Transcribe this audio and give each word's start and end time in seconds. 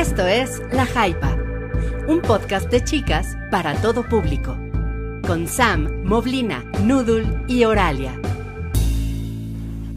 Esto 0.00 0.26
es 0.26 0.62
La 0.72 0.86
Jaipa, 0.86 1.36
un 2.08 2.22
podcast 2.22 2.70
de 2.70 2.82
chicas 2.82 3.36
para 3.50 3.74
todo 3.82 4.02
público, 4.02 4.56
con 5.26 5.46
Sam, 5.46 6.04
Moblina, 6.04 6.64
Noodle 6.84 7.26
y 7.48 7.64
Oralia. 7.64 8.18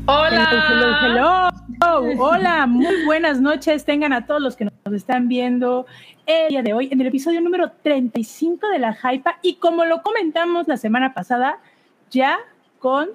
Hola. 0.07 0.49
Hello, 0.67 1.49
hello. 1.79 2.19
Hola, 2.21 2.67
muy 2.67 3.05
buenas 3.05 3.39
noches. 3.39 3.85
Tengan 3.85 4.11
a 4.11 4.25
todos 4.25 4.41
los 4.41 4.57
que 4.57 4.65
nos 4.65 4.93
están 4.93 5.29
viendo 5.29 5.85
el 6.25 6.49
día 6.49 6.63
de 6.63 6.73
hoy 6.73 6.89
en 6.91 6.99
el 6.99 7.07
episodio 7.07 7.39
número 7.39 7.71
35 7.81 8.67
de 8.67 8.79
La 8.79 8.93
Jaipa. 8.93 9.39
Y 9.41 9.55
como 9.55 9.85
lo 9.85 10.01
comentamos 10.01 10.67
la 10.67 10.75
semana 10.75 11.13
pasada, 11.13 11.59
ya 12.11 12.39
con 12.79 13.07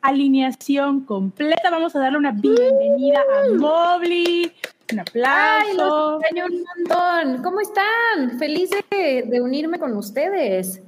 alineación 0.00 1.00
completa. 1.00 1.70
Vamos 1.72 1.96
a 1.96 1.98
darle 1.98 2.18
una 2.18 2.30
bienvenida 2.30 3.18
a 3.18 3.52
Mobley. 3.52 4.52
Un 4.92 5.00
aplauso. 5.00 5.36
Ay, 5.36 5.76
los 5.76 6.22
extraño 6.22 6.46
un 6.46 6.64
montón. 6.86 7.42
¿Cómo 7.42 7.60
están? 7.60 8.38
Feliz 8.38 8.70
de, 8.90 9.24
de 9.26 9.40
unirme 9.40 9.78
con 9.78 9.96
ustedes. 9.96 10.80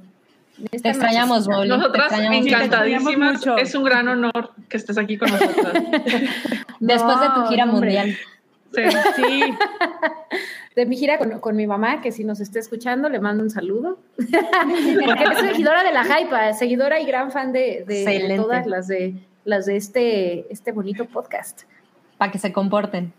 Te 0.69 0.89
extrañamos, 0.89 1.47
Mobley. 1.47 1.69
Nosotras 1.69 2.11
encantadísimas. 2.11 3.33
mucho. 3.35 3.57
Es 3.57 3.73
un 3.75 3.83
gran 3.83 4.07
honor 4.07 4.51
que 4.67 4.77
estés 4.77 4.97
aquí 4.97 5.17
con 5.17 5.29
nosotras. 5.31 5.73
Después 6.79 7.19
de 7.21 7.27
tu 7.35 7.45
gira 7.47 7.63
hombre. 7.63 7.71
mundial. 7.71 8.17
Sí. 8.73 8.81
Sí, 9.15 9.43
De 10.75 10.85
mi 10.85 10.95
gira 10.95 11.17
con, 11.17 11.39
con 11.39 11.55
mi 11.55 11.65
mamá, 11.65 12.01
que 12.01 12.11
si 12.11 12.23
nos 12.23 12.39
está 12.39 12.59
escuchando, 12.59 13.09
le 13.09 13.19
mando 13.19 13.41
un 13.43 13.49
saludo. 13.49 13.97
Porque 14.17 15.23
es 15.23 15.39
seguidora 15.39 15.83
de 15.83 15.91
la 15.91 16.03
Hypa, 16.03 16.53
seguidora 16.53 16.99
y 16.99 17.05
gran 17.05 17.31
fan 17.31 17.51
de, 17.51 17.83
de 17.87 18.03
Excelente. 18.03 18.35
todas 18.43 18.67
las 18.67 18.87
de 18.87 19.15
las 19.45 19.65
de 19.65 19.77
este, 19.77 20.51
este 20.53 20.71
bonito 20.71 21.05
podcast. 21.05 21.63
Para 22.17 22.31
que 22.31 22.37
se 22.37 22.53
comporten. 22.53 23.11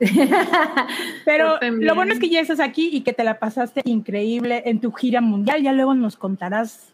pero 1.24 1.58
bien. 1.60 1.84
lo 1.86 1.94
bueno 1.94 2.12
es 2.12 2.18
que 2.18 2.28
ya 2.28 2.40
estás 2.40 2.60
aquí 2.60 2.90
y 2.92 3.02
que 3.02 3.12
te 3.12 3.24
la 3.24 3.38
pasaste 3.38 3.82
increíble 3.84 4.62
en 4.66 4.80
tu 4.80 4.92
gira 4.92 5.20
mundial. 5.20 5.62
Ya 5.62 5.72
luego 5.72 5.94
nos 5.94 6.16
contarás 6.16 6.92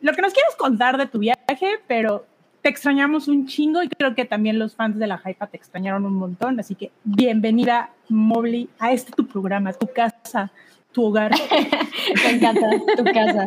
lo 0.00 0.12
que 0.12 0.22
nos 0.22 0.32
quieres 0.32 0.54
contar 0.56 0.96
de 0.98 1.06
tu 1.06 1.18
viaje, 1.18 1.78
pero 1.86 2.24
te 2.62 2.68
extrañamos 2.68 3.28
un 3.28 3.46
chingo 3.46 3.82
y 3.82 3.88
creo 3.88 4.14
que 4.14 4.24
también 4.24 4.58
los 4.58 4.74
fans 4.74 4.98
de 4.98 5.06
la 5.06 5.20
Hypa 5.24 5.46
te 5.46 5.56
extrañaron 5.56 6.04
un 6.04 6.14
montón. 6.14 6.58
Así 6.60 6.74
que 6.74 6.90
bienvenida, 7.04 7.90
Mobley, 8.08 8.68
a 8.78 8.92
este 8.92 9.12
tu 9.12 9.26
programa, 9.26 9.72
tu 9.72 9.86
casa, 9.86 10.50
tu 10.92 11.04
hogar. 11.04 11.32
Me 12.24 12.30
encanta 12.30 12.68
tu 12.96 13.04
casa. 13.04 13.46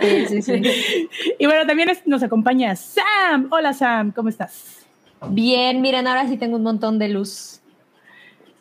Sí, 0.00 0.26
sí, 0.28 0.42
sí. 0.42 1.08
y 1.38 1.46
bueno, 1.46 1.66
también 1.66 1.90
es- 1.90 2.06
nos 2.06 2.22
acompaña 2.22 2.74
Sam. 2.76 3.48
Hola, 3.50 3.72
Sam, 3.74 4.12
¿cómo 4.12 4.28
estás? 4.30 4.86
Bien, 5.28 5.82
miren, 5.82 6.06
ahora 6.06 6.26
sí 6.28 6.38
tengo 6.38 6.56
un 6.56 6.62
montón 6.62 6.98
de 6.98 7.08
luz. 7.10 7.59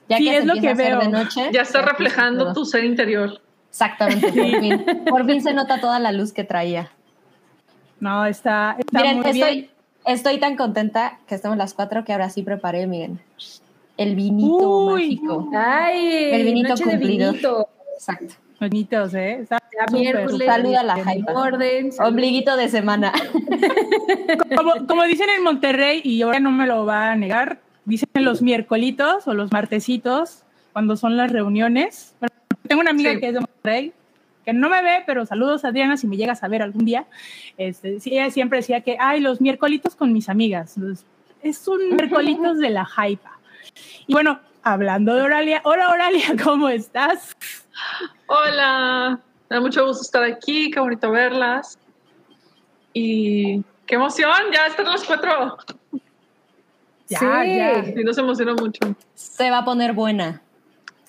Ya 0.09 0.17
Sí, 0.17 0.25
que 0.25 0.35
es 0.37 0.41
se 0.41 0.45
lo 0.47 0.53
que 0.55 0.73
veo. 0.73 0.99
de 0.99 1.07
noche. 1.07 1.49
Ya 1.53 1.61
está 1.61 1.81
reflejando 1.83 2.45
todo. 2.45 2.53
tu 2.55 2.65
ser 2.65 2.83
interior. 2.83 3.39
Exactamente, 3.69 4.27
por 4.31 4.59
fin. 4.59 4.85
Por 5.07 5.25
fin 5.27 5.41
se 5.41 5.53
nota 5.53 5.79
toda 5.79 5.99
la 5.99 6.11
luz 6.11 6.33
que 6.33 6.43
traía. 6.43 6.91
No, 7.99 8.25
está, 8.25 8.75
está 8.79 8.99
Miren, 9.01 9.17
muy 9.21 9.31
bien. 9.31 9.47
estoy, 9.47 9.69
estoy 10.05 10.37
tan 10.39 10.55
contenta 10.57 11.19
que 11.27 11.35
estamos 11.35 11.57
las 11.57 11.73
cuatro 11.73 12.03
que 12.05 12.11
ahora 12.13 12.29
sí 12.29 12.41
preparé, 12.43 12.87
miren. 12.87 13.19
El 13.97 14.15
vinito 14.15 14.85
Uy. 14.85 15.17
mágico. 15.17 15.49
Ay, 15.55 16.31
El 16.31 16.43
vinito 16.45 16.69
noche 16.69 16.83
cumplido. 16.85 17.25
de 17.27 17.31
vinito. 17.31 17.69
Exacto. 17.95 18.33
Bonitos, 18.59 19.13
¿eh? 19.13 19.39
Está 19.41 19.59
miércoles, 19.91 20.45
Salud 20.47 20.73
a 20.75 20.83
la 20.83 21.03
Jaipa. 21.03 21.31
orden. 21.33 21.91
Ombliguito 21.99 22.57
de 22.57 22.67
semana. 22.69 23.11
Como, 24.57 24.87
como 24.87 25.03
dicen 25.03 25.29
en 25.29 25.43
Monterrey, 25.43 26.01
y 26.03 26.21
ahora 26.21 26.39
no 26.39 26.51
me 26.51 26.65
lo 26.67 26.85
va 26.85 27.11
a 27.11 27.15
negar, 27.15 27.59
dicen 27.89 28.09
los 28.23 28.41
miércolitos 28.41 29.27
o 29.27 29.33
los 29.33 29.51
martesitos, 29.51 30.43
cuando 30.71 30.95
son 30.95 31.17
las 31.17 31.31
reuniones. 31.31 32.15
Bueno, 32.19 32.33
tengo 32.67 32.81
una 32.81 32.91
amiga 32.91 33.11
Sí. 33.13 33.19
que 33.19 33.27
es 33.27 33.33
de 33.33 33.39
Monterrey, 33.41 33.93
que 34.45 34.53
no 34.53 34.69
me 34.69 34.81
ve, 34.81 35.03
pero 35.05 35.25
saludos 35.25 35.65
Adriana 35.65 35.97
si 35.97 36.07
me 36.07 36.15
llegas 36.15 36.43
a 36.43 36.47
ver 36.47 36.61
algún 36.61 36.85
día. 36.85 37.05
Este, 37.57 37.99
sí, 37.99 38.11
ella 38.11 38.29
siempre 38.29 38.59
decía 38.59 38.81
que, 38.81 38.95
ay, 38.99 39.19
los 39.19 39.41
miércolitos 39.41 39.95
con 39.95 40.13
mis 40.13 40.29
amigas. 40.29 40.75
Es 41.41 41.67
un 41.67 41.95
miércolitos 41.95 42.59
de 42.59 42.69
la 42.69 42.85
jaipa. 42.85 43.39
Y 44.07 44.13
bueno, 44.13 44.39
hablando 44.63 45.15
de 45.15 45.21
Oralia, 45.23 45.61
hola 45.65 45.89
Oralia, 45.89 46.27
¿cómo 46.43 46.69
estás? 46.69 47.35
Hola. 48.27 49.19
Me 49.49 49.55
da 49.55 49.61
mucho 49.61 49.85
gusto 49.87 50.03
estar 50.03 50.23
aquí. 50.23 50.69
Qué 50.69 50.79
bonito 50.79 51.09
verlas. 51.09 51.79
Y 52.93 53.63
qué 53.87 53.95
emoción. 53.95 54.31
Ya 54.53 54.67
están 54.67 54.85
los 54.85 55.03
cuatro. 55.03 55.57
Ya, 57.09 57.19
Sí. 57.19 57.55
ya. 57.57 57.83
Sí, 57.85 58.03
nos 58.03 58.17
emocionó 58.17 58.55
mucho. 58.55 58.95
Se 59.15 59.49
va 59.49 59.59
a 59.59 59.65
poner 59.65 59.93
buena. 59.93 60.41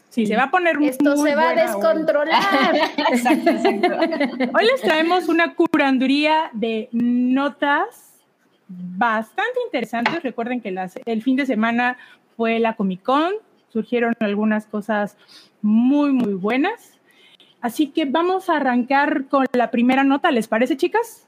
Sí, 0.09 0.27
se 0.27 0.37
va 0.37 0.45
a 0.45 0.51
poner 0.51 0.77
Esto 0.83 1.15
muy 1.17 1.31
se 1.31 1.37
va 1.37 1.43
a 1.43 1.47
buena 1.53 1.63
descontrolar. 1.63 2.43
Exacto, 3.13 3.51
exacto. 3.51 3.89
Hoy 4.59 4.67
les 4.67 4.81
traemos 4.81 5.29
una 5.29 5.55
curanduría 5.55 6.51
de 6.53 6.89
notas 6.93 8.15
bastante 8.69 9.61
interesantes. 9.67 10.23
Recuerden 10.23 10.61
que 10.61 10.71
las- 10.73 10.99
el 11.05 11.23
fin 11.23 11.37
de 11.37 11.47
semana 11.47 11.97
fue 12.37 12.59
la 12.59 12.75
Comic 12.75 13.03
Con, 13.03 13.33
surgieron 13.73 14.15
algunas 14.21 14.67
cosas 14.67 15.17
muy, 15.63 16.11
muy 16.13 16.35
buenas. 16.35 16.95
Así 17.61 17.89
que 17.89 18.05
vamos 18.05 18.49
a 18.49 18.57
arrancar 18.57 19.27
con 19.27 19.47
la 19.53 19.71
primera 19.71 20.03
nota, 20.03 20.31
¿les 20.33 20.49
parece, 20.49 20.77
chicas? 20.77 21.27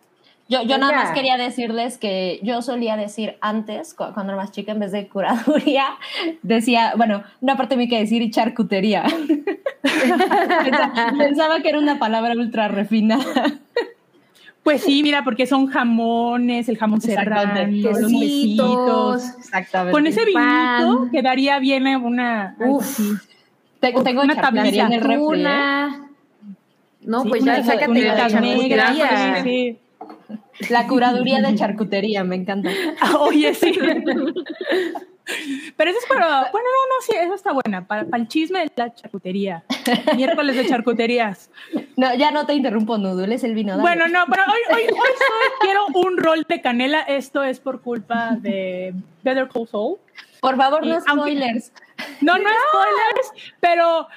Yo, 0.53 0.63
yo 0.63 0.77
nada 0.79 0.93
más 0.93 1.11
quería 1.13 1.37
decirles 1.39 1.97
que 1.99 2.39
yo 2.43 2.61
solía 2.63 2.97
decir 2.97 3.37
antes, 3.41 3.95
cu- 3.95 4.13
cuando 4.13 4.33
era 4.35 4.43
más 4.43 4.53
chica, 4.53 4.73
en 4.73 4.81
vez 4.81 4.93
de 4.93 5.09
curaduría, 5.09 5.85
decía, 6.43 6.93
bueno, 6.97 7.23
una 7.41 7.57
parte 7.57 7.77
me 7.77 7.89
que 7.89 7.99
decir 7.99 8.31
charcutería. 8.31 9.05
Pensaba- 9.83 11.13
Pensaba 11.19 11.61
que 11.61 11.69
era 11.69 11.79
una 11.79 11.99
palabra 11.99 12.35
ultra 12.35 12.69
refinada. 12.69 13.25
Pues 14.63 14.83
sí, 14.83 15.03
mira, 15.03 15.25
porque 15.25 15.47
son 15.47 15.67
jamones, 15.67 16.69
el 16.69 16.79
jamón 16.79 17.01
serrano, 17.01 17.67
los 17.67 17.99
Quesitos. 17.99 18.11
besitos. 18.11 19.39
Exactamente. 19.39 19.93
Con 19.93 20.07
ese 20.07 20.23
pan. 20.33 20.79
vinito 20.85 21.09
quedaría 21.11 21.59
bien 21.59 21.87
eh, 21.89 21.97
una... 21.97 22.55
Uf. 22.61 22.85
así. 22.85 23.03
tengo, 23.81 24.03
tengo 24.05 24.23
una 24.23 24.35
¿eh? 24.35 25.01
Tuna. 25.39 26.09
No, 27.01 27.23
Sí, 27.25 27.29
pues 27.31 27.43
una 27.43 27.57
ya 27.59 27.65
sácate 27.65 28.01
la 28.05 28.29
charcutería. 28.29 29.43
sí. 29.43 29.79
La 30.71 30.87
curaduría 30.87 31.41
de 31.41 31.55
charcutería, 31.57 32.25
me 32.25 32.37
encanta. 32.37 32.71
Ah, 33.01 33.17
Oye, 33.21 33.55
sí. 33.55 33.73
Pero 35.77 35.91
eso 35.91 35.99
es 36.01 36.07
para. 36.07 36.51
Bueno, 36.51 36.67
no, 36.69 36.97
no, 36.97 37.01
sí, 37.07 37.13
eso 37.19 37.35
está 37.35 37.53
buena. 37.53 37.87
Para, 37.87 38.05
para 38.05 38.21
el 38.23 38.29
chisme 38.29 38.59
de 38.61 38.73
la 38.75 38.93
charcutería. 38.93 39.63
Miércoles 40.17 40.57
de 40.57 40.67
charcuterías. 40.67 41.49
No, 41.97 42.13
ya 42.15 42.33
no 42.33 42.45
te 42.45 42.55
interrumpo, 42.55 42.99
Nudul, 42.99 43.31
es 43.33 43.45
el 43.45 43.55
vino. 43.55 43.73
dale. 43.77 43.83
Bueno, 43.83 44.09
no, 44.09 44.25
pero 44.29 44.43
hoy, 44.47 44.75
hoy, 44.77 44.83
hoy 44.83 44.89
solo 44.91 45.55
quiero 45.61 45.87
un 45.95 46.17
rol 46.19 46.45
de 46.49 46.61
canela. 46.61 47.03
Esto 47.03 47.45
es 47.45 47.61
por 47.61 47.81
culpa 47.83 48.37
de 48.41 48.95
Better 49.23 49.49
Call 49.49 49.69
Saul. 49.69 49.99
Por 50.41 50.57
favor, 50.57 50.85
no 50.85 50.95
aunque- 50.95 51.11
spoilers. 51.31 51.73
No, 52.21 52.37
no, 52.37 52.51
spoilers, 52.73 53.53
pero 53.61 54.09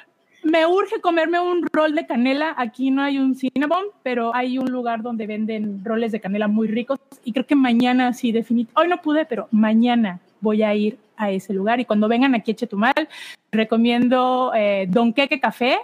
me 0.46 0.66
urge 0.68 1.02
comerme 1.02 1.40
un 1.40 1.66
rol 1.74 1.96
de 1.96 2.06
canela. 2.06 2.54
Aquí 2.58 2.92
no 2.92 3.02
hay 3.02 3.18
un 3.18 3.36
Cinnabon, 3.36 3.86
pero 4.04 4.34
hay 4.34 4.58
un 4.60 4.72
lugar 4.72 5.02
donde 5.02 5.26
venden 5.26 5.84
roles 5.84 6.12
de 6.12 6.22
canela 6.22 6.48
muy 6.48 6.68
ricos. 6.68 7.00
Y 7.24 7.34
creo 7.34 7.48
que 7.48 7.56
mañana 7.56 8.14
sí, 8.14 8.32
definitivamente. 8.32 8.80
Hoy 8.80 8.88
no 8.88 9.02
pude, 9.02 9.26
pero 9.26 9.48
mañana 9.52 10.20
voy 10.42 10.62
a 10.62 10.74
ir 10.76 11.00
a 11.18 11.32
ese 11.32 11.52
lugar. 11.54 11.80
Y 11.80 11.86
cuando 11.86 12.08
vengan 12.08 12.36
aquí 12.36 12.52
a 12.52 12.56
Chetumal, 12.56 13.10
recomiendo 13.52 14.52
eh, 14.56 14.86
Don 14.88 15.14
Queque 15.14 15.40
Café, 15.40 15.80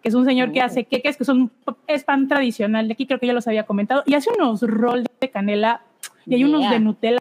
que 0.00 0.08
es 0.08 0.14
un 0.14 0.24
señor 0.24 0.52
que 0.52 0.60
hace 0.60 0.84
queques, 0.84 1.16
que 1.16 1.24
son, 1.24 1.50
es 1.86 2.04
pan 2.04 2.28
tradicional 2.28 2.86
de 2.86 2.92
aquí, 2.92 3.06
creo 3.06 3.18
que 3.18 3.26
ya 3.26 3.32
los 3.32 3.48
había 3.48 3.64
comentado. 3.64 4.04
Y 4.06 4.14
hace 4.14 4.30
unos 4.30 4.62
roles 4.62 5.06
de 5.20 5.30
canela 5.30 5.80
y 6.26 6.34
hay 6.34 6.44
unos 6.44 6.60
Yeah. 6.60 6.70
de 6.72 6.80
Nutella 6.80 7.18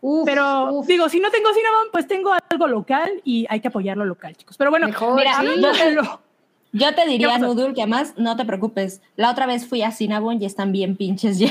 Uf, 0.00 0.24
pero 0.26 0.72
uf. 0.72 0.86
digo, 0.86 1.08
si 1.08 1.20
no 1.20 1.30
tengo 1.30 1.48
Cinnabon, 1.54 1.88
pues 1.92 2.06
tengo 2.06 2.30
algo 2.50 2.66
local 2.68 3.10
y 3.24 3.46
hay 3.48 3.60
que 3.60 3.68
apoyar 3.68 3.96
lo 3.96 4.04
local, 4.04 4.36
chicos. 4.36 4.56
Pero 4.56 4.70
bueno, 4.70 4.86
Mejor, 4.86 5.16
Mira, 5.16 5.40
sí. 5.40 5.46
yo 5.60 5.72
de 5.72 5.92
lo- 5.92 6.20
Yo 6.72 6.94
te 6.94 7.06
diría. 7.06 7.38
Nudul, 7.38 7.72
que 7.72 7.80
además 7.80 8.14
no 8.18 8.36
te 8.36 8.44
preocupes. 8.44 9.00
La 9.16 9.30
otra 9.30 9.46
vez 9.46 9.66
fui 9.66 9.80
a 9.82 9.92
Cinnabon 9.92 10.42
y 10.42 10.44
están 10.44 10.72
bien 10.72 10.94
pinches 10.96 11.38
ya. 11.38 11.50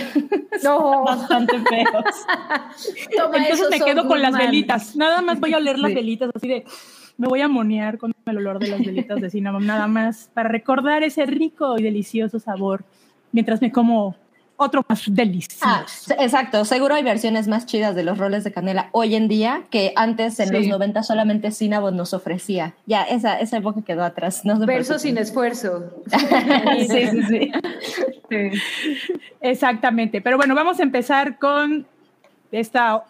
No, 0.64 1.04
Bastante 1.06 1.58
feos. 1.62 2.04
toma 3.18 3.38
entonces 3.38 3.60
eso, 3.62 3.70
me 3.72 3.80
quedo 3.80 4.08
con 4.08 4.22
las 4.22 4.38
velitas. 4.38 4.96
Nada 4.96 5.22
más 5.22 5.40
voy 5.40 5.54
a 5.54 5.58
oler 5.58 5.80
las 5.80 5.90
Sí. 5.90 5.96
velitas 5.96 6.30
así 6.36 6.48
de. 6.48 6.66
Me 7.18 7.28
voy 7.28 7.42
a 7.42 7.48
monear 7.48 7.98
con 7.98 8.14
el 8.26 8.38
olor 8.38 8.60
de 8.60 8.68
las 8.68 8.80
velitas 8.86 9.20
de 9.22 9.30
Cinnabon, 9.30 9.66
nada 9.66 9.88
más 9.88 10.30
para 10.34 10.50
recordar 10.50 11.02
ese 11.02 11.26
rico 11.26 11.78
y 11.80 11.82
delicioso 11.82 12.40
sabor 12.40 12.84
mientras 13.32 13.62
me 13.62 13.72
como 13.72 14.16
otro 14.58 14.84
más 14.88 15.04
delicioso. 15.08 15.66
Ah, 15.66 15.86
exacto, 16.20 16.64
seguro 16.66 16.96
hay 16.96 17.04
versiones 17.04 17.48
más 17.48 17.66
chidas 17.66 17.94
de 17.96 18.04
los 18.04 18.18
roles 18.18 18.44
de 18.44 18.52
canela 18.54 18.90
hoy 18.94 19.16
en 19.16 19.28
día 19.28 19.64
que 19.70 19.92
antes 19.96 20.40
en 20.40 20.48
Sí. 20.50 20.54
los 20.54 20.68
90 20.68 21.04
solamente 21.04 21.52
Cinnabon 21.52 21.98
nos 21.98 22.14
ofrecía. 22.14 22.74
Ya, 22.86 23.04
esa, 23.04 23.40
esa 23.40 23.58
época 23.58 23.82
quedó 23.82 24.04
atrás. 24.04 24.46
No 24.46 24.58
Verso 24.66 24.98
sin 25.00 25.18
esfuerzo. 25.18 25.94
sí, 26.88 26.88
sí, 26.88 27.22
sí. 27.24 27.52
Sí. 28.30 28.52
Exactamente. 29.42 30.22
Pero 30.22 30.38
bueno, 30.38 30.56
vamos 30.56 30.80
a 30.80 30.84
empezar 30.84 31.38
con 31.38 31.86
esta 32.52 33.04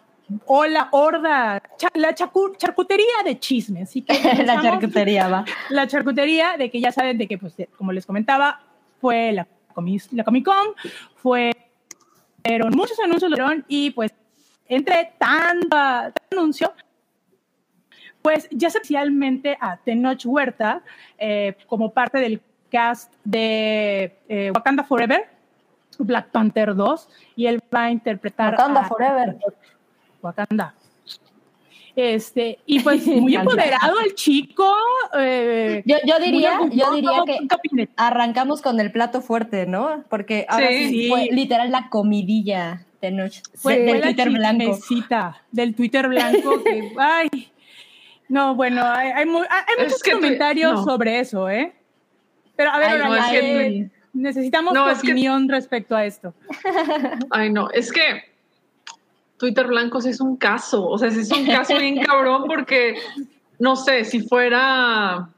o 0.46 0.66
la 0.66 0.88
horda, 0.90 1.62
cha- 1.78 1.90
la 1.94 2.12
charcutería 2.14 3.06
de 3.24 3.38
chismes. 3.38 3.88
Así 3.90 4.02
que 4.02 4.14
la 4.44 4.60
charcutería 4.60 5.28
va. 5.28 5.44
La 5.70 5.86
charcutería 5.86 6.56
de 6.58 6.70
que 6.70 6.80
ya 6.80 6.90
saben 6.92 7.16
de 7.18 7.28
que, 7.28 7.38
pues, 7.38 7.54
como 7.78 7.92
les 7.92 8.04
comentaba, 8.06 8.60
fue 9.00 9.30
la, 9.32 9.46
La 10.12 10.24
Comic 10.24 10.44
Con, 10.44 10.66
fue, 11.16 11.52
fueron 12.44 12.70
muchos 12.76 12.98
anuncios 13.00 13.30
lo 13.30 13.36
dieron, 13.36 13.64
y 13.68 13.90
pues 13.90 14.12
entre 14.68 15.12
tanto 15.18 15.76
anuncio, 16.32 16.72
pues 18.22 18.48
ya 18.50 18.70
se 18.70 18.78
especialmente 18.78 19.56
a 19.60 19.76
Tenoch 19.76 20.20
Huerta 20.24 20.82
eh, 21.18 21.56
como 21.68 21.92
parte 21.92 22.18
del 22.18 22.40
cast 22.70 23.12
de 23.24 24.18
eh, 24.28 24.50
Wakanda 24.54 24.82
Forever, 24.82 25.28
Black 25.98 26.30
Panther 26.30 26.74
2, 26.74 27.08
y 27.36 27.46
él 27.46 27.62
va 27.74 27.84
a 27.84 27.90
interpretar 27.90 28.52
Wakanda 28.54 28.80
a- 28.80 28.88
Forever. 28.88 29.36
Wakanda. 30.22 30.74
Este, 31.96 32.58
y 32.66 32.80
pues 32.84 33.06
muy 33.06 33.34
empoderado 33.34 33.98
el 34.00 34.14
chico. 34.14 34.70
eh, 35.18 35.82
Yo, 35.86 35.96
yo 36.06 36.18
diría, 36.20 36.58
muy 36.60 36.76
yo 36.76 36.92
diría 36.94 37.22
que 37.26 37.88
arrancamos 37.96 38.60
con 38.60 38.78
el 38.80 38.92
plato 38.92 39.22
fuerte, 39.22 39.66
¿no? 39.66 40.04
Porque 40.10 40.44
ahora 40.48 40.68
Sí. 40.68 40.88
sí, 40.90 41.08
fue 41.08 41.28
literal 41.32 41.70
la 41.72 41.88
comidilla 41.88 42.84
de 43.00 43.10
noche. 43.10 43.40
Fue 43.54 43.76
Fue 43.76 43.82
del 43.84 43.94
la 44.00 44.06
Twitter 44.08 44.30
blanco. 44.30 44.64
chismecita 44.76 45.42
Del 45.50 45.74
Twitter 45.74 46.08
blanco. 46.08 46.62
que, 46.62 46.92
ay. 46.98 47.28
No, 48.28 48.54
bueno, 48.56 48.82
hay, 48.84 49.10
hay, 49.12 49.24
mu- 49.24 49.38
hay 49.38 49.64
Es 49.78 49.84
muchos 49.84 50.02
que 50.02 50.12
comentarios 50.12 50.72
no. 50.74 50.84
sobre 50.84 51.20
eso, 51.20 51.48
¿eh? 51.48 51.72
Pero 52.56 52.70
a 52.72 52.78
ver, 52.78 52.90
Ay, 52.90 52.98
no, 52.98 53.10
Oralia, 53.10 53.34
es 53.38 53.40
que- 53.40 53.66
eh, 53.66 53.90
necesitamos 54.12 54.74
No, 54.74 54.84
tu 54.92 54.98
opinión 54.98 55.48
respecto 55.48 55.94
a 55.96 56.04
esto. 56.04 56.34
Ay, 57.30 57.50
no, 57.52 57.70
es 57.70 57.92
que 57.92 58.02
Twitter 59.38 59.66
Blanco 59.66 60.00
sí 60.00 60.10
es 60.10 60.20
un 60.20 60.36
caso, 60.36 60.86
o 60.86 60.98
sea, 60.98 61.08
es 61.08 61.30
un 61.30 61.46
caso 61.46 61.78
bien 61.78 62.02
cabrón 62.02 62.44
porque, 62.46 62.96
no 63.58 63.76
sé, 63.76 64.04
si 64.04 64.20
fuera, 64.20 65.28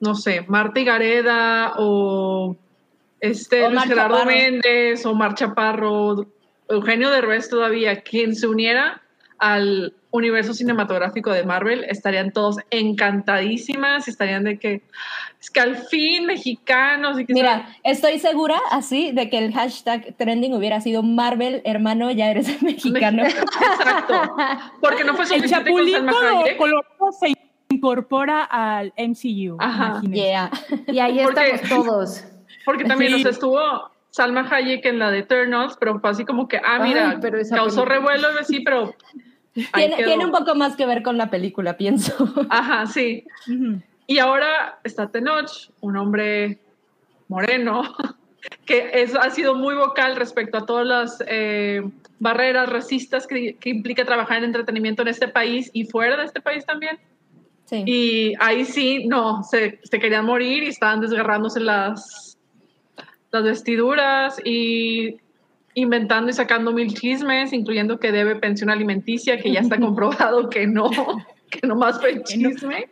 no 0.00 0.14
sé, 0.14 0.44
Marta 0.48 0.80
Gareda 0.82 1.74
o 1.78 2.56
este 3.20 3.64
O 3.64 3.70
Luis 3.70 3.84
Gerardo. 3.84 4.24
Méndez 4.24 5.06
o 5.06 5.14
Mar 5.14 5.34
Chaparro, 5.34 6.26
Eugenio 6.68 7.10
Derbez 7.10 7.48
todavía, 7.48 8.00
quien 8.02 8.34
se 8.34 8.46
uniera 8.46 9.02
al 9.38 9.94
universo 10.14 10.54
cinematográfico 10.54 11.32
de 11.32 11.42
Marvel, 11.44 11.84
estarían 11.88 12.30
todos 12.30 12.58
encantadísimas, 12.70 14.06
estarían 14.06 14.44
de 14.44 14.58
que, 14.60 14.82
es 15.40 15.50
que 15.50 15.60
al 15.60 15.76
fin 15.76 16.26
mexicanos 16.26 17.18
y 17.18 17.26
que 17.26 17.34
Mira, 17.34 17.66
estoy 17.82 18.20
segura 18.20 18.56
así 18.70 19.10
de 19.12 19.28
que 19.28 19.38
el 19.38 19.52
hashtag 19.52 20.14
trending 20.16 20.54
hubiera 20.54 20.80
sido 20.80 21.02
Marvel, 21.02 21.62
hermano, 21.64 22.10
ya 22.12 22.30
eres 22.30 22.46
mexicano. 22.62 23.24
Exacto. 23.26 24.14
Porque 24.80 25.02
no 25.04 25.14
fue 25.14 25.24
El 25.24 25.30
suficiente 25.30 25.70
con 25.70 25.80
Chapulín. 25.84 26.56
Colorado 26.58 27.12
se 27.18 27.34
incorpora 27.70 28.44
al 28.44 28.92
MCU. 28.96 29.56
Ajá. 29.58 30.00
Yeah. 30.10 30.50
Y 30.86 30.98
ahí 31.00 31.18
Porque- 31.24 31.50
estamos 31.56 31.86
todos. 31.86 32.24
Porque 32.64 32.84
también 32.84 33.14
Sí. 33.16 33.22
sea, 33.22 33.32
estuvo 33.32 33.60
Salma 34.10 34.48
Hayek 34.48 34.86
en 34.86 35.00
la 35.00 35.10
de 35.10 35.18
Eternals, 35.18 35.76
pero 35.78 35.98
fue 35.98 36.10
así 36.10 36.24
como 36.24 36.46
que, 36.46 36.58
ah, 36.64 36.78
mira, 36.80 37.10
Ay, 37.10 37.16
pero 37.20 37.38
causó 37.50 37.84
película. 37.84 38.12
revuelo, 38.14 38.28
sí, 38.46 38.60
pero. 38.60 38.94
Tiene, 39.74 39.96
tiene 39.96 40.24
un 40.24 40.32
poco 40.32 40.54
más 40.56 40.74
que 40.74 40.84
ver 40.84 41.02
con 41.02 41.16
la 41.16 41.30
película, 41.30 41.76
pienso. 41.76 42.12
Ajá, 42.50 42.86
sí. 42.86 43.24
Y 44.06 44.18
ahora 44.18 44.80
está 44.82 45.08
Tenoch, 45.10 45.70
un 45.80 45.96
hombre 45.96 46.58
moreno, 47.28 47.94
que 48.66 48.90
es, 48.94 49.14
ha 49.14 49.30
sido 49.30 49.54
muy 49.54 49.74
vocal 49.74 50.16
respecto 50.16 50.58
a 50.58 50.66
todas 50.66 50.86
las 50.86 51.24
eh, 51.28 51.82
barreras 52.18 52.68
racistas 52.68 53.26
que, 53.26 53.54
que 53.54 53.70
implica 53.70 54.04
trabajar 54.04 54.38
en 54.38 54.44
entretenimiento 54.44 55.02
en 55.02 55.08
este 55.08 55.28
país 55.28 55.70
y 55.72 55.84
fuera 55.84 56.16
de 56.16 56.24
este 56.24 56.40
país 56.40 56.66
también. 56.66 56.98
Sí. 57.66 57.84
Y 57.86 58.34
ahí 58.40 58.64
sí, 58.64 59.06
no, 59.06 59.42
se, 59.44 59.78
se 59.84 59.98
querían 59.98 60.26
morir 60.26 60.64
y 60.64 60.68
estaban 60.68 61.00
desgarrándose 61.00 61.60
las, 61.60 62.36
las 63.30 63.42
vestiduras 63.42 64.40
y 64.44 65.16
inventando 65.74 66.30
y 66.30 66.32
sacando 66.32 66.72
mil 66.72 66.92
chismes, 66.94 67.52
incluyendo 67.52 67.98
que 67.98 68.12
debe 68.12 68.36
pensión 68.36 68.70
alimenticia, 68.70 69.38
que 69.38 69.52
ya 69.52 69.60
está 69.60 69.78
comprobado 69.78 70.48
que 70.48 70.66
no, 70.66 70.90
que 71.50 71.66
nomás 71.66 72.00
fue 72.00 72.22
chisme. 72.22 72.88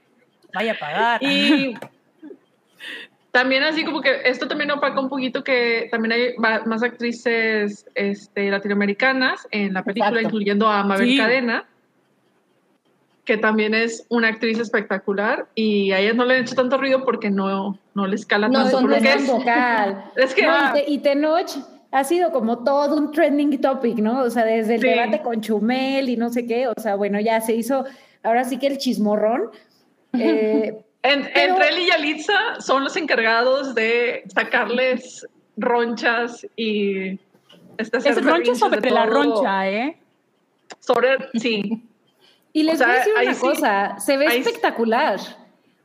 Vaya 0.55 0.73
a 0.73 0.79
pagar. 0.79 1.23
Y 1.23 1.75
también 3.31 3.62
así 3.62 3.84
como 3.84 4.00
que 4.02 4.20
esto 4.25 4.46
también 4.46 4.70
opaca 4.73 5.00
un 5.00 5.08
poquito 5.08 5.43
que 5.43 5.88
también 5.90 6.12
hay 6.12 6.34
más 6.37 6.82
actrices 6.82 7.87
este, 7.94 8.50
latinoamericanas 8.50 9.46
en 9.50 9.73
la 9.73 9.82
película, 9.82 10.08
Exacto. 10.11 10.29
incluyendo 10.29 10.69
a 10.69 10.82
Mabel 10.84 11.08
Sí. 11.08 11.17
Cadena, 11.17 11.64
que 13.25 13.37
también 13.38 13.73
es 13.73 14.05
una 14.08 14.29
actriz 14.29 14.58
espectacular 14.58 15.46
y 15.55 15.93
a 15.93 16.00
ellas 16.00 16.17
no 16.17 16.25
le 16.25 16.34
han 16.34 16.43
hecho 16.43 16.56
tanto 16.56 16.76
ruido 16.76 17.05
porque 17.05 17.31
no, 17.31 17.79
no 17.94 18.06
les 18.06 18.26
cala 18.26 18.49
No, 18.49 18.64
tanto. 18.64 18.70
son 18.73 18.82
porque 18.82 19.00
No 19.00 19.08
es 19.08 19.14
es, 19.14 19.26
tan 19.26 19.38
vocal. 19.38 20.05
es 20.17 20.34
que 20.34 20.43
No, 20.43 20.69
y, 20.69 20.73
Te- 20.73 20.90
y 20.90 20.99
Tenoch 20.99 21.50
ha 21.93 22.05
sido 22.05 22.33
como 22.33 22.65
todo 22.65 22.97
un 22.97 23.12
trending 23.12 23.61
topic, 23.61 23.99
¿no? 23.99 24.23
O 24.23 24.31
sea, 24.31 24.44
desde 24.44 24.75
el 24.77 24.81
Sí. 24.81 24.89
debate 24.89 25.21
con 25.23 25.41
Chumel 25.41 26.09
y 26.09 26.17
no 26.17 26.31
sé 26.31 26.47
qué, 26.47 26.67
o 26.67 26.75
sea, 26.81 26.97
bueno, 26.97 27.21
ya 27.21 27.41
se 27.41 27.55
hizo, 27.55 27.85
ahora 28.25 28.43
sí 28.44 28.59
que 28.59 28.67
el 28.67 28.79
chismorrón. 28.79 29.50
Eh, 30.15 30.75
en- 31.03 31.29
pero- 31.35 31.53
entre 31.55 31.69
él 31.69 31.79
y 31.81 31.87
Yalitza 31.89 32.61
son 32.61 32.85
los 32.85 32.97
encargados 32.97 33.75
de 33.75 34.25
sacarles 34.35 35.27
ronchas 35.56 36.47
y 36.56 37.19
este, 37.79 37.99
Es 37.99 38.25
roncha 38.25 38.55
sobre 38.55 38.91
la 38.91 39.06
roncha, 39.06 39.69
¿eh? 39.69 39.97
Sobre, 40.81 41.19
sí. 41.35 41.83
y 42.55 42.62
les 42.65 42.75
O 42.75 42.79
sea, 42.79 42.87
voy 42.87 42.97
a 42.97 42.99
decir 43.00 43.15
una 43.23 43.35
sí- 43.35 43.41
cosa, 43.41 43.97
se 43.99 44.17
ve 44.17 44.27
espectacular. 44.37 45.21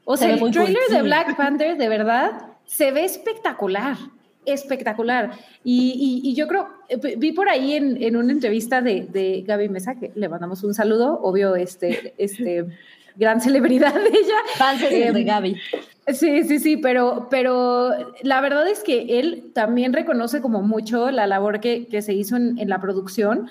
O 0.05 0.15
Se 0.15 0.19
sea, 0.23 0.27
ve 0.29 0.33
el 0.35 0.39
cool, 0.39 0.51
trailer 0.51 0.83
sí. 0.87 0.93
de 0.95 1.01
Black 1.01 1.35
Panther, 1.35 1.75
de 1.77 1.89
verdad, 1.89 2.31
se 2.65 2.91
ve 2.91 3.03
espectacular, 3.03 3.97
espectacular. 4.47 5.31
Y, 5.63 6.21
y- 6.23 6.29
y 6.29 6.33
yo 6.35 6.47
creo, 6.47 6.67
eh, 6.89 7.15
vi 7.17 7.31
por 7.33 7.49
ahí 7.49 7.73
en, 7.73 8.01
en 8.01 8.15
una 8.15 8.31
entrevista 8.31 8.81
de, 8.81 9.01
de 9.05 9.43
Gaby 9.45 9.69
Mesa, 9.69 9.95
que 9.95 10.11
le 10.15 10.29
mandamos 10.29 10.63
un 10.63 10.73
saludo, 10.73 11.19
obvio, 11.21 11.55
este, 11.55 12.13
este, 12.17 12.65
gran 13.15 13.41
celebridad 13.41 13.93
de 13.93 14.07
ella. 14.09 14.35
Fans 14.57 14.81
de 14.81 15.07
Em, 15.07 15.25
Gaby. 15.25 15.55
Sí, 16.13 16.43
sí, 16.45 16.59
sí, 16.59 16.77
pero, 16.77 17.27
pero 17.29 17.91
la 18.23 18.39
verdad 18.41 18.67
es 18.69 18.79
que 18.81 19.19
él 19.19 19.51
también 19.53 19.91
reconoce 19.91 20.39
como 20.41 20.61
mucho 20.61 21.11
la 21.11 21.27
labor 21.27 21.59
que, 21.59 21.85
que 21.87 22.01
se 22.01 22.13
hizo 22.13 22.35
en, 22.37 22.57
en 22.59 22.69
la 22.69 22.79
producción 22.79 23.49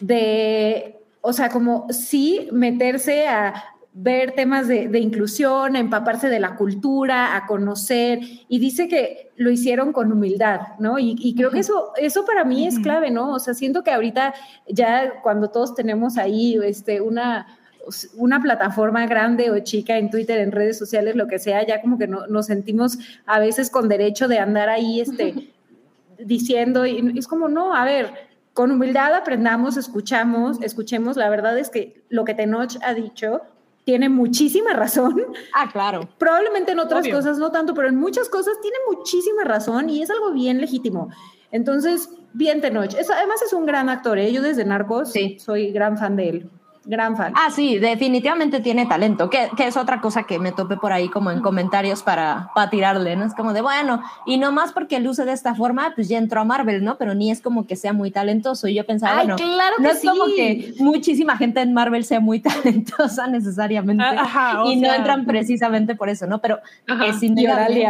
de, 0.00 0.96
o 1.22 1.32
sea, 1.32 1.48
como 1.48 1.86
sí 1.90 2.48
meterse 2.52 3.26
a 3.26 3.54
ver 3.98 4.32
temas 4.32 4.68
de, 4.68 4.88
de 4.88 4.98
inclusión, 4.98 5.74
a 5.74 5.78
empaparse 5.78 6.28
de 6.28 6.38
la 6.38 6.54
cultura, 6.54 7.34
a 7.34 7.46
conocer, 7.46 8.20
y 8.46 8.58
dice 8.58 8.88
que 8.88 9.32
lo 9.36 9.50
hicieron 9.50 9.92
con 9.92 10.12
humildad, 10.12 10.60
¿no? 10.78 10.98
Y, 10.98 11.16
y 11.18 11.34
creo 11.34 11.50
que 11.50 11.60
eso, 11.60 11.92
eso 11.96 12.26
para 12.26 12.44
mí 12.44 12.66
es 12.66 12.78
clave, 12.78 13.10
¿no? 13.10 13.32
O 13.32 13.38
sea, 13.38 13.54
siento 13.54 13.82
que 13.82 13.90
ahorita 13.90 14.34
ya 14.68 15.22
cuando 15.22 15.48
todos 15.48 15.74
tenemos 15.74 16.18
ahí 16.18 16.58
este, 16.62 17.00
una 17.00 17.46
una 18.16 18.42
plataforma 18.42 19.06
grande 19.06 19.50
o 19.50 19.58
chica 19.60 19.96
en 19.96 20.10
Twitter, 20.10 20.38
en 20.38 20.50
redes 20.50 20.76
sociales, 20.76 21.14
lo 21.14 21.28
que 21.28 21.38
sea, 21.38 21.64
ya 21.64 21.80
como 21.80 21.98
que 21.98 22.08
no, 22.08 22.26
nos 22.26 22.46
sentimos 22.46 22.98
a 23.26 23.38
veces 23.38 23.70
con 23.70 23.88
derecho 23.88 24.26
de 24.26 24.40
andar 24.40 24.68
ahí 24.68 25.00
este, 25.00 25.52
diciendo, 26.18 26.84
y 26.84 27.16
es 27.16 27.28
como, 27.28 27.48
no, 27.48 27.74
a 27.74 27.84
ver, 27.84 28.10
con 28.54 28.70
humildad 28.70 29.14
aprendamos, 29.14 29.76
escuchamos, 29.76 30.60
escuchemos, 30.62 31.16
la 31.16 31.28
verdad 31.28 31.56
es 31.58 31.70
que 31.70 32.02
lo 32.08 32.24
que 32.24 32.34
Tenoch 32.34 32.76
ha 32.82 32.92
dicho 32.92 33.42
tiene 33.86 34.08
muchísima 34.08 34.72
razón, 34.74 35.24
Ah, 35.54 35.70
claro. 35.72 36.00
probablemente 36.18 36.72
en 36.72 36.80
otras 36.80 37.04
Obvio. 37.04 37.14
cosas 37.14 37.38
no 37.38 37.52
tanto, 37.52 37.72
pero 37.72 37.88
en 37.88 37.94
muchas 37.96 38.28
cosas 38.28 38.60
tiene 38.60 38.76
muchísima 38.90 39.44
razón 39.44 39.88
y 39.88 40.02
es 40.02 40.10
algo 40.10 40.32
bien 40.32 40.60
legítimo. 40.60 41.08
Entonces, 41.52 42.10
bien 42.32 42.60
Tenoch, 42.60 42.92
es, 42.98 43.08
además 43.08 43.40
es 43.42 43.52
un 43.52 43.64
gran 43.64 43.88
actor, 43.88 44.18
¿eh? 44.18 44.32
yo 44.32 44.42
desde 44.42 44.64
Narcos 44.64 45.12
Sí. 45.12 45.38
soy 45.38 45.70
gran 45.70 45.96
fan 45.96 46.16
de 46.16 46.28
él, 46.28 46.50
gran 46.86 47.16
fan. 47.16 47.32
Ah, 47.36 47.50
sí, 47.50 47.78
definitivamente 47.78 48.60
tiene 48.60 48.86
talento, 48.86 49.28
que, 49.28 49.50
que 49.56 49.66
es 49.66 49.76
otra 49.76 50.00
cosa 50.00 50.22
que 50.22 50.38
me 50.38 50.52
topé 50.52 50.76
por 50.76 50.92
ahí 50.92 51.08
como 51.08 51.30
en 51.30 51.40
comentarios 51.40 52.02
para, 52.02 52.50
para 52.54 52.70
tirarle, 52.70 53.16
¿no? 53.16 53.24
Es 53.24 53.34
como 53.34 53.52
de, 53.52 53.60
bueno, 53.60 54.00
y 54.24 54.38
no 54.38 54.52
más 54.52 54.72
porque 54.72 55.00
luce 55.00 55.24
de 55.24 55.32
esta 55.32 55.54
forma, 55.54 55.92
pues 55.94 56.08
ya 56.08 56.18
entró 56.18 56.40
a 56.40 56.44
Marvel, 56.44 56.84
¿no? 56.84 56.96
Pero 56.96 57.14
ni 57.14 57.30
es 57.30 57.40
como 57.40 57.66
que 57.66 57.76
sea 57.76 57.92
muy 57.92 58.10
talentoso. 58.10 58.68
Y 58.68 58.74
yo 58.74 58.86
pensaba, 58.86 59.18
Ay, 59.18 59.26
bueno, 59.26 59.36
claro 59.36 59.76
no 59.78 59.88
que 59.88 59.94
es 59.94 60.04
como 60.04 60.24
que 60.26 60.74
muchísima 60.78 61.36
gente 61.36 61.60
en 61.60 61.74
Marvel 61.74 62.04
sea 62.04 62.20
muy 62.20 62.40
talentosa 62.40 63.26
necesariamente. 63.26 64.04
Ah, 64.04 64.14
ajá, 64.18 64.62
y 64.66 64.76
no 64.76 64.92
entran 64.92 65.26
precisamente 65.26 65.94
por 65.94 66.08
eso, 66.08 66.26
¿no? 66.26 66.40
Pero 66.40 66.60
Ajá. 66.86 67.06
es 67.06 67.22
Y 67.22 67.86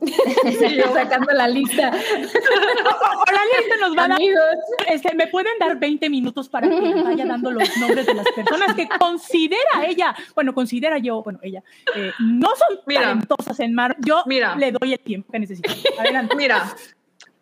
Oralia. 0.00 0.92
sacando 0.92 1.32
la 1.32 1.48
lista. 1.48 1.88
Oralia 1.88 3.54
ahorita 3.56 3.76
nos 3.80 3.96
va 3.96 4.04
a 4.04 4.08
dar 4.08 4.12
Amigos, 4.18 4.42
Este, 4.88 5.14
¿Me 5.14 5.26
pueden 5.26 5.52
dar 5.58 5.78
20 5.78 6.08
minutos 6.10 6.48
para 6.48 6.68
que 6.68 6.80
les 6.80 7.04
vaya 7.04 7.24
dando 7.26 7.50
los 7.50 7.76
nombres 7.78 8.06
de 8.06 8.14
las 8.14 8.26
personas 8.30 8.74
que 8.74 8.88
considera 8.88 9.86
ella, 9.86 10.14
bueno, 10.34 10.54
considera 10.54 10.98
yo, 10.98 11.22
bueno, 11.22 11.38
ella, 11.42 11.62
eh, 11.94 12.12
no 12.20 12.48
son 12.56 12.78
Mira. 12.86 13.02
talentosas 13.02 13.60
en 13.60 13.74
mar? 13.74 13.96
Yo 14.00 14.22
Mira. 14.26 14.56
le 14.56 14.72
doy 14.72 14.92
el 14.92 15.00
tiempo 15.00 15.32
que 15.32 15.38
necesito. 15.40 15.70
Adelante. 15.98 16.34
Mira, 16.36 16.74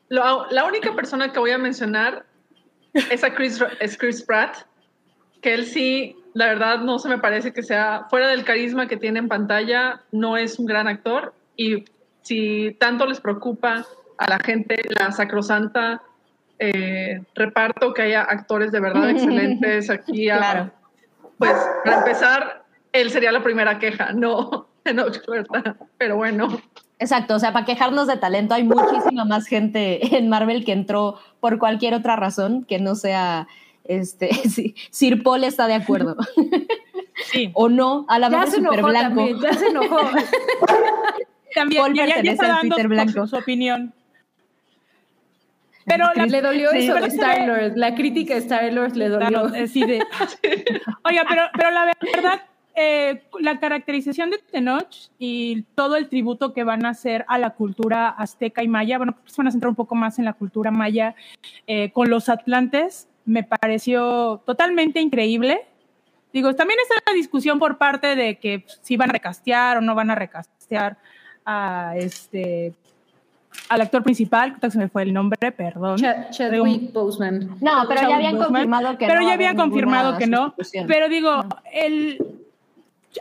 lo- 0.08 0.46
la 0.50 0.64
única 0.64 0.94
persona 0.94 1.32
que 1.32 1.38
voy 1.38 1.50
a 1.50 1.58
mencionar 1.58 2.25
es 3.10 3.22
a 3.25 3.34
Chris, 3.34 3.62
es 3.80 3.96
Chris 3.98 4.22
Pratt, 4.22 4.56
que 5.42 5.54
él 5.54 5.66
sí, 5.66 6.16
la 6.34 6.46
verdad, 6.46 6.78
no 6.80 6.98
se 6.98 7.08
me 7.08 7.18
parece 7.18 7.52
que 7.52 7.62
sea, 7.62 8.06
fuera 8.10 8.28
del 8.28 8.44
carisma 8.44 8.88
que 8.88 8.96
tiene 8.96 9.18
en 9.18 9.28
pantalla, 9.28 10.02
no 10.12 10.36
es 10.36 10.58
un 10.58 10.66
gran 10.66 10.88
actor. 10.88 11.34
Y 11.56 11.84
si 12.26 12.76
tanto 12.80 13.06
les 13.06 13.21
preocupa 13.21 13.85
a 14.18 14.28
la 14.28 14.38
gente 14.40 14.83
la 14.99 15.12
sacrosanta 15.12 16.02
eh, 16.59 17.21
reparto, 17.35 17.92
que 17.95 18.02
haya 18.02 18.23
actores 18.23 18.73
de 18.73 18.80
verdad 18.80 19.11
excelentes 19.11 19.90
aquí, 19.90 20.28
a- 20.30 20.38
Claro. 20.38 20.71
pues 21.38 21.52
para 21.85 21.99
empezar, 21.99 22.64
él 22.92 23.11
sería 23.11 23.30
la 23.30 23.42
primera 23.42 23.78
queja, 23.78 24.12
no 24.12 24.66
Enoch 24.85 25.18
Huerta. 25.28 25.76
Pero 25.99 26.16
bueno, 26.16 26.49
Exacto, 26.99 27.35
o 27.35 27.38
sea, 27.38 27.52
para 27.52 27.66
quejarnos 27.66 28.06
de 28.06 28.16
talento 28.16 28.54
hay 28.54 28.64
muchísima 28.64 29.25
más 29.26 29.47
gente 29.47 30.16
en 30.16 30.28
Marvel 30.30 30.64
que 30.64 30.73
entró 30.73 31.18
por 31.40 31.59
cualquier 31.59 31.92
otra 31.95 32.16
razón 32.16 32.64
que 32.64 32.78
no 32.80 32.95
sea, 32.95 33.47
este, 33.85 34.33
si 34.49 34.75
Sir 34.90 35.23
Paul 35.23 35.45
está 35.45 35.66
de 35.68 35.75
acuerdo 35.75 36.16
Sí, 37.30 37.50
o 37.54 37.68
no, 37.68 38.04
a 38.09 38.18
la 38.18 38.28
súper 38.47 38.78
enojó 38.78 38.88
blanco. 38.88 39.09
también, 39.16 39.40
ya 39.40 39.52
se 39.54 39.66
enojó. 39.68 39.99
También 41.54 41.82
Paul 41.82 41.94
ya, 41.94 42.06
ya 42.06 42.14
pertenece 42.14 42.44
al 42.46 42.60
Twitter 42.60 42.82
su- 42.82 42.88
blanco. 42.88 43.26
su 43.26 43.36
opinión. 43.36 43.92
Pero 45.84 46.06
la, 46.16 46.26
le 46.26 46.40
dolió 46.42 46.70
Sí. 46.72 46.78
eso 46.78 46.94
de 46.94 47.06
Star-Lord. 47.06 47.72
La 47.76 47.94
crítica 47.94 48.34
de 48.34 48.40
Star-Lord 48.40 48.96
le 48.96 49.08
dolió. 49.08 49.54
Eh, 49.54 49.68
sí, 49.68 49.84
de- 49.84 50.00
Oiga, 51.04 51.24
pero, 51.28 51.42
pero 51.56 51.70
la 51.70 51.92
verdad, 52.12 52.42
eh, 52.74 53.22
la 53.38 53.60
caracterización 53.60 54.30
de 54.30 54.38
Tenoch 54.38 55.10
y 55.18 55.62
todo 55.76 55.94
el 55.96 56.08
tributo 56.08 56.52
que 56.52 56.64
van 56.64 56.84
a 56.84 56.88
hacer 56.90 57.24
a 57.28 57.38
la 57.38 57.50
cultura 57.50 58.08
azteca 58.08 58.64
y 58.64 58.68
maya, 58.68 58.98
bueno, 58.98 59.16
pues 59.22 59.36
van 59.36 59.46
a 59.46 59.50
centrar 59.52 59.68
un 59.70 59.76
poco 59.76 59.94
más 59.94 60.18
en 60.18 60.24
la 60.24 60.32
cultura 60.32 60.72
maya 60.72 61.14
eh, 61.68 61.92
con 61.92 62.10
los 62.10 62.28
atlantes, 62.28 63.08
me 63.24 63.44
pareció 63.44 64.42
totalmente 64.44 65.00
increíble. 65.00 65.66
Digo, 66.32 66.52
también 66.54 66.80
está 66.82 66.96
la 67.06 67.14
discusión 67.14 67.60
por 67.60 67.78
parte 67.78 68.16
de 68.16 68.38
que 68.38 68.66
si 68.82 68.96
van 68.96 69.10
a 69.10 69.12
recastear 69.12 69.78
o 69.78 69.80
no 69.80 69.94
van 69.94 70.10
a 70.10 70.14
recastear 70.16 70.98
a 71.46 71.94
este 71.96 72.74
al 73.70 73.80
actor 73.80 74.02
principal, 74.02 74.58
que 74.60 74.70
se 74.70 74.78
me 74.78 74.88
fue 74.88 75.02
el 75.04 75.14
nombre, 75.14 75.50
perdón. 75.50 75.96
Ch- 75.98 76.30
Chadwick 76.30 76.92
Boseman. 76.92 77.56
No, 77.60 77.84
pero 77.88 78.02
ya 78.02 78.16
habían 78.16 78.32
Boseman, 78.36 78.44
confirmado 78.52 78.98
que 78.98 79.06
pero 79.06 79.20
no. 79.20 79.20
ya 79.22 79.26
va 79.26 79.30
a 79.30 79.34
habían 79.34 79.56
confirmado 79.56 80.18
que 80.18 80.26
no. 80.26 80.54
Pero 80.86 81.08
digo, 81.08 81.42
el, 81.72 82.18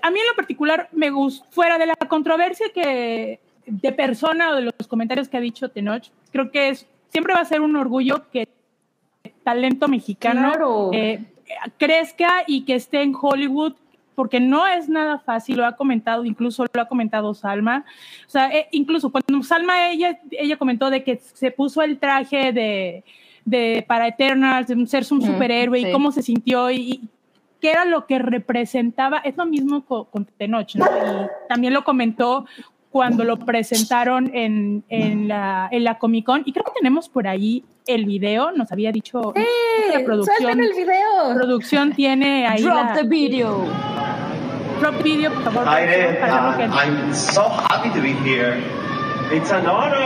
a 0.02 0.12
mí 0.12 0.20
en 0.20 0.26
lo 0.28 0.36
particular 0.36 0.90
me 0.92 1.10
gusta, 1.10 1.46
fuera 1.52 1.78
de 1.78 1.86
la 1.86 1.96
controversia 1.96 2.68
que 2.74 3.40
de 3.66 3.92
persona 3.94 4.50
o 4.52 4.56
de 4.56 4.62
los 4.64 4.88
comentarios 4.90 5.30
que 5.30 5.38
ha 5.38 5.40
dicho 5.40 5.70
Tenoch, 5.70 6.04
creo 6.32 6.52
que 6.52 6.70
es, 6.70 6.86
siempre 7.10 7.34
va 7.34 7.40
a 7.40 7.46
ser 7.46 7.62
un 7.62 7.76
orgullo 7.78 8.30
que 8.30 8.50
el 9.24 9.32
talento 9.44 9.88
mexicano 9.88 10.50
Claro. 10.52 10.90
eh, 10.94 11.24
crezca 11.78 12.44
y 12.46 12.66
que 12.66 12.76
esté 12.76 13.02
en 13.04 13.14
Hollywood 13.20 13.74
porque 14.16 14.40
no 14.40 14.66
es 14.66 14.90
nada 14.90 15.20
fácil, 15.20 15.58
lo 15.58 15.66
ha 15.66 15.76
comentado, 15.76 16.26
incluso 16.26 16.66
lo 16.74 16.82
ha 16.82 16.88
comentado 16.88 17.34
Salma. 17.34 17.86
O 18.26 18.30
sea, 18.30 18.50
eh, 18.52 18.68
incluso 18.72 19.12
cuando 19.12 19.44
Salma, 19.44 19.90
ella, 19.90 20.20
ella 20.32 20.58
comentó 20.58 20.90
de 20.90 21.04
que 21.04 21.18
se 21.18 21.52
puso 21.52 21.82
el 21.82 22.00
traje 22.00 22.52
de, 22.54 23.04
de 23.44 23.84
para 23.88 24.08
Eternals, 24.08 24.68
de 24.68 24.88
ser 24.88 25.06
un 25.12 25.22
Ujú, 25.22 25.34
superhéroe 25.34 25.82
sí. 25.82 25.88
y 25.88 25.92
cómo 25.92 26.12
se 26.12 26.22
sintió 26.24 26.72
y, 26.72 26.76
y 26.78 27.10
qué 27.62 27.72
era 27.72 27.86
lo 27.86 28.06
que 28.06 28.20
representaba. 28.20 29.20
Es 29.20 29.38
lo 29.38 29.46
mismo 29.46 29.86
co- 29.86 30.06
con, 30.06 30.26
Tenoch, 30.26 30.76
¿no? 30.76 30.86
Y 30.86 31.28
también 31.48 31.74
lo 31.74 31.84
comentó 31.84 32.46
cuando 32.96 33.26
lo 33.26 33.36
presentaron 33.36 34.32
en, 34.34 34.86
en, 34.88 35.28
la, 35.28 35.68
en 35.70 35.84
la 35.84 35.98
Comic 36.00 36.26
Con. 36.26 36.44
Y 36.46 36.54
creo 36.54 36.64
que 36.64 36.72
tenemos 36.80 37.10
por 37.10 37.28
ahí 37.28 37.62
el 37.88 38.06
video, 38.06 38.54
nos 38.54 38.72
había 38.72 38.94
dicho 38.94 39.34
¡Eh! 39.36 39.44
la 39.94 40.06
producción. 40.06 40.38
¡Suelten 40.40 40.64
el 40.64 40.72
video! 40.74 41.36
producción 41.36 41.92
tiene 41.92 42.48
ahí 42.48 42.64
Drop 42.64 42.74
la, 42.86 42.94
the 42.94 43.04
video. 43.04 43.66
drop 44.80 45.04
video, 45.04 45.30
por 45.34 45.44
favor. 45.44 45.66
Hi 45.68 45.86
there. 45.86 46.20
para 46.22 46.52
Uh, 46.52 46.56
que- 46.58 46.64
I'm 46.64 47.14
so 47.14 47.50
happy 47.50 47.90
to 47.90 48.00
be 48.00 48.14
here. 48.24 48.64
It's 49.30 49.52
an 49.52 49.66
honor. 49.68 49.98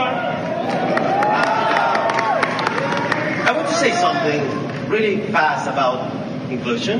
I 3.46 3.52
want 3.54 3.68
to 3.68 3.74
say 3.74 3.92
something 3.92 4.42
really 4.88 5.18
fast 5.30 5.68
about 5.68 6.10
inclusion. 6.50 6.98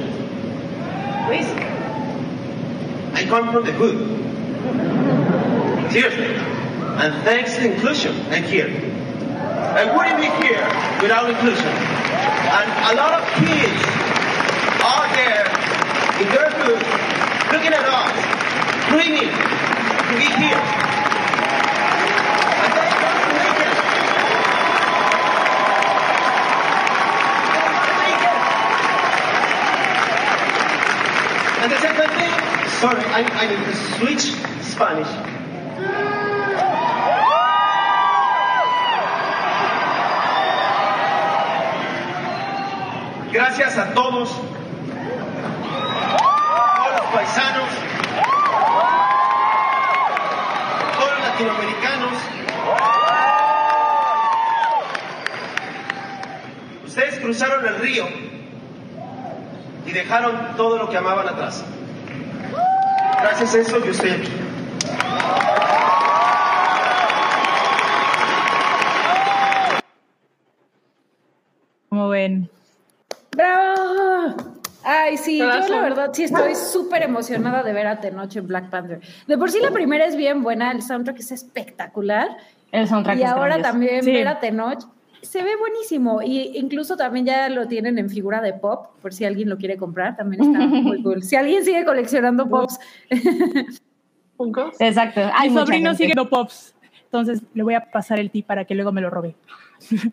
Please. 1.26 1.50
I 3.12 3.24
come 3.28 3.50
from 3.50 3.64
the 3.64 3.72
hood. 3.72 5.18
Seriously. 5.90 6.36
And 7.02 7.24
thanks 7.24 7.56
to 7.56 7.72
inclusion, 7.72 8.14
I'm 8.30 8.44
here. 8.44 8.68
I 9.74 9.90
wouldn't 9.90 10.20
be 10.22 10.30
here 10.46 10.62
without 11.02 11.28
inclusion. 11.28 11.66
And 11.66 12.70
a 12.90 12.94
lot 12.94 13.18
of 13.18 13.26
kids 13.42 13.74
out 14.86 15.10
there 15.18 15.50
in 16.22 16.28
their 16.30 16.50
hood 16.62 16.78
looking 17.50 17.72
at 17.74 17.82
us, 17.90 18.14
dreaming 18.88 19.30
to 19.30 20.14
be 20.14 20.30
here. 20.38 20.62
And. 22.62 22.78
And 31.62 31.72
the 31.72 31.78
second 31.78 32.10
thing, 32.14 32.32
sorry, 32.78 33.04
I, 33.10 33.26
I 33.26 33.46
need 33.48 33.64
to 33.64 33.74
switch 33.98 34.34
Spanish. 34.62 35.29
Gracias 43.60 43.88
a 43.88 43.92
todos, 43.92 44.30
todos 44.30 44.40
los 46.96 47.06
paisanos, 47.12 47.68
todos 50.96 51.10
los 51.10 51.20
latinoamericanos. 51.20 52.12
Ustedes 56.86 57.20
cruzaron 57.20 57.66
el 57.66 57.76
río 57.80 58.06
y 59.84 59.92
dejaron 59.92 60.56
todo 60.56 60.78
lo 60.78 60.88
que 60.88 60.96
amaban 60.96 61.28
atrás. 61.28 61.62
Gracias 63.20 63.54
a 63.54 63.58
eso 63.58 63.84
yo 63.84 63.90
estoy 63.90 64.12
aquí. 64.12 64.32
Como 71.90 72.08
ven. 72.08 72.48
¡Bravo! 73.36 74.34
Ay, 74.84 75.16
sí, 75.32 75.38
yo 75.38 75.68
la 75.68 75.80
verdad 75.82 76.10
sí 76.12 76.24
estoy 76.24 76.54
súper 76.54 77.02
emocionada 77.02 77.62
de 77.62 77.72
ver 77.72 77.86
a 77.86 78.00
Tenoch 78.00 78.34
en 78.36 78.46
Black 78.46 78.70
Panther. 78.70 79.00
De 79.26 79.38
por 79.38 79.50
sí 79.50 79.58
la 79.60 79.70
primera 79.70 80.04
es 80.06 80.16
bien 80.16 80.42
buena, 80.42 80.70
el 80.72 80.82
soundtrack 80.82 81.18
es 81.20 81.32
espectacular. 81.32 82.36
El 82.72 82.86
soundtrack 82.88 83.18
Y 83.18 83.22
es 83.22 83.28
ahora 83.28 83.56
grandioso. 83.58 83.70
también 83.72 84.04
Sí. 84.04 84.12
ver 84.12 84.28
a 84.28 84.40
Tenoch 84.40 84.84
se 85.22 85.42
ve 85.42 85.54
buenísimo. 85.56 86.22
Y 86.22 86.56
incluso 86.56 86.96
también 86.96 87.26
ya 87.26 87.48
lo 87.50 87.68
tienen 87.68 87.98
en 87.98 88.08
figura 88.08 88.40
de 88.40 88.54
pop, 88.54 88.86
por 89.02 89.12
si 89.12 89.24
alguien 89.26 89.48
lo 89.50 89.58
quiere 89.58 89.76
comprar, 89.76 90.16
también 90.16 90.42
está 90.42 90.58
muy 90.66 91.02
cool. 91.02 91.22
Si 91.22 91.36
alguien 91.36 91.64
sigue 91.64 91.84
coleccionando 91.84 92.48
pops. 92.48 92.78
Exacto. 94.78 95.20
Hay 95.34 95.50
Mi 95.50 95.56
sobrino 95.56 95.90
gente. 95.90 95.96
sigue 95.96 96.06
viendo 96.14 96.28
pops. 96.30 96.74
Entonces 97.04 97.42
le 97.54 97.62
voy 97.62 97.74
a 97.74 97.90
pasar 97.90 98.18
el 98.18 98.30
tip 98.30 98.46
para 98.46 98.64
que 98.64 98.74
luego 98.74 98.92
me 98.92 99.00
lo 99.02 99.10
robe. 99.10 99.34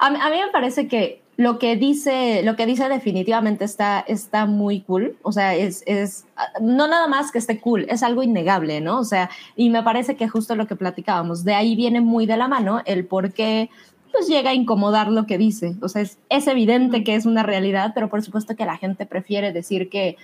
A 0.00 0.10
mí 0.10 0.36
me 0.44 0.50
parece 0.52 0.86
que 0.88 1.22
lo 1.38 1.60
que 1.60 1.76
dice, 1.76 2.42
lo 2.42 2.56
que 2.56 2.66
dice 2.66 2.88
definitivamente 2.88 3.64
está, 3.64 4.00
está 4.00 4.44
muy 4.44 4.80
cool. 4.80 5.16
O 5.22 5.30
sea, 5.30 5.54
es, 5.54 5.84
es 5.86 6.26
no 6.60 6.88
nada 6.88 7.06
más 7.06 7.30
que 7.30 7.38
esté 7.38 7.60
cool, 7.60 7.86
es 7.88 8.02
algo 8.02 8.24
innegable, 8.24 8.80
¿no? 8.80 8.98
O 8.98 9.04
sea, 9.04 9.30
y 9.54 9.70
me 9.70 9.84
parece 9.84 10.16
que 10.16 10.28
justo 10.28 10.56
lo 10.56 10.66
que 10.66 10.74
platicábamos, 10.74 11.44
de 11.44 11.54
ahí 11.54 11.76
viene 11.76 12.00
muy 12.00 12.26
de 12.26 12.36
la 12.36 12.48
mano 12.48 12.82
el 12.86 13.06
por 13.06 13.32
qué 13.32 13.70
pues 14.10 14.26
llega 14.26 14.50
a 14.50 14.54
incomodar 14.54 15.12
lo 15.12 15.26
que 15.26 15.38
dice. 15.38 15.76
O 15.80 15.88
sea, 15.88 16.02
es, 16.02 16.18
es 16.28 16.48
evidente 16.48 17.04
que 17.04 17.14
es 17.14 17.24
una 17.24 17.44
realidad, 17.44 17.92
pero 17.94 18.08
por 18.08 18.20
supuesto 18.22 18.56
que 18.56 18.66
la 18.66 18.76
gente 18.76 19.06
prefiere 19.06 19.52
decir 19.52 19.88
que 19.90 20.16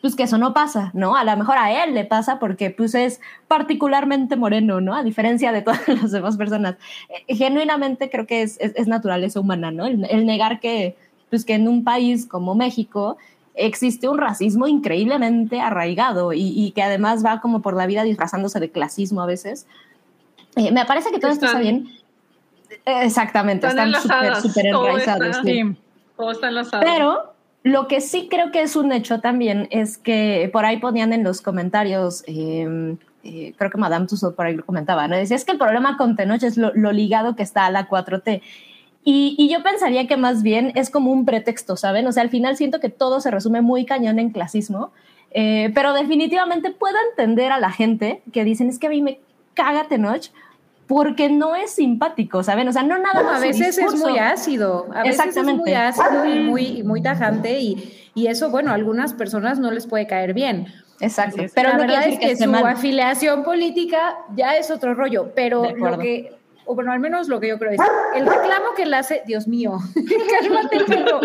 pues 0.00 0.14
que 0.14 0.22
eso 0.22 0.38
no 0.38 0.54
pasa, 0.54 0.90
¿no? 0.94 1.16
A 1.16 1.24
lo 1.24 1.36
mejor 1.36 1.58
a 1.58 1.82
él 1.84 1.92
le 1.94 2.04
pasa 2.04 2.38
porque 2.38 2.70
pues 2.70 2.94
es 2.94 3.20
particularmente 3.48 4.36
moreno, 4.36 4.80
¿no? 4.80 4.94
A 4.94 5.02
diferencia 5.02 5.50
de 5.52 5.62
todas 5.62 5.86
las 5.88 6.12
demás 6.12 6.36
personas. 6.36 6.76
Eh, 7.26 7.34
Genuinamente 7.34 8.08
creo 8.08 8.26
que 8.26 8.42
es, 8.42 8.56
es, 8.60 8.72
es 8.76 8.86
naturaleza 8.86 9.40
humana, 9.40 9.70
¿no? 9.72 9.86
El, 9.86 10.04
el 10.08 10.24
negar 10.24 10.60
que, 10.60 10.96
pues 11.30 11.44
que 11.44 11.54
en 11.54 11.66
un 11.66 11.82
país 11.82 12.26
como 12.26 12.54
México 12.54 13.16
existe 13.54 14.08
un 14.08 14.18
racismo 14.18 14.68
increíblemente 14.68 15.60
arraigado 15.60 16.32
y, 16.32 16.52
y 16.54 16.70
que 16.70 16.82
además 16.84 17.24
va 17.24 17.40
como 17.40 17.60
por 17.60 17.74
la 17.74 17.86
vida 17.86 18.04
disfrazándose 18.04 18.60
de 18.60 18.70
clasismo 18.70 19.20
a 19.22 19.26
veces. 19.26 19.66
Eh, 20.54 20.70
me 20.70 20.84
parece 20.84 21.10
que 21.10 21.18
todo 21.18 21.32
esto 21.32 21.46
está 21.46 21.60
Están- 21.60 21.82
bien. 21.82 21.98
Exactamente, 22.84 23.66
están 23.66 23.88
están 23.94 24.02
súper, 24.02 24.36
súper 24.36 24.66
enraizados. 24.66 25.26
está-. 25.28 25.42
Sí. 25.42 25.62
Todo 26.16 26.30
está 26.32 26.48
enlazado. 26.48 26.82
Pero 26.84 27.34
lo 27.68 27.86
que 27.86 28.00
sí 28.00 28.28
creo 28.30 28.50
que 28.50 28.62
es 28.62 28.76
un 28.76 28.92
hecho 28.92 29.20
también 29.20 29.68
es 29.70 29.98
que 29.98 30.48
por 30.52 30.64
ahí 30.64 30.78
ponían 30.78 31.12
en 31.12 31.22
los 31.22 31.42
comentarios, 31.42 32.24
eh, 32.26 32.96
eh, 33.24 33.52
creo 33.56 33.70
que 33.70 33.76
Madame 33.76 34.06
Tussauds 34.06 34.34
por 34.34 34.46
ahí 34.46 34.54
lo 34.54 34.64
comentaba, 34.64 35.06
¿no? 35.06 35.16
Decía, 35.16 35.36
es 35.36 35.44
que 35.44 35.52
el 35.52 35.58
problema 35.58 35.98
con 35.98 36.16
Tenoch 36.16 36.42
es 36.42 36.56
lo, 36.56 36.72
ligado 36.92 37.36
que 37.36 37.42
está 37.42 37.66
a 37.66 37.70
la 37.70 37.86
4T. 37.88 38.40
Y, 39.04 39.34
y, 39.38 39.48
yo 39.48 39.62
pensaría 39.62 40.06
que 40.06 40.16
más 40.16 40.42
bien 40.42 40.72
es 40.74 40.90
como 40.90 41.12
un 41.12 41.24
pretexto, 41.24 41.76
¿saben? 41.76 42.06
O 42.06 42.12
sea, 42.12 42.22
al 42.22 42.30
final 42.30 42.56
siento 42.56 42.80
que 42.80 42.88
todo 42.88 43.20
se 43.20 43.30
resume 43.30 43.60
muy 43.60 43.84
cañón 43.84 44.18
en 44.18 44.30
clasismo, 44.30 44.90
eh, 45.30 45.70
pero 45.74 45.92
definitivamente 45.92 46.70
puedo 46.70 46.96
entender 47.10 47.52
a 47.52 47.60
la 47.60 47.70
gente 47.70 48.22
que 48.32 48.44
dicen, 48.44 48.68
es 48.68 48.78
que 48.78 48.86
a 48.86 48.90
mí 48.90 49.02
me 49.02 49.20
caga 49.54 49.88
Tenoch 49.88 50.30
porque 50.88 51.28
no 51.28 51.54
es 51.54 51.72
simpático, 51.72 52.42
¿saben? 52.42 52.66
O 52.66 52.72
sea, 52.72 52.82
no 52.82 52.98
nada 52.98 53.22
más. 53.22 53.36
a 53.36 53.46
veces 53.46 53.76
es 53.78 53.94
muy 53.94 54.18
ácido, 54.18 54.86
a 54.94 55.02
veces 55.02 55.18
Exactamente. 55.20 55.52
es 55.52 55.58
muy 55.58 55.74
ácido 55.74 56.24
y 56.24 56.38
muy, 56.40 56.82
muy 56.82 57.02
tajante 57.02 57.60
y, 57.60 58.10
y 58.14 58.26
eso, 58.26 58.50
bueno, 58.50 58.70
a 58.70 58.74
algunas 58.74 59.12
personas 59.12 59.58
no 59.60 59.70
les 59.70 59.86
puede 59.86 60.06
caer 60.06 60.32
bien. 60.32 60.66
Exacto. 61.00 61.42
Pero 61.54 61.68
la 61.68 61.74
no 61.76 61.80
verdad 61.82 62.08
es 62.08 62.18
decir 62.18 62.36
que, 62.38 62.44
su 62.44 62.50
mal. 62.50 62.66
afiliación 62.66 63.44
política 63.44 64.16
ya 64.34 64.56
es 64.56 64.70
otro 64.70 64.94
rollo, 64.94 65.30
pero 65.36 65.70
lo 65.76 65.98
que, 65.98 66.32
o 66.64 66.74
bueno, 66.74 66.90
al 66.90 67.00
menos 67.00 67.28
lo 67.28 67.38
que 67.38 67.48
yo 67.48 67.58
creo 67.58 67.72
es, 67.72 67.80
el 68.16 68.26
reclamo 68.26 68.72
que 68.74 68.84
él 68.84 68.94
hace, 68.94 69.22
Dios 69.26 69.46
mío, 69.46 69.78
cálmate, 70.40 70.84
perro. 70.84 71.20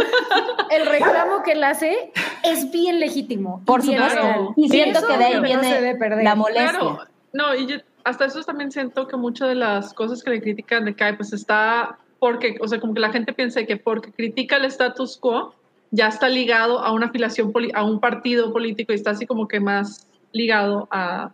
el 0.71 0.85
reclamo 0.85 1.41
que 1.41 1.53
él 1.53 1.63
hace 1.63 2.11
es 2.43 2.69
bien 2.69 2.99
legítimo. 2.99 3.59
y 3.61 3.65
Por 3.65 3.81
bien 3.81 4.01
supuesto. 4.03 4.53
Y 4.57 4.69
siento 4.69 5.07
que 5.07 5.17
de 5.17 5.23
ahí 5.23 5.33
no 5.35 5.41
se 5.41 5.47
viene 5.47 5.73
debe 5.73 5.95
perder. 5.95 6.23
la 6.25 6.35
molestia. 6.35 6.69
Claro, 6.69 6.99
no, 7.31 7.55
y 7.55 7.65
yo 7.65 7.77
hasta 8.03 8.25
eso 8.25 8.43
también 8.43 8.71
siento 8.71 9.07
que 9.07 9.17
muchas 9.17 9.49
de 9.49 9.55
las 9.55 9.93
cosas 9.93 10.23
que 10.23 10.31
le 10.31 10.41
critican 10.41 10.85
de 10.85 10.95
Kai, 10.95 11.15
pues 11.15 11.33
está 11.33 11.97
porque, 12.19 12.57
o 12.61 12.67
sea, 12.67 12.79
como 12.79 12.93
que 12.93 13.01
la 13.01 13.11
gente 13.11 13.33
piensa 13.33 13.65
que 13.65 13.75
porque 13.75 14.11
critica 14.11 14.55
el 14.55 14.65
status 14.65 15.17
quo, 15.17 15.53
ya 15.91 16.07
está 16.07 16.29
ligado 16.29 16.79
a 16.79 16.91
una 16.91 17.07
afiliación, 17.07 17.51
a 17.73 17.83
un 17.83 17.99
partido 17.99 18.53
político 18.53 18.93
y 18.93 18.95
está 18.95 19.11
así 19.11 19.25
como 19.25 19.47
que 19.47 19.59
más 19.59 20.07
ligado 20.31 20.87
a 20.89 21.31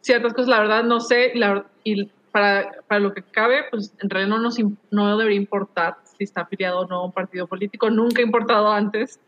ciertas 0.00 0.32
cosas. 0.32 0.48
La 0.48 0.60
verdad, 0.60 0.84
no 0.84 1.00
sé, 1.00 1.32
la 1.34 1.66
y 1.84 2.10
para, 2.32 2.72
para 2.88 3.00
lo 3.00 3.12
que 3.12 3.22
cabe, 3.22 3.64
pues 3.70 3.94
en 4.00 4.08
realidad 4.08 4.36
no, 4.36 4.42
nos, 4.42 4.56
no 4.90 5.18
debería 5.18 5.38
importar 5.38 5.98
si 6.16 6.24
está 6.24 6.40
afiliado 6.42 6.80
o 6.80 6.86
no 6.86 6.96
a 6.96 7.04
un 7.04 7.12
partido 7.12 7.46
político, 7.46 7.90
nunca 7.90 8.22
ha 8.22 8.24
importado 8.24 8.72
antes. 8.72 9.20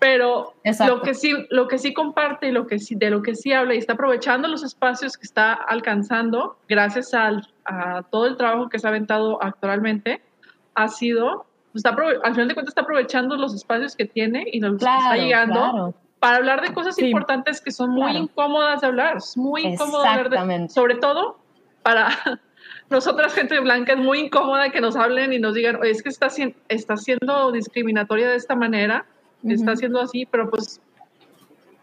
Pero 0.00 0.54
Exacto. 0.64 0.96
lo 0.96 1.02
que 1.02 1.12
sí, 1.14 1.46
lo 1.50 1.68
que 1.68 1.78
sí 1.78 1.92
comparte 1.94 2.48
y 2.48 2.52
lo 2.52 2.66
que 2.66 2.78
sí, 2.78 2.94
de 2.94 3.10
lo 3.10 3.22
que 3.22 3.34
sí 3.34 3.52
habla 3.52 3.74
y 3.74 3.78
está 3.78 3.92
aprovechando 3.92 4.48
los 4.48 4.62
espacios 4.64 5.16
que 5.18 5.24
está 5.26 5.52
alcanzando 5.52 6.56
gracias 6.68 7.12
al, 7.12 7.46
a 7.66 8.02
todo 8.10 8.26
el 8.26 8.36
trabajo 8.38 8.70
que 8.70 8.78
se 8.78 8.86
ha 8.86 8.90
aventado 8.90 9.42
actualmente, 9.42 10.22
ha 10.74 10.88
sido, 10.88 11.44
está, 11.74 11.94
aprove- 11.94 12.18
al 12.24 12.32
final 12.32 12.48
de 12.48 12.54
cuentas 12.54 12.70
está 12.72 12.80
aprovechando 12.80 13.36
los 13.36 13.54
espacios 13.54 13.94
que 13.94 14.06
tiene 14.06 14.46
y 14.50 14.60
los 14.60 14.70
que 14.78 14.84
está 14.86 14.96
Claro, 15.10 15.20
llegando 15.22 15.60
claro. 15.60 15.94
para 16.18 16.36
hablar 16.38 16.62
de 16.62 16.72
cosas 16.72 16.94
Sí. 16.94 17.04
importantes 17.06 17.60
que 17.60 17.70
son 17.70 17.90
muy 17.90 18.10
Claro. 18.12 18.18
incómodas 18.24 18.80
de 18.80 18.86
hablar, 18.86 19.18
es 19.18 19.36
muy 19.36 19.66
incómodo 19.66 20.02
hablar 20.06 20.30
de, 20.30 20.68
sobre 20.70 20.94
todo 20.94 21.38
para 21.82 22.08
nosotras 22.88 23.34
gente 23.34 23.60
blanca 23.60 23.92
es 23.92 23.98
muy 23.98 24.18
incómoda 24.20 24.70
que 24.70 24.80
nos 24.80 24.96
hablen 24.96 25.34
y 25.34 25.38
nos 25.38 25.52
digan, 25.54 25.76
"Oye, 25.76 25.90
es 25.90 26.02
que 26.02 26.08
está, 26.08 26.28
está 26.68 26.96
siendo 26.96 27.52
discriminatoria 27.52 28.30
de 28.30 28.36
esta 28.36 28.56
manera, 28.56 29.04
está 29.44 29.72
Ujú. 29.72 29.78
siendo 29.78 30.00
así, 30.00 30.26
pero 30.26 30.50
pues 30.50 30.80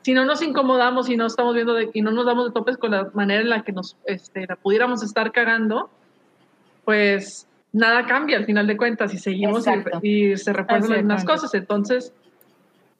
si 0.04 0.14
no 0.14 0.26
nos 0.26 0.42
incomodamos 0.42 1.10
y 1.10 1.18
no 1.18 1.26
estamos 1.26 1.54
viendo 1.54 1.74
de, 1.74 1.90
y 1.94 2.02
no 2.02 2.12
nos 2.12 2.26
damos 2.26 2.46
de 2.48 2.52
topes 2.54 2.78
con 2.78 2.92
la 2.92 3.10
manera 3.14 3.42
en 3.42 3.50
la 3.50 3.64
que 3.64 3.72
nos 3.74 3.98
este, 4.06 4.46
la 4.48 4.56
pudiéramos 4.56 5.04
estar 5.04 5.32
cagando, 5.32 5.90
pues 6.86 7.48
nada 7.74 8.06
cambia 8.06 8.38
al 8.38 8.46
final 8.46 8.68
de 8.68 8.78
cuentas 8.78 9.14
y 9.14 9.18
seguimos 9.18 9.66
y, 10.02 10.08
y 10.08 10.38
se 10.38 10.54
refuerzan 10.54 10.92
Exactamente. 10.94 11.26
cosas. 11.26 11.54
Entonces, 11.54 12.14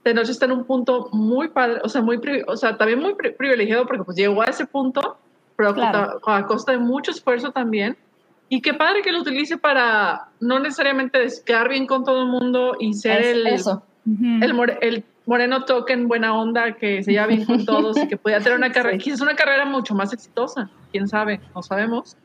Tenoch 0.04 0.28
está 0.30 0.46
en 0.46 0.52
un 0.52 0.66
punto 0.66 1.10
muy 1.14 1.48
padre, 1.50 1.80
o 1.84 1.90
sea, 1.90 2.02
muy, 2.02 2.20
o 2.48 2.58
sea, 2.58 2.78
también 2.78 3.00
muy 3.00 3.16
pri- 3.16 3.32
privilegiado 3.32 3.86
porque 3.86 4.04
pues 4.04 4.18
llegó 4.18 4.42
a 4.42 4.46
ese 4.46 4.66
punto, 4.66 5.18
pero 5.56 5.70
a 5.70 5.74
Claro. 5.74 6.20
a 6.26 6.46
costa 6.46 6.74
de 6.74 6.78
mucho 6.80 7.12
esfuerzo 7.12 7.52
también. 7.52 7.98
Y 8.50 8.62
qué 8.62 8.74
padre 8.74 9.02
que 9.02 9.12
lo 9.12 9.20
utilice 9.22 9.58
para 9.58 10.30
no 10.40 10.60
necesariamente 10.60 11.26
quedar 11.46 11.68
bien 11.68 11.86
con 11.86 12.04
todo 12.06 12.22
el 12.22 12.28
mundo 12.28 12.76
y 12.80 12.94
ser 12.94 13.22
Es 13.22 13.28
el, 13.36 13.48
eso. 13.48 13.84
El, 14.42 14.54
more- 14.54 14.78
el 14.82 15.04
moreno 15.26 15.66
token 15.66 16.08
buena 16.08 16.34
onda 16.34 16.74
que 16.78 17.04
se 17.04 17.12
lleva 17.12 17.28
bien 17.28 17.44
con 17.46 17.66
todos 17.66 17.98
y 17.98 18.08
que 18.08 18.16
podía 18.18 18.40
tener 18.40 18.58
una 18.58 18.72
carrera, 18.72 18.98
Sí. 18.98 19.04
quizás 19.04 19.22
una 19.22 19.36
carrera 19.36 19.66
mucho 19.66 19.94
más 19.96 20.14
exitosa, 20.14 20.70
quién 20.92 21.08
sabe, 21.08 21.42
no 21.54 21.62
sabemos. 21.62 22.14
Un 22.14 22.20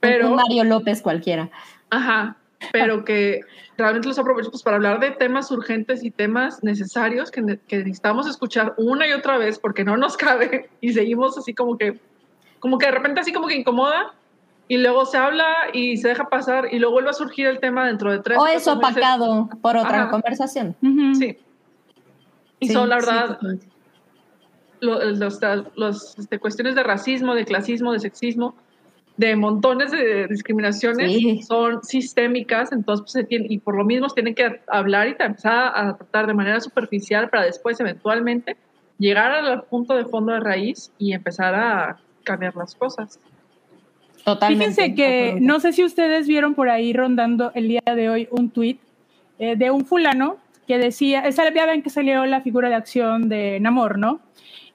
Pero, 0.00 0.30
Mario 0.34 0.64
López 0.64 1.02
cualquiera. 1.02 1.50
ajá, 1.90 2.36
pero 2.72 3.04
que 3.04 3.40
realmente 3.76 4.08
los 4.08 4.18
aprovecho 4.18 4.50
pues, 4.50 4.62
para 4.62 4.76
hablar 4.76 4.98
de 5.00 5.10
temas 5.10 5.50
urgentes 5.50 6.02
y 6.04 6.10
temas 6.10 6.62
necesarios 6.62 7.30
que, 7.30 7.58
que 7.66 7.78
necesitamos 7.78 8.26
escuchar 8.26 8.72
una 8.78 9.06
y 9.06 9.12
otra 9.12 9.36
vez 9.36 9.58
porque 9.58 9.84
no 9.84 9.96
nos 9.96 10.16
cabe 10.18 10.70
y 10.80 10.92
seguimos 10.92 11.36
así 11.36 11.52
como 11.52 11.76
que, 11.76 11.98
como 12.60 12.78
que 12.78 12.86
de 12.86 12.92
repente 12.92 13.20
así 13.20 13.32
como 13.32 13.48
que 13.48 13.56
incomoda 13.56 14.14
y 14.68 14.78
luego 14.78 15.04
se 15.06 15.18
habla 15.18 15.46
y 15.72 15.96
se 15.98 16.08
deja 16.08 16.28
pasar 16.28 16.68
y 16.72 16.78
luego 16.78 16.94
vuelve 16.94 17.10
a 17.10 17.14
surgir 17.14 17.46
el 17.46 17.60
tema 17.60 17.86
dentro 17.86 18.10
de 18.10 18.20
tres 18.20 18.38
O 18.38 18.46
es 18.46 18.54
meses. 18.54 18.68
opacado 18.68 19.48
por 19.60 19.76
otra 19.76 20.02
Ajá. 20.04 20.10
conversación. 20.10 20.74
Sí. 21.18 21.38
Y 22.60 22.66
Sí, 22.68 22.72
son, 22.72 22.88
la 22.88 23.00
sí, 23.00 23.06
verdad, 23.06 23.26
totalmente. 23.28 23.66
lo- 24.80 25.04
los, 25.04 25.40
los, 25.76 26.18
este, 26.18 26.38
cuestiones 26.38 26.74
de 26.74 26.82
racismo, 26.82 27.34
de 27.34 27.44
clasismo, 27.44 27.92
de 27.92 28.00
sexismo, 28.00 28.54
de 29.16 29.36
montones 29.36 29.90
de 29.92 30.26
discriminaciones 30.28 31.12
Sí. 31.12 31.42
son 31.42 31.82
sistémicas, 31.84 32.72
entonces 32.72 33.02
pues, 33.02 33.12
se 33.12 33.24
tiene, 33.24 33.46
y 33.48 33.58
por 33.58 33.76
lo 33.76 33.84
mismo 33.84 34.08
se 34.08 34.14
tienen 34.16 34.34
que 34.34 34.60
hablar 34.66 35.06
y 35.08 35.10
empezar 35.22 35.72
a 35.74 35.96
tratar 35.96 36.26
de 36.26 36.34
manera 36.34 36.60
superficial 36.60 37.28
para 37.28 37.44
después 37.44 37.78
eventualmente 37.80 38.56
llegar 38.98 39.30
al 39.32 39.62
punto 39.64 39.94
de 39.94 40.04
fondo 40.06 40.32
de 40.32 40.40
raíz 40.40 40.90
y 40.98 41.12
empezar 41.12 41.54
a 41.54 41.98
cambiar 42.24 42.56
las 42.56 42.74
cosas. 42.74 43.20
Totalmente. 44.24 44.70
Fíjense 44.70 44.94
que 44.94 45.38
no 45.40 45.60
sé 45.60 45.72
si 45.72 45.84
ustedes 45.84 46.26
vieron 46.26 46.54
por 46.54 46.70
ahí 46.70 46.92
rondando 46.92 47.52
el 47.54 47.68
día 47.68 47.82
de 47.84 48.08
hoy 48.08 48.28
un 48.30 48.50
tuit 48.50 48.80
eh, 49.38 49.56
de 49.56 49.70
un 49.70 49.84
fulano 49.84 50.38
que 50.66 50.78
decía, 50.78 51.20
esa 51.20 51.52
ya 51.52 51.66
ven 51.66 51.82
que 51.82 51.90
salió 51.90 52.24
la 52.24 52.40
figura 52.40 52.68
de 52.68 52.74
acción 52.74 53.28
de 53.28 53.60
Namor, 53.60 53.98
¿no? 53.98 54.20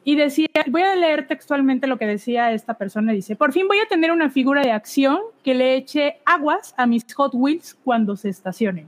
Y 0.03 0.15
decía, 0.15 0.47
voy 0.67 0.83
a 0.83 0.95
leer 0.95 1.27
textualmente 1.27 1.88
lo 1.88 1.97
que 1.97 2.05
decía 2.05 2.51
esta 2.51 2.75
persona, 2.75 3.12
dice, 3.12 3.35
por 3.35 3.51
fin 3.51 3.67
voy 3.67 3.79
a 3.79 3.88
tener 3.88 4.12
una 4.12 4.29
figura 4.29 4.62
de 4.62 4.71
acción 4.71 5.19
que 5.43 5.55
le 5.55 5.75
eche 5.75 6.17
aguas 6.25 6.73
a 6.77 6.85
mis 6.85 7.12
Hot 7.15 7.31
Wheels 7.33 7.75
cuando 7.83 8.15
se 8.15 8.29
estacionen. 8.29 8.88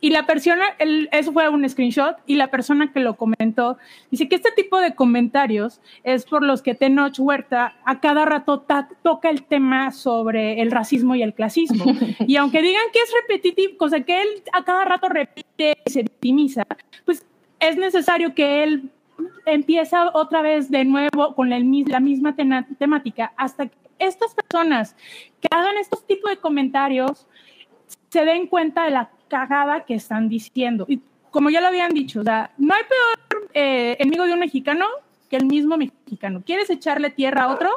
Y 0.00 0.10
la 0.10 0.26
persona, 0.26 0.62
el, 0.78 1.08
eso 1.10 1.32
fue 1.32 1.48
un 1.48 1.68
screenshot, 1.68 2.16
y 2.26 2.36
la 2.36 2.48
persona 2.52 2.92
que 2.92 3.00
lo 3.00 3.16
comentó 3.16 3.78
dice 4.12 4.28
que 4.28 4.36
este 4.36 4.52
tipo 4.52 4.78
de 4.80 4.94
comentarios 4.94 5.80
es 6.04 6.24
por 6.24 6.44
los 6.44 6.62
que 6.62 6.74
Tenoch 6.76 7.18
Huerta 7.18 7.74
a 7.84 7.98
cada 8.00 8.24
rato 8.24 8.60
ta- 8.60 8.88
toca 9.02 9.28
el 9.28 9.42
tema 9.42 9.90
sobre 9.90 10.60
el 10.62 10.70
racismo 10.70 11.16
y 11.16 11.22
el 11.22 11.34
clasismo. 11.34 11.84
y 12.26 12.36
aunque 12.36 12.62
digan 12.62 12.84
que 12.92 13.00
es 13.00 13.12
repetitivo, 13.22 13.76
cosa 13.76 14.00
que 14.00 14.22
él 14.22 14.28
a 14.52 14.62
cada 14.64 14.84
rato 14.84 15.08
repite 15.08 15.76
y 15.84 15.90
se 15.90 16.02
victimiza, 16.02 16.62
pues 17.04 17.26
es 17.58 17.76
necesario 17.76 18.34
que 18.36 18.62
él 18.62 18.90
empieza 19.46 20.10
otra 20.14 20.42
vez 20.42 20.70
de 20.70 20.84
nuevo 20.84 21.34
con 21.34 21.48
mis- 21.68 21.88
la 21.88 21.98
misma 21.98 22.36
tena- 22.36 22.68
temática 22.78 23.32
hasta 23.36 23.66
que 23.66 23.76
estas 23.98 24.32
personas 24.32 24.94
que 25.40 25.48
hagan 25.50 25.76
estos 25.78 26.06
tipos 26.06 26.30
de 26.30 26.36
comentarios 26.36 27.26
se 28.10 28.24
den 28.24 28.46
cuenta 28.46 28.84
de 28.84 28.90
la 28.90 29.10
cagada 29.28 29.84
que 29.84 29.94
están 29.94 30.28
diciendo. 30.28 30.84
Y 30.88 31.00
como 31.30 31.50
ya 31.50 31.60
lo 31.60 31.68
habían 31.68 31.92
dicho, 31.92 32.20
o 32.20 32.24
sea, 32.24 32.50
no 32.58 32.74
hay 32.74 32.82
peor 32.82 33.48
eh, 33.54 33.96
enemigo 33.98 34.24
de 34.24 34.32
un 34.32 34.40
mexicano 34.40 34.86
que 35.28 35.36
el 35.36 35.46
mismo 35.46 35.76
mexicano. 35.76 36.42
¿Quieres 36.44 36.70
echarle 36.70 37.10
tierra 37.10 37.44
a 37.44 37.48
otro? 37.48 37.68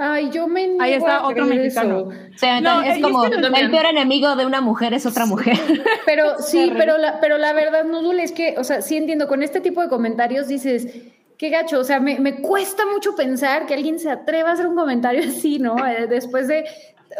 Ay, 0.00 0.30
yo 0.30 0.46
me 0.46 0.66
niego 0.66 0.82
Ahí 0.82 0.92
está 0.94 1.16
a 1.16 1.26
otro 1.26 1.44
creer 1.46 1.62
mexicano. 1.62 2.12
eso. 2.12 2.34
O 2.34 2.38
sea, 2.38 2.60
No, 2.60 2.82
es 2.82 2.98
y 2.98 3.02
como 3.02 3.24
es 3.24 3.30
que 3.30 3.36
el 3.36 3.70
peor 3.70 3.86
enemigo 3.86 4.36
de 4.36 4.46
una 4.46 4.60
mujer 4.60 4.94
es 4.94 5.04
otra 5.06 5.26
mujer. 5.26 5.56
Pero 6.06 6.38
sí, 6.38 6.72
pero 6.76 6.96
la, 6.96 7.20
pero 7.20 7.36
la 7.36 7.52
verdad, 7.52 7.84
Nudul, 7.84 8.20
es 8.20 8.32
que, 8.32 8.54
o 8.56 8.64
sea, 8.64 8.80
sí 8.80 8.96
entiendo, 8.96 9.28
con 9.28 9.42
este 9.42 9.60
tipo 9.60 9.82
de 9.82 9.88
comentarios 9.88 10.48
dices, 10.48 10.88
qué 11.36 11.50
gacho, 11.50 11.80
o 11.80 11.84
sea, 11.84 12.00
me, 12.00 12.18
me 12.18 12.36
cuesta 12.40 12.84
mucho 12.86 13.14
pensar 13.14 13.66
que 13.66 13.74
alguien 13.74 13.98
se 13.98 14.10
atreva 14.10 14.50
a 14.50 14.52
hacer 14.52 14.66
un 14.68 14.76
comentario 14.76 15.22
así, 15.28 15.58
¿no? 15.58 15.84
Eh, 15.86 16.06
después 16.06 16.48
de, 16.48 16.64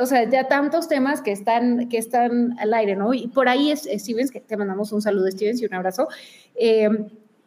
o 0.00 0.06
sea, 0.06 0.28
ya 0.28 0.48
tantos 0.48 0.88
temas 0.88 1.22
que 1.22 1.32
están, 1.32 1.88
que 1.88 1.98
están 1.98 2.58
al 2.58 2.74
aire, 2.74 2.96
¿no? 2.96 3.14
Y 3.14 3.28
por 3.28 3.48
ahí 3.48 3.70
es 3.70 3.88
Stevens, 3.92 4.30
que 4.30 4.40
te 4.40 4.56
mandamos 4.56 4.92
un 4.92 5.00
saludo, 5.02 5.30
Stevens, 5.30 5.60
y 5.62 5.66
un 5.66 5.74
abrazo. 5.74 6.08
eh, 6.54 6.88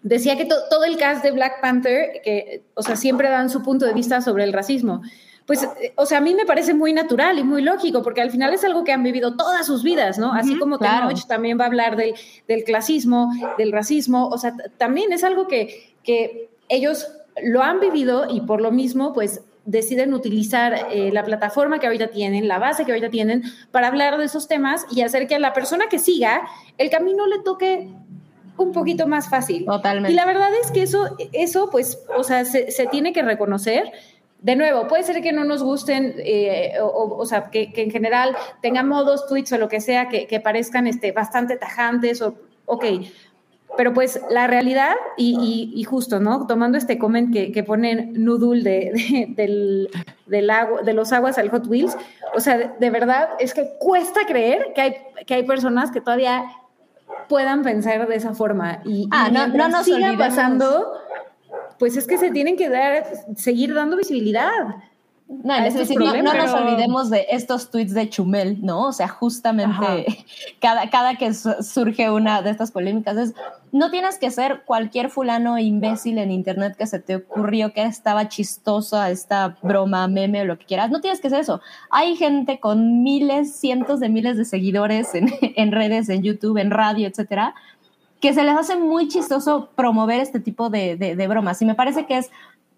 decía 0.04 0.36
que 0.36 0.46
to- 0.46 0.56
todo 0.70 0.84
el 0.84 0.98
cast 0.98 1.24
de 1.24 1.30
Black 1.32 1.62
Panther, 1.62 2.22
que, 2.24 2.64
o 2.74 2.82
sea, 2.82 2.96
siempre 2.96 3.30
dan 3.30 3.50
su 3.52 3.62
punto 3.62 3.86
de 3.86 3.94
vista 3.94 4.20
sobre 4.22 4.44
el 4.44 4.52
racismo. 4.54 5.04
Pues, 5.46 5.62
eh, 5.64 5.94
o 5.96 6.06
sea, 6.08 6.18
a 6.18 6.22
mí 6.22 6.34
me 6.34 6.46
parece 6.46 6.74
muy 6.74 6.92
natural 6.94 7.38
y 7.38 7.44
muy 7.44 7.62
lógico, 7.62 8.02
porque 8.02 8.22
al 8.22 8.32
final 8.32 8.52
es 8.54 8.64
algo 8.64 8.84
que 8.84 8.92
han 8.94 9.04
vivido 9.04 9.36
todas 9.36 9.66
sus 9.68 9.84
vidas, 9.84 10.18
¿no? 10.18 10.34
Así 10.34 10.58
como 10.58 10.80
claro. 10.80 11.08
Tenoch 11.10 11.28
también 11.28 11.60
va 11.60 11.66
a 11.66 11.68
hablar 11.68 11.98
del, 11.98 12.16
del 12.48 12.64
clasismo, 12.64 13.32
del 13.60 13.72
racismo, 13.72 14.28
o 14.30 14.38
sea, 14.40 14.56
también 14.78 15.14
es 15.14 15.24
algo 15.24 15.48
que, 15.48 15.94
que 16.04 16.50
ellos 16.68 17.08
lo 17.44 17.62
han 17.62 17.80
vivido 17.80 18.26
y 18.30 18.42
por 18.42 18.60
lo 18.62 18.72
mismo, 18.72 19.14
pues 19.14 19.42
deciden 19.66 20.14
utilizar 20.14 20.88
eh, 20.92 21.12
la 21.12 21.24
plataforma 21.24 21.80
que 21.80 21.88
ahorita 21.88 22.08
tienen, 22.08 22.48
la 22.48 22.60
base 22.60 22.86
que 22.86 22.92
ahorita 22.92 23.10
tienen, 23.10 23.44
para 23.72 23.88
hablar 23.88 24.18
de 24.18 24.26
esos 24.26 24.48
temas 24.48 24.86
y 24.92 25.02
hacer 25.02 25.28
que 25.28 25.36
a 25.36 25.40
la 25.40 25.54
persona 25.54 25.86
que 25.90 26.00
siga 26.00 26.42
el 26.78 26.90
camino 26.90 27.28
le 27.28 27.40
toque 27.40 27.90
un 28.58 28.72
poquito 28.72 29.08
más 29.08 29.30
fácil. 29.30 29.66
Totalmente. 29.66 30.12
Y 30.12 30.16
la 30.16 30.26
verdad 30.26 30.50
es 30.62 30.72
que 30.72 30.84
eso, 30.84 31.16
eso 31.32 31.70
pues, 31.70 32.00
o 32.16 32.24
sea, 32.24 32.46
se, 32.46 32.72
se 32.72 32.88
tiene 32.88 33.14
que 33.14 33.22
reconocer. 33.22 33.92
de 34.42 34.56
nuevo, 34.56 34.88
puede 34.88 35.04
ser 35.04 35.22
que 35.22 35.32
no 35.32 35.44
nos 35.44 35.62
gusten, 35.62 36.16
eh, 36.18 36.74
o, 36.82 37.16
o, 37.18 37.26
sea, 37.26 37.52
que, 37.52 37.72
que, 37.72 37.84
en 37.84 37.92
general 37.92 38.36
tengan 38.62 38.88
modos, 38.88 39.28
tweets 39.28 39.52
o 39.54 39.58
lo 39.60 39.68
que 39.68 39.80
sea 39.82 40.10
que, 40.10 40.26
que 40.26 40.40
parezcan 40.40 40.88
este, 40.88 41.12
bastante 41.12 41.58
tajantes, 41.58 42.22
o, 42.24 42.36
ok, 42.66 42.86
pero 43.78 43.94
pues 43.94 44.20
la 44.30 44.48
realidad, 44.48 44.96
y, 45.18 45.38
y, 45.42 45.80
y, 45.80 45.84
justo, 45.84 46.20
¿no? 46.20 46.46
Tomando 46.48 46.78
este 46.78 46.98
comment 46.98 47.32
que, 47.32 47.52
que 47.52 47.64
ponen 47.64 48.14
Noodle 48.14 48.64
de, 48.64 48.92
de, 48.94 49.34
del, 49.36 49.90
del 50.26 50.50
agua, 50.50 50.82
de 50.82 50.94
los 50.94 51.12
aguas 51.14 51.38
al 51.38 51.50
Hot 51.50 51.68
Wheels, 51.68 51.98
o 52.36 52.40
sea, 52.40 52.58
de, 52.58 52.72
de, 52.80 52.90
verdad 52.90 53.30
es 53.40 53.54
que 53.54 53.72
cuesta 53.80 54.22
creer 54.28 54.74
que 54.76 54.82
hay, 54.82 54.96
que 55.26 55.34
hay 55.36 55.44
personas 55.44 55.92
que 55.92 56.02
todavía 56.02 56.44
puedan 57.30 57.64
pensar 57.64 58.08
de 58.08 58.16
esa 58.16 58.34
forma. 58.34 58.82
Y, 58.86 59.08
ah, 59.12 59.28
y 59.30 59.34
no, 59.34 59.48
no 59.48 59.70
nos 59.70 59.86
siga 59.86 59.98
olvidemos. 59.98 60.28
pasando, 60.28 60.94
pues 61.80 61.96
es 61.96 62.08
que 62.08 62.18
se 62.18 62.32
tienen 62.32 62.58
que 62.58 62.70
dar, 62.70 63.06
seguir 63.36 63.74
dando 63.74 63.96
visibilidad. 63.98 64.52
No, 65.44 65.56
es 65.56 65.74
decir, 65.74 65.98
no, 65.98 66.14
no, 66.22 66.34
nos 66.34 66.54
olvidemos 66.54 67.10
de 67.10 67.26
estos 67.30 67.72
tweets 67.72 67.94
de 67.94 68.10
Chumel, 68.10 68.58
¿no? 68.62 68.88
O 68.88 68.92
sea, 68.92 69.08
justamente 69.08 70.06
cada, 70.60 70.90
cada 70.90 71.16
que 71.16 71.34
surge 71.34 72.12
una 72.12 72.42
de 72.42 72.50
estas 72.50 72.72
polémicas 72.72 73.18
es, 73.18 73.34
no 73.72 73.90
tienes 73.90 74.18
que 74.18 74.30
ser 74.30 74.64
cualquier 74.66 75.10
fulano 75.10 75.58
imbécil 75.58 76.18
en 76.18 76.32
internet 76.32 76.76
que 76.76 76.86
se 76.86 77.00
te 77.00 77.16
ocurrió 77.16 77.72
que 77.72 77.84
estaba 77.84 78.28
chistosa 78.28 79.10
esta 79.10 79.58
broma, 79.62 80.06
meme 80.10 80.42
o 80.42 80.46
lo 80.46 80.60
que 80.60 80.66
quieras. 80.66 80.92
No 80.92 81.00
tienes 81.00 81.22
que 81.22 81.30
ser 81.30 81.40
eso. 81.40 81.62
Hay 81.90 82.18
gente 82.18 82.60
con 82.60 83.02
miles, 83.02 83.56
cientos 83.56 84.02
de 84.02 84.10
miles 84.10 84.36
de 84.36 84.44
seguidores 84.44 85.16
en, 85.16 85.30
en 85.42 85.72
redes, 85.72 86.10
en 86.10 86.24
YouTube, 86.24 86.58
en 86.58 86.72
radio, 86.72 87.08
etcétera, 87.08 87.56
que 88.20 88.34
se 88.34 88.44
les 88.44 88.56
hace 88.56 88.76
muy 88.76 89.08
chistoso 89.08 89.70
promover 89.76 90.20
este 90.20 90.42
tipo 90.42 90.70
de, 90.70 90.98
de, 90.98 91.16
de 91.16 91.28
bromas. 91.28 91.62
Y 91.62 91.66
me 91.66 91.74
parece 91.74 92.06
que 92.06 92.18
es, 92.18 92.30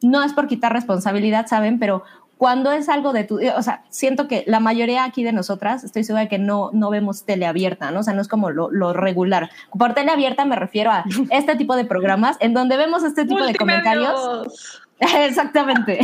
no 0.03 0.21
es 0.21 0.33
por 0.33 0.47
quitar 0.47 0.71
responsabilidad, 0.71 1.47
¿saben? 1.47 1.79
Pero 1.79 2.03
cuando 2.43 2.73
es 2.73 2.89
algo 2.89 3.13
de 3.13 3.23
tu, 3.23 3.39
o 3.39 3.61
sea, 3.61 3.85
siento 3.87 4.27
que 4.27 4.43
la 4.47 4.59
mayoría 4.59 5.05
aquí 5.05 5.23
de 5.23 5.31
nosotras, 5.31 5.85
estoy 5.85 6.03
segura 6.03 6.23
de 6.23 6.27
que 6.27 6.39
no, 6.39 6.71
no 6.73 6.89
vemos 6.89 7.23
tele 7.23 7.45
abierta, 7.45 7.89
¿no? 7.89 8.01
O 8.01 8.03
sea, 8.03 8.13
no 8.13 8.21
es 8.21 8.27
como 8.27 8.49
lo, 8.49 8.69
lo 8.69 8.91
regular. 8.91 9.49
Por 9.79 9.93
tele 9.93 10.11
abierta 10.11 10.43
me 10.43 10.57
refiero 10.57 10.91
a 10.91 11.05
este 11.29 11.55
tipo 11.55 11.77
de 11.77 11.85
programas 11.85 12.35
en 12.41 12.53
donde 12.53 12.75
vemos 12.75 13.05
este 13.05 13.23
tipo 13.23 13.45
de 13.45 13.55
comentarios. 13.55 14.81
Exactamente. 14.99 15.99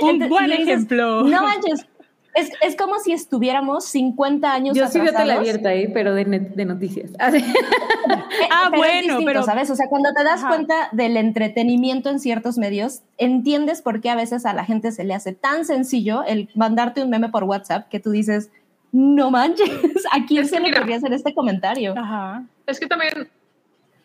Un 0.00 0.08
Entonces, 0.08 0.28
buen 0.30 0.46
dices, 0.46 0.68
ejemplo. 0.68 1.22
No 1.24 1.42
manches. 1.42 1.86
Es, 2.38 2.50
es, 2.60 2.76
como 2.76 2.98
si 3.00 3.12
estuviéramos 3.12 3.84
50 3.86 4.52
años 4.52 4.76
Yo 4.76 4.86
sí 4.86 5.00
veo 5.00 5.12
tele 5.12 5.32
abierta 5.32 5.70
ahí, 5.70 5.88
pero 5.88 6.14
de, 6.14 6.24
de 6.24 6.64
noticias. 6.64 7.10
ah, 7.18 7.30
pero 7.30 8.76
bueno, 8.76 8.94
distinto, 8.94 9.24
pero... 9.24 9.42
¿sabes? 9.42 9.70
O 9.70 9.74
sea, 9.74 9.88
cuando 9.88 10.12
te 10.14 10.22
das 10.22 10.40
Ajá. 10.40 10.48
cuenta 10.48 10.88
del 10.92 11.16
entretenimiento 11.16 12.10
en 12.10 12.20
ciertos 12.20 12.56
medios, 12.56 13.02
entiendes 13.16 13.82
por 13.82 14.00
qué 14.00 14.10
a 14.10 14.14
veces 14.14 14.46
a 14.46 14.52
la 14.52 14.64
gente 14.64 14.92
se 14.92 15.02
le 15.02 15.14
hace 15.14 15.32
tan 15.32 15.64
sencillo 15.64 16.22
el 16.24 16.48
mandarte 16.54 17.02
un 17.02 17.10
meme 17.10 17.28
por 17.28 17.42
WhatsApp 17.42 17.88
que 17.88 17.98
tú 17.98 18.12
dices, 18.12 18.50
no 18.92 19.30
manches, 19.32 19.68
¿a 20.12 20.24
quién 20.26 20.44
es 20.44 20.50
se 20.50 20.60
le 20.60 20.70
ocurrió 20.70 20.96
hacer 20.96 21.12
este 21.12 21.34
comentario? 21.34 21.94
Ajá. 21.96 22.44
Es 22.66 22.78
que 22.78 22.86
también, 22.86 23.28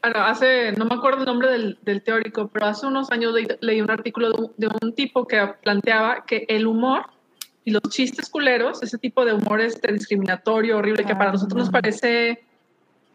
bueno, 0.02 0.20
hace, 0.22 0.72
no 0.72 0.86
me 0.86 0.96
acuerdo 0.96 1.20
el 1.20 1.26
nombre 1.26 1.52
del, 1.52 1.78
del 1.84 2.02
teórico, 2.02 2.50
pero 2.52 2.66
hace 2.66 2.88
unos 2.88 3.12
años 3.12 3.34
leí, 3.34 3.46
leí 3.62 3.82
un 3.82 3.92
artículo 3.92 4.32
de 4.32 4.42
un, 4.42 4.52
de 4.58 4.68
un 4.82 4.96
tipo 4.96 5.28
que 5.28 5.40
planteaba 5.62 6.26
que 6.26 6.46
el 6.50 6.66
humor 6.66 7.13
y 7.66 7.72
los 7.72 7.82
chistes 7.90 8.30
culeros, 8.30 8.84
ese 8.84 8.98
tipo 8.98 9.24
de 9.26 9.34
humor 9.34 9.62
este 9.62 9.92
discriminatorio, 9.92 10.78
horrible, 10.78 11.06
que 11.06 11.16
para 11.16 11.32
nosotros 11.32 11.64
nos 11.64 11.70
parece 11.70 12.44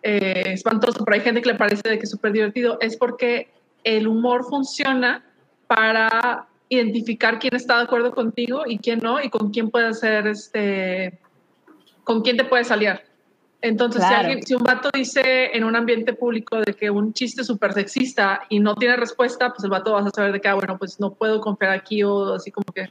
eh, 0.02 0.42
espantoso, 0.46 1.04
pero 1.04 1.16
hay 1.16 1.20
gente 1.20 1.42
que 1.42 1.50
le 1.50 1.54
parece 1.54 1.88
de 1.88 1.98
que 1.98 2.04
es 2.04 2.10
súper 2.10 2.32
divertido, 2.32 2.78
es 2.80 2.96
porque 2.96 3.48
el 3.84 4.06
humor 4.06 4.44
funciona 4.44 5.24
para 5.66 6.46
identificar 6.68 7.38
quién 7.38 7.54
está 7.54 7.78
de 7.78 7.84
acuerdo 7.84 8.12
contigo 8.12 8.62
y 8.66 8.78
quién 8.78 9.00
no, 9.00 9.22
y 9.22 9.28
con 9.28 9.50
quién 9.50 9.70
puede 9.70 9.88
hacer 9.88 10.26
este, 10.26 11.18
con 12.04 12.22
quién 12.22 12.36
te 12.36 12.44
puede 12.44 12.64
salir. 12.64 13.00
Entonces, 13.60 14.00
claro. 14.00 14.14
si, 14.14 14.24
alguien, 14.24 14.46
si 14.46 14.54
un 14.54 14.62
vato 14.62 14.88
dice 14.94 15.56
en 15.56 15.64
un 15.64 15.74
ambiente 15.74 16.12
público 16.12 16.60
de 16.60 16.74
que 16.74 16.90
un 16.90 17.12
chiste 17.12 17.42
súper 17.42 17.72
sexista 17.72 18.42
y 18.48 18.60
no 18.60 18.76
tiene 18.76 18.96
respuesta, 18.96 19.48
pues 19.50 19.64
el 19.64 19.70
vato 19.70 19.92
vas 19.92 20.06
a 20.06 20.10
saber 20.10 20.32
de 20.32 20.40
que, 20.40 20.48
ah, 20.48 20.54
bueno, 20.54 20.78
pues 20.78 21.00
no 21.00 21.12
puedo 21.12 21.40
confiar 21.40 21.72
aquí 21.72 22.04
o 22.04 22.34
así 22.34 22.52
como 22.52 22.72
que 22.72 22.88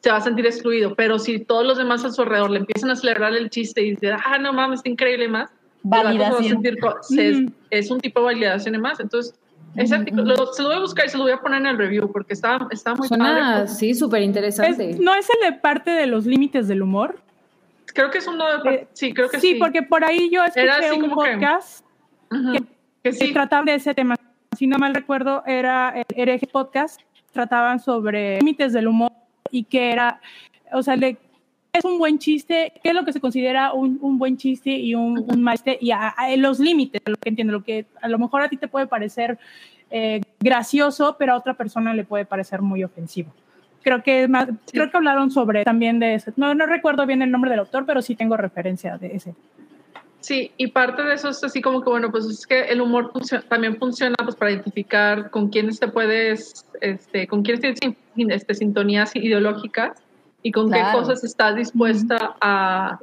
se 0.00 0.10
va 0.10 0.16
a 0.16 0.20
sentir 0.20 0.46
excluido. 0.46 0.94
Pero 0.94 1.18
si 1.18 1.38
todos 1.38 1.64
los 1.66 1.78
demás 1.78 2.04
a 2.04 2.10
su 2.10 2.22
alrededor 2.22 2.50
le 2.50 2.60
empiezan 2.60 2.90
a 2.90 2.96
celebrar 2.96 3.34
el 3.34 3.50
chiste 3.50 3.82
y 3.82 3.90
dicen, 3.90 4.16
ah, 4.24 4.38
no 4.38 4.52
mames, 4.52 4.80
está 4.80 4.88
increíble 4.88 5.28
más, 5.28 5.50
validación. 5.82 6.42
Se 6.42 6.48
sentir, 6.48 6.78
se, 7.02 7.32
mm. 7.32 7.52
es 7.70 7.90
un 7.90 8.00
tipo 8.00 8.20
de 8.20 8.26
validación 8.26 8.74
y 8.74 8.78
más. 8.78 9.00
Entonces, 9.00 9.34
ese 9.76 9.94
artículo, 9.94 10.24
lo, 10.24 10.52
se 10.52 10.62
lo 10.62 10.68
voy 10.68 10.78
a 10.78 10.80
buscar 10.80 11.06
y 11.06 11.08
se 11.10 11.16
lo 11.16 11.24
voy 11.24 11.32
a 11.32 11.38
poner 11.38 11.60
en 11.60 11.66
el 11.66 11.78
review 11.78 12.10
porque 12.10 12.32
está, 12.32 12.66
está 12.70 12.94
muy 12.94 13.06
Suena, 13.06 13.24
padre. 13.24 13.68
Sí, 13.68 13.94
súper 13.94 14.22
interesante. 14.22 14.96
¿No 14.98 15.14
es 15.14 15.28
el 15.30 15.52
de 15.52 15.58
parte 15.58 15.90
de 15.92 16.06
los 16.06 16.26
límites 16.26 16.66
del 16.66 16.82
humor? 16.82 17.18
Creo 17.86 18.10
que 18.10 18.18
es 18.18 18.26
uno 18.26 18.44
de... 18.62 18.70
Eh, 18.70 18.88
sí, 18.92 19.12
creo 19.12 19.28
que 19.28 19.38
sí. 19.40 19.52
Sí, 19.52 19.54
porque 19.56 19.82
por 19.82 20.04
ahí 20.04 20.30
yo 20.30 20.42
escuché 20.44 20.92
un 20.92 21.10
podcast 21.10 21.84
que, 22.30 22.36
uh 22.36 22.38
-huh, 22.38 22.66
que, 23.02 23.10
que 23.10 23.12
sí. 23.12 23.32
trataba 23.32 23.64
de 23.64 23.74
ese 23.74 23.94
tema. 23.94 24.16
Si 24.56 24.66
no 24.66 24.78
mal 24.78 24.94
recuerdo, 24.94 25.42
era 25.46 25.90
el 25.96 26.04
hereje 26.16 26.46
podcast. 26.46 27.00
Trataban 27.32 27.78
sobre 27.78 28.38
límites 28.38 28.72
del 28.72 28.88
humor 28.88 29.12
y 29.50 29.64
que 29.64 29.92
era 29.92 30.20
o 30.72 30.82
sea, 30.82 30.96
le, 30.96 31.16
es 31.72 31.84
un 31.84 31.98
buen 31.98 32.18
chiste, 32.18 32.72
¿qué 32.82 32.90
es 32.90 32.94
lo 32.94 33.04
que 33.04 33.12
se 33.12 33.20
considera 33.20 33.72
un, 33.72 33.98
un 34.00 34.18
buen 34.18 34.36
chiste 34.36 34.70
y 34.70 34.94
un, 34.94 35.18
un 35.18 35.42
mal 35.42 35.56
chiste? 35.56 35.78
Y 35.80 35.90
a, 35.92 36.08
a 36.08 36.36
los 36.36 36.58
límites, 36.58 37.00
lo 37.04 37.16
que 37.16 37.28
entiendo, 37.28 37.52
lo 37.52 37.62
que 37.62 37.86
a 38.00 38.08
lo 38.08 38.18
mejor 38.18 38.42
a 38.42 38.48
ti 38.48 38.56
te 38.56 38.68
puede 38.68 38.86
parecer 38.86 39.38
eh, 39.90 40.20
gracioso, 40.40 41.16
pero 41.18 41.32
a 41.32 41.36
otra 41.36 41.54
persona 41.54 41.94
le 41.94 42.04
puede 42.04 42.24
parecer 42.24 42.62
muy 42.62 42.84
ofensivo. 42.84 43.32
Creo 43.82 44.02
que 44.02 44.28
más, 44.28 44.46
sí. 44.46 44.72
creo 44.72 44.90
que 44.90 44.96
hablaron 44.96 45.30
sobre 45.30 45.64
también 45.64 45.98
de 45.98 46.14
ese. 46.14 46.32
No, 46.36 46.54
no 46.54 46.66
recuerdo 46.66 47.06
bien 47.06 47.22
el 47.22 47.30
nombre 47.30 47.50
del 47.50 47.60
autor, 47.60 47.86
pero 47.86 48.02
sí 48.02 48.14
tengo 48.14 48.36
referencia 48.36 48.98
de 48.98 49.16
ese. 49.16 49.34
Sí, 50.20 50.52
y 50.58 50.68
parte 50.68 51.02
de 51.02 51.14
eso 51.14 51.30
es 51.30 51.42
así 51.42 51.62
como 51.62 51.82
que, 51.82 51.88
bueno, 51.88 52.10
pues 52.10 52.26
es 52.26 52.46
que 52.46 52.64
el 52.64 52.80
humor 52.82 53.10
también 53.48 53.78
funciona 53.78 54.14
pues 54.22 54.36
para 54.36 54.50
identificar 54.50 55.30
con 55.30 55.48
quiénes 55.48 55.80
te 55.80 55.88
puedes, 55.88 56.66
este, 56.80 57.26
con 57.26 57.42
quiénes 57.42 57.60
tienes 58.14 58.42
este, 58.42 58.54
sintonías 58.54 59.16
ideológicas 59.16 60.02
y 60.42 60.52
con 60.52 60.68
claro. 60.68 60.86
qué 60.86 60.98
cosas 60.98 61.24
estás 61.24 61.56
dispuesta 61.56 62.36
a, 62.40 62.98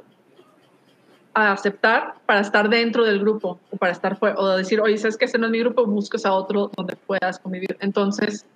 a, 1.34 1.52
aceptar 1.52 2.14
para 2.24 2.40
estar 2.40 2.68
dentro 2.68 3.04
del 3.04 3.18
grupo 3.18 3.58
o 3.70 3.76
para 3.76 3.92
estar 3.92 4.16
fuera, 4.16 4.36
o 4.38 4.56
decir, 4.56 4.80
oye, 4.80 4.96
sabes 4.96 5.16
que 5.16 5.24
ese 5.24 5.38
no 5.38 5.46
es 5.46 5.52
mi 5.52 5.58
grupo, 5.58 5.84
buscas 5.86 6.24
a 6.24 6.32
otro 6.32 6.70
donde 6.76 6.94
puedas 6.94 7.40
convivir. 7.40 7.76
Entonces, 7.80 8.46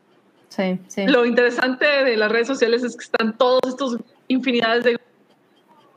sí, 0.48 0.79
sí. 0.87 1.07
lo 1.09 1.27
interesante 1.27 1.85
de 1.85 2.16
las 2.16 2.31
redes 2.31 2.46
sociales 2.46 2.85
es 2.85 2.96
que 2.96 3.05
están 3.05 3.37
todos 3.37 3.61
estos 3.66 3.96
infinidades 4.29 4.85
de 4.85 5.01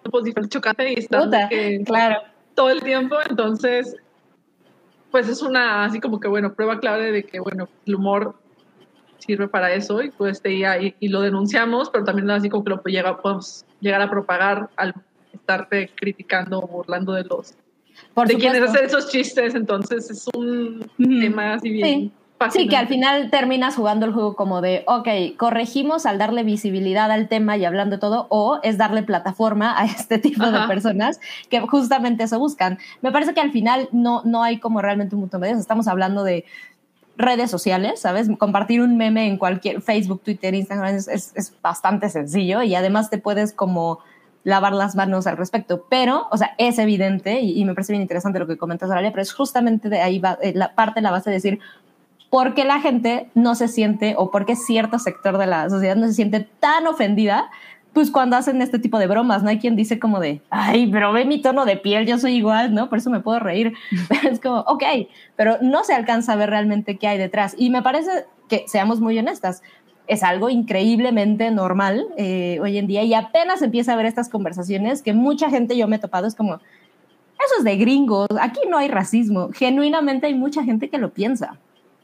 grupos 0.04 0.24
diferentes 0.24 0.52
chocantes 0.52 0.92
y 0.98 1.00
están 1.00 1.26
Puta, 1.26 1.48
que, 1.48 1.84
claro. 1.86 2.35
Todo 2.56 2.70
el 2.70 2.82
tiempo. 2.82 3.18
Entonces, 3.30 3.96
pues 5.12 5.30
es 5.30 5.42
una, 5.42 5.86
así 5.86 6.00
como 6.00 6.20
que, 6.20 6.28
bueno, 6.28 6.54
prueba 6.54 6.80
clave 6.80 7.12
de 7.12 7.24
que, 7.24 7.40
bueno, 7.40 7.70
el 7.86 7.96
humor 7.96 8.36
sirve 9.20 9.48
para 9.48 9.74
eso 9.74 10.02
y 10.02 10.12
pues 10.12 10.42
y, 10.46 10.64
y, 11.00 11.08
lo 11.08 11.22
denunciamos, 11.22 11.90
pero 11.90 12.04
también 12.04 12.30
así 12.30 12.50
como 12.50 12.64
que 12.64 12.70
lo 12.72 12.84
llega, 12.84 13.22
podemos 13.22 13.66
llegar 13.80 14.02
a 14.02 14.10
propagar 14.10 14.70
al 14.76 14.94
estarte 15.34 15.90
criticando 15.96 16.60
o 16.60 16.68
burlando 16.68 17.14
de 17.14 17.24
los 17.24 17.56
Por 18.14 18.28
de 18.28 18.34
supuesto. 18.34 18.38
quienes 18.38 18.62
hacen 18.62 18.86
esos 18.86 19.10
chistes, 19.10 19.56
entonces 19.56 20.10
es 20.10 20.28
un 20.36 20.86
mm. 20.98 21.20
tema 21.22 21.54
así 21.54 21.70
bien. 21.70 21.86
Sí. 21.86 22.12
Sí, 22.52 22.68
que 22.68 22.76
al 22.76 22.88
final 22.88 23.30
terminas 23.30 23.76
jugando 23.76 24.06
el 24.06 24.14
juego 24.14 24.36
como 24.36 24.62
de, 24.62 24.84
ok, 24.88 25.08
corregimos 25.38 26.06
al 26.06 26.18
darle 26.18 26.44
visibilidad 26.44 27.10
al 27.10 27.30
tema 27.30 27.56
y 27.56 27.64
hablando 27.64 27.96
de 27.96 28.00
todo, 28.00 28.28
o 28.30 28.60
es 28.62 28.78
darle 28.78 29.04
plataforma 29.04 29.74
a 29.80 29.86
este 29.86 30.18
tipo 30.20 30.44
Ajá. 30.44 30.62
de 30.62 30.68
personas 30.68 31.20
que 31.50 31.62
justamente 31.62 32.24
eso 32.24 32.38
buscan. 32.38 32.78
Me 33.02 33.12
parece 33.12 33.34
que 33.34 33.42
al 33.42 33.52
final 33.52 33.88
no, 33.92 34.22
no 34.26 34.44
hay 34.44 34.60
como 34.60 34.82
realmente 34.82 35.16
un 35.16 35.22
punto 35.22 35.40
medio, 35.40 35.58
estamos 35.58 35.88
hablando 35.88 36.24
de 36.24 36.46
redes 37.18 37.50
sociales, 37.50 38.02
¿sabes? 38.02 38.30
Compartir 38.38 38.82
un 38.82 38.98
meme 38.98 39.28
en 39.28 39.38
cualquier 39.38 39.82
Facebook, 39.82 40.22
Twitter, 40.22 40.54
Instagram 40.54 40.94
es, 40.94 41.08
es, 41.08 41.32
es, 41.36 41.54
bastante 41.62 42.10
sencillo 42.10 42.62
y 42.62 42.76
además 42.76 43.10
te 43.10 43.18
puedes 43.18 43.54
como 43.54 44.00
lavar 44.44 44.74
las 44.74 44.96
manos 44.96 45.26
al 45.26 45.38
respecto. 45.38 45.86
Pero, 45.90 46.28
o 46.32 46.38
sea, 46.38 46.54
es 46.58 46.78
evidente 46.78 47.40
y, 47.40 47.58
y 47.58 47.64
me 47.64 47.74
parece 47.74 47.94
bien 47.94 48.02
interesante 48.02 48.38
lo 48.40 48.48
que 48.48 48.58
comentas, 48.58 48.92
Aralia, 48.92 49.12
pero 49.12 49.22
es 49.22 49.34
justamente 49.34 49.88
de 49.88 50.02
ahí 50.02 50.20
va, 50.20 50.38
eh, 50.42 50.52
la 50.54 50.76
parte, 50.76 51.00
la 51.00 51.12
base 51.12 51.30
de 51.30 51.36
decir 51.36 51.60
por 52.36 52.54
qué 52.54 52.66
la 52.66 52.82
gente 52.82 53.30
no 53.34 53.56
se 53.56 53.70
siente 53.70 54.16
o 54.18 54.30
por 54.30 54.46
qué 54.46 54.58
cierto 54.58 55.00
sector 55.00 55.38
de 55.38 55.48
la 55.48 55.70
sociedad 55.70 55.96
no 55.96 56.06
se 56.06 56.16
siente 56.16 56.42
tan 56.60 56.86
ofendida 56.86 57.50
pues 57.94 58.12
cuando 58.12 58.36
hacen 58.36 58.62
este 58.62 58.78
tipo 58.78 59.00
de 59.00 59.08
bromas, 59.08 59.42
¿no? 59.42 59.48
Hay 59.48 59.58
quien 59.58 59.78
dice 59.78 60.00
como 60.00 60.20
de, 60.20 60.42
ay, 60.50 60.88
pero 60.92 61.14
ve 61.14 61.24
mi 61.24 61.42
tono 61.42 61.64
de 61.64 61.78
piel, 61.78 62.06
yo 62.06 62.20
soy 62.20 62.34
igual, 62.34 62.74
¿no? 62.74 62.90
Por 62.90 62.98
eso 62.98 63.10
me 63.10 63.22
puedo 63.22 63.40
reír. 63.40 63.74
Es 64.30 64.42
como, 64.42 64.60
ok, 64.68 64.84
pero 65.38 65.60
no 65.62 65.86
se 65.86 65.94
alcanza 65.94 66.34
a 66.34 66.36
ver 66.36 66.50
realmente 66.50 66.98
qué 66.98 67.08
hay 67.08 67.18
detrás. 67.18 67.56
Y 67.58 67.70
me 67.70 67.82
parece 67.82 68.26
que, 68.50 68.66
seamos 68.68 69.00
muy 69.00 69.18
honestas, 69.18 69.64
es 70.08 70.22
algo 70.22 70.50
increíblemente 70.50 71.50
normal 71.52 72.06
eh, 72.18 72.60
hoy 72.62 72.78
en 72.78 72.88
día 72.88 73.04
y 73.04 73.14
apenas 73.14 73.62
empieza 73.62 73.94
a 73.94 73.96
ver 73.96 74.08
estas 74.08 74.28
conversaciones 74.28 75.02
que 75.02 75.14
mucha 75.14 75.50
gente 75.50 75.78
yo 75.78 75.88
me 75.88 75.96
he 75.96 76.00
topado, 76.00 76.28
es 76.28 76.36
como, 76.36 76.56
eso 76.56 77.56
es 77.60 77.64
de 77.64 77.78
gringos, 77.78 78.28
aquí 78.42 78.60
no 78.70 78.78
hay 78.78 78.90
racismo, 78.90 79.52
genuinamente 79.54 80.28
hay 80.28 80.34
mucha 80.34 80.66
gente 80.66 80.90
que 80.90 80.98
lo 80.98 81.14
piensa. 81.14 81.60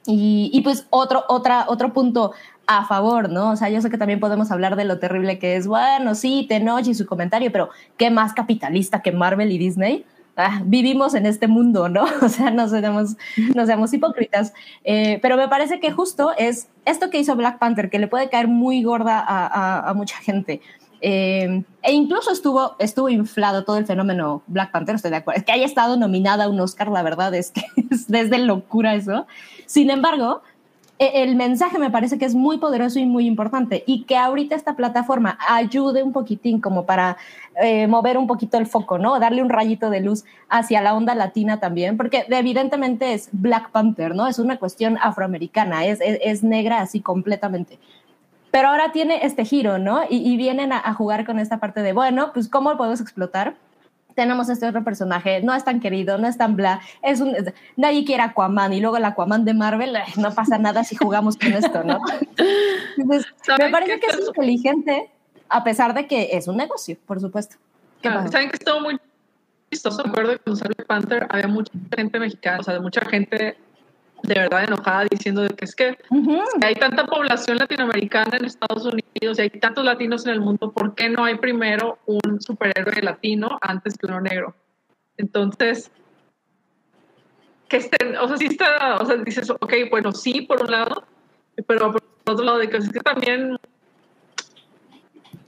Y, 0.05 0.49
y, 0.51 0.61
pues 0.61 0.87
otro, 0.89 1.23
otra, 1.27 1.65
otro 1.67 1.93
punto 1.93 2.31
a 2.65 2.85
favor, 2.85 3.29
¿no? 3.29 3.51
O 3.51 3.55
sea, 3.55 3.69
yo 3.69 3.81
sé 3.81 3.89
que 3.89 3.97
también 3.97 4.19
podemos 4.19 4.51
hablar 4.51 4.75
de 4.75 4.85
lo 4.85 4.99
terrible 4.99 5.37
que 5.37 5.55
es, 5.55 5.67
bueno, 5.67 6.15
sí, 6.15 6.45
Tenoch 6.47 6.87
y 6.87 6.95
su 6.95 7.05
comentario, 7.05 7.51
pero 7.51 7.69
¿qué 7.97 8.09
más 8.09 8.33
capitalista 8.33 9.01
que 9.01 9.11
Marvel 9.11 9.51
y 9.51 9.57
Disney? 9.57 10.05
Ah, 10.37 10.61
vivimos 10.65 11.13
en 11.13 11.25
este 11.25 11.47
mundo, 11.47 11.89
¿no? 11.89 12.05
O 12.21 12.29
sea, 12.29 12.49
no 12.51 12.67
seamos, 12.67 13.17
no 13.53 13.65
seamos 13.65 13.93
hipócritas. 13.93 14.53
Eh, 14.83 15.19
pero 15.21 15.37
me 15.37 15.47
parece 15.47 15.79
que 15.79 15.91
justo 15.91 16.31
es 16.37 16.69
esto 16.85 17.09
que 17.09 17.19
hizo 17.19 17.35
Black 17.35 17.59
Panther, 17.59 17.89
que 17.89 17.99
le 17.99 18.07
puede 18.07 18.29
caer 18.29 18.47
muy 18.47 18.81
gorda 18.81 19.19
a, 19.19 19.47
a, 19.47 19.89
a 19.89 19.93
mucha 19.93 20.17
gente. 20.17 20.61
Eh, 21.01 21.63
e 21.81 21.93
incluso 21.93 22.31
estuvo, 22.31 22.75
estuvo 22.77 23.09
inflado 23.09 23.63
todo 23.63 23.77
el 23.77 23.87
fenómeno 23.87 24.43
Black 24.45 24.71
Panther, 24.71 24.95
estoy 24.95 25.11
de 25.11 25.17
acuerdo. 25.17 25.39
Es 25.39 25.45
que 25.45 25.51
haya 25.51 25.65
estado 25.65 25.97
nominada 25.97 26.45
a 26.45 26.49
un 26.49 26.59
Oscar, 26.59 26.89
la 26.89 27.01
verdad 27.01 27.33
es 27.33 27.51
que 27.51 27.63
es 27.89 28.07
desde 28.07 28.37
locura 28.37 28.93
eso. 28.93 29.25
Sin 29.65 29.89
embargo, 29.89 30.43
e, 30.99 31.23
el 31.23 31.35
mensaje 31.35 31.79
me 31.79 31.89
parece 31.89 32.19
que 32.19 32.25
es 32.25 32.35
muy 32.35 32.59
poderoso 32.59 32.99
y 32.99 33.07
muy 33.07 33.25
importante 33.25 33.83
y 33.87 34.03
que 34.03 34.15
ahorita 34.15 34.55
esta 34.55 34.75
plataforma 34.75 35.39
ayude 35.49 36.03
un 36.03 36.13
poquitín 36.13 36.61
como 36.61 36.85
para 36.85 37.17
eh, 37.63 37.87
mover 37.87 38.19
un 38.19 38.27
poquito 38.27 38.59
el 38.59 38.67
foco, 38.67 38.99
¿no? 38.99 39.19
Darle 39.19 39.41
un 39.41 39.49
rayito 39.49 39.89
de 39.89 40.01
luz 40.01 40.23
hacia 40.49 40.81
la 40.81 40.93
onda 40.93 41.15
latina 41.15 41.59
también, 41.59 41.97
porque 41.97 42.25
evidentemente 42.29 43.13
es 43.13 43.29
Black 43.31 43.71
Panther, 43.71 44.13
¿no? 44.13 44.27
Es 44.27 44.37
una 44.37 44.59
cuestión 44.59 44.99
afroamericana, 45.01 45.87
es, 45.87 45.97
es 46.01 46.43
negra 46.43 46.81
así 46.81 47.01
completamente 47.01 47.79
pero 48.51 48.67
ahora 48.67 48.91
tiene 48.91 49.25
este 49.25 49.45
giro, 49.45 49.79
¿no? 49.79 50.03
Y, 50.09 50.17
y 50.17 50.37
vienen 50.37 50.73
a, 50.73 50.79
a, 50.79 50.93
jugar 50.93 51.25
con 51.25 51.39
esta 51.39 51.59
parte 51.59 51.81
de, 51.81 51.93
bueno, 51.93 52.31
pues 52.33 52.49
¿cómo 52.49 52.71
lo 52.71 52.77
podemos 52.77 53.01
explotar? 53.01 53.55
Tenemos 54.13 54.49
este 54.49 54.67
otro 54.67 54.83
personaje, 54.83 55.41
no 55.41 55.55
es 55.55 55.63
tan 55.63 55.79
querido, 55.79 56.17
no 56.17 56.27
es 56.27 56.37
tan 56.37 56.57
bla, 56.57 56.81
es 57.01 57.21
un, 57.21 57.33
nadie 57.77 58.03
quiere 58.03 58.23
Aquaman 58.23 58.73
y 58.73 58.81
luego 58.81 58.97
el 58.97 59.05
Aquaman 59.05 59.45
de 59.45 59.53
Marvel, 59.53 59.97
no 60.17 60.33
pasa 60.35 60.57
nada 60.57 60.83
si 60.83 60.97
jugamos 60.97 61.37
con 61.37 61.53
esto, 61.53 61.83
¿no? 61.83 61.99
Entonces, 62.97 63.31
me 63.57 63.69
parece 63.69 63.99
que 64.01 64.07
es 64.07 64.27
inteligente, 64.27 65.09
a 65.47 65.63
pesar 65.63 65.93
de 65.93 66.07
que 66.07 66.29
es 66.33 66.47
un 66.49 66.57
negocio, 66.57 66.97
por 67.05 67.21
supuesto. 67.21 67.55
Claro, 68.01 68.29
Saben 68.29 68.49
que 68.49 68.57
estuvo 68.57 68.81
muy 68.81 68.99
chistoso, 69.71 70.03
recuerdo 70.03 70.33
que 70.33 70.39
cuando 70.39 70.59
salió 70.59 70.85
Panther 70.85 71.27
había 71.29 71.47
mucha 71.47 71.71
gente 71.95 72.19
mexicana, 72.19 72.59
o 72.59 72.63
sea, 72.63 72.73
de 72.73 72.79
mucha 72.81 73.01
gente 73.05 73.55
de 74.23 74.33
verdad 74.35 74.63
enojada 74.63 75.05
diciendo 75.09 75.41
de 75.41 75.49
que 75.49 75.65
es 75.65 75.75
que 75.75 75.97
uh 76.09 76.15
-huh. 76.15 76.43
si 76.59 76.65
hay 76.65 76.75
tanta 76.75 77.05
población 77.05 77.57
latinoamericana 77.57 78.37
en 78.37 78.45
Estados 78.45 78.85
Unidos 78.85 79.39
y 79.39 79.41
hay 79.41 79.49
tantos 79.49 79.83
latinos 79.83 80.25
en 80.25 80.33
el 80.33 80.41
mundo, 80.41 80.71
¿por 80.71 80.95
qué 80.95 81.09
no 81.09 81.25
hay 81.25 81.35
primero 81.35 81.99
un 82.05 82.41
superhéroe 82.41 83.01
latino 83.01 83.57
antes 83.61 83.97
que 83.97 84.05
uno 84.05 84.21
negro? 84.21 84.55
Entonces, 85.17 85.91
que 87.67 87.77
estén, 87.77 88.17
o 88.17 88.27
sea, 88.27 88.37
sí 88.37 88.47
está, 88.47 88.97
o 88.97 89.05
sea, 89.05 89.15
dices, 89.17 89.49
ok, 89.49 89.73
bueno, 89.89 90.11
sí, 90.11 90.41
por 90.41 90.61
un 90.61 90.71
lado, 90.71 91.03
pero 91.67 91.91
por 91.91 92.01
otro 92.25 92.45
lado, 92.45 92.57
de 92.57 92.69
que 92.69 92.77
es 92.77 92.89
que 92.89 92.99
también... 92.99 93.57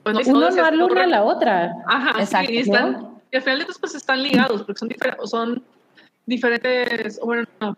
Pues, 0.03 0.27
no, 0.27 0.37
uno 0.37 0.49
no 0.49 0.65
habla 0.65 0.85
una 0.85 1.03
a 1.03 1.07
la 1.07 1.23
otra. 1.23 1.73
Ajá, 1.87 2.19
Exacto, 2.21 2.47
sí, 2.47 2.55
y, 2.55 2.59
están, 2.59 2.91
¿no? 2.93 3.21
y 3.31 3.35
al 3.35 3.41
final 3.41 3.59
de 3.59 3.65
pues 3.79 3.95
están 3.95 4.21
ligados, 4.21 4.63
porque 4.63 4.79
son, 4.79 4.89
difer 4.89 5.17
son 5.25 5.63
diferentes, 6.25 7.19
bueno, 7.19 7.43
no, 7.59 7.77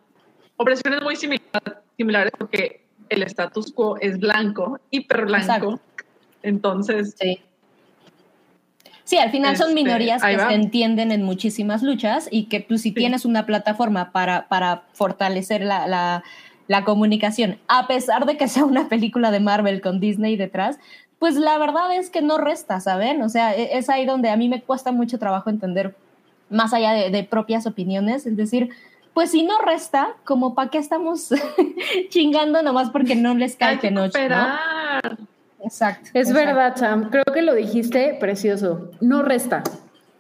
operaciones 0.58 1.02
muy 1.02 1.16
similar, 1.16 1.84
similares 1.98 2.32
porque 2.38 2.86
el 3.10 3.24
status 3.24 3.72
quo 3.72 3.98
es 4.00 4.20
blanco, 4.20 4.80
hiper 4.92 5.26
blanco. 5.26 5.46
Exacto. 5.46 5.80
Entonces. 6.44 7.16
Sí. 7.20 7.40
Sí, 9.04 9.18
al 9.18 9.30
final 9.30 9.54
este, 9.54 9.66
son 9.66 9.76
minorías 9.76 10.24
que 10.24 10.36
va. 10.36 10.48
se 10.48 10.56
entienden 10.56 11.12
en 11.12 11.22
muchísimas 11.22 11.84
luchas 11.84 12.28
y 12.32 12.46
que 12.46 12.62
pues, 12.62 12.82
si 12.82 12.90
sí. 12.90 12.96
tienes 12.96 13.24
una 13.24 13.46
plataforma 13.46 14.12
para, 14.12 14.48
para 14.48 14.84
fortalecer 14.94 15.62
la, 15.62 15.86
la, 15.88 16.24
la, 16.68 16.84
comunicación, 16.84 17.60
a 17.68 17.86
pesar 17.86 18.26
de 18.26 18.36
que 18.36 18.48
sea 18.48 18.66
una 18.66 18.90
película 18.90 19.30
de 19.30 19.40
Marvel 19.40 19.82
con 19.82 20.00
Disney 20.00 20.38
detrás, 20.38 20.80
pues 21.20 21.36
la 21.36 21.60
verdad 21.60 21.96
es 21.96 22.10
que 22.10 22.24
no 22.24 22.40
resta, 22.40 22.80
¿saben? 22.80 23.22
O 23.22 23.30
sea, 23.30 23.56
e, 23.56 23.78
es 23.78 23.90
ahí 23.90 24.08
donde 24.08 24.30
a 24.30 24.38
mí 24.38 24.50
me 24.50 24.64
cuesta 24.64 24.92
mucho 24.92 25.20
trabajo 25.20 25.52
entender, 25.52 25.96
más 26.50 26.74
allá 26.74 26.94
de, 26.94 27.12
de 27.12 27.24
propias 27.24 27.68
opiniones, 27.68 28.26
es 28.26 28.36
decir, 28.36 28.72
pues 29.16 29.32
si 29.32 29.44
no 29.44 29.58
resta, 29.60 30.10
como 30.26 30.54
para 30.54 30.70
qué 30.70 30.78
estamos 30.78 31.30
chingando 32.10 32.62
nomás 32.62 32.90
porque 32.90 33.16
no 33.16 33.34
les 33.34 33.56
cae 33.56 33.80
que 33.80 33.90
noche, 33.90 34.28
¿no? 34.28 34.46
Exacto. 35.64 36.10
Es 36.14 36.30
exacto. 36.30 36.34
verdad, 36.34 36.76
Sam. 36.76 37.10
Creo 37.10 37.24
que 37.34 37.42
lo 37.42 37.56
dijiste 37.56 38.18
precioso. 38.20 38.92
No 39.00 39.24
resta. 39.24 39.64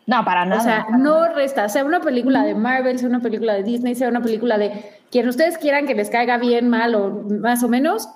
No, 0.07 0.23
para 0.23 0.45
nada. 0.45 0.61
O 0.61 0.63
sea, 0.63 0.87
no 0.97 1.27
resta. 1.33 1.67
Sea 1.67 1.83
una 1.83 1.99
película 1.99 2.43
de 2.43 2.55
Marvel, 2.55 2.97
sea 2.97 3.09
una 3.09 3.19
película 3.19 3.53
de 3.53 3.63
Disney, 3.63 3.95
sea 3.95 4.07
una 4.07 4.21
película 4.21 4.57
de 4.57 4.71
quien 5.11 5.27
ustedes 5.27 5.57
quieran 5.57 5.87
que 5.87 5.93
les 5.93 6.09
caiga 6.09 6.37
bien, 6.37 6.69
mal 6.69 6.95
o 6.95 7.21
más 7.41 7.63
o 7.63 7.67
menos, 7.67 8.07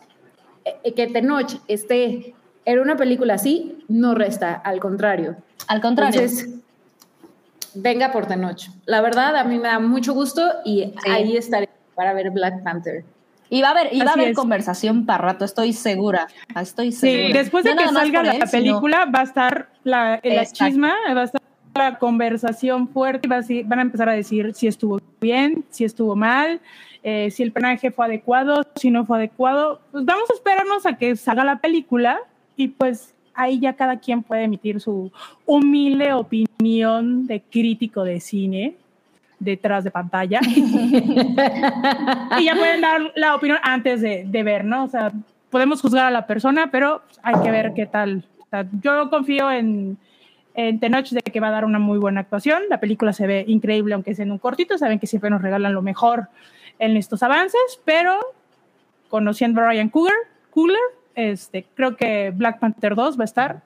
eh, 0.64 0.94
que 0.94 1.08
Tenoch 1.08 1.60
esté 1.68 2.36
en 2.64 2.80
una 2.80 2.96
película 2.96 3.34
así, 3.34 3.84
no 3.90 4.16
resta. 4.16 4.54
Al 4.54 4.80
contrario. 4.80 5.36
Al 5.68 5.82
contrario. 5.82 6.22
Entonces, 6.22 6.50
venga 7.74 8.12
por 8.12 8.26
Tenoch. 8.28 8.70
La 8.86 9.02
verdad, 9.02 9.36
a 9.36 9.44
mí 9.44 9.58
me 9.58 9.68
da 9.68 9.80
mucho 9.80 10.14
gusto 10.14 10.42
y 10.66 10.94
sí. 11.04 11.10
ahí 11.10 11.38
estaré 11.38 11.70
para 11.96 12.14
ver 12.14 12.32
Black 12.32 12.64
Panther. 12.64 13.04
Y 13.50 13.62
va 13.62 13.70
a 13.70 13.72
haber, 13.72 13.94
y 13.94 14.00
va 14.00 14.12
a 14.12 14.14
haber 14.14 14.34
conversación 14.34 15.06
para 15.06 15.18
rato, 15.24 15.44
estoy 15.44 15.74
segura. 15.74 16.28
Estoy 16.56 16.92
segura. 16.92 17.28
Sí, 17.28 17.34
después 17.34 17.64
de 17.64 17.74
no 17.74 17.82
que 17.82 17.90
salga 17.90 18.24
la 18.24 18.32
él, 18.34 18.44
película, 18.50 19.00
sino... 19.02 19.12
va 19.12 19.20
a 19.20 19.24
estar 19.24 19.70
la, 19.84 20.20
la 20.24 20.46
chisma, 20.46 20.94
va 21.16 21.22
a 21.22 21.24
estar 21.24 21.42
la 21.74 21.98
conversación 21.98 22.90
fuerte, 22.90 23.28
va 23.28 23.38
a, 23.38 23.44
van 23.66 23.80
a 23.80 23.82
empezar 23.82 24.08
a 24.10 24.14
decir 24.14 24.54
si 24.54 24.68
estuvo 24.68 25.00
bien, 25.20 25.66
si 25.70 25.84
estuvo 25.84 26.16
mal, 26.16 26.62
eh, 27.02 27.32
si 27.32 27.42
el 27.42 27.52
personaje 27.52 27.90
fue 27.90 28.06
adecuado, 28.06 28.68
si 28.76 28.92
no 28.92 29.06
fue 29.06 29.18
adecuado. 29.18 29.82
Pues 29.92 30.06
vamos 30.06 30.30
a 30.30 30.34
esperarnos 30.34 30.86
a 30.86 30.98
que 30.98 31.16
salga 31.16 31.44
la 31.44 31.60
película 31.60 32.20
y 32.56 32.68
pues 32.68 33.16
ahí 33.40 33.60
ya 33.60 33.74
cada 33.74 33.98
quien 33.98 34.22
puede 34.22 34.44
emitir 34.44 34.82
su 34.82 35.12
humilde 35.46 36.14
opinión 36.14 37.26
de 37.26 37.42
crítico 37.42 38.04
de 38.04 38.20
cine 38.20 38.76
detrás 39.40 39.86
de 39.86 39.92
pantalla. 39.92 40.42
y 40.46 42.44
ya 42.44 42.56
pueden 42.56 42.82
dar 42.82 43.14
la 43.16 43.36
opinión 43.36 43.58
antes 43.64 44.02
de, 44.02 44.26
de, 44.28 44.44
ver, 44.44 44.66
¿no? 44.66 44.84
O 44.84 44.88
sea, 44.90 45.14
podemos 45.50 45.82
juzgar 45.82 46.06
a 46.06 46.12
la 46.12 46.28
persona, 46.28 46.70
pero 46.70 47.02
hay 47.24 47.36
que 47.42 47.50
ver 47.50 47.74
qué 47.74 47.86
tal. 47.86 48.26
O 48.40 48.48
sea, 48.50 48.68
yo 48.82 49.10
confío 49.10 49.50
en, 49.50 49.98
en 50.54 50.80
Tenoch 50.82 51.10
de 51.10 51.22
que 51.22 51.40
va 51.40 51.48
a 51.48 51.52
dar 51.52 51.64
una 51.64 51.80
muy 51.80 51.98
buena 51.98 52.20
actuación. 52.20 52.64
La 52.70 52.82
película 52.82 53.14
se 53.14 53.26
ve 53.26 53.46
increíble, 53.48 53.94
aunque 53.94 54.16
sea 54.16 54.26
en 54.26 54.32
un 54.32 54.40
cortito. 54.40 54.78
Saben 54.78 55.00
que 55.00 55.08
siempre 55.08 55.30
nos 55.30 55.42
regalan 55.42 55.74
lo 55.74 55.82
mejor 55.82 56.28
en 56.78 56.98
estos 56.98 57.24
avances, 57.24 57.80
pero 57.86 58.20
conociendo 59.08 59.62
a 59.62 59.70
Ryan 59.70 59.90
Coogler, 59.90 60.18
Coogler 60.50 60.99
este, 61.20 61.66
creo 61.76 61.96
que 61.96 62.32
Black 62.34 62.60
Panther 62.60 62.96
2 62.96 63.20
va 63.20 63.24
a 63.24 63.26
estar 63.26 63.62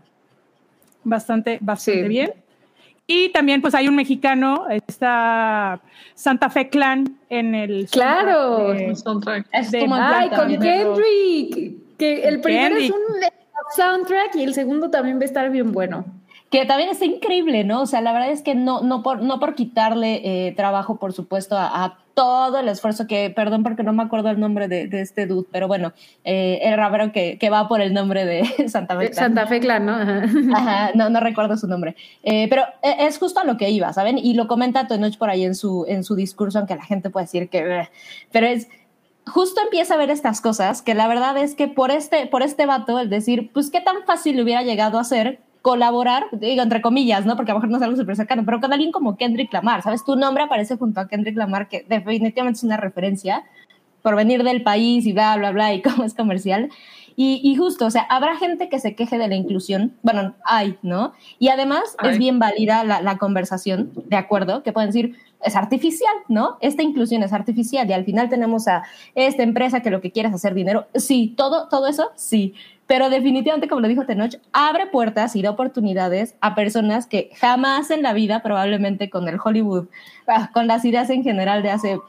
bastante, 1.04 1.60
bastante 1.62 2.04
sí. 2.04 2.08
bien. 2.08 2.34
Y 3.06 3.30
también, 3.30 3.62
pues 3.62 3.76
hay 3.76 3.88
un 3.88 3.96
mexicano, 3.96 4.66
está 4.70 5.82
Santa 6.16 6.50
Fe 6.50 6.70
Clan 6.70 7.18
en 7.30 7.54
el. 7.54 7.88
Claro, 7.92 8.74
de, 8.74 8.96
soundtrack. 8.96 9.50
De, 9.70 9.88
Ay, 9.92 10.30
con 10.30 10.48
Kendrick. 10.58 11.98
Que 11.98 12.24
el 12.24 12.42
primero 12.42 12.76
Kendrick. 12.76 12.86
es 12.86 12.92
un 12.92 13.76
soundtrack 13.76 14.36
y 14.36 14.44
el 14.44 14.54
segundo 14.54 14.90
también 14.90 15.18
va 15.18 15.24
a 15.24 15.26
estar 15.26 15.50
bien 15.50 15.72
bueno 15.72 16.06
que 16.54 16.68
también 16.68 16.90
está 16.90 17.06
increíble, 17.06 17.64
¿no? 17.64 17.82
O 17.82 17.88
sea, 17.88 18.00
la 18.02 18.14
verdad 18.14 18.30
es 18.30 18.44
que 18.44 18.54
no, 18.54 18.82
no, 18.82 19.02
por, 19.02 19.24
no 19.24 19.40
por 19.40 19.56
quitarle 19.56 20.22
eh, 20.24 20.52
trabajo, 20.52 20.98
por 20.98 21.12
supuesto, 21.12 21.58
a, 21.58 21.84
a, 21.84 21.98
todo 22.14 22.60
el 22.60 22.68
esfuerzo 22.68 23.08
que, 23.08 23.32
perdón 23.32 23.64
porque 23.64 23.82
no 23.82 23.92
me 23.92 24.04
acuerdo 24.04 24.30
el 24.30 24.40
nombre 24.40 24.68
de, 24.68 24.86
de 24.88 25.02
este 25.02 25.26
dude, 25.26 25.48
pero 25.52 25.68
bueno, 25.68 25.94
eh, 26.24 26.60
el 26.62 26.78
rapero 26.78 27.12
que, 27.12 27.40
que, 27.40 27.50
va 27.50 27.68
por 27.68 27.82
el 27.82 27.92
nombre 27.92 28.24
de 28.26 28.46
Santa 28.70 28.96
Fe 29.00 29.10
Clan. 29.10 29.26
Santa 29.26 29.48
Fe 29.48 29.62
Clan, 29.62 29.84
¿no? 29.84 29.96
Ajá. 29.96 30.26
Ajá, 30.56 30.92
no, 30.94 31.10
no 31.10 31.20
recuerdo 31.22 31.58
su 31.58 31.66
nombre. 31.66 31.96
Eh, 32.22 32.46
pero 32.52 32.66
es 32.84 33.18
justo 33.18 33.40
a 33.40 33.46
lo 33.46 33.58
que 33.58 33.72
iba, 33.72 33.92
¿saben? 33.92 34.20
Y 34.20 34.36
lo 34.36 34.48
comenta 34.48 34.86
Tenoch 34.86 35.18
por 35.18 35.32
ahí 35.32 35.46
en 35.46 35.56
su, 35.56 35.86
en 35.88 36.04
su 36.04 36.14
discurso, 36.14 36.60
aunque 36.60 36.76
la 36.76 36.86
gente 36.86 37.10
puede 37.10 37.26
decir 37.26 37.50
que... 37.50 37.88
Pero 38.32 38.46
es 38.46 38.68
justo 39.26 39.60
empieza 39.60 39.96
a 39.96 39.98
ver 39.98 40.12
estas 40.12 40.40
cosas 40.40 40.84
que 40.84 40.94
la 40.94 41.08
verdad 41.08 41.36
es 41.38 41.56
que 41.56 41.68
por 41.68 41.90
este, 41.90 42.28
por 42.28 42.44
este 42.44 42.68
vato, 42.68 43.00
el 43.00 43.10
decir, 43.10 43.50
pues 43.54 43.72
qué 43.72 43.82
tan 43.82 44.04
fácil 44.06 44.36
le 44.36 44.44
hubiera 44.44 44.62
llegado 44.62 45.00
a 45.00 45.04
ser 45.04 45.40
colaborar, 45.64 46.26
digo 46.34 46.62
entre 46.62 46.82
comillas, 46.82 47.26
¿no? 47.26 47.38
Porque 47.38 47.52
a 47.52 47.54
lo 47.54 47.62
mejor 47.62 47.72
no 47.72 47.78
es 47.78 47.84
algo 47.84 47.96
súper 47.96 48.18
cercano, 48.18 48.44
pero 48.46 48.60
con 48.60 48.74
alguien 48.74 48.92
como 48.92 49.16
Kendrick 49.16 49.52
Lamar, 49.54 49.82
¿sabes? 49.82 50.04
Tu 50.04 50.18
nombre 50.18 50.44
aparece 50.44 50.76
junto 50.76 51.00
a 51.00 51.08
Kendrick 51.08 51.38
Lamar, 51.38 51.70
que 51.70 51.86
definitivamente 51.88 52.58
es 52.58 52.64
una 52.66 52.76
referencia 52.76 53.46
por 54.02 54.18
venir 54.18 54.44
del 54.44 54.62
país 54.62 55.06
y 55.06 55.14
bla, 55.14 55.38
bla, 55.38 55.52
bla, 55.52 55.74
y 55.74 55.82
cómo 55.82 56.04
es 56.04 56.14
comercial. 56.14 56.70
Y, 57.16 57.40
y, 57.44 57.56
justo, 57.56 57.86
o 57.86 57.92
sea, 57.92 58.02
habrá 58.10 58.36
gente 58.36 58.68
que 58.68 58.80
se 58.80 58.94
queje 58.94 59.18
de 59.18 59.28
la 59.28 59.36
inclusión, 59.36 59.94
bueno, 60.02 60.34
hay, 60.44 60.78
¿no? 60.82 61.14
Y 61.40 61.48
además 61.48 61.96
ay. 62.00 62.12
es 62.12 62.18
bien 62.18 62.40
válida 62.40 62.84
la, 62.84 63.02
la, 63.02 63.18
conversación, 63.18 63.92
¿de 64.08 64.18
acuerdo? 64.18 64.64
Que 64.64 64.74
pueden 64.74 64.90
decir, 64.90 65.16
es 65.46 65.56
artificial, 65.56 66.14
¿no? 66.28 66.58
Esta 66.60 66.84
inclusión 66.84 67.24
es 67.24 67.32
artificial 67.32 67.90
y 67.90 67.94
al 67.94 68.04
final 68.04 68.30
tenemos 68.30 68.68
a 68.68 68.84
esta 69.16 69.44
empresa 69.44 69.82
que 69.82 69.92
lo 69.92 70.02
que 70.02 70.12
quiere 70.12 70.28
es 70.30 70.36
hacer 70.36 70.56
dinero. 70.56 70.88
Sí, 70.96 71.34
todo, 71.38 71.70
todo 71.70 71.88
eso, 71.88 72.10
sí. 72.16 72.56
Pero 72.94 73.10
definitivamente, 73.10 73.68
como 73.68 73.82
lo 73.82 73.88
dijo 73.88 74.06
Tenoch, 74.06 74.36
abre 74.52 74.86
puertas 74.86 75.36
y 75.36 75.42
da 75.42 75.50
oportunidades 75.50 76.36
a 76.42 76.54
personas 76.54 77.08
que 77.08 77.32
jamás 77.40 77.90
en 77.90 78.04
la 78.04 78.14
vida, 78.14 78.44
probablemente 78.44 79.10
con 79.10 79.28
el 79.28 79.40
Hollywood, 79.44 79.88
ah, 80.28 80.52
con 80.54 80.68
las 80.68 80.86
ideas 80.86 81.10
en 81.10 81.24
general 81.24 81.64
de 81.64 81.72
hace 81.72 82.00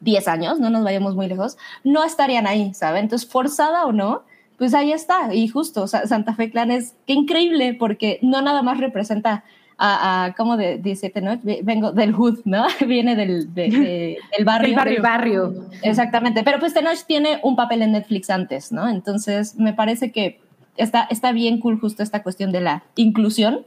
10 0.00 0.28
años, 0.28 0.60
no 0.60 0.68
nos 0.68 0.84
vayamos 0.84 1.16
muy 1.16 1.26
lejos, 1.26 1.56
no 1.84 2.04
estarían 2.04 2.46
ahí, 2.46 2.74
¿saben? 2.74 3.04
Entonces, 3.04 3.30
forzada 3.30 3.86
o 3.86 3.92
no, 3.92 4.24
pues 4.58 4.74
ahí 4.74 4.92
está. 4.92 5.32
Y 5.34 5.48
justo, 5.48 5.86
Santa 5.86 6.34
Fe 6.34 6.50
Clan 6.50 6.70
es 6.70 6.96
qué 7.06 7.14
increíble 7.14 7.72
porque 7.72 8.18
no 8.20 8.42
nada 8.42 8.60
más 8.60 8.76
representa 8.76 9.44
a, 9.82 10.24
a 10.24 10.34
¿cómo 10.34 10.58
de, 10.58 10.76
dice 10.76 11.10
¿no? 11.22 11.40
Vengo 11.62 11.92
del 11.92 12.12
hood, 12.12 12.40
¿no? 12.44 12.66
Viene 12.86 13.16
del, 13.16 13.52
del 13.54 14.18
barrio. 14.44 14.76
Del 14.84 15.00
barrio. 15.00 15.54
Exactamente. 15.82 16.42
Pero 16.44 16.58
pues 16.60 16.74
Tenoch 16.74 17.02
tiene 17.06 17.40
un 17.42 17.56
papel 17.56 17.82
en 17.82 17.92
Netflix 17.92 18.28
antes, 18.28 18.72
¿no? 18.72 18.88
Entonces, 18.88 19.56
me 19.56 19.72
parece 19.72 20.12
que 20.12 20.38
está, 20.76 21.06
está 21.10 21.32
bien 21.32 21.58
cool 21.60 21.80
justo 21.80 22.02
esta 22.02 22.22
cuestión 22.22 22.52
de 22.52 22.60
la 22.60 22.84
inclusión. 22.96 23.64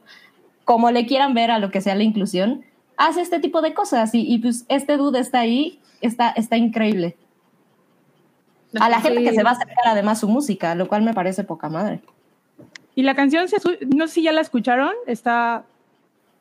Como 0.65 0.91
le 0.91 1.07
quieran 1.07 1.33
ver 1.33 1.49
a 1.49 1.59
lo 1.59 1.71
que 1.71 1.81
sea 1.81 1.95
la 1.95 2.03
inclusión, 2.03 2.63
hace 2.95 3.21
este 3.21 3.39
tipo 3.39 3.61
de 3.61 3.73
cosas 3.73 4.13
y, 4.13 4.21
y 4.21 4.37
pues 4.37 4.65
este 4.69 4.97
dude 4.97 5.19
está 5.19 5.39
ahí, 5.39 5.79
está, 6.01 6.29
está 6.29 6.57
increíble 6.57 7.17
a 8.79 8.89
la 8.89 9.01
gente 9.01 9.23
que 9.23 9.33
se 9.33 9.43
va 9.43 9.51
a 9.51 9.53
acercar 9.53 9.85
además 9.85 10.19
su 10.19 10.27
música, 10.27 10.75
lo 10.75 10.87
cual 10.87 11.03
me 11.03 11.13
parece 11.13 11.43
poca 11.43 11.69
madre. 11.69 12.01
Y 12.95 13.03
la 13.03 13.15
canción, 13.15 13.45
no 13.95 14.07
sé 14.07 14.13
si 14.13 14.23
ya 14.23 14.31
la 14.31 14.41
escucharon, 14.41 14.91
está 15.07 15.65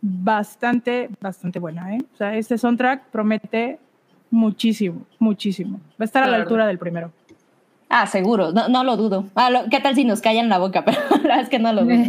bastante, 0.02 1.08
bastante 1.20 1.58
buena. 1.60 1.94
¿eh? 1.94 2.00
O 2.12 2.16
sea, 2.16 2.36
este 2.36 2.58
soundtrack 2.58 3.06
promete 3.06 3.78
muchísimo, 4.30 5.06
muchísimo. 5.18 5.80
Va 5.92 6.00
a 6.00 6.04
estar 6.04 6.24
a 6.24 6.26
la 6.26 6.36
altura 6.36 6.66
del 6.66 6.78
primero. 6.78 7.12
Ah, 7.88 8.06
seguro, 8.06 8.52
no, 8.52 8.68
no 8.68 8.84
lo 8.84 8.96
dudo. 8.96 9.26
Ah, 9.34 9.64
¿Qué 9.70 9.78
tal 9.80 9.94
si 9.94 10.04
nos 10.04 10.20
callan 10.20 10.48
la 10.48 10.58
boca? 10.58 10.84
Pero 10.84 10.98
la 11.10 11.18
verdad 11.18 11.40
es 11.40 11.48
que 11.48 11.58
no 11.58 11.72
lo 11.72 11.84
dudo. 11.84 11.94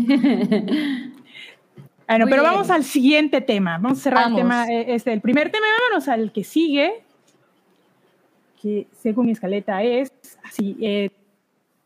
bueno, 2.07 2.25
pero 2.29 2.43
vamos 2.43 2.69
al 2.69 2.83
siguiente 2.83 3.41
tema. 3.41 3.77
Vamos 3.77 3.99
a 3.99 4.01
cerrar 4.01 4.29
el 4.29 4.35
tema, 4.35 4.67
eh, 4.67 4.95
este, 4.95 5.13
el 5.13 5.21
primer 5.21 5.51
tema, 5.51 5.65
vámonos 5.79 6.07
al 6.07 6.31
que 6.31 6.43
sigue, 6.43 7.03
que 8.61 8.87
según 9.01 9.25
mi 9.27 9.33
escaleta 9.33 9.83
es 9.83 10.11
así. 10.43 10.77
Eh, 10.81 11.09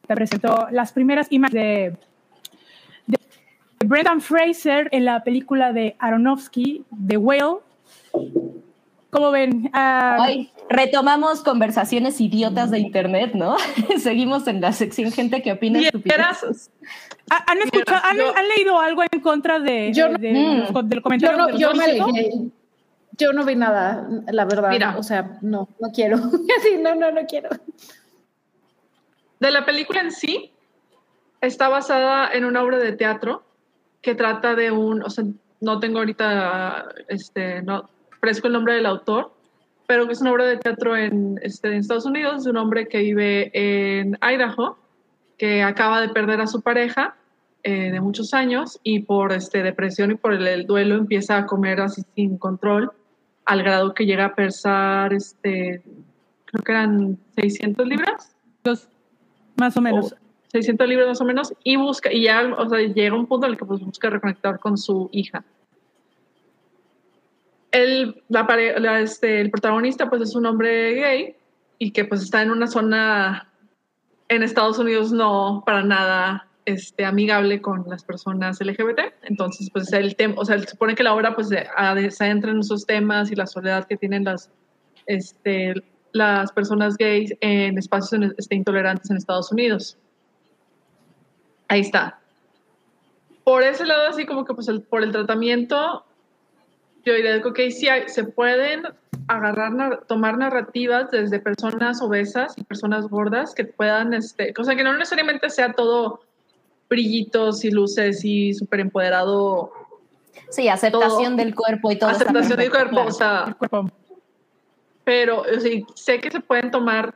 te 0.06 0.16
presentó 0.16 0.68
las 0.72 0.94
primeras 0.94 1.32
imágenes 1.32 1.64
de, 1.64 1.98
Brendan 3.86 4.22
Fraser 4.22 4.90
en 4.92 5.06
la 5.06 5.24
película 5.24 5.72
de 5.72 5.96
Aronofsky, 6.00 6.84
The 7.08 7.18
Whale. 7.18 7.60
¿Cómo 9.10 9.32
ven? 9.32 9.70
Ah, 9.74 10.28
retomamos 10.70 11.42
conversaciones 11.42 12.20
idiotas 12.20 12.72
de 12.72 12.80
internet, 12.80 13.32
¿no? 13.34 13.56
Seguimos 14.00 14.48
en 14.48 14.62
la 14.62 14.74
sección 14.74 15.12
gente 15.12 15.42
que 15.42 15.54
opina 15.54 15.80
estupideces. 15.80 16.72
¿Han, 17.30 17.58
escuchado, 17.60 18.02
han, 18.04 18.48
leído 18.56 18.80
algo 18.80 19.04
en 19.10 19.22
contra 19.22 19.60
de, 19.60 19.94
yo 19.94 20.10
de, 20.10 20.68
del 20.86 21.02
comentario? 21.02 21.58
Yo 21.58 21.74
no, 21.74 21.98
yo 21.98 22.12
me 22.12 22.52
yo 23.18 23.34
no 23.34 23.46
vi 23.46 23.56
nada, 23.56 24.08
la 24.32 24.46
verdad. 24.46 24.70
Mira. 24.70 24.96
O 24.98 25.04
sea, 25.04 25.40
no, 25.42 25.68
no 25.80 25.92
quiero. 25.92 26.18
Así, 26.60 26.78
no, 26.80 26.96
no, 26.96 27.12
no 27.12 27.22
quiero. 27.26 27.50
De 29.40 29.52
la 29.52 29.66
película 29.66 30.02
en 30.02 30.12
sí, 30.12 30.52
está 31.42 31.68
basada 31.68 32.30
en 32.32 32.46
una 32.46 32.64
obra 32.64 32.78
de 32.78 32.92
teatro 32.92 33.47
que 34.08 34.16
trata 34.16 34.56
de 34.56 34.72
un, 34.72 35.04
o 35.04 35.10
sea, 35.10 35.26
no 35.60 35.82
tengo 35.82 36.00
ahorita, 36.00 36.96
este, 37.10 37.62
no 37.62 37.90
fresco 38.22 38.48
el 38.48 38.54
nombre 38.54 38.76
del 38.76 38.86
autor, 38.86 39.34
pero 39.86 40.08
que 40.08 40.14
es 40.14 40.22
una 40.22 40.32
obra 40.32 40.46
de 40.46 40.56
teatro 40.56 40.96
en, 40.96 41.38
este, 41.42 41.68
en 41.68 41.74
Estados 41.74 42.06
Unidos, 42.06 42.46
de 42.46 42.52
un 42.52 42.56
hombre 42.56 42.88
que 42.88 43.00
vive 43.00 43.52
en 43.54 44.18
Idaho, 44.22 44.78
que 45.38 45.62
acaba 45.62 46.00
de 46.00 46.08
perder 46.08 46.40
a 46.40 46.48
su 46.48 46.62
pareja 46.62 47.18
eh, 47.64 47.92
de 47.92 48.00
muchos 48.00 48.34
años 48.34 48.80
y 48.82 49.00
por 49.00 49.34
este, 49.34 49.62
depresión 49.62 50.12
y 50.12 50.16
por 50.16 50.32
el, 50.32 50.66
duelo 50.66 50.96
empieza 50.96 51.40
a 51.40 51.46
comer 51.46 51.82
así 51.82 52.02
sin 52.16 52.38
control 52.38 52.94
al 53.44 53.62
grado 53.62 53.94
que 53.94 54.06
llega 54.06 54.24
a 54.24 54.36
pesar, 54.36 55.12
este, 55.12 55.84
creo 56.46 56.64
que 56.64 56.72
eran 56.72 57.18
600 57.36 57.86
libras. 57.86 58.34
más 59.58 59.76
o 59.76 59.82
menos. 59.82 60.16
600 60.48 60.88
libras 60.88 61.08
más 61.08 61.22
o 61.22 61.26
menos, 61.26 61.54
y 61.64 61.76
busca, 61.76 62.12
y 62.12 62.24
ya, 62.24 62.54
o 62.58 62.70
sea, 62.70 62.80
llega 62.80 63.16
un 63.16 63.28
punto 63.28 63.48
en 63.48 63.54
el 63.54 63.58
que 63.58 63.66
pues, 63.66 63.82
busca 63.82 64.10
reconectar 64.10 64.60
con 64.60 64.78
su 64.78 65.10
hija. 65.12 65.44
El, 67.72 68.24
la, 68.30 69.02
este, 69.02 69.42
el 69.42 69.52
protagonista 69.52 70.10
pues 70.10 70.22
es 70.22 70.36
un 70.36 70.46
hombre 70.46 70.94
gay 70.94 71.36
y 71.78 71.92
que 71.92 72.06
pues 72.06 72.24
está 72.24 72.42
en 72.42 72.50
una 72.50 72.68
zona 72.68 73.52
en 74.30 74.42
Estados 74.42 74.80
Unidos 74.80 75.12
no 75.12 75.64
para 75.66 75.84
nada 75.84 76.48
este, 76.66 77.06
amigable 77.06 77.62
con 77.62 77.86
las 77.88 78.04
personas 78.04 78.60
LGBT. 78.60 79.00
Entonces, 79.24 79.70
pues 79.72 79.92
el 79.94 80.16
tema, 80.16 80.36
o 80.38 80.46
sea, 80.46 80.60
se 80.60 80.68
supone 80.68 80.96
que 80.96 81.04
la 81.04 81.14
obra 81.14 81.34
pues 81.34 81.48
se, 81.48 81.66
entra 82.26 82.52
en 82.52 82.60
esos 82.60 82.86
temas 82.86 83.32
y 83.32 83.36
la 83.36 83.48
soledad 83.48 83.86
que 83.88 83.96
tienen 83.96 84.26
las, 84.26 84.52
este, 85.06 85.76
las 86.12 86.52
personas 86.52 86.98
gays 86.98 87.34
en 87.40 87.78
espacios 87.78 88.34
este, 88.38 88.56
intolerantes 88.56 89.10
en 89.10 89.18
Estados 89.18 89.52
Unidos. 89.52 89.98
Ahí 91.68 91.82
está. 91.82 92.20
Por 93.44 93.64
ese 93.64 93.86
lado, 93.86 94.08
así 94.10 94.26
como 94.26 94.46
que 94.46 94.54
pues 94.54 94.70
por 94.90 95.04
el 95.04 95.12
tratamiento, 95.12 96.06
yo 97.06 97.14
diría 97.14 97.42
que 97.42 97.48
okay, 97.48 97.72
sí 97.72 97.88
se 98.08 98.24
pueden 98.26 98.84
agarrar, 99.28 100.06
tomar 100.08 100.38
narrativas 100.38 101.12
desde 101.12 101.40
personas 101.40 102.02
obesas 102.02 102.58
y 102.58 102.64
personas 102.64 103.08
gordas 103.08 103.54
que 103.54 103.66
puedan, 103.66 104.14
este, 104.14 104.54
cosa 104.54 104.76
que 104.76 104.84
no 104.84 104.94
necesariamente 104.94 105.50
sea 105.50 105.74
todo 105.74 106.22
brillitos 106.90 107.66
y 107.66 107.72
luces 107.72 108.24
y 108.24 108.54
súper 108.54 108.82
empoderado. 108.82 109.72
Sí, 110.50 110.70
aceptación 110.70 111.36
del 111.36 111.54
cuerpo 111.54 111.92
y 111.92 111.98
todo. 111.98 112.10
Aceptación 112.10 112.58
del 112.58 112.70
cuerpo, 112.70 113.02
o 113.02 113.12
sea. 113.12 113.58
Pero 115.04 115.44
sé 115.96 116.20
que 116.20 116.32
se 116.32 116.40
pueden 116.40 116.72
tomar 116.72 117.16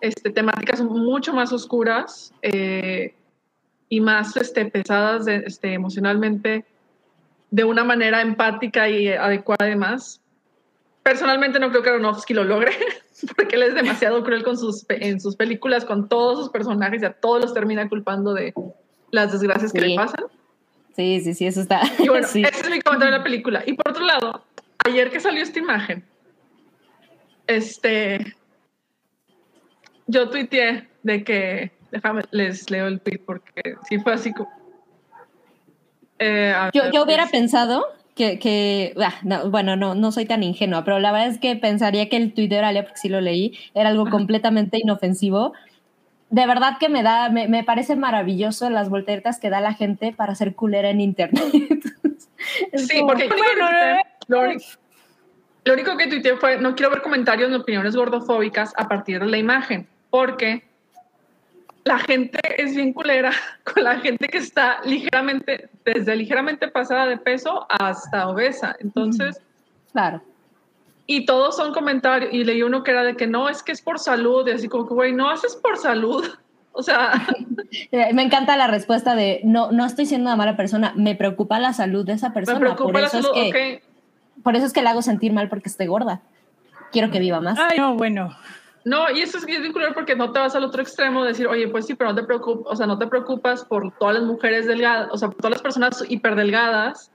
este, 0.00 0.30
temáticas 0.30 0.80
mucho 0.80 1.32
más 1.32 1.52
oscuras 1.52 2.32
eh, 2.42 3.14
y 3.88 4.00
más 4.00 4.36
este, 4.36 4.66
pesadas 4.66 5.26
este, 5.26 5.74
emocionalmente 5.74 6.64
de 7.50 7.64
una 7.64 7.84
manera 7.84 8.20
empática 8.20 8.88
y 8.88 9.08
adecuada 9.08 9.66
además. 9.66 10.20
Personalmente 11.02 11.60
no 11.60 11.70
creo 11.70 11.82
que 11.82 11.90
Aronofsky 11.90 12.34
lo 12.34 12.44
logre, 12.44 12.72
porque 13.36 13.56
él 13.56 13.62
es 13.62 13.74
demasiado 13.74 14.24
cruel 14.24 14.42
con 14.42 14.58
sus, 14.58 14.84
en 14.88 15.20
sus 15.20 15.36
películas, 15.36 15.84
con 15.84 16.08
todos 16.08 16.38
sus 16.38 16.48
personajes 16.48 17.02
y 17.02 17.04
a 17.04 17.12
todos 17.12 17.42
los 17.42 17.54
termina 17.54 17.88
culpando 17.88 18.32
de, 18.32 18.54
las 19.14 19.32
desgracias 19.32 19.72
que 19.72 19.80
le 19.80 19.96
pasan. 19.96 20.26
Sí, 20.94 21.20
sí, 21.22 21.34
sí, 21.34 21.46
eso 21.46 21.60
está. 21.60 21.80
Y 21.98 22.08
bueno, 22.08 22.26
ese 22.34 22.40
es 22.40 22.70
mi 22.70 22.80
comentario 22.80 23.12
de 23.12 23.18
la 23.18 23.24
película. 23.24 23.62
Y 23.66 23.72
por 23.74 23.90
otro 23.90 24.04
lado, 24.04 24.44
ayer 24.84 25.10
que 25.10 25.20
salió 25.20 25.42
esta 25.42 25.58
imagen, 25.58 26.04
este, 27.46 28.36
yo 30.06 30.28
tuiteé 30.28 30.88
de 31.02 31.24
que, 31.24 31.72
déjame, 31.94 32.22
les 32.32 32.68
leo 32.70 32.88
el 32.88 33.00
tweet 33.00 33.20
porque 33.24 33.76
sí 33.88 33.98
fue 34.00 34.14
así 34.14 34.32
como... 34.32 34.50
Eh, 36.18 36.54
yo, 36.72 36.90
yo, 36.92 37.04
hubiera 37.04 37.26
pensado 37.26 37.86
que, 38.14 38.38
que 38.38 38.94
ah, 39.00 39.42
bueno, 39.46 39.76
no, 39.76 39.94
no 39.94 40.12
soy 40.12 40.26
tan 40.26 40.42
ingenua, 40.42 40.84
pero 40.84 40.98
la 40.98 41.12
verdad 41.12 41.28
es 41.28 41.38
que 41.38 41.54
pensaría 41.56 42.08
que 42.08 42.16
el 42.16 42.34
tweet 42.34 42.48
de 42.48 42.58
Oralia, 42.58 42.82
porque 42.82 42.98
sí 42.98 43.08
lo 43.08 43.20
leí, 43.20 43.56
era 43.74 43.90
algo 43.90 44.10
completamente 44.10 44.78
inofensivo, 44.78 45.52
de 46.30 46.46
verdad 46.46 46.78
que 46.80 46.88
me 46.88 47.04
da, 47.04 47.28
me, 47.28 47.62
parece 47.62 47.94
maravilloso 47.94 48.68
las 48.68 48.88
volteretas 48.88 49.38
que 49.38 49.50
da 49.50 49.60
la 49.60 49.74
gente 49.74 50.12
para 50.12 50.34
ser 50.34 50.56
culera 50.56 50.90
en 50.90 51.00
internet. 51.00 51.44
sí, 52.74 53.02
porque 53.06 53.28
lo, 54.26 55.72
único 55.72 55.96
que 55.96 56.08
tuiteé 56.08 56.36
fue, 56.36 56.58
no 56.58 56.74
quiero 56.74 56.90
ver 56.90 57.02
comentarios 57.02 57.50
ni 57.50 57.56
opiniones 57.56 57.94
gordofóbicas 57.94 58.72
a 58.76 58.88
partir 58.88 59.20
de 59.20 59.26
la 59.26 59.38
imagen, 59.38 59.86
porque 60.10 60.64
la 61.84 61.98
gente 61.98 62.40
es 62.58 62.74
bien 62.74 62.92
culera 62.92 63.32
con 63.64 63.84
la 63.84 63.98
gente 64.00 64.28
que 64.28 64.38
está 64.38 64.80
ligeramente, 64.84 65.68
desde 65.84 66.16
ligeramente 66.16 66.68
pasada 66.68 67.06
de 67.06 67.18
peso 67.18 67.66
hasta 67.68 68.28
obesa. 68.28 68.76
Entonces, 68.80 69.40
claro 69.92 70.22
y 71.06 71.26
todos 71.26 71.56
son 71.56 71.72
comentarios, 71.72 72.32
y 72.32 72.44
leí 72.44 72.62
uno 72.62 72.82
que 72.82 72.90
era 72.90 73.02
de 73.02 73.16
que 73.16 73.26
no, 73.26 73.48
es 73.48 73.62
que 73.62 73.72
es 73.72 73.82
por 73.82 73.98
salud, 73.98 74.46
y 74.48 74.52
así 74.52 74.68
como 74.68 74.88
que, 74.88 74.94
güey, 74.94 75.12
no 75.12 75.28
haces 75.28 75.56
por 75.56 75.76
salud. 75.76 76.24
O 76.76 76.82
sea. 76.82 77.24
Me 77.92 78.22
encanta 78.22 78.56
la 78.56 78.66
respuesta 78.66 79.14
de 79.14 79.40
no, 79.44 79.70
no 79.70 79.86
estoy 79.86 80.06
siendo 80.06 80.28
una 80.28 80.34
mala 80.34 80.56
persona, 80.56 80.92
me 80.96 81.14
preocupa 81.14 81.60
la 81.60 81.72
salud 81.72 82.04
de 82.04 82.14
esa 82.14 82.32
persona. 82.32 82.58
Me 82.58 82.66
preocupa 82.66 83.00
la 83.00 83.08
salud, 83.08 83.30
es 83.36 83.52
que, 83.52 83.82
Por 84.42 84.56
eso 84.56 84.66
es 84.66 84.72
que 84.72 84.82
la 84.82 84.90
hago 84.90 85.00
sentir 85.00 85.32
mal 85.32 85.48
porque 85.48 85.68
estoy 85.68 85.86
gorda. 85.86 86.22
Quiero 86.90 87.12
que 87.12 87.20
viva 87.20 87.40
más. 87.40 87.60
Ay, 87.60 87.78
no, 87.78 87.94
bueno. 87.94 88.36
No, 88.84 89.10
y 89.10 89.20
eso 89.20 89.38
es 89.38 89.46
vincular 89.46 89.94
porque 89.94 90.14
no 90.14 90.30
te 90.30 90.38
vas 90.38 90.54
al 90.54 90.64
otro 90.64 90.82
extremo 90.82 91.22
de 91.22 91.28
decir, 91.28 91.46
oye, 91.46 91.68
pues 91.68 91.86
sí, 91.86 91.94
pero 91.94 92.10
no 92.10 92.16
te 92.16 92.22
preocupas, 92.22 92.72
o 92.72 92.76
sea, 92.76 92.86
no 92.86 92.98
te 92.98 93.06
preocupas 93.06 93.64
por 93.64 93.96
todas 93.98 94.16
las 94.16 94.24
mujeres 94.24 94.66
delgadas, 94.66 95.08
o 95.10 95.16
sea, 95.16 95.28
por 95.28 95.38
todas 95.38 95.52
las 95.52 95.62
personas 95.62 96.04
hiperdelgadas 96.06 97.10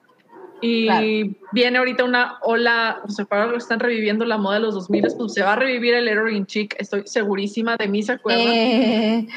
y 0.62 1.36
viene 1.52 1.78
ahorita 1.78 2.04
una 2.04 2.38
ola, 2.42 3.02
o 3.06 3.10
sea, 3.10 3.26
para 3.26 3.56
están 3.56 3.80
reviviendo 3.80 4.26
la 4.26 4.38
moda 4.38 4.56
de 4.56 4.62
los 4.62 4.74
2000, 4.74 5.08
pues 5.18 5.34
se 5.34 5.42
va 5.42 5.54
a 5.54 5.56
revivir 5.56 5.94
el 5.94 6.08
heroin 6.08 6.46
chic, 6.46 6.76
estoy 6.80 7.04
segurísima, 7.06 7.78
de 7.78 7.88
mí 7.88 8.04
se 8.04 8.14
acuerdan. 8.14 8.48
Eh, 8.48 9.28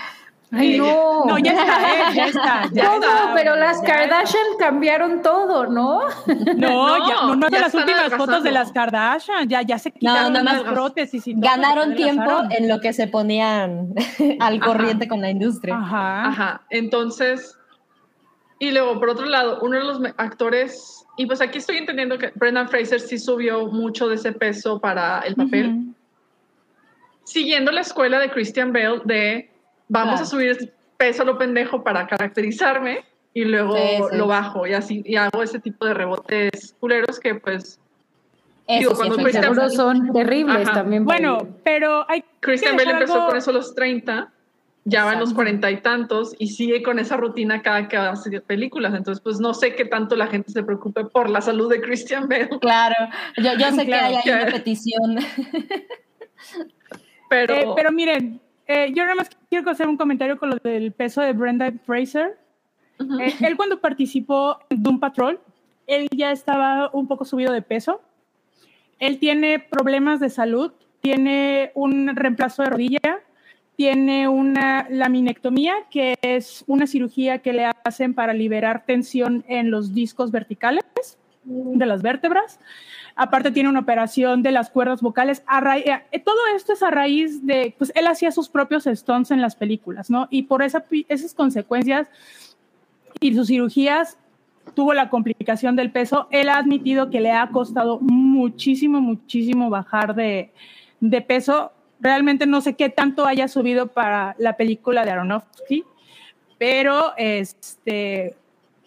Ay, 0.54 0.76
no. 0.78 1.24
No, 1.24 1.38
ya 1.38 1.52
está, 1.52 1.80
¿eh? 2.10 2.14
Ya 2.14 2.26
está. 2.26 2.68
Ya 2.72 2.94
está, 2.94 3.32
Pero 3.34 3.56
las 3.56 3.80
Kardashian 3.80 4.44
cambiaron 4.58 5.22
todo, 5.22 5.66
¿no? 5.66 6.02
No, 6.02 6.06
No, 6.56 7.08
ya, 7.08 7.14
no, 7.22 7.36
no 7.36 7.46
de 7.46 7.52
ya 7.52 7.58
las 7.60 7.66
están 7.68 7.80
últimas 7.80 8.00
adelgazando. 8.00 8.26
fotos 8.26 8.42
de 8.44 8.50
las 8.52 8.70
Kardashian. 8.72 9.48
Ya, 9.48 9.62
ya 9.62 9.78
se 9.78 9.90
quitaron 9.92 10.34
nada 10.34 10.44
las 10.44 10.64
más 10.64 10.72
prótesis 10.74 11.26
y 11.26 11.32
todo. 11.34 11.42
Ganaron 11.50 11.94
tiempo 11.94 12.42
en 12.50 12.68
lo 12.68 12.80
que 12.80 12.92
se 12.92 13.08
ponían 13.08 13.94
al 14.40 14.56
Ajá. 14.56 14.66
corriente 14.66 15.08
con 15.08 15.22
la 15.22 15.30
industria. 15.30 15.74
Ajá. 15.76 16.26
Ajá, 16.28 16.62
entonces, 16.68 17.58
y 18.58 18.70
luego 18.72 18.98
por 19.00 19.08
otro 19.08 19.24
lado, 19.24 19.58
uno 19.62 19.78
de 19.78 19.84
los 19.84 20.00
actores, 20.18 21.06
y 21.16 21.24
pues 21.24 21.40
aquí 21.40 21.58
estoy 21.58 21.78
entendiendo 21.78 22.18
que 22.18 22.30
Brendan 22.34 22.68
Fraser 22.68 23.00
sí 23.00 23.18
subió 23.18 23.68
mucho 23.68 24.06
de 24.08 24.16
ese 24.16 24.32
peso 24.32 24.78
para 24.80 25.20
el 25.20 25.34
papel, 25.34 25.94
siguiendo 27.24 27.72
la 27.72 27.80
escuela 27.80 28.18
de 28.18 28.30
Christian 28.30 28.72
Bale 28.72 29.00
de 29.04 29.51
vamos 29.92 30.14
Claro. 30.20 30.24
a 30.24 30.26
subir 30.26 30.72
peso 30.96 31.22
a 31.22 31.26
lo 31.26 31.36
pendejo 31.38 31.82
para 31.84 32.06
caracterizarme 32.06 33.04
y 33.34 33.44
luego 33.44 33.76
Sí, 33.76 34.02
sí. 34.10 34.16
lo 34.16 34.26
bajo 34.26 34.66
y 34.66 34.72
así, 34.74 35.02
y 35.04 35.16
hago 35.16 35.42
ese 35.42 35.58
tipo 35.60 35.84
de 35.86 35.94
rebotes 35.94 36.74
culeros 36.80 37.18
que 37.20 37.34
pues 37.34 37.78
Eso 38.68 38.78
Digo, 38.78 38.90
sí, 38.92 38.96
cuando 38.96 39.16
Que 39.16 39.22
Christian- 39.24 39.42
seguro 39.54 39.70
son 39.70 40.12
terribles 40.12 40.68
Ajá. 40.68 40.72
también. 40.82 41.04
Bueno, 41.04 41.38
pero 41.64 42.06
hay 42.08 42.22
Christian 42.40 42.76
que 42.76 42.84
Bale 42.84 42.96
empezó 42.98 43.14
algo- 43.14 43.26
con 43.28 43.36
eso 43.36 43.50
a 43.50 43.54
los 43.54 43.74
30, 43.74 44.30
ya 44.84 45.04
va 45.04 45.12
en 45.14 45.18
los 45.18 45.30
Exacto. 45.30 45.34
cuarenta 45.36 45.70
y 45.72 45.80
tantos 45.80 46.34
y 46.38 46.46
sigue 46.46 46.80
con 46.82 46.98
esa 47.00 47.16
rutina 47.16 47.60
cada 47.60 47.88
que 47.88 47.96
hace 47.96 48.40
películas. 48.40 48.94
Entonces, 48.94 49.20
pues 49.22 49.40
no 49.40 49.52
sé 49.52 49.74
qué 49.74 49.84
tanto 49.84 50.14
la 50.14 50.28
gente 50.28 50.52
se 50.52 50.62
preocupe 50.62 51.04
por 51.04 51.28
la 51.28 51.40
salud 51.40 51.68
de 51.68 51.80
Christian 51.80 52.28
Bale, 52.28 52.48
Claro, 52.60 52.94
yo, 53.36 53.52
yo 53.58 53.72
sé 53.72 53.84
Claro, 53.84 53.84
que 53.86 53.94
hay 53.94 54.14
ahí 54.14 54.22
que- 54.22 54.32
una 54.32 54.46
petición. 54.46 55.16
pero, 57.28 57.54
Eh, 57.54 57.66
pero 57.76 57.92
miren, 57.92 58.40
eh, 58.66 58.92
yo 58.94 59.02
nada 59.02 59.14
más 59.16 59.30
quiero 59.48 59.70
hacer 59.70 59.88
un 59.88 59.96
comentario 59.96 60.38
con 60.38 60.50
lo 60.50 60.56
del 60.56 60.92
peso 60.92 61.20
de 61.20 61.32
Brenda 61.32 61.72
Fraser. 61.84 62.38
Eh, 63.20 63.34
él 63.40 63.56
cuando 63.56 63.80
participó 63.80 64.58
en 64.70 64.82
Doom 64.82 65.00
Patrol, 65.00 65.40
él 65.86 66.08
ya 66.14 66.30
estaba 66.30 66.90
un 66.92 67.08
poco 67.08 67.24
subido 67.24 67.52
de 67.52 67.62
peso. 67.62 68.00
Él 68.98 69.18
tiene 69.18 69.58
problemas 69.58 70.20
de 70.20 70.30
salud, 70.30 70.72
tiene 71.00 71.72
un 71.74 72.14
reemplazo 72.14 72.62
de 72.62 72.70
rodilla, 72.70 73.20
tiene 73.76 74.28
una 74.28 74.86
laminectomía, 74.88 75.74
que 75.90 76.14
es 76.22 76.62
una 76.68 76.86
cirugía 76.86 77.38
que 77.38 77.52
le 77.52 77.64
hacen 77.84 78.14
para 78.14 78.32
liberar 78.32 78.84
tensión 78.86 79.44
en 79.48 79.70
los 79.70 79.94
discos 79.94 80.30
verticales 80.30 80.84
de 81.44 81.86
las 81.86 82.02
vértebras. 82.02 82.60
Aparte 83.14 83.50
tiene 83.50 83.68
una 83.68 83.80
operación 83.80 84.42
de 84.42 84.52
las 84.52 84.70
cuerdas 84.70 85.02
vocales. 85.02 85.42
A 85.46 85.60
ra- 85.60 85.78
eh, 85.78 86.02
todo 86.24 86.38
esto 86.56 86.72
es 86.72 86.82
a 86.82 86.90
raíz 86.90 87.44
de, 87.46 87.74
pues 87.76 87.92
él 87.94 88.06
hacía 88.06 88.32
sus 88.32 88.48
propios 88.48 88.84
stunts 88.84 89.30
en 89.30 89.40
las 89.40 89.54
películas, 89.56 90.08
¿no? 90.10 90.28
Y 90.30 90.44
por 90.44 90.62
esas 90.62 90.84
consecuencias 91.34 92.08
y 93.20 93.34
sus 93.34 93.48
cirugías 93.48 94.18
tuvo 94.74 94.94
la 94.94 95.10
complicación 95.10 95.76
del 95.76 95.90
peso. 95.90 96.28
Él 96.30 96.48
ha 96.48 96.56
admitido 96.56 97.10
que 97.10 97.20
le 97.20 97.32
ha 97.32 97.48
costado 97.48 97.98
muchísimo, 98.00 99.00
muchísimo 99.00 99.68
bajar 99.70 100.14
de, 100.14 100.50
de 101.00 101.20
peso. 101.20 101.72
Realmente 102.00 102.46
no 102.46 102.60
sé 102.60 102.74
qué 102.74 102.88
tanto 102.88 103.26
haya 103.26 103.46
subido 103.48 103.88
para 103.88 104.34
la 104.38 104.56
película 104.56 105.04
de 105.04 105.10
Aronofsky, 105.10 105.84
pero 106.58 107.12
este, 107.16 108.36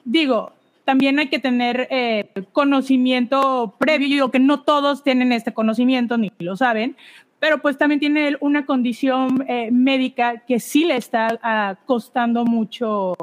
digo, 0.03 0.51
también 0.85 1.19
hay 1.19 1.27
que 1.27 1.39
tener 1.39 1.87
eh, 1.91 2.29
conocimiento 2.53 3.75
previo. 3.77 4.07
Yo 4.07 4.13
digo 4.13 4.31
que 4.31 4.39
no 4.39 4.61
todos 4.61 5.03
tienen 5.03 5.31
este 5.31 5.53
conocimiento 5.53 6.17
ni 6.17 6.31
lo 6.39 6.55
saben, 6.55 6.95
pero 7.39 7.59
pues 7.61 7.77
también 7.77 7.99
tiene 7.99 8.37
una 8.39 8.65
condición 8.65 9.43
eh, 9.47 9.69
médica 9.71 10.43
que 10.47 10.59
sí 10.59 10.85
le 10.85 10.95
está 10.97 11.39
ah, 11.43 11.75
costando 11.85 12.45
mucho 12.45 13.15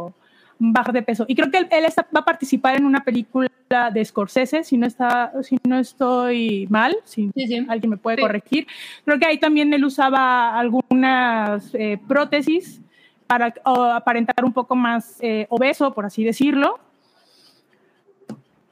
bajar 0.58 0.92
de 0.92 1.02
peso. 1.02 1.24
Y 1.28 1.34
creo 1.34 1.50
que 1.50 1.58
él, 1.58 1.68
él 1.70 1.84
está- 1.84 2.06
va 2.14 2.20
a 2.20 2.24
participar 2.24 2.76
en 2.76 2.84
una 2.84 3.02
película 3.02 3.48
de 3.92 4.04
Scorsese, 4.04 4.64
si 4.64 4.76
no, 4.76 4.86
está, 4.86 5.32
si 5.42 5.56
no 5.66 5.78
estoy 5.78 6.66
mal, 6.68 6.94
si 7.04 7.30
Sí, 7.34 7.46
sí. 7.46 7.66
alguien 7.68 7.90
me 7.90 7.96
puede 7.96 8.16
Sí. 8.18 8.22
corregir. 8.22 8.66
Creo 9.04 9.18
que 9.18 9.26
ahí 9.26 9.38
también 9.38 9.72
él 9.72 9.84
usaba 9.84 10.58
algunas 10.58 11.74
eh, 11.74 11.98
prótesis 12.06 12.80
para 13.26 13.54
aparentar 13.96 14.44
un 14.44 14.52
poco 14.52 14.76
más 14.76 15.16
eh, 15.22 15.46
obeso, 15.48 15.94
por 15.94 16.04
así 16.04 16.22
decirlo. 16.22 16.78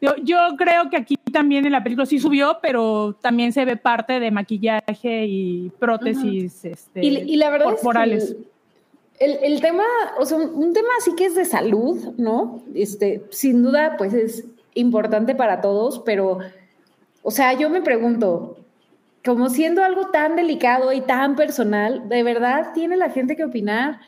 Yo, 0.01 0.15
yo 0.23 0.39
creo 0.57 0.89
que 0.89 0.97
aquí 0.97 1.17
también 1.31 1.67
en 1.67 1.73
la 1.73 1.83
película 1.83 2.07
sí 2.07 2.19
subió, 2.19 2.59
pero 2.63 3.15
también 3.21 3.53
se 3.53 3.65
ve 3.65 3.77
parte 3.77 4.19
de 4.19 4.31
maquillaje 4.31 5.27
y 5.27 5.71
prótesis 5.79 6.65
este, 6.65 7.05
Y, 7.05 7.19
y 7.19 7.37
la 7.37 7.51
verdad 7.51 7.67
corporales. 7.67 8.25
es 8.25 8.35
que 8.35 8.51
el, 9.21 9.39
el 9.43 9.61
tema, 9.61 9.85
o 10.19 10.25
sea, 10.25 10.39
un, 10.39 10.55
un 10.55 10.73
tema 10.73 10.89
así 10.99 11.15
que 11.15 11.27
es 11.27 11.35
de 11.35 11.45
salud, 11.45 12.15
¿no? 12.17 12.63
Este, 12.75 13.23
sin 13.31 13.63
duda, 13.63 13.97
pues 13.99 14.15
es 14.15 14.47
importante 14.73 15.35
para 15.35 15.61
todos, 15.61 15.99
pero, 15.99 16.39
o 17.23 17.31
sea, 17.31 17.53
yo 17.53 17.69
me 17.69 17.83
pregunto, 17.83 18.57
como 19.23 19.51
siendo 19.51 19.85
algo 19.85 20.09
tan 20.09 20.37
delicado 20.37 20.93
y 20.95 21.03
tan 21.03 21.37
personal, 21.37 22.09
¿de 22.09 22.23
verdad 22.23 22.73
tiene 22.73 22.97
la 22.97 23.11
gente 23.11 23.37
que 23.37 23.45
opinar 23.45 24.01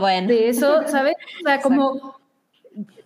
bueno. 0.00 0.28
de 0.28 0.48
eso? 0.48 0.88
¿Sabes? 0.88 1.14
O 1.42 1.46
sea, 1.46 1.60
como, 1.60 2.16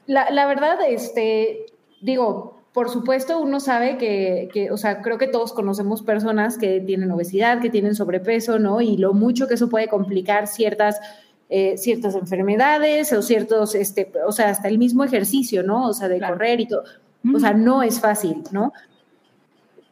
la, 0.06 0.30
la 0.30 0.46
verdad, 0.46 0.78
este, 0.88 1.66
digo, 2.00 2.58
por 2.72 2.90
supuesto, 2.90 3.40
uno 3.40 3.60
sabe 3.60 3.98
que, 3.98 4.48
que, 4.52 4.70
o 4.70 4.76
sea, 4.76 5.02
creo 5.02 5.18
que 5.18 5.26
todos 5.26 5.52
conocemos 5.52 6.02
personas 6.02 6.58
que 6.58 6.80
tienen 6.80 7.10
obesidad, 7.10 7.60
que 7.60 7.70
tienen 7.70 7.94
sobrepeso, 7.94 8.58
¿no? 8.58 8.80
Y 8.80 8.96
lo 8.96 9.14
mucho 9.14 9.48
que 9.48 9.54
eso 9.54 9.68
puede 9.68 9.88
complicar 9.88 10.46
ciertas, 10.46 11.00
eh, 11.48 11.76
ciertas 11.76 12.14
enfermedades 12.14 13.12
o 13.12 13.22
ciertos, 13.22 13.74
este, 13.74 14.12
o 14.26 14.32
sea, 14.32 14.50
hasta 14.50 14.68
el 14.68 14.78
mismo 14.78 15.02
ejercicio, 15.02 15.62
¿no? 15.62 15.88
O 15.88 15.92
sea, 15.92 16.08
de 16.08 16.18
Claro. 16.18 16.34
correr 16.34 16.60
y 16.60 16.68
todo. 16.68 16.84
O 17.34 17.40
sea, 17.40 17.52
no 17.52 17.82
es 17.82 18.00
fácil, 18.00 18.44
¿no? 18.52 18.72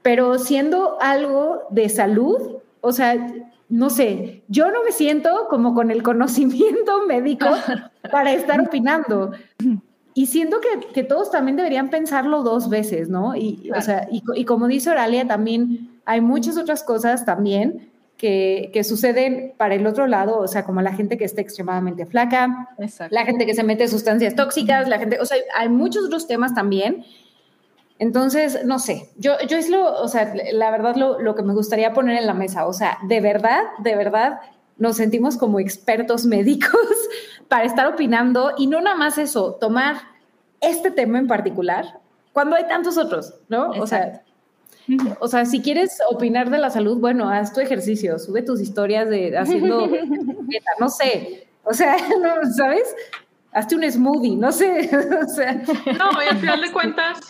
Pero 0.02 0.38
siendo 0.38 0.98
algo 1.00 1.62
de 1.70 1.88
salud, 1.88 2.58
o 2.80 2.92
sea, 2.92 3.34
no 3.68 3.90
sé, 3.90 4.44
yo 4.46 4.70
no 4.70 4.84
me 4.84 4.92
siento 4.92 5.48
como 5.50 5.74
con 5.74 5.90
el 5.90 6.04
conocimiento 6.04 7.04
médico 7.08 7.46
para 8.12 8.32
estar 8.32 8.60
opinando. 8.60 9.32
Y 10.16 10.24
siento 10.24 10.60
que, 10.62 10.94
que 10.94 11.02
todos 11.04 11.30
también 11.30 11.58
deberían 11.58 11.90
pensarlo 11.90 12.42
dos 12.42 12.70
veces, 12.70 13.10
¿no? 13.10 13.36
Y, 13.36 13.70
o 13.76 13.82
sea, 13.82 14.08
y, 14.10 14.22
y 14.34 14.46
como 14.46 14.66
dice 14.66 14.88
Oralia, 14.88 15.28
también 15.28 16.00
hay 16.06 16.22
muchas 16.22 16.56
otras 16.56 16.82
cosas 16.82 17.26
también 17.26 17.92
que, 18.16 18.70
que 18.72 18.82
suceden 18.82 19.52
para 19.58 19.74
el 19.74 19.86
otro 19.86 20.06
lado, 20.06 20.38
o 20.38 20.48
sea, 20.48 20.64
como 20.64 20.80
la 20.80 20.94
gente 20.94 21.18
que 21.18 21.26
está 21.26 21.42
extremadamente 21.42 22.06
flaca, 22.06 22.70
Exacto. 22.78 23.14
la 23.14 23.26
gente 23.26 23.44
que 23.44 23.52
se 23.52 23.62
mete 23.62 23.88
sustancias 23.88 24.34
tóxicas, 24.34 24.88
la 24.88 24.98
gente, 24.98 25.20
o 25.20 25.26
sea, 25.26 25.36
hay 25.54 25.68
muchos 25.68 26.06
otros 26.06 26.26
temas 26.26 26.54
también. 26.54 27.04
Entonces, 27.98 28.64
no 28.64 28.78
sé, 28.78 29.10
yo, 29.18 29.34
yo 29.46 29.58
es 29.58 29.68
lo, 29.68 30.00
o 30.00 30.08
sea, 30.08 30.32
la 30.50 30.70
verdad 30.70 30.96
lo, 30.96 31.20
lo 31.20 31.34
que 31.34 31.42
me 31.42 31.52
gustaría 31.52 31.92
poner 31.92 32.16
en 32.16 32.26
la 32.26 32.32
mesa, 32.32 32.66
o 32.66 32.72
sea, 32.72 32.96
de 33.06 33.20
verdad, 33.20 33.64
de 33.80 33.94
verdad, 33.96 34.38
nos 34.78 34.96
sentimos 34.96 35.36
como 35.36 35.60
expertos 35.60 36.26
médicos 36.26 36.70
para 37.48 37.64
estar 37.64 37.86
opinando 37.86 38.52
y 38.56 38.66
no 38.66 38.80
nada 38.80 38.96
más 38.96 39.18
eso, 39.18 39.54
tomar 39.54 39.96
este 40.60 40.90
tema 40.90 41.18
en 41.18 41.26
particular, 41.26 42.00
cuando 42.32 42.56
hay 42.56 42.66
tantos 42.66 42.98
otros, 42.98 43.34
¿no? 43.48 43.70
O 43.70 43.86
sea, 43.86 44.22
Exacto. 44.88 45.16
o 45.20 45.28
sea, 45.28 45.46
si 45.46 45.62
quieres 45.62 45.98
opinar 46.10 46.50
de 46.50 46.58
la 46.58 46.70
salud, 46.70 46.98
bueno, 46.98 47.28
haz 47.28 47.52
tu 47.52 47.60
ejercicio, 47.60 48.18
sube 48.18 48.42
tus 48.42 48.60
historias 48.60 49.08
de 49.08 49.36
haciendo 49.36 49.86
dieta, 50.42 50.70
no 50.78 50.88
sé. 50.88 51.46
O 51.64 51.74
sea, 51.74 51.96
no, 52.22 52.50
¿sabes? 52.52 52.94
Hazte 53.52 53.74
un 53.74 53.90
smoothie, 53.90 54.36
no 54.36 54.52
sé. 54.52 54.90
o 55.24 55.28
sea, 55.28 55.54
No, 55.54 56.22
y 56.22 56.28
al 56.28 56.38
final 56.38 56.60
de 56.60 56.72
cuentas, 56.72 57.20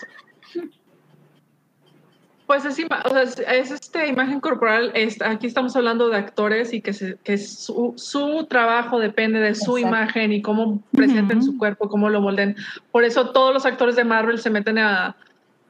pues 2.46 2.64
es, 2.64 2.78
o 3.04 3.08
sea, 3.10 3.22
es, 3.22 3.38
es 3.40 3.70
este 3.72 4.06
imagen 4.06 4.40
corporal. 4.40 4.92
es- 4.94 5.20
aquí 5.22 5.46
estamos 5.46 5.74
hablando 5.76 6.08
de 6.08 6.16
actores 6.16 6.72
y 6.72 6.80
que, 6.80 6.92
se- 6.92 7.16
que 7.24 7.38
su, 7.38 7.94
su 7.96 8.46
trabajo 8.48 8.98
depende 9.00 9.40
de 9.40 9.54
su 9.54 9.76
Exacto. 9.76 9.96
imagen 9.96 10.32
y 10.32 10.42
cómo 10.42 10.80
presenten 10.92 11.42
su 11.42 11.58
cuerpo, 11.58 11.88
cómo 11.88 12.08
lo 12.08 12.20
molden. 12.20 12.54
Por 12.92 13.04
eso 13.04 13.30
todos 13.30 13.52
los 13.52 13.66
actores 13.66 13.96
de 13.96 14.04
Marvel 14.04 14.38
se 14.38 14.50
meten 14.50 14.78
a 14.78 15.16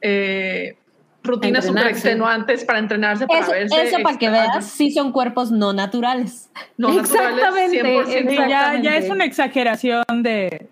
eh, 0.01 0.77
rutinas 1.23 1.65
súper 1.65 1.87
extenuantes 1.87 2.63
para 2.63 2.79
entrenarse, 2.79 3.25
para 3.27 3.39
Eso, 3.39 3.51
verse. 3.51 3.83
eso 3.83 3.97
para 4.03 4.17
que 4.17 4.29
veas, 4.29 4.65
sí 4.69 4.91
son 4.91 5.11
cuerpos 5.11 5.51
no 5.51 5.73
naturales. 5.73 6.49
No 6.77 6.89
naturales, 6.93 7.33
Exactamente, 7.33 7.81
100%. 7.83 8.05
Sí, 8.05 8.11
ya, 8.13 8.43
Exactamente. 8.45 8.83
ya 8.87 8.95
es 8.97 9.09
una 9.09 9.25
exageración 9.25 10.03
de 10.21 10.69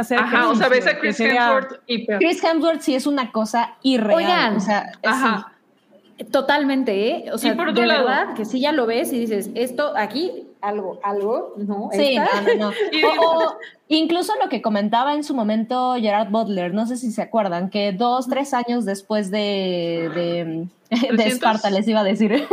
hacer. 0.00 0.18
Ajá, 0.18 0.48
o 0.48 0.54
sea, 0.54 0.68
ves 0.68 0.86
a 0.86 0.98
Chris 0.98 1.18
Hemsworth 1.20 1.80
hiper. 1.86 2.18
Chris 2.18 2.42
Hemsworth 2.42 2.80
sí 2.80 2.94
es 2.94 3.06
una 3.06 3.32
cosa 3.32 3.74
irreal. 3.82 4.16
Oigan. 4.16 4.56
o 4.56 4.60
sea, 4.60 4.90
es- 5.02 5.10
Ajá. 5.10 5.52
totalmente, 6.30 7.08
¿eh? 7.10 7.24
O 7.32 7.38
sea, 7.38 7.52
Y 7.52 7.56
por 7.56 7.68
otro 7.68 7.82
de 7.82 7.88
lado- 7.88 8.06
verdad 8.06 8.34
que 8.34 8.44
sí 8.44 8.60
ya 8.60 8.72
lo 8.72 8.86
ves 8.86 9.12
y 9.12 9.18
dices, 9.18 9.50
esto 9.54 9.92
aquí, 9.96 10.45
algo, 10.66 10.98
algo, 11.02 11.54
¿no? 11.56 11.88
Sí, 11.92 12.16
Esta- 12.16 12.40
no, 12.42 12.54
no, 12.54 12.70
no. 12.70 12.76
O, 13.20 13.44
o 13.44 13.58
incluso 13.88 14.32
lo 14.42 14.48
que 14.48 14.60
comentaba 14.62 15.14
en 15.14 15.22
su 15.24 15.34
momento 15.34 15.94
Gerard 16.00 16.30
Butler, 16.30 16.74
no 16.74 16.86
sé 16.86 16.96
si 16.96 17.12
se 17.12 17.22
acuerdan, 17.22 17.70
que 17.70 17.92
dos, 17.92 18.26
tres 18.28 18.52
años 18.52 18.84
después 18.84 19.30
de, 19.30 20.10
de, 20.14 20.68
de 20.90 21.06
300. 21.08 21.26
Esparta, 21.26 21.70
les 21.70 21.86
iba 21.88 22.00
a 22.00 22.04
decir. 22.04 22.30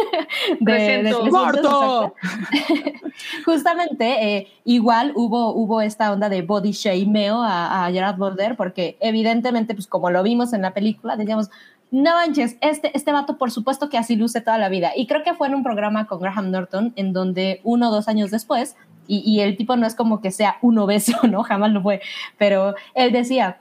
De, 0.60 0.74
de 0.74 1.04
300. 1.04 1.22
300, 1.24 1.32
¡Muerto! 1.32 2.16
exacto. 2.52 3.08
Justamente, 3.46 4.38
eh, 4.38 4.48
igual 4.66 5.12
hubo, 5.16 5.54
hubo 5.54 5.82
esta 5.82 6.12
onda 6.12 6.28
de 6.30 6.42
body 6.42 6.72
shameo 6.72 7.42
a, 7.42 7.86
a 7.86 7.92
Gerard 7.92 8.18
Butler, 8.18 8.56
porque 8.56 8.98
evidentemente, 9.00 9.74
pues 9.76 9.88
como 9.88 10.10
lo 10.10 10.24
vimos 10.24 10.54
en 10.54 10.64
la 10.64 10.74
película, 10.74 11.16
decíamos, 11.16 11.50
no 11.94 12.16
manches, 12.16 12.58
este, 12.62 12.90
este 12.96 13.12
vato 13.12 13.38
por 13.38 13.52
supuesto 13.52 13.88
que 13.88 14.00
así 14.00 14.16
luce 14.16 14.42
toda 14.42 14.58
la 14.58 14.68
vida. 14.68 14.94
Y 14.96 15.06
creo 15.06 15.22
que 15.22 15.36
fue 15.36 15.48
en 15.48 15.54
un 15.54 15.62
programa 15.62 16.08
con 16.08 16.20
Graham 16.20 16.50
Norton, 16.50 16.92
en 16.96 17.14
donde 17.14 17.62
uno 17.64 17.90
o 17.90 17.92
dos 17.94 18.08
años 18.08 18.32
después, 18.32 18.76
y, 19.08 19.20
y 19.20 19.42
el 19.42 19.56
tipo 19.58 19.76
no 19.76 19.86
es 19.86 19.94
como 19.94 20.20
que 20.20 20.32
sea 20.32 20.58
un 20.64 20.80
obeso, 20.80 21.16
¿no? 21.28 21.44
Jamás 21.44 21.72
lo 21.72 21.84
fue, 21.84 22.02
pero 22.40 22.74
él 22.96 23.12
decía, 23.12 23.60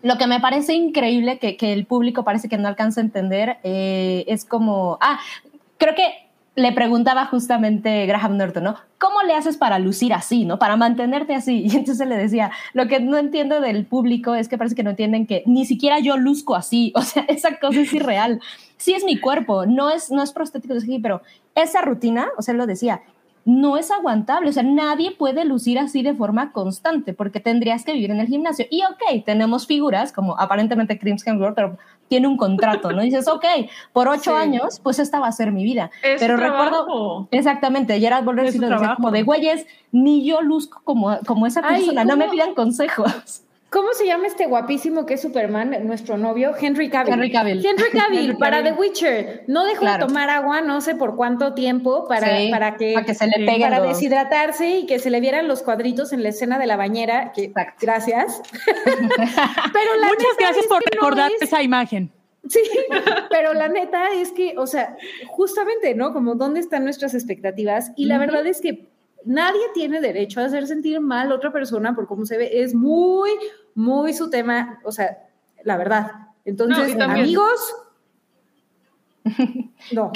lo 0.00 0.16
que 0.16 0.26
me 0.26 0.40
parece 0.40 0.72
increíble 0.72 1.38
que, 1.38 1.58
que 1.58 1.74
el 1.74 1.84
público 1.84 2.24
parece 2.24 2.48
que 2.48 2.56
no 2.56 2.68
alcanza 2.68 3.02
a 3.02 3.04
entender 3.04 3.58
eh, 3.64 4.24
es 4.28 4.46
como, 4.46 4.96
ah, 5.02 5.20
creo 5.76 5.94
que 5.94 6.23
le 6.56 6.72
preguntaba 6.72 7.26
justamente 7.26 8.06
Graham 8.06 8.36
Norton, 8.36 8.64
¿no? 8.64 8.76
¿Cómo 8.98 9.22
le 9.22 9.34
haces 9.34 9.56
para 9.56 9.78
lucir 9.78 10.14
así, 10.14 10.44
¿no? 10.44 10.58
Para 10.58 10.76
mantenerte 10.76 11.34
así. 11.34 11.66
Y 11.74 11.76
entonces 11.76 12.06
le 12.06 12.16
decía, 12.16 12.52
lo 12.72 12.86
que 12.86 13.00
no 13.00 13.16
entiendo 13.16 13.60
del 13.60 13.86
público 13.86 14.34
es 14.34 14.48
que 14.48 14.58
parece 14.58 14.76
que 14.76 14.84
no 14.84 14.90
entienden 14.90 15.26
que 15.26 15.42
ni 15.46 15.66
siquiera 15.66 15.98
yo 15.98 16.16
luzco 16.16 16.54
así. 16.54 16.92
O 17.04 17.06
sea, 17.06 17.24
esa 17.28 17.58
cosa 17.58 17.80
es 17.80 17.92
irreal. 17.92 18.40
Sí 18.76 18.94
es 18.94 19.04
mi 19.04 19.18
cuerpo, 19.18 19.66
no 19.66 19.90
es, 19.90 20.10
no 20.10 20.22
es 20.22 20.32
prostético, 20.32 20.74
pero 21.02 21.22
esa 21.54 21.82
rutina, 21.82 22.28
o 22.36 22.42
sea, 22.42 22.54
lo 22.54 22.66
decía, 22.66 23.02
no 23.44 23.76
es 23.76 23.90
aguantable. 23.90 24.50
O 24.50 24.52
sea, 24.52 24.62
nadie 24.62 25.12
puede 25.12 25.44
lucir 25.44 25.78
así 25.78 26.02
de 26.02 26.14
forma 26.14 26.52
constante 26.52 27.12
porque 27.12 27.40
tendrías 27.40 27.84
que 27.84 27.92
vivir 27.92 28.10
en 28.10 28.20
el 28.20 28.26
gimnasio. 28.26 28.66
Y 28.70 28.82
ok, 28.82 29.24
tenemos 29.24 29.66
figuras 29.66 30.12
como 30.12 30.38
aparentemente 30.38 30.98
Crims 30.98 31.26
Hemsworth, 31.26 31.54
pero 31.54 31.78
tiene 32.14 32.28
un 32.28 32.36
contrato, 32.36 32.92
¿no? 32.92 33.02
Y 33.02 33.06
dices, 33.06 33.26
ok, 33.26 33.44
por 33.92 34.06
ocho 34.06 34.30
Sí. 34.36 34.42
años, 34.42 34.78
pues 34.84 35.00
esta 35.00 35.18
va 35.18 35.26
a 35.26 35.32
ser 35.32 35.50
mi 35.50 35.64
vida. 35.64 35.90
Es 36.00 36.20
pero 36.20 36.36
recuerdo, 36.36 36.84
trabajo. 36.84 37.28
exactamente, 37.32 37.98
Gerard 37.98 38.24
Butler 38.24 38.52
sí 38.52 38.58
lo 38.58 38.68
decía 38.68 38.94
como 38.94 39.10
de, 39.10 39.24
güeyes, 39.24 39.66
ni 39.90 40.24
yo 40.24 40.40
luzco 40.42 40.80
como, 40.84 41.18
como 41.26 41.46
esa 41.48 41.60
Ay, 41.64 41.78
persona, 41.78 42.04
no 42.04 42.16
me 42.16 42.28
pidan 42.28 42.54
consejos. 42.54 43.42
¿Cómo 43.74 43.92
se 43.92 44.06
llama 44.06 44.28
este 44.28 44.46
guapísimo 44.46 45.04
que 45.04 45.14
es 45.14 45.20
Superman, 45.22 45.76
nuestro 45.84 46.16
novio? 46.16 46.52
Henry 46.58 46.88
Cavill. 46.88 47.12
Henry 47.14 47.32
Cavill. 47.32 47.66
Henry 47.66 47.90
Cavill, 47.90 48.18
Henry 48.20 48.36
para 48.36 48.58
Cavill. 48.58 48.72
The 48.74 48.80
Witcher. 48.80 49.44
No 49.48 49.64
dejó 49.64 49.80
Claro. 49.80 50.04
de 50.06 50.08
tomar 50.12 50.30
agua 50.30 50.60
no 50.60 50.80
sé 50.80 50.94
por 50.94 51.16
cuánto 51.16 51.54
tiempo 51.54 52.06
para, 52.06 52.38
Sí, 52.38 52.50
para 52.52 52.76
que, 52.76 52.94
para 52.94 53.04
que 53.04 53.14
se 53.14 53.26
le 53.26 53.32
sí, 53.38 53.44
peguen 53.44 53.62
para 53.70 53.80
los- 53.80 53.88
deshidratarse 53.98 54.68
y 54.78 54.86
que 54.86 55.00
se 55.00 55.10
le 55.10 55.18
vieran 55.20 55.48
los 55.48 55.62
cuadritos 55.62 56.12
en 56.12 56.22
la 56.22 56.28
escena 56.28 56.56
de 56.60 56.66
la 56.66 56.76
bañera. 56.76 57.32
Que, 57.34 57.46
Exacto. 57.46 57.78
gracias. 57.80 58.40
Pero 58.64 59.96
la 60.00 60.06
Muchas 60.08 60.36
gracias 60.38 60.66
por 60.66 60.78
no 60.78 60.90
recordar 60.92 61.32
es- 61.32 61.42
esa 61.42 61.60
imagen. 61.60 62.12
Sí, 62.48 62.60
pero 63.30 63.54
la 63.54 63.68
neta 63.68 64.12
es 64.12 64.30
que, 64.30 64.52
o 64.58 64.66
sea, 64.66 64.98
justamente, 65.28 65.94
¿no? 65.94 66.12
Como 66.12 66.34
dónde 66.34 66.60
están 66.60 66.84
nuestras 66.84 67.14
expectativas. 67.14 67.90
Y 67.96 68.04
la 68.04 68.18
verdad 68.18 68.46
es 68.46 68.60
que 68.60 68.86
nadie 69.24 69.60
tiene 69.74 70.00
derecho 70.00 70.40
a 70.40 70.44
hacer 70.44 70.66
sentir 70.66 71.00
mal 71.00 71.30
a 71.30 71.34
otra 71.34 71.52
persona 71.52 71.94
por 71.94 72.06
cómo 72.06 72.24
se 72.26 72.36
ve. 72.38 72.62
Es 72.62 72.74
muy, 72.74 73.30
muy 73.74 74.12
su 74.14 74.30
tema, 74.30 74.80
o 74.84 74.92
sea, 74.92 75.18
la 75.62 75.76
verdad. 75.76 76.10
Entonces, 76.44 76.94
No, 76.96 77.00
y 77.00 77.10
amigos, 77.20 77.74
no. 79.92 80.12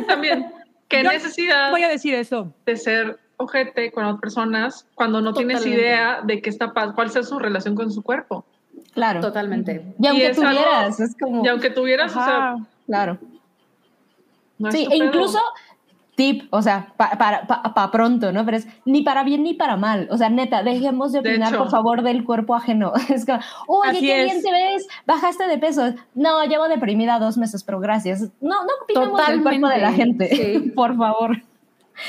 Y 0.00 0.04
también, 0.04 0.46
¿qué 0.88 1.02
Yo 1.02 1.10
necesidad 1.12 1.70
Voy 1.70 1.82
a 1.82 1.88
decir 1.88 2.14
eso. 2.14 2.52
de 2.66 2.76
ser 2.76 3.18
ojete 3.38 3.90
con 3.92 4.04
otras 4.04 4.20
personas 4.20 4.86
cuando 4.94 5.20
no 5.20 5.32
tienes 5.34 5.64
idea 5.66 6.20
de 6.22 6.40
qué 6.40 6.50
está 6.50 6.72
cuál 6.94 7.10
sea 7.10 7.22
su 7.22 7.38
relación 7.38 7.74
con 7.74 7.90
su 7.90 8.02
cuerpo? 8.02 8.44
Claro. 8.92 9.20
Totalmente. 9.20 9.94
Y 9.98 10.06
aunque 10.06 10.28
es 10.28 10.38
algo- 10.38 10.50
tuvieras, 10.62 11.00
es 11.00 11.16
como, 11.18 11.44
Y 11.44 11.48
aunque 11.48 11.70
tuvieras, 11.70 12.10
o 12.12 12.14
sea, 12.14 12.52
Ajá. 12.52 12.66
claro. 12.86 13.18
no 14.58 14.70
Sí, 14.72 14.86
e 14.90 14.96
incluso 14.96 15.38
tip, 16.16 16.48
o 16.50 16.62
sea, 16.62 16.92
pa- 16.96 17.10
para 17.18 17.46
pa, 17.46 17.62
pa 17.74 17.90
pronto, 17.92 18.32
¿no? 18.32 18.44
Pero 18.44 18.56
es 18.56 18.66
ni 18.84 19.02
para 19.02 19.22
bien 19.22 19.42
ni 19.44 19.54
para 19.54 19.76
mal. 19.76 20.08
O 20.10 20.16
sea, 20.18 20.28
neta, 20.30 20.62
dejemos 20.64 21.12
de 21.12 21.20
De 21.20 21.30
opinar, 21.30 21.50
hecho. 21.52 21.58
por 21.62 21.70
favor, 21.70 22.02
del 22.02 22.24
cuerpo 22.24 22.54
ajeno. 22.56 22.92
Es 23.10 23.24
como, 23.24 23.38
oye, 23.68 23.90
Así 23.90 24.00
qué 24.00 24.22
es. 24.24 24.24
bien 24.32 24.42
te 24.42 24.50
ves, 24.50 24.88
bajaste 25.06 25.46
de 25.46 25.58
peso. 25.58 25.94
No, 26.14 26.42
llevo 26.46 26.66
deprimida 26.68 27.18
dos 27.20 27.36
meses, 27.36 27.62
pero 27.62 27.78
gracias. 27.78 28.22
No, 28.40 28.64
no 28.64 28.70
opinemos 28.82 29.26
del 29.28 29.42
cuerpo 29.42 29.68
de 29.68 29.78
la 29.78 29.92
gente, 29.92 30.28
sí. 30.34 30.70
por 30.74 30.96
favor. 30.96 31.36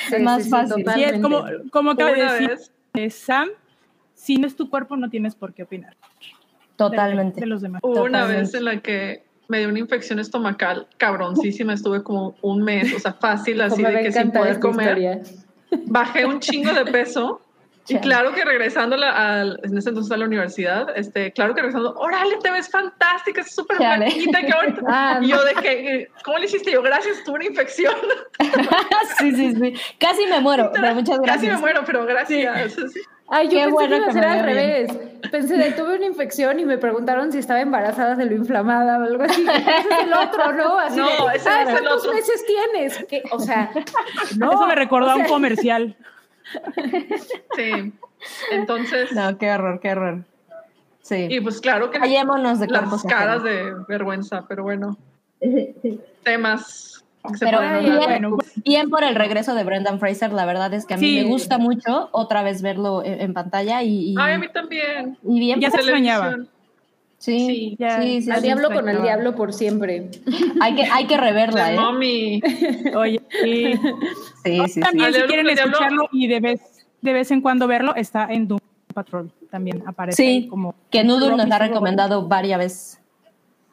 Sí, 0.10 0.16
Es 0.16 0.22
más 0.24 0.38
sí, 0.38 0.44
sí, 0.46 0.50
fácil. 0.50 0.86
Sí, 0.96 1.04
es 1.04 1.22
como, 1.22 1.44
como 1.72 1.92
acaba 1.92 2.12
de 2.12 2.24
decir 2.24 2.48
vez, 2.50 2.72
eh, 2.96 3.10
Sam, 3.10 3.50
si 4.14 4.38
no 4.38 4.48
es 4.48 4.56
tu 4.56 4.70
cuerpo, 4.70 4.98
no 4.98 5.10
tienes 5.10 5.36
por 5.36 5.54
qué 5.54 5.64
opinar. 5.64 5.92
de- 5.96 6.36
Totalmente. 6.78 7.42
De, 7.42 7.46
los 7.48 7.62
demás. 7.62 7.82
hubo 7.84 7.92
una 8.04 8.22
Totalmente. 8.22 8.42
vez 8.42 8.54
en 8.54 8.66
la 8.66 8.82
que 8.82 9.27
me 9.48 9.60
dio 9.60 9.70
una 9.70 9.80
infección 9.80 10.20
estomacal 10.20 10.88
cabroncísima, 10.98 11.74
estuve 11.74 12.04
como 12.04 12.36
un 12.42 12.64
mes, 12.64 12.94
o 12.96 13.00
sea, 13.00 13.14
fácil, 13.14 13.62
así 13.62 13.82
de 13.84 14.00
que 14.04 14.12
sin 14.12 14.32
poder 14.32 14.60
comer. 14.60 14.98
historia. 14.98 15.20
Bajé 15.88 16.26
un 16.26 16.40
chingo 16.40 16.74
de 16.74 16.86
peso. 16.86 17.42
Y 17.90 17.98
claro 18.00 18.34
que 18.34 18.44
regresando 18.44 18.98
a 19.02 19.40
al- 19.40 19.62
en 19.64 19.78
ese 19.78 19.88
entonces 19.88 20.12
a 20.12 20.18
la 20.18 20.26
universidad, 20.26 20.88
este, 20.98 21.32
claro 21.32 21.56
que 21.56 21.62
regresando, 21.62 21.94
órale, 21.96 22.36
te 22.44 22.52
ves 22.52 22.70
fantástica, 22.70 23.40
es 23.40 23.56
súper 23.56 23.78
flaquita, 23.78 24.42
que 24.46 24.52
ahorita. 24.52 24.82
Ah, 24.90 25.20
y 25.22 25.28
yo 25.30 25.42
de 25.46 25.54
que, 25.54 26.08
¿cómo 26.26 26.38
le 26.38 26.48
hiciste? 26.48 26.70
Yo, 26.74 26.82
gracias, 26.82 27.24
tuve 27.24 27.36
una 27.36 27.46
infección. 27.46 27.94
sí, 29.20 29.32
sí, 29.34 29.56
sí. 29.56 29.74
Casi 30.00 30.26
me 30.26 30.42
muero, 30.42 30.70
pero 30.74 30.94
muchas 30.96 31.18
Casi 31.20 31.28
gracias. 31.46 31.54
me 31.56 31.60
muero, 31.62 31.84
pero 31.86 32.06
gracias. 32.06 32.74
Sí. 32.74 33.00
Ay, 33.30 33.48
yo 33.48 33.52
Qué 33.52 33.58
pensé 33.58 33.72
bueno 33.72 33.90
que 33.90 33.98
iba 33.98 34.08
a 34.08 34.12
ser 34.14 34.26
al 34.26 34.46
vea 34.46 34.54
bien. 34.54 34.56
revés. 34.88 34.98
Pensé 35.32 35.58
de 35.58 35.72
tuve 35.74 35.96
una 35.98 36.06
infección 36.06 36.60
y 36.60 36.66
me 36.66 36.78
preguntaron 36.78 37.32
si 37.32 37.40
estaba 37.40 37.60
embarazada 37.60 38.16
de 38.16 38.26
lo 38.26 38.36
inflamada 38.36 39.00
o 39.00 39.04
algo 39.04 39.24
así. 39.24 39.42
Ese 39.42 39.70
es 39.80 40.04
el 40.04 40.14
otro, 40.14 40.54
¿no? 40.54 40.80
Así 40.80 40.98
No, 40.98 41.08
de, 41.28 41.36
ese 41.36 41.50
"Ay, 41.50 41.64
es 41.64 41.68
el 41.70 41.74
¿cuántos 41.74 42.00
otro". 42.00 42.14
meses 42.14 42.46
tienes? 42.46 43.06
¿Qué? 43.10 43.24
O 43.32 43.40
sea, 43.40 43.70
no. 44.38 44.54
Eso 44.54 44.66
me 44.68 44.76
recordó 44.76 45.08
o 45.08 45.12
a 45.12 45.16
un 45.18 45.26
comercial. 45.26 45.96
Sí. 47.56 47.94
Entonces, 48.52 49.12
No, 49.12 49.38
qué 49.38 49.52
horror, 49.52 49.80
qué 49.82 49.92
horror. 49.92 50.24
Sí. 51.02 51.28
y 51.30 51.40
pues 51.42 51.60
claro 51.62 51.90
que 51.92 51.98
Hallémonos 52.00 52.60
de 52.60 52.68
las 52.68 53.04
caras 53.04 53.44
de 53.44 53.74
vergüenza, 53.88 54.46
pero 54.48 54.64
bueno. 54.64 54.98
Temas 56.24 56.97
Pero 57.40 57.60
bueno, 57.98 58.38
Bien 58.66 58.90
por 58.90 59.04
el 59.04 59.16
regreso 59.16 59.54
de 59.56 59.64
Brendan 59.64 60.00
Fraser, 60.00 60.32
la 60.34 60.46
verdad 60.46 60.74
es 60.74 60.86
que 60.86 60.94
a 60.96 60.98
mí 60.98 61.08
Sí. 61.08 61.16
me 61.18 61.24
gusta 61.30 61.58
mucho 61.58 62.10
otra 62.12 62.44
vez 62.44 62.62
verlo 62.62 63.04
en, 63.04 63.22
en 63.22 63.34
pantalla 63.34 63.84
y, 63.84 64.12
y, 64.12 64.16
Ay, 64.20 64.34
a 64.34 64.38
mí 64.40 64.48
también. 64.54 65.18
y 65.24 65.40
bien. 65.40 65.60
Ya 65.60 65.70
por- 65.70 65.80
se 65.80 65.86
extrañaba. 65.86 66.36
Sí, 67.20 67.40
sí, 67.40 67.48
sí, 67.48 67.76
ya. 67.80 68.00
sí, 68.02 68.22
sí, 68.22 68.30
Al 68.32 68.38
sí. 68.38 68.44
diablo 68.44 68.70
con 68.70 68.88
el 68.90 69.02
diablo 69.02 69.34
por 69.36 69.52
siempre. 69.52 70.12
Hay 70.62 70.76
que, 70.76 70.84
hay 70.84 71.08
que 71.08 71.18
reverla, 71.18 71.74
¿eh? 71.74 71.76
mommy. 71.76 72.42
Oye, 72.96 73.20
sí. 73.42 73.74
Sí, 73.74 74.60
sí, 74.66 74.68
sí. 74.70 74.80
también 74.82 75.12
si 75.14 75.22
quieren 75.24 75.50
escucharlo 75.50 76.08
y 76.12 76.28
de 76.28 76.40
vez, 76.40 76.62
de 77.02 77.14
vez 77.14 77.32
en 77.32 77.42
cuando 77.42 77.66
verlo, 77.68 77.96
está 77.96 78.28
en 78.32 78.48
Doom 78.48 78.60
Patrol. 78.94 79.32
También 79.50 79.82
aparece 79.88 80.22
Sí, 80.22 80.48
como... 80.48 80.76
Que 80.92 81.04
Noodle 81.04 81.36
nos 81.38 81.50
ha 81.50 81.58
recomendado 81.58 82.28
varias 82.28 82.60
veces. 82.60 83.02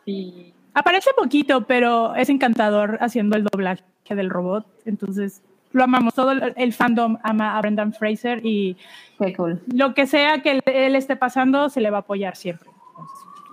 Y 0.07 0.53
Aparece 0.75 1.11
poquito, 1.16 1.62
pero 1.62 2.14
es 2.16 2.29
encantador 2.29 2.99
haciendo 3.01 3.37
el 3.37 3.45
doblaje 3.45 3.83
del 4.09 4.29
robot. 4.29 4.66
Entonces, 4.85 5.43
lo 5.72 5.85
amamos. 5.85 6.14
Todo 6.14 6.33
el, 6.33 6.72
fandom 6.72 7.16
ama 7.22 7.57
a 7.57 7.61
Brendan 7.61 7.93
Fraser 7.93 8.45
y 8.45 8.77
Qué 9.18 9.35
cool. 9.35 9.61
lo 9.72 9.95
que 9.95 10.07
sea 10.07 10.43
que 10.43 10.61
él, 10.64 10.97
esté 10.97 11.16
pasando, 11.16 11.68
se 11.70 11.81
le 11.81 11.91
va 11.91 11.99
a 11.99 12.01
apoyar 12.01 12.37
siempre. 12.37 12.68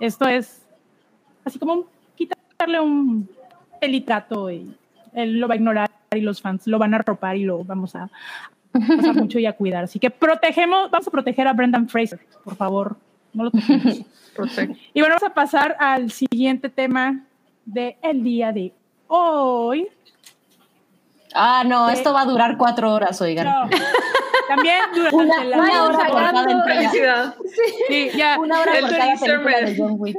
esto 0.00 0.28
es 0.28 0.62
así 1.44 1.58
como 1.58 1.72
un- 1.74 1.86
quitarle 2.16 2.80
un 2.80 3.28
pelitrato 3.80 4.50
y 4.50 4.74
él 5.14 5.38
lo 5.40 5.46
va 5.48 5.54
a 5.54 5.56
ignorar 5.56 5.90
y 6.12 6.20
los 6.20 6.40
fans 6.40 6.66
lo 6.66 6.78
van 6.78 6.94
a 6.94 6.98
arropar 6.98 7.36
y 7.36 7.44
lo 7.44 7.64
vamos 7.64 7.94
a 7.96 8.08
pasar 8.72 9.14
mucho 9.14 9.38
y 9.38 9.46
a 9.46 9.52
cuidar. 9.52 9.84
Así 9.84 9.98
que 9.98 10.10
protegemos, 10.10 10.90
vamos 10.90 11.06
a 11.06 11.10
proteger 11.10 11.46
a 11.48 11.52
Brendan 11.52 11.88
Fraser, 11.88 12.20
por 12.44 12.56
favor. 12.56 12.96
No 13.32 13.44
lo 13.44 13.50
toquemos. 13.50 14.00
Y 14.94 15.00
bueno, 15.00 15.14
vamos 15.16 15.30
a 15.30 15.34
pasar 15.34 15.76
al 15.78 16.10
siguiente 16.10 16.70
tema 16.70 17.26
del 17.66 17.96
el 18.02 18.24
día 18.24 18.50
de 18.50 18.72
hoy. 19.06 19.88
Ah, 21.34 21.62
no, 21.66 21.90
esto 21.90 22.14
va 22.14 22.22
a 22.22 22.24
durar 22.24 22.56
cuatro 22.56 22.92
horas, 22.94 23.20
oigan. 23.20 23.46
No, 23.46 23.68
también 24.48 24.80
durante 24.94 25.16
Una, 25.16 25.44
la... 25.44 25.56
una 25.58 25.84
hora 25.84 25.98
por 26.08 26.16
cada 26.16 26.50
entrega. 26.50 26.64
Felicidad. 26.90 27.34
Sí, 27.88 28.10
ya, 28.16 28.38
Una 28.38 28.60
hora 28.60 28.74
El 28.78 28.80
por 28.80 28.90
cada 28.90 29.04
teaser 29.04 29.28
película 29.42 29.60
me- 29.60 29.70
de 29.70 29.76
John 29.78 29.94
Wick. 29.98 30.16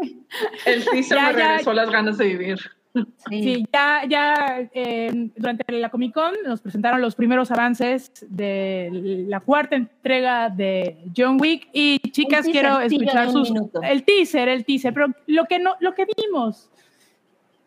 El 0.65 0.85
teaser 0.85 1.17
Ya, 1.17 1.23
me 1.31 1.39
ya. 1.39 1.47
regresó 1.47 1.73
las 1.73 1.89
ganas 1.89 2.17
de 2.19 2.25
vivir. 2.25 2.59
Sí. 2.93 3.43
Sí, 3.43 3.65
ya, 3.73 4.03
ya 4.07 4.69
eh, 4.73 5.31
durante 5.35 5.71
la 5.73 5.89
Comic 5.89 6.13
Con 6.13 6.33
nos 6.45 6.61
presentaron 6.61 7.01
los 7.01 7.15
primeros 7.15 7.49
avances 7.49 8.11
de 8.29 8.89
la 9.27 9.39
cuarta 9.39 9.75
entrega 9.75 10.49
de 10.49 10.97
John 11.15 11.39
Wick 11.41 11.69
y 11.73 11.97
chicas 12.11 12.45
quiero 12.45 12.79
escuchar 12.81 13.31
sus 13.31 13.51
el 13.81 14.03
teaser, 14.03 14.47
el 14.47 14.63
teaser, 14.63 14.93
pero 14.93 15.07
lo 15.25 15.45
que 15.45 15.57
no, 15.57 15.75
lo 15.79 15.95
que 15.95 16.05
vimos 16.17 16.69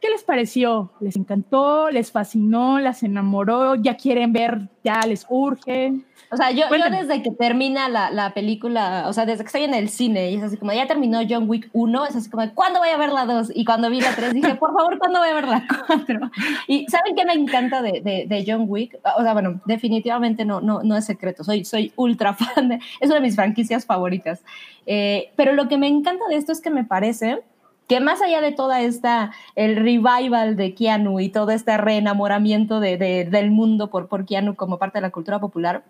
¿Qué 0.01 0.11
les 0.11 0.22
pareció? 0.24 0.92
¿Les 1.01 1.16
encantó? 1.16 1.90
¿Les 1.90 2.12
fascinó? 2.12 2.78
¿Las 2.78 3.03
enamoró? 3.03 3.74
¿Ya 3.76 3.97
quieren 3.97 4.32
ver? 4.32 4.68
¿Ya 4.84 5.01
les 5.07 5.26
urge? 5.28 5.94
O 6.30 6.36
sea, 6.36 6.51
yo, 6.51 6.64
yo 6.70 6.90
desde 6.90 7.22
que 7.22 7.30
termina 7.30 7.88
la, 7.88 8.11
la 8.11 8.34
película, 8.34 9.05
o 9.09 9.12
sea, 9.12 9.26
desde 9.26 9.42
que 9.44 9.47
estoy 9.47 9.62
en 9.62 9.74
el 9.74 9.88
cine 9.88 10.30
y 10.30 10.34
es 10.36 10.42
así 10.42 10.57
como, 10.57 10.72
ya 10.72 10.86
terminó 10.86 11.20
John 11.28 11.49
Wick 11.49 11.70
1, 11.72 12.07
es 12.07 12.16
así 12.16 12.28
como, 12.28 12.49
¿cuándo 12.55 12.80
voy 12.80 12.88
a 12.90 12.97
ver 12.99 13.11
la 13.12 13.24
2? 13.26 13.53
Y 13.55 13.64
cuando 13.64 13.88
vi 13.90 14.01
la 14.01 14.14
3 14.14 14.34
dije, 14.34 14.55
por 14.57 14.74
favor, 14.74 14.99
¿cuándo 14.99 15.20
voy 15.20 15.28
a 15.28 15.34
ver 15.34 15.49
la 15.49 15.64
4? 15.86 16.30
Y 16.68 16.86
¿saben 16.88 17.14
qué 17.16 17.24
me 17.24 17.32
encanta 17.32 17.80
de, 17.80 18.01
de, 18.03 18.26
de 18.28 18.44
John 18.47 18.64
Wick? 18.68 18.99
O 19.16 19.22
sea, 19.22 19.32
bueno, 19.32 19.61
definitivamente 19.66 20.44
no, 20.44 20.61
no, 20.61 20.82
no 20.82 20.97
es 20.97 21.05
secreto, 21.07 21.42
soy, 21.42 21.64
soy 21.64 21.92
ultra 21.97 22.34
fan, 22.34 22.68
de- 22.68 22.80
es 23.01 23.07
una 23.07 23.16
de 23.16 23.20
mis 23.22 23.36
franquicias 23.36 23.86
favoritas. 23.86 24.42
Eh, 24.84 25.30
pero 25.36 25.53
lo 25.53 25.68
que 25.68 25.78
me 25.78 25.88
encanta 25.88 26.24
de 26.28 26.36
esto 26.36 26.53
es 26.53 26.61
que 26.61 26.70
me 26.70 26.84
parece 26.84 27.40
que 27.87 28.01
más 28.01 28.20
allá 28.22 28.41
de 28.41 28.53
toda 28.53 28.80
esta, 28.80 29.30
el 29.55 29.76
revival 29.76 30.57
de 30.57 30.74
Keanu 30.74 31.20
y 31.20 31.28
todo 31.28 31.51
este 31.51 31.76
reenamoramiento 31.76 32.80
de, 32.80 32.97
de- 32.97 33.24
del 33.24 33.51
mundo 33.51 33.91
por, 33.91 34.09
por 34.09 34.24
Keanu 34.26 34.57
como 34.57 34.78
parte 34.78 34.99
de 34.99 35.03
la 35.03 35.11
cultura 35.11 35.39
popular, 35.41 35.84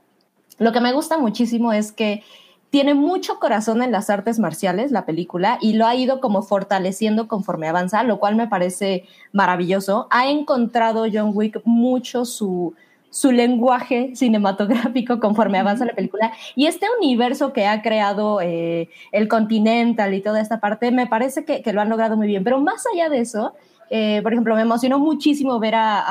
lo 0.59 0.73
que 0.73 0.81
me 0.81 0.93
gusta 0.93 1.19
muchísimo 1.19 1.73
es 1.73 1.93
que 1.93 2.23
tiene 2.71 2.95
mucho 2.95 3.39
corazón 3.39 3.81
en 3.83 3.93
las 3.93 4.11
artes 4.11 4.39
marciales, 4.39 4.91
la 4.91 5.07
película, 5.07 5.57
y 5.63 5.75
lo 5.75 5.87
ha 5.87 5.95
ido 5.95 6.21
como 6.21 6.43
fortaleciendo 6.43 7.29
conforme 7.29 7.69
avanza, 7.69 8.03
lo 8.03 8.19
cual 8.19 8.37
me 8.37 8.49
parece 8.49 9.05
maravilloso. 9.33 10.09
Ha 10.11 10.29
encontrado 10.29 11.07
John 11.11 11.31
Wick 11.33 11.61
mucho 11.65 12.25
su, 12.25 12.75
su 13.17 13.33
lenguaje 13.33 14.11
cinematográfico 14.15 15.21
conforme 15.21 15.59
avanza 15.59 15.87
la 15.87 15.95
película. 15.95 16.33
Y 16.55 16.67
este 16.67 16.87
universo 17.01 17.53
que 17.55 17.67
ha 17.67 17.81
creado 17.81 18.41
eh, 18.43 18.91
el 19.11 19.27
Continental 19.27 20.13
y 20.13 20.21
toda 20.21 20.41
esta 20.41 20.61
parte, 20.61 20.91
me 20.91 21.07
parece 21.07 21.45
que, 21.47 21.63
que 21.63 21.73
lo 21.73 21.81
han 21.81 21.89
logrado 21.89 22.17
muy 22.17 22.27
bien. 22.27 22.45
Pero 22.45 22.61
más 22.61 22.85
allá 22.93 23.09
de 23.09 23.21
eso, 23.21 23.55
eh, 23.89 24.21
por 24.23 24.33
ejemplo, 24.35 24.55
me 24.55 24.61
emocionó 24.63 24.99
muchísimo 24.99 25.59
ver 25.59 25.77
a, 25.77 25.99
a, 26.01 26.07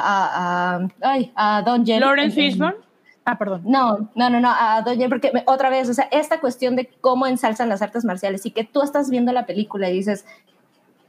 a, 0.00 0.76
a- 0.76 0.88
ay, 1.02 1.30
a 1.36 1.62
Don 1.62 1.86
Jen. 1.86 2.00
Lawrence 2.00 2.40
en- 2.40 2.46
en- 2.46 2.52
Fishburne. 2.52 2.76
Ah, 3.24 3.36
perdón. 3.38 3.60
no, 3.64 4.10
no, 4.14 4.30
no, 4.30 4.40
no, 4.40 4.50
a 4.50 4.80
Doña, 4.82 5.08
porque 5.08 5.30
me- 5.32 5.44
otra 5.46 5.68
vez, 5.70 5.88
o 5.88 5.94
sea, 5.94 6.08
esta 6.10 6.40
cuestión 6.40 6.74
de 6.76 6.88
cómo 7.00 7.26
ensalzan 7.28 7.68
las 7.68 7.82
artes 7.82 8.04
marciales 8.04 8.44
y 8.46 8.50
que 8.50 8.64
tú 8.64 8.80
estás 8.82 9.10
viendo 9.10 9.32
la 9.32 9.44
película 9.46 9.90
y 9.90 9.92
dices, 9.92 10.24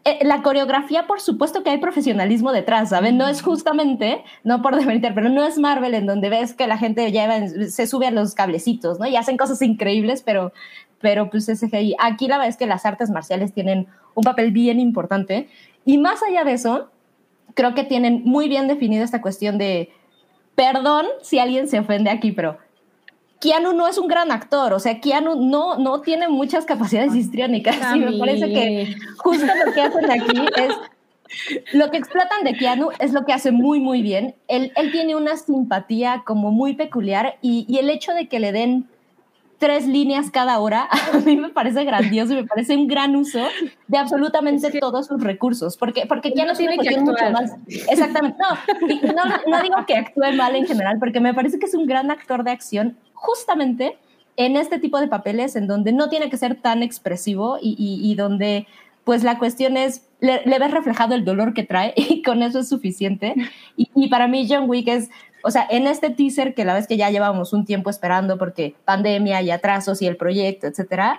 eh, 0.06 0.20
la 0.22 0.42
coreografía, 0.42 1.08
por 1.08 1.20
supuesto 1.20 1.62
que 1.62 1.72
hay 1.72 1.78
profesionalismo 1.78 2.54
detrás, 2.54 2.90
¿saben? 2.90 3.18
No 3.18 3.28
es 3.28 3.42
justamente, 3.42 4.24
no 4.44 4.62
por 4.62 4.76
demeritar, 4.76 5.14
pero 5.14 5.30
no 5.30 5.44
es 5.46 5.58
Marvel 5.58 5.94
en 5.94 6.06
donde 6.06 6.30
ves 6.30 6.54
que 6.54 6.68
la 6.68 6.78
gente 6.78 7.12
lleva, 7.12 7.48
se 7.48 7.86
sube 7.86 8.08
a 8.08 8.12
los 8.12 8.34
cablecitos, 8.34 9.00
¿no? 9.00 9.08
Y 9.08 9.18
hacen 9.18 9.38
cosas 9.38 9.62
increíbles, 9.62 10.24
pero, 10.24 10.54
pero 11.02 11.30
pues 11.30 11.50
es 11.50 11.60
CGI. 11.60 11.96
Aquí 12.00 12.28
la 12.28 12.38
verdad 12.38 12.50
es 12.50 12.58
que 12.58 12.66
las 12.66 12.86
artes 12.86 13.10
marciales 13.10 13.54
tienen 13.54 13.88
un 14.16 14.24
papel 14.24 14.52
bien 14.52 14.80
importante. 14.80 15.50
Y 15.86 15.98
más 15.98 16.24
allá 16.24 16.44
de 16.46 16.54
eso, 16.54 16.90
creo 17.54 17.74
que 17.74 17.84
tienen 17.84 18.22
muy 18.24 18.48
bien 18.48 18.68
definida 18.68 19.04
esta 19.04 19.22
cuestión 19.22 19.58
de, 19.58 19.92
perdón 20.56 21.08
si 21.22 21.40
alguien 21.40 21.68
se 21.68 21.80
ofende 21.80 22.10
aquí, 22.10 22.32
pero 22.32 22.58
Keanu 23.40 23.74
no 23.74 23.88
es 23.88 23.98
un 23.98 24.08
gran 24.08 24.32
actor, 24.32 24.74
o 24.74 24.80
sea, 24.80 25.00
Keanu 25.00 25.36
no, 25.36 25.78
no 25.78 26.02
tiene 26.02 26.28
muchas 26.28 26.66
capacidades 26.66 27.16
histriónicas 27.16 27.78
y 27.96 28.00
me 28.00 28.18
parece 28.18 28.48
que 28.50 28.96
justo 29.18 29.46
lo 29.66 29.74
que 29.74 29.82
hacen 29.82 30.12
aquí 30.12 30.38
es, 30.58 31.74
lo 31.74 31.90
que 31.90 31.98
explotan 31.98 32.44
de 32.44 32.54
Keanu 32.54 32.90
es 33.00 33.14
lo 33.14 33.24
que 33.26 33.34
hace 33.34 33.52
muy, 33.52 33.80
muy 33.80 34.02
bien. 34.02 34.36
Él, 34.48 34.72
él 34.76 34.92
tiene 34.92 35.16
una 35.16 35.38
simpatía 35.38 36.24
como 36.26 36.52
muy 36.52 36.74
peculiar 36.74 37.38
y, 37.42 37.66
y 37.70 37.78
el 37.78 37.90
hecho 37.90 38.14
de 38.14 38.28
que 38.28 38.40
le 38.40 38.52
den 38.52 38.88
tres 39.60 39.86
líneas 39.86 40.32
cada 40.32 40.58
hora, 40.60 40.88
a 41.14 41.18
mí 41.20 41.36
me 41.36 41.50
parece 41.50 41.84
grandioso 41.84 42.34
y 42.34 42.38
me 42.38 42.46
parece 42.46 42.76
un 42.76 42.88
gran 42.88 43.16
uso 43.16 43.40
de 43.88 43.98
absolutamente 43.98 44.68
Es 44.68 44.74
que- 44.74 44.80
todos 44.80 45.08
sus 45.08 45.22
recursos, 45.22 45.78
porque, 45.78 46.06
porque 46.08 46.30
no 46.36 46.54
tiene 46.54 46.78
que 46.78 46.98
mucho 47.00 47.30
más... 47.32 47.56
Exactamente, 47.68 48.38
no, 49.14 49.26
no, 49.26 49.36
no 49.48 49.62
digo 49.62 49.76
que 49.86 49.98
actúe 49.98 50.34
mal 50.36 50.56
en 50.56 50.66
general, 50.66 50.98
porque 51.00 51.20
me 51.20 51.34
parece 51.34 51.60
que 51.60 51.66
es 51.66 51.76
un 51.76 51.86
gran 51.86 52.10
actor 52.10 52.44
de 52.44 52.52
acción 52.52 52.98
justamente 53.20 53.98
en 54.38 54.56
este 54.56 54.80
tipo 54.80 55.00
de 55.00 55.08
papeles 55.08 55.56
en 55.56 55.68
donde 55.68 55.92
no 55.92 56.10
tiene 56.10 56.30
que 56.30 56.38
ser 56.38 56.56
tan 56.62 56.82
expresivo 56.84 57.58
y, 57.62 57.76
y- 57.78 58.10
y 58.12 58.16
donde 58.16 58.68
pues 59.04 59.24
la 59.24 59.38
cuestión 59.40 59.76
es, 59.76 60.08
le, 60.20 60.42
le 60.46 60.60
ves 60.60 60.72
reflejado 60.72 61.16
el 61.16 61.26
dolor 61.26 61.54
que 61.54 61.64
trae 61.64 61.94
y 61.98 62.22
con 62.22 62.44
eso 62.44 62.60
es 62.60 62.70
suficiente. 62.70 63.34
Y, 63.76 63.90
y 63.96 64.08
para 64.10 64.28
mí 64.28 64.48
John 64.50 64.70
Wick 64.70 64.88
es, 64.88 65.10
o 65.44 65.52
sea, 65.52 65.66
en 65.70 65.88
este 65.88 66.10
teaser 66.10 66.54
que 66.54 66.64
la 66.66 66.74
vez 66.74 66.86
que 66.88 66.96
ya 66.98 67.10
llevamos 67.10 67.52
un 67.54 67.66
tiempo 67.66 67.90
esperando 67.90 68.38
porque 68.38 68.76
pandemia 68.86 69.42
y 69.42 69.52
atrasos 69.52 70.02
y 70.02 70.08
el 70.08 70.16
proyecto, 70.18 70.68
etcétera, 70.68 71.18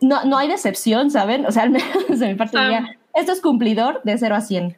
no, 0.00 0.24
no 0.24 0.36
hay 0.36 0.48
decepción, 0.48 1.10
¿saben? 1.10 1.46
O 1.46 1.52
sea, 1.52 1.62
al 1.64 1.70
menos 1.70 2.18
de 2.18 2.26
mi 2.28 2.34
parte 2.34 2.58
diría, 2.64 2.98
esto 3.14 3.32
es 3.32 3.40
cumplidor 3.40 4.02
de 4.04 4.18
0 4.18 4.34
a 4.34 4.40
100. 4.40 4.76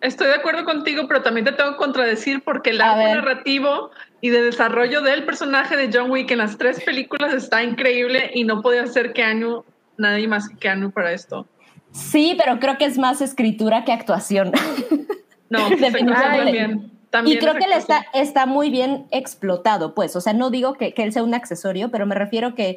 Estoy 0.00 0.28
de 0.28 0.34
acuerdo 0.34 0.64
contigo, 0.64 1.08
pero 1.08 1.22
también 1.22 1.44
te 1.44 1.52
tengo 1.52 1.72
que 1.72 1.76
contradecir 1.76 2.42
porque 2.44 2.70
el 2.70 2.80
arco 2.80 3.02
narrativo 3.02 3.90
y 4.20 4.30
de 4.30 4.42
desarrollo 4.42 5.02
del 5.02 5.24
personaje 5.24 5.76
de 5.76 5.90
John 5.92 6.10
Wick 6.10 6.30
en 6.30 6.38
las 6.38 6.56
tres 6.56 6.82
películas 6.84 7.34
está 7.34 7.62
increíble 7.62 8.30
y 8.34 8.44
no 8.44 8.62
podía 8.62 8.86
ser 8.86 9.12
Keanu, 9.12 9.64
nadie 9.96 10.28
más 10.28 10.48
que 10.48 10.56
Keanu 10.56 10.92
para 10.92 11.12
esto. 11.12 11.46
Sí, 11.90 12.36
pero 12.38 12.60
creo 12.60 12.78
que 12.78 12.84
es 12.84 12.98
más 12.98 13.20
escritura 13.20 13.84
que 13.84 13.92
actuación. 13.92 14.52
No, 15.50 15.70
Definitivamente. 15.70 16.90
también. 17.10 17.36
y 17.38 17.40
creo 17.40 17.54
que 17.54 17.64
él 17.64 17.72
está, 17.72 18.04
está 18.12 18.46
muy 18.46 18.70
bien 18.70 19.06
explotado, 19.10 19.94
pues. 19.94 20.14
O 20.16 20.20
sea, 20.20 20.32
no 20.32 20.50
digo 20.50 20.74
que, 20.74 20.92
que 20.92 21.02
él 21.02 21.12
sea 21.12 21.22
un 21.22 21.34
accesorio, 21.34 21.90
pero 21.90 22.04
me 22.06 22.14
refiero 22.14 22.54
que. 22.54 22.76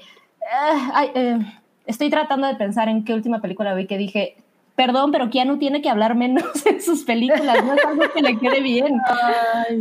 ay, 0.93 1.11
eh, 1.13 1.39
estoy 1.85 2.09
tratando 2.09 2.47
de 2.47 2.55
pensar 2.55 2.87
en 2.89 3.03
qué 3.03 3.13
última 3.13 3.41
película 3.41 3.73
vi 3.73 3.87
que 3.87 3.97
dije. 3.97 4.37
Perdón, 4.75 5.11
pero 5.11 5.29
Keanu 5.29 5.57
tiene 5.57 5.81
que 5.81 5.89
hablar 5.89 6.15
menos 6.15 6.43
en 6.65 6.81
sus 6.81 7.03
películas, 7.03 7.63
no 7.63 7.73
es 7.73 7.85
algo 7.85 8.03
que 8.13 8.21
le 8.21 8.37
quede 8.39 8.61
bien. 8.61 8.99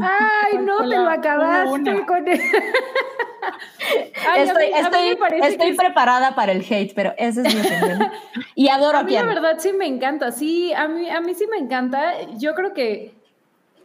Ay, 0.01 0.59
no, 0.59 0.79
te 0.79 0.87
lo 0.97 1.09
acabaste 1.09 1.71
una. 1.95 2.07
con 2.07 2.29
él. 2.29 2.41
Ay, 4.29 4.43
estoy 4.43 4.67
mí- 4.67 4.73
estoy, 4.79 5.19
estoy 5.49 5.69
es- 5.71 5.77
preparada 5.77 6.35
para 6.35 6.53
el 6.53 6.65
hate, 6.69 6.93
pero 6.95 7.15
esa 7.17 7.43
es 7.43 7.55
mi 7.55 7.61
opinión. 7.61 8.11
Y 8.55 8.69
adoro 8.69 8.99
A 8.99 9.01
a 9.01 9.05
mí 9.05 9.13
la 9.13 9.23
verdad 9.25 9.57
sí 9.59 9.73
me 9.73 9.87
encanta, 9.87 10.33
sí, 10.33 10.73
a 10.75 10.87
mí, 10.89 11.09
a 11.09 11.21
mí 11.21 11.35
sí 11.35 11.47
me 11.51 11.57
encanta. 11.57 12.13
Yo 12.37 12.55
creo 12.55 12.75
que, 12.75 13.15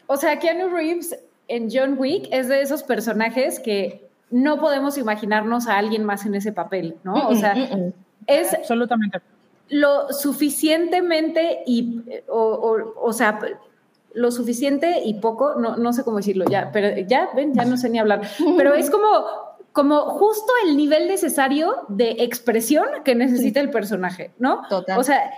o 0.08 0.18
sea, 0.18 0.40
Keanu 0.40 0.70
Reeves 0.70 1.18
en 1.48 1.70
John 1.72 1.96
Wick 1.98 2.28
es 2.32 2.48
de 2.50 2.62
esos 2.62 2.84
personajes 2.84 3.60
que 3.60 4.02
no 4.32 4.60
podemos 4.60 4.98
imaginarnos 4.98 5.68
a 5.68 5.78
alguien 5.78 6.04
más 6.04 6.26
en 6.26 6.36
ese 6.36 6.52
papel, 6.52 6.96
¿no? 7.04 7.30
O 7.30 7.36
sea, 7.36 7.54
Mm, 7.56 7.60
mm, 7.60 7.88
mm. 7.88 7.94
es 8.28 8.54
Absolutamente. 8.54 9.20
Lo 9.70 10.12
suficientemente 10.12 11.64
y, 11.66 12.02
o, 12.28 12.40
o, 12.40 13.08
o 13.08 13.14
sea, 13.14 13.40
lo 14.16 14.32
suficiente 14.32 15.02
y 15.04 15.16
poco, 15.16 15.56
no, 15.56 15.76
no 15.76 15.94
sé 15.94 16.04
cómo 16.04 16.18
decirlo 16.18 16.46
ya, 16.50 16.72
pero 16.72 16.98
ya, 17.08 17.30
ven, 17.36 17.54
ya 17.54 17.66
no 17.66 17.78
sé 17.78 17.90
ni 17.90 18.00
hablar, 18.00 18.22
pero 18.58 18.74
es 18.74 18.90
como, 18.90 19.26
como 19.72 20.02
justo 20.02 20.52
el 20.66 20.78
nivel 20.78 21.08
necesario 21.08 21.86
de 21.90 22.12
expresión 22.20 22.86
que 23.04 23.14
necesita 23.14 23.60
el 23.60 23.70
personaje, 23.70 24.32
¿no? 24.40 24.62
Total. 24.70 24.98
O 24.98 25.04
sea, 25.04 25.30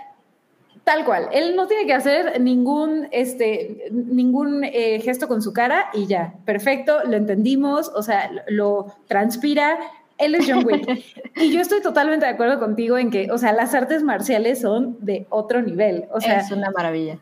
tal 0.84 1.04
cual, 1.04 1.28
él 1.32 1.56
no 1.56 1.66
tiene 1.66 1.86
que 1.86 1.92
hacer 1.92 2.40
ningún, 2.40 3.08
este, 3.10 3.90
ningún 3.90 4.62
eh, 4.64 5.00
gesto 5.00 5.26
con 5.26 5.42
su 5.42 5.52
cara 5.52 5.90
y 5.92 6.06
ya, 6.06 6.34
perfecto, 6.44 7.00
lo 7.04 7.16
entendimos, 7.16 7.90
o 7.94 8.02
sea, 8.02 8.30
lo 8.48 8.86
transpira, 9.06 9.78
él 10.18 10.34
es 10.34 10.46
John 10.48 10.64
Wick. 10.66 10.86
y 11.36 11.52
yo 11.52 11.60
estoy 11.60 11.80
totalmente 11.80 12.26
de 12.26 12.32
acuerdo 12.32 12.58
contigo 12.58 12.98
en 12.98 13.10
que, 13.10 13.30
o 13.30 13.38
sea, 13.38 13.52
las 13.52 13.74
artes 13.74 14.02
marciales 14.02 14.60
son 14.60 14.96
de 15.00 15.26
otro 15.30 15.62
nivel, 15.62 16.04
o 16.12 16.20
sea, 16.20 16.40
es 16.40 16.50
una 16.52 16.70
maravilla. 16.70 17.18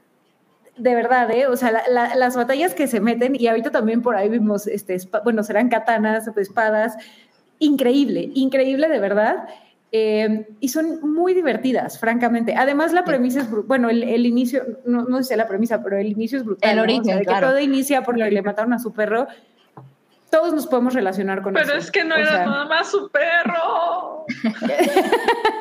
de 0.79 0.95
verdad, 0.95 1.31
¿eh? 1.31 1.47
O 1.47 1.57
sea, 1.57 1.71
la- 1.73 1.85
la- 1.89 2.15
las 2.17 2.37
batallas 2.37 2.75
que 2.75 2.87
se 2.87 3.01
meten, 3.01 3.35
y 3.35 3.47
ahorita 3.47 3.71
también 3.71 4.03
por 4.03 4.15
ahí 4.17 4.29
vimos, 4.29 4.67
este, 4.67 4.99
bueno, 5.25 5.43
serán 5.43 5.69
katanas, 5.71 6.29
espadas, 6.37 6.97
increíble, 7.59 8.31
increíble 8.35 8.89
de 8.89 8.99
verdad. 9.01 9.45
Eh, 9.93 10.47
y 10.61 10.69
son 10.69 11.01
muy 11.15 11.33
divertidas, 11.33 11.99
francamente. 11.99 12.55
Además, 12.57 12.93
la 12.93 13.05
premisa 13.05 13.41
es, 13.41 13.51
bueno, 13.67 13.89
el, 13.89 14.03
el 14.03 14.27
inicio, 14.27 14.63
no, 14.85 15.05
no 15.05 15.23
sé 15.23 15.37
la 15.37 15.47
premisa, 15.49 15.83
pero 15.83 15.97
el 15.97 16.09
inicio 16.09 16.37
es 16.39 16.45
brutal. 16.45 16.71
El 16.71 16.77
¿no? 16.77 16.83
O 16.83 16.85
origen, 16.85 17.05
sea, 17.05 17.15
de 17.15 17.21
que 17.21 17.27
claro. 17.27 17.49
todo 17.49 17.59
inicia 17.61 18.03
porque 18.03 18.31
le 18.31 18.43
mataron 18.43 18.73
a 18.75 18.79
su 18.79 18.93
perro. 18.93 19.29
Todos 20.39 20.53
nos 20.55 20.67
podemos 20.67 20.93
relacionar 20.95 21.41
con 21.43 21.57
eso. 21.57 21.65
Pero 21.67 21.79
es 21.79 21.91
que 21.91 22.05
no 22.05 22.15
O 22.15 22.19
era 22.19 22.31
sea, 22.31 22.47
nada 22.47 22.65
más 22.67 22.91
su 22.91 23.11
perro. 23.11 24.27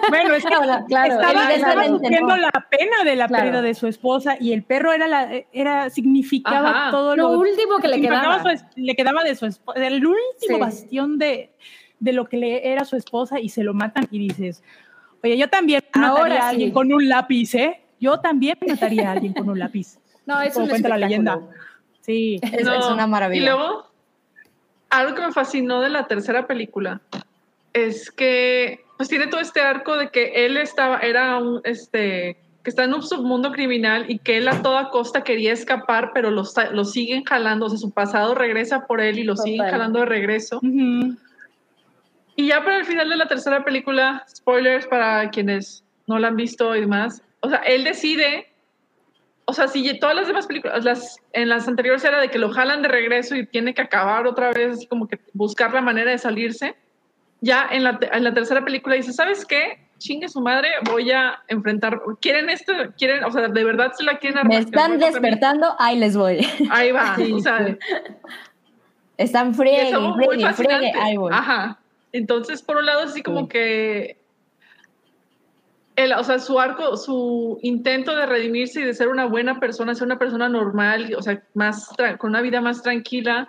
Bueno, 0.10 0.36
es 0.36 0.44
que 0.44 0.50
Claro, 0.50 0.86
claro, 0.88 1.14
estaba, 1.14 1.54
estaba 1.54 1.86
sufriendo 1.88 2.36
no. 2.36 2.38
la 2.38 2.52
pena 2.70 3.04
de 3.04 3.16
la 3.16 3.28
Claro. 3.28 3.44
pérdida 3.44 3.62
de 3.64 3.74
su 3.74 3.88
esposa 3.88 4.38
y 4.40 4.54
el 4.54 4.64
perro 4.64 4.94
era 4.94 5.08
la 5.08 5.30
era 5.52 5.90
significaba 5.90 6.70
Ajá. 6.70 6.92
todo 6.92 7.16
Lo 7.16 7.30
último 7.40 7.78
que 7.80 7.88
le 7.88 8.00
quedaba. 8.02 8.42
su 8.44 8.50
es- 8.50 8.66
le 8.76 8.96
quedaba 8.96 9.24
de 9.24 9.36
su 9.36 9.46
esposa, 9.48 9.84
el 9.84 10.06
último 10.06 10.18
Sí. 10.40 10.60
bastión 10.60 11.18
de, 11.18 11.54
de 12.00 12.14
lo 12.14 12.26
que 12.26 12.38
le 12.38 12.72
era 12.72 12.86
su 12.86 12.96
esposa 12.96 13.40
y 13.40 13.50
se 13.50 13.64
lo 13.64 13.74
matan 13.74 14.08
y 14.12 14.20
dices, 14.20 14.64
oye, 15.24 15.38
yo 15.38 15.50
también 15.50 15.82
mataría 15.94 16.10
Ahora 16.22 16.46
a 16.46 16.50
alguien 16.50 16.70
sí. 16.70 16.74
con 16.74 16.94
un 16.94 17.10
lápiz, 17.10 17.56
¿eh? 17.56 17.82
Yo 18.00 18.20
también 18.20 18.58
mataría 18.68 19.10
a 19.10 19.14
alguien 19.14 19.34
con 19.34 19.50
un 19.50 19.58
lápiz. 19.60 19.98
No, 20.28 20.42
es 20.42 20.54
como 20.54 20.66
un 20.66 20.70
cuenta 20.70 20.90
la 20.90 20.98
leyenda. 20.98 21.40
Sí. 22.02 22.40
Es, 22.42 22.64
No. 22.66 22.74
es 22.74 22.86
una 22.86 23.06
maravilla. 23.08 23.42
Y 23.42 23.46
luego, 23.46 23.88
algo 25.00 25.16
que 25.16 25.22
me 25.22 25.32
fascinó 25.32 25.82
de 25.82 25.90
la 25.90 26.08
tercera 26.08 26.48
película 26.48 27.02
es 27.74 28.10
que 28.12 28.86
pues 28.98 29.10
tiene 29.10 29.28
todo 29.28 29.42
este 29.42 29.62
arco 29.62 29.98
de 29.98 30.10
que 30.10 30.46
él 30.46 30.56
estaba, 30.56 31.00
era 31.00 31.38
un, 31.38 31.60
este, 31.66 32.38
que 32.64 32.70
está 32.70 32.86
en 32.86 32.94
un 32.94 33.04
submundo 33.04 33.52
criminal 33.52 34.06
y 34.10 34.20
que 34.20 34.38
él 34.38 34.48
a 34.48 34.62
toda 34.62 34.90
costa 34.90 35.24
quería 35.24 35.52
escapar, 35.52 36.12
pero 36.14 36.32
lo, 36.32 36.44
lo 36.72 36.86
siguen 36.86 37.26
jalando, 37.26 37.66
o 37.66 37.70
sea, 37.70 37.78
su 37.78 37.92
pasado 37.92 38.34
regresa 38.34 38.88
por 38.88 39.02
él 39.02 39.20
y 39.20 39.24
lo 39.24 39.36
siguen 39.36 39.58
Total. 39.58 39.72
jalando 39.72 40.00
de 40.00 40.06
regreso. 40.06 40.58
Ujú. 40.58 41.18
Y 42.38 42.48
ya 42.48 42.64
para 42.64 42.78
el 42.78 42.86
final 42.86 43.10
de 43.10 43.18
la 43.18 43.28
tercera 43.28 43.64
película, 43.66 44.26
spoilers 44.30 44.88
para 44.88 45.30
quienes 45.30 45.84
no 46.08 46.18
la 46.18 46.30
han 46.30 46.38
visto 46.38 46.76
y 46.76 46.82
demás, 46.82 47.22
o 47.42 47.50
sea, 47.50 47.60
él 47.60 47.84
decide, 47.84 48.48
o 49.46 49.54
sea, 49.54 49.68
si 49.68 50.00
todas 50.00 50.16
las 50.16 50.28
demás 50.28 50.48
películas, 50.48 50.84
las, 50.84 51.18
en 51.34 51.50
las 51.50 51.68
anteriores 51.68 52.04
era 52.04 52.20
de 52.20 52.30
que 52.30 52.40
lo 52.40 52.50
jalan 52.52 52.82
de 52.82 52.88
regreso 52.88 53.36
y 53.36 53.46
tiene 53.46 53.74
que 53.74 53.82
acabar 53.84 54.26
otra 54.28 54.52
vez, 54.52 54.78
así 54.78 54.88
como 54.88 55.08
que 55.08 55.20
buscar 55.34 55.74
la 55.74 55.82
manera 55.82 56.12
de 56.12 56.18
salirse, 56.18 56.76
ya 57.42 57.68
en 57.72 57.84
la, 57.84 58.00
en 58.12 58.24
la 58.24 58.34
tercera 58.34 58.64
película 58.66 58.96
dice, 58.96 59.14
¿sabes 59.14 59.46
qué? 59.46 59.80
Chingue 59.98 60.28
su 60.28 60.42
madre, 60.42 60.70
voy 60.92 61.12
a 61.12 61.42
enfrentar, 61.48 62.02
quieren 62.22 62.50
esto, 62.50 62.74
quieren, 62.98 63.24
o 63.24 63.32
sea, 63.32 63.48
de 63.48 63.64
verdad 63.64 63.92
se 63.96 64.04
la 64.04 64.18
quieren 64.18 64.48
Me 64.48 64.56
armar- 64.58 64.66
están 64.66 64.98
despertando, 65.00 65.76
ahí 65.80 65.98
les 66.00 66.18
voy. 66.18 66.46
Ahí 66.72 66.92
va, 66.92 67.16
Sí, 67.18 67.32
o 67.32 67.40
sea, 67.40 67.66
sí. 67.68 67.78
Están 69.18 69.54
friegue, 69.56 69.94
friegue, 70.28 70.54
friegue, 70.54 70.92
ahí 71.00 71.16
voy. 71.18 71.32
Ajá. 71.34 71.80
Entonces, 72.12 72.62
por 72.62 72.78
un 72.78 72.86
lado, 72.86 73.02
así 73.04 73.22
como 73.24 73.42
Sí. 73.42 73.48
que. 73.48 74.18
El, 75.96 76.12
o 76.14 76.24
sea, 76.24 76.40
su 76.40 76.60
arco, 76.60 76.98
su 76.98 77.58
intento 77.62 78.16
de 78.16 78.26
redimirse 78.26 78.82
y 78.82 78.84
de 78.84 78.94
ser 78.94 79.08
una 79.08 79.26
buena 79.26 79.60
persona, 79.60 79.96
ser 79.96 80.06
una 80.06 80.20
persona 80.20 80.50
normal, 80.50 81.14
o 81.18 81.22
sea, 81.22 81.42
más 81.54 81.90
con 82.18 82.32
una 82.32 82.42
vida 82.42 82.60
más 82.60 82.82
tranquila, 82.82 83.48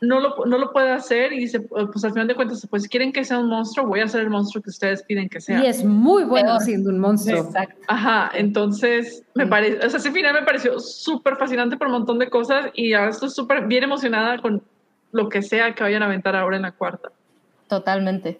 no 0.00 0.18
lo, 0.18 0.34
no 0.46 0.56
lo 0.56 0.72
puede 0.72 0.90
hacer 0.90 1.32
y 1.34 1.40
dice, 1.40 1.60
pues 1.60 2.02
al 2.04 2.12
final 2.12 2.26
de 2.26 2.34
cuentas, 2.34 2.66
pues 2.70 2.84
si 2.84 2.88
quieren 2.88 3.12
que 3.12 3.22
sea 3.22 3.38
un 3.38 3.48
monstruo, 3.48 3.86
voy 3.86 4.00
a 4.00 4.08
ser 4.08 4.22
el 4.22 4.30
monstruo 4.30 4.62
que 4.62 4.70
ustedes 4.70 5.02
piden 5.02 5.28
que 5.28 5.40
sea. 5.42 5.62
Y 5.62 5.66
es 5.66 5.84
muy 5.84 6.24
bueno 6.24 6.52
Peor. 6.52 6.60
siendo 6.62 6.88
un 6.88 6.98
monstruo. 6.98 7.42
Exacto. 7.44 7.76
Ajá, 7.86 8.30
entonces 8.34 9.22
me 9.34 9.44
Sí. 9.44 9.50
parece, 9.50 9.86
o 9.86 9.90
sea, 9.90 9.98
ese 9.98 10.10
final 10.10 10.32
me 10.32 10.42
pareció 10.42 10.78
súper 10.80 11.36
fascinante 11.36 11.76
por 11.76 11.88
un 11.88 11.92
montón 11.94 12.18
de 12.18 12.30
cosas 12.30 12.70
y 12.72 12.94
ahora 12.94 13.10
estoy 13.10 13.28
súper 13.28 13.66
bien 13.66 13.84
emocionada 13.84 14.38
con 14.40 14.62
lo 15.12 15.28
que 15.28 15.42
sea 15.42 15.74
que 15.74 15.82
vayan 15.82 16.02
a 16.02 16.06
aventar 16.06 16.34
ahora 16.34 16.56
en 16.56 16.62
la 16.62 16.72
cuarta. 16.72 17.10
Totalmente. 17.68 18.38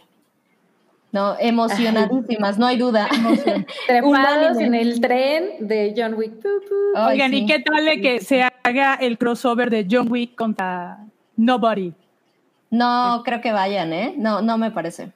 No, 1.13 1.37
emocionadísimas, 1.41 2.59
no 2.59 2.67
hay 2.67 2.79
duda. 2.79 3.09
Trepados 3.87 4.59
en 4.59 4.75
el 4.75 5.01
tren 5.01 5.67
de 5.67 5.95
John 5.97 6.15
Wick. 6.15 6.33
Oigan, 6.95 7.31
sí. 7.31 7.39
¿y 7.39 7.47
qué 7.47 7.59
tal 7.61 7.85
de 7.85 8.01
que 8.01 8.21
se 8.21 8.43
haga 8.43 8.95
el 8.95 9.19
crossover 9.19 9.71
de 9.71 9.87
John 9.91 10.11
Wick 10.11 10.35
contra 10.37 10.99
Nobody? 11.37 11.93
No, 12.71 13.23
creo 13.25 13.41
que 13.41 13.53
vayan, 13.53 13.93
¿eh? 13.93 14.15
No, 14.17 14.41
no 14.43 14.57
me 14.57 14.71
parece. 14.71 15.11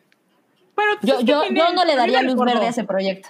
Bueno, 0.75 0.93
pues 1.01 1.13
Yo, 1.13 1.21
yo, 1.21 1.45
yo 1.53 1.73
no 1.73 1.85
le 1.85 1.95
daría 1.95 2.23
luz 2.23 2.35
verde 2.35 2.67
a 2.67 2.71
ese 2.71 2.83
proyecto. 2.83 3.29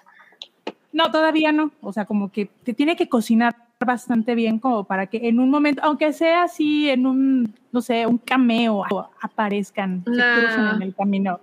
No, 0.93 1.11
todavía 1.11 1.53
no. 1.53 1.73
O 1.83 1.93
sea, 1.93 2.07
como 2.07 2.33
que 2.33 2.47
te 2.47 2.73
tiene 2.73 2.97
que 2.97 3.09
cocinar 3.09 3.57
bastante 3.85 4.35
bien 4.35 4.59
como 4.59 4.85
para 4.85 5.07
que 5.07 5.29
en 5.29 5.41
un 5.41 5.51
momento, 5.51 5.83
aunque 5.85 6.13
sea 6.13 6.45
así 6.45 6.89
en 6.89 7.05
un, 7.05 7.55
no 7.73 7.83
sé, 7.83 8.07
un 8.07 8.17
cameo, 8.17 8.85
aparezcan, 9.21 10.05
se 10.05 10.11
crucen 10.13 10.67
en 10.77 10.83
el 10.83 10.95
camino. 10.95 11.41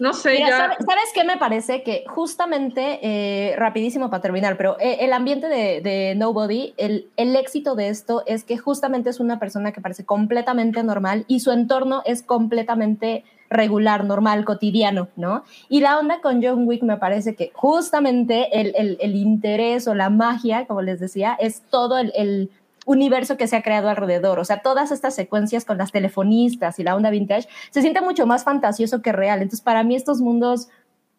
No 0.00 0.12
sé, 0.14 0.32
Mira, 0.32 0.48
ya. 0.48 0.56
¿sabe- 0.56 0.74
¿sabes 0.78 1.04
qué 1.14 1.24
me 1.24 1.36
parece? 1.36 1.82
Que 1.82 2.04
justamente, 2.08 2.98
eh, 3.02 3.54
rapidísimo 3.56 4.10
para 4.10 4.22
terminar, 4.22 4.56
pero 4.56 4.76
eh, 4.80 4.98
el 5.00 5.12
ambiente 5.12 5.46
de, 5.48 5.80
de 5.82 6.14
Nobody, 6.16 6.74
el, 6.78 7.08
el 7.16 7.36
éxito 7.36 7.74
de 7.74 7.88
esto 7.88 8.22
es 8.26 8.42
que 8.44 8.56
justamente 8.58 9.10
es 9.10 9.20
una 9.20 9.38
persona 9.38 9.72
que 9.72 9.80
parece 9.80 10.04
completamente 10.04 10.82
normal 10.82 11.24
y 11.28 11.40
su 11.40 11.52
entorno 11.52 12.02
es 12.06 12.22
completamente 12.22 13.24
regular, 13.50 14.04
normal, 14.04 14.44
cotidiano, 14.44 15.08
¿no? 15.16 15.42
Y 15.68 15.80
la 15.80 15.98
onda 15.98 16.20
con 16.20 16.42
John 16.42 16.66
Wick 16.68 16.82
me 16.84 16.96
parece 16.98 17.34
que 17.34 17.50
justamente 17.54 18.60
el, 18.60 18.72
el- 18.76 18.96
el 19.00 19.16
interés 19.16 19.86
o 19.88 19.94
la 19.94 20.08
magia, 20.08 20.66
como 20.66 20.82
les 20.82 21.00
decía, 21.00 21.36
es 21.38 21.62
todo 21.68 21.98
el, 21.98 22.12
el 22.16 22.50
universo 22.86 23.36
que 23.36 23.46
se 23.46 23.56
ha 23.56 23.62
creado 23.62 23.88
alrededor. 23.88 24.38
O 24.38 24.44
sea, 24.44 24.62
todas 24.62 24.90
estas 24.90 25.14
secuencias 25.14 25.64
con 25.64 25.78
las 25.78 25.92
telefonistas 25.92 26.78
y 26.78 26.84
la 26.84 26.96
onda 26.96 27.10
vintage 27.10 27.48
se 27.70 27.82
siente 27.82 28.00
mucho 28.00 28.26
más 28.26 28.44
fantasioso 28.44 29.02
que 29.02 29.12
real. 29.12 29.38
Entonces, 29.42 29.60
para 29.60 29.82
mí 29.84 29.96
estos 29.96 30.20
mundos, 30.20 30.68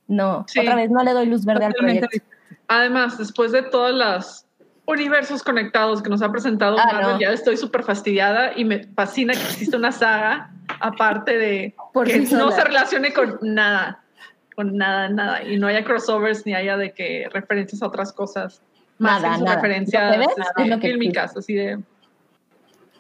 no, 0.07 0.43
Sí. 0.47 0.59
otra 0.59 0.76
vez 0.76 0.89
no 0.89 1.03
le 1.03 1.12
doy 1.14 1.26
luz 1.28 1.45
verde 1.45 1.66
al 1.66 1.74
proyecto. 1.74 2.07
Además, 2.68 3.18
después 3.18 3.51
de 3.51 3.64
todos 3.64 3.93
los 3.93 4.45
universos 4.86 5.43
conectados 5.43 6.01
que 6.01 6.09
nos 6.09 6.22
ha 6.22 6.32
presentado 6.32 6.78
Ah, 6.80 6.86
Marvel, 6.91 7.12
no. 7.14 7.20
ya 7.20 7.32
estoy 7.32 7.55
súper 7.55 7.84
fastidiada 7.84 8.51
y 8.57 8.66
me 8.66 8.84
fascina 8.88 9.34
que 9.34 9.39
exista 9.41 9.78
una 9.78 9.91
saga 9.91 10.51
aparte 10.80 11.38
de 11.38 11.76
Por 11.93 12.07
que 12.07 12.26
sí 12.26 12.34
no 12.34 12.45
sola. 12.45 12.55
se 12.55 12.64
relacione 12.64 13.14
con 13.14 13.38
nada, 13.41 14.01
con 14.55 14.76
nada, 14.76 15.07
nada, 15.09 15.43
y 15.43 15.57
no 15.57 15.68
haya 15.68 15.84
crossovers 15.86 16.45
ni 16.45 16.55
haya 16.55 16.76
de 16.78 16.91
que 16.93 17.30
referencias 17.32 17.82
a 17.84 17.88
otras 17.88 18.12
cosas. 18.12 18.62
Más 19.02 19.22
Nada, 19.22 19.34
que 19.34 19.38
sus 19.39 19.45
nada. 19.45 19.56
referencias 19.56 20.04
Lo 20.06 20.12
que 20.12 20.18
ves 20.20 20.28
es 20.58 20.68
lo 20.68 20.80
que 20.80 20.88
fílmicas, 20.89 21.36
así 21.36 21.54
de 21.56 21.80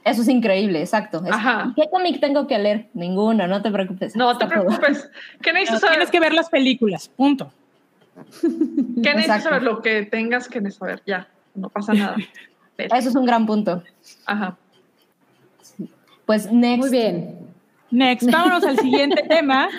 Eso 0.03 0.21
es 0.23 0.27
increíble, 0.29 0.79
exacto. 0.79 1.21
Es- 1.23 1.31
Ajá. 1.31 1.67
¿y 1.75 1.79
¿Qué 1.81 1.89
cómic 1.91 2.19
tengo 2.19 2.47
que 2.47 2.57
leer? 2.57 2.89
Ninguno, 2.95 3.45
no 3.47 3.61
te 3.61 3.69
preocupes. 3.69 4.15
no 4.15 4.35
te 4.37 4.47
preocupes. 4.47 5.09
¿Qué 5.41 5.51
No, 5.53 5.59
necesitas 5.59 5.81
saber? 5.81 5.95
tienes 5.97 6.09
que 6.11 6.19
ver 6.19 6.33
las 6.33 6.49
películas, 6.49 7.07
punto. 7.09 7.51
¿Qué 8.41 8.49
necesitas 9.13 9.17
Exacto. 9.17 9.43
saber? 9.43 9.63
Lo 9.63 9.81
que 9.83 10.03
tengas 10.03 10.47
que 10.47 10.71
saber, 10.71 11.03
ya, 11.05 11.27
no 11.53 11.69
pasa 11.69 11.93
nada. 11.93 12.15
Eso 12.77 13.09
es 13.09 13.15
un 13.15 13.25
gran 13.25 13.45
punto. 13.45 13.83
Ajá. 14.25 14.57
Pues 16.25 16.51
next. 16.51 16.79
Muy 16.79 16.89
bien. 16.89 17.39
Next, 17.91 18.31
vámonos 18.31 18.63
al 18.63 18.79
siguiente 18.79 19.21
tema, 19.29 19.69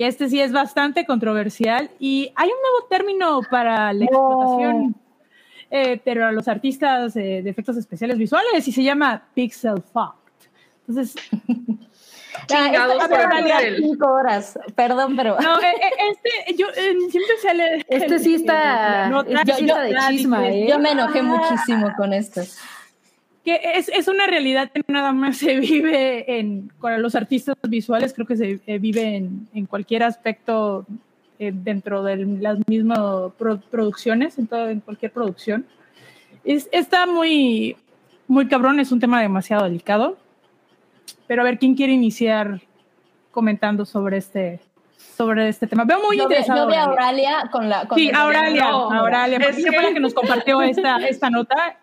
que 0.00 0.06
este 0.06 0.30
sí 0.30 0.40
es 0.40 0.50
bastante 0.50 1.04
controversial 1.04 1.90
y 1.98 2.32
hay 2.34 2.48
un 2.48 2.54
nuevo 2.62 2.86
término 2.88 3.40
para 3.50 3.92
la 3.92 4.06
No. 4.06 4.10
explotación, 4.10 4.94
eh, 5.70 6.00
pero 6.02 6.26
a 6.26 6.32
los 6.32 6.48
artistas 6.48 7.14
eh, 7.16 7.42
de 7.44 7.50
efectos 7.50 7.76
especiales 7.76 8.16
visuales 8.16 8.66
y 8.66 8.72
se 8.72 8.82
llama 8.82 9.22
pixel 9.34 9.82
fucked. 9.92 10.48
Entonces, 10.88 11.14
Ah, 12.32 12.46
Chingados 12.46 13.08
por 13.98 14.08
horas. 14.10 14.58
Perdón, 14.74 15.14
pero 15.16 15.36
no, 15.40 15.60
eh, 15.60 15.72
este, 16.10 16.54
yo 16.56 16.66
eh, 16.68 16.94
siempre 17.10 17.36
sale. 17.42 17.84
Este 17.86 18.18
sí 18.20 18.36
está, 18.36 19.08
No, 19.08 19.20
este 19.20 19.34
yo- 19.66 19.66
está 19.66 19.80
de 19.82 19.90
yo- 19.92 19.98
chisma, 20.08 20.48
¿eh? 20.48 20.66
yo 20.66 20.78
me 20.78 20.92
enojé 20.92 21.20
muchísimo 21.22 21.92
con 21.96 22.14
esto. 22.14 22.40
Que 23.44 23.58
es, 23.74 23.88
es 23.88 24.06
una 24.08 24.26
realidad 24.26 24.70
que 24.70 24.82
nada 24.88 25.12
más 25.12 25.38
se 25.38 25.58
vive 25.60 26.38
en 26.38 26.70
con 26.78 27.00
los 27.00 27.14
artistas 27.14 27.56
visuales, 27.68 28.12
creo 28.12 28.26
que 28.26 28.36
se 28.36 28.60
eh, 28.66 28.78
vive 28.78 29.16
en, 29.16 29.48
en 29.54 29.66
cualquier 29.66 30.02
aspecto 30.02 30.84
eh, 31.38 31.50
dentro 31.54 32.02
de 32.02 32.16
las 32.16 32.58
mismas 32.68 33.32
pro- 33.38 33.60
producciones, 33.70 34.38
en, 34.38 34.46
todo, 34.46 34.68
en 34.68 34.80
cualquier 34.80 35.10
producción. 35.12 35.64
Es, 36.44 36.68
está 36.72 37.06
muy, 37.06 37.76
muy 38.28 38.46
cabrón, 38.46 38.78
es 38.78 38.92
un 38.92 39.00
tema 39.00 39.20
demasiado 39.22 39.64
delicado. 39.64 40.18
Pero 41.26 41.42
a 41.42 41.44
ver, 41.44 41.58
¿quién 41.58 41.74
quiere 41.74 41.92
iniciar 41.92 42.60
comentando 43.30 43.84
sobre 43.86 44.18
este, 44.18 44.60
sobre 45.16 45.48
este 45.48 45.66
tema? 45.66 45.84
Veo 45.84 46.00
muy 46.04 46.16
Yo 46.18 46.24
interesado. 46.24 46.64
yo 46.64 46.68
vi 46.68 46.74
a 46.74 46.84
Auralia. 46.84 47.48
Con 47.50 47.68
la. 47.68 47.86
Con 47.86 47.98
Sí, 47.98 48.10
Auralia, 48.14 48.64
No, 48.70 48.90
Auralia, 48.92 49.38
es 49.38 49.46
porque 49.46 49.60
ella 49.62 49.72
fue 49.72 49.82
la 49.82 49.92
que 49.94 50.00
nos 50.00 50.14
compartió 50.14 50.60
esta, 50.62 50.96
esta 51.08 51.30
nota. 51.30 51.78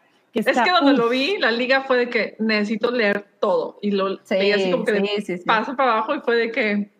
Es 0.45 0.61
que 0.61 0.71
uf, 0.71 0.97
lo 0.97 1.09
vi, 1.09 1.37
la 1.37 1.51
liga 1.51 1.83
fue 1.83 1.97
de 1.97 2.09
que 2.09 2.35
necesito 2.39 2.91
leer 2.91 3.25
todo. 3.39 3.79
Y 3.81 3.91
lo 3.91 4.17
Sí, 4.23 4.35
leí 4.35 4.51
así 4.51 4.71
como 4.71 4.85
que 4.85 4.91
de 4.91 5.01
sí, 5.01 5.21
sí, 5.21 5.37
sí. 5.37 5.43
paso 5.45 5.75
para 5.75 5.93
abajo 5.93 6.15
y 6.15 6.19
fue 6.21 6.35
de 6.35 6.51
que, 6.51 6.91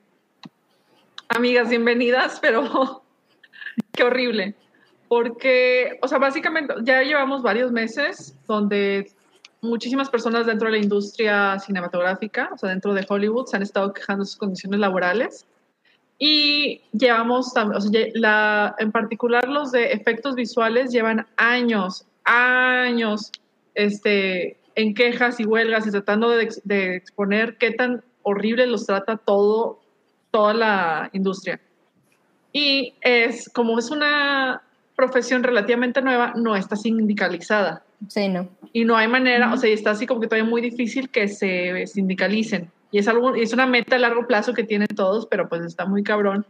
amigas, 1.29 1.69
bienvenidas, 1.69 2.39
pero 2.41 3.03
qué 3.93 4.03
horrible. 4.03 4.55
Porque, 5.07 5.99
o 6.01 6.07
sea, 6.07 6.17
básicamente 6.17 6.73
ya 6.83 7.01
llevamos 7.01 7.41
varios 7.41 7.71
meses 7.71 8.35
donde 8.47 9.09
muchísimas 9.61 10.09
personas 10.09 10.45
dentro 10.45 10.67
de 10.67 10.77
la 10.77 10.83
industria 10.83 11.59
cinematográfica, 11.59 12.49
o 12.53 12.57
sea, 12.57 12.69
dentro 12.69 12.93
de 12.93 13.05
Hollywood, 13.07 13.45
se 13.45 13.55
han 13.55 13.63
estado 13.63 13.93
quejando 13.93 14.23
de 14.23 14.27
sus 14.27 14.37
condiciones 14.37 14.79
laborales. 14.79 15.45
Y 16.19 16.81
llevamos, 16.93 17.55
o 17.55 17.81
sea, 17.81 18.07
la, 18.15 18.75
en 18.79 18.91
particular 18.91 19.47
los 19.47 19.71
de 19.71 19.91
efectos 19.91 20.33
visuales 20.33 20.91
llevan 20.91 21.27
años, 21.37 22.07
años 22.27 23.31
este, 23.73 24.57
en 24.75 24.93
quejas 24.93 25.39
y 25.39 25.45
huelgas 25.45 25.87
y 25.87 25.91
tratando 25.91 26.29
de, 26.29 26.49
de 26.63 26.95
exponer 26.95 27.57
qué 27.57 27.71
tan 27.71 28.03
horrible 28.21 28.67
los 28.67 28.85
trata 28.85 29.17
todo, 29.17 29.79
toda 30.31 30.53
la 30.53 31.09
industria. 31.13 31.59
Y 32.51 32.95
es 33.01 33.49
como 33.49 33.79
es 33.79 33.89
una 33.89 34.61
profesión 34.95 35.43
relativamente 35.43 36.01
nueva, 36.01 36.33
no 36.35 36.55
está 36.55 36.75
sindicalizada. 36.75 37.83
Sí, 38.07 38.27
no. 38.27 38.49
Y 38.73 38.83
no 38.83 38.97
hay 38.97 39.07
manera, 39.07 39.53
o 39.53 39.57
sea, 39.57 39.69
está 39.69 39.91
así 39.91 40.05
como 40.05 40.19
que 40.19 40.27
todavía 40.27 40.49
muy 40.49 40.61
difícil 40.61 41.09
que 41.09 41.27
se 41.27 41.87
sindicalicen. 41.87 42.69
Y 42.91 42.99
es, 42.99 43.07
algo, 43.07 43.35
es 43.35 43.53
una 43.53 43.65
meta 43.65 43.95
a 43.95 43.99
largo 43.99 44.27
plazo 44.27 44.53
que 44.53 44.63
tienen 44.63 44.87
todos, 44.87 45.27
pero 45.27 45.49
pues 45.49 45.61
está 45.61 45.85
muy 45.85 46.03
cabrón 46.03 46.45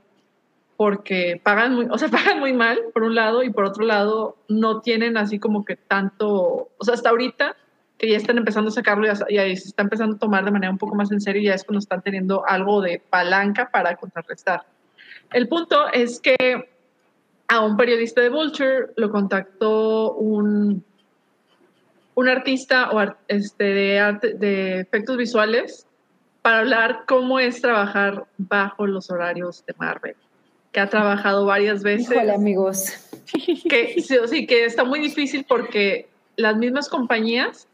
porque 0.77 1.41
pagan 1.43 1.75
muy, 1.75 1.87
o 1.89 1.97
sea, 1.97 2.07
pagan 2.09 2.39
muy 2.39 2.53
mal, 2.53 2.79
por 2.93 3.03
un 3.03 3.15
lado, 3.15 3.43
y 3.43 3.49
por 3.49 3.65
otro 3.65 3.85
lado, 3.85 4.37
no 4.47 4.81
tienen 4.81 5.17
así 5.17 5.39
como 5.39 5.65
que 5.65 5.75
tanto, 5.75 6.69
o 6.77 6.83
sea, 6.83 6.93
hasta 6.93 7.09
ahorita, 7.09 7.55
que 7.97 8.09
ya 8.09 8.17
están 8.17 8.37
empezando 8.37 8.69
a 8.69 8.73
sacarlo 8.73 9.07
y 9.07 9.33
y 9.33 9.37
ahí 9.39 9.57
se 9.57 9.69
está 9.69 9.81
empezando 9.81 10.15
a 10.15 10.19
tomar 10.19 10.45
de 10.45 10.51
manera 10.51 10.71
un 10.71 10.77
poco 10.77 10.95
más 10.95 11.11
en 11.11 11.19
serio, 11.19 11.41
ya 11.41 11.55
es 11.55 11.63
cuando 11.63 11.79
están 11.79 12.03
teniendo 12.03 12.47
algo 12.47 12.79
de 12.81 13.01
palanca 13.09 13.69
para 13.71 13.95
contrarrestar. 13.95 14.61
El 15.33 15.47
punto 15.47 15.91
es 15.91 16.19
que 16.19 16.69
a 17.47 17.59
un 17.61 17.75
periodista 17.75 18.21
de 18.21 18.29
Vulture 18.29 18.87
lo 18.97 19.09
contactó 19.09 20.13
un, 20.13 20.83
un 22.13 22.29
artista 22.29 22.91
o 22.91 23.15
este, 23.27 23.63
de, 23.63 23.99
arte, 23.99 24.33
de 24.35 24.79
efectos 24.79 25.17
visuales 25.17 25.87
para 26.41 26.59
hablar 26.59 27.03
cómo 27.07 27.39
es 27.39 27.61
trabajar 27.61 28.25
bajo 28.37 28.87
los 28.87 29.09
horarios 29.09 29.65
de 29.65 29.73
Marvel, 29.77 30.15
que 30.77 30.81
ha 30.81 30.89
trabajado 30.91 31.47
varias 31.47 31.81
veces 31.81 32.11
Híjole, 32.11 32.33
amigos. 32.33 32.93
que 33.67 33.95
sí, 33.99 34.15
sí, 34.27 34.45
que 34.45 34.63
está 34.63 34.83
muy 34.83 34.99
difícil 34.99 35.43
porque 35.49 36.07
las 36.35 36.55
mismas 36.55 36.87
compañías, 36.87 37.67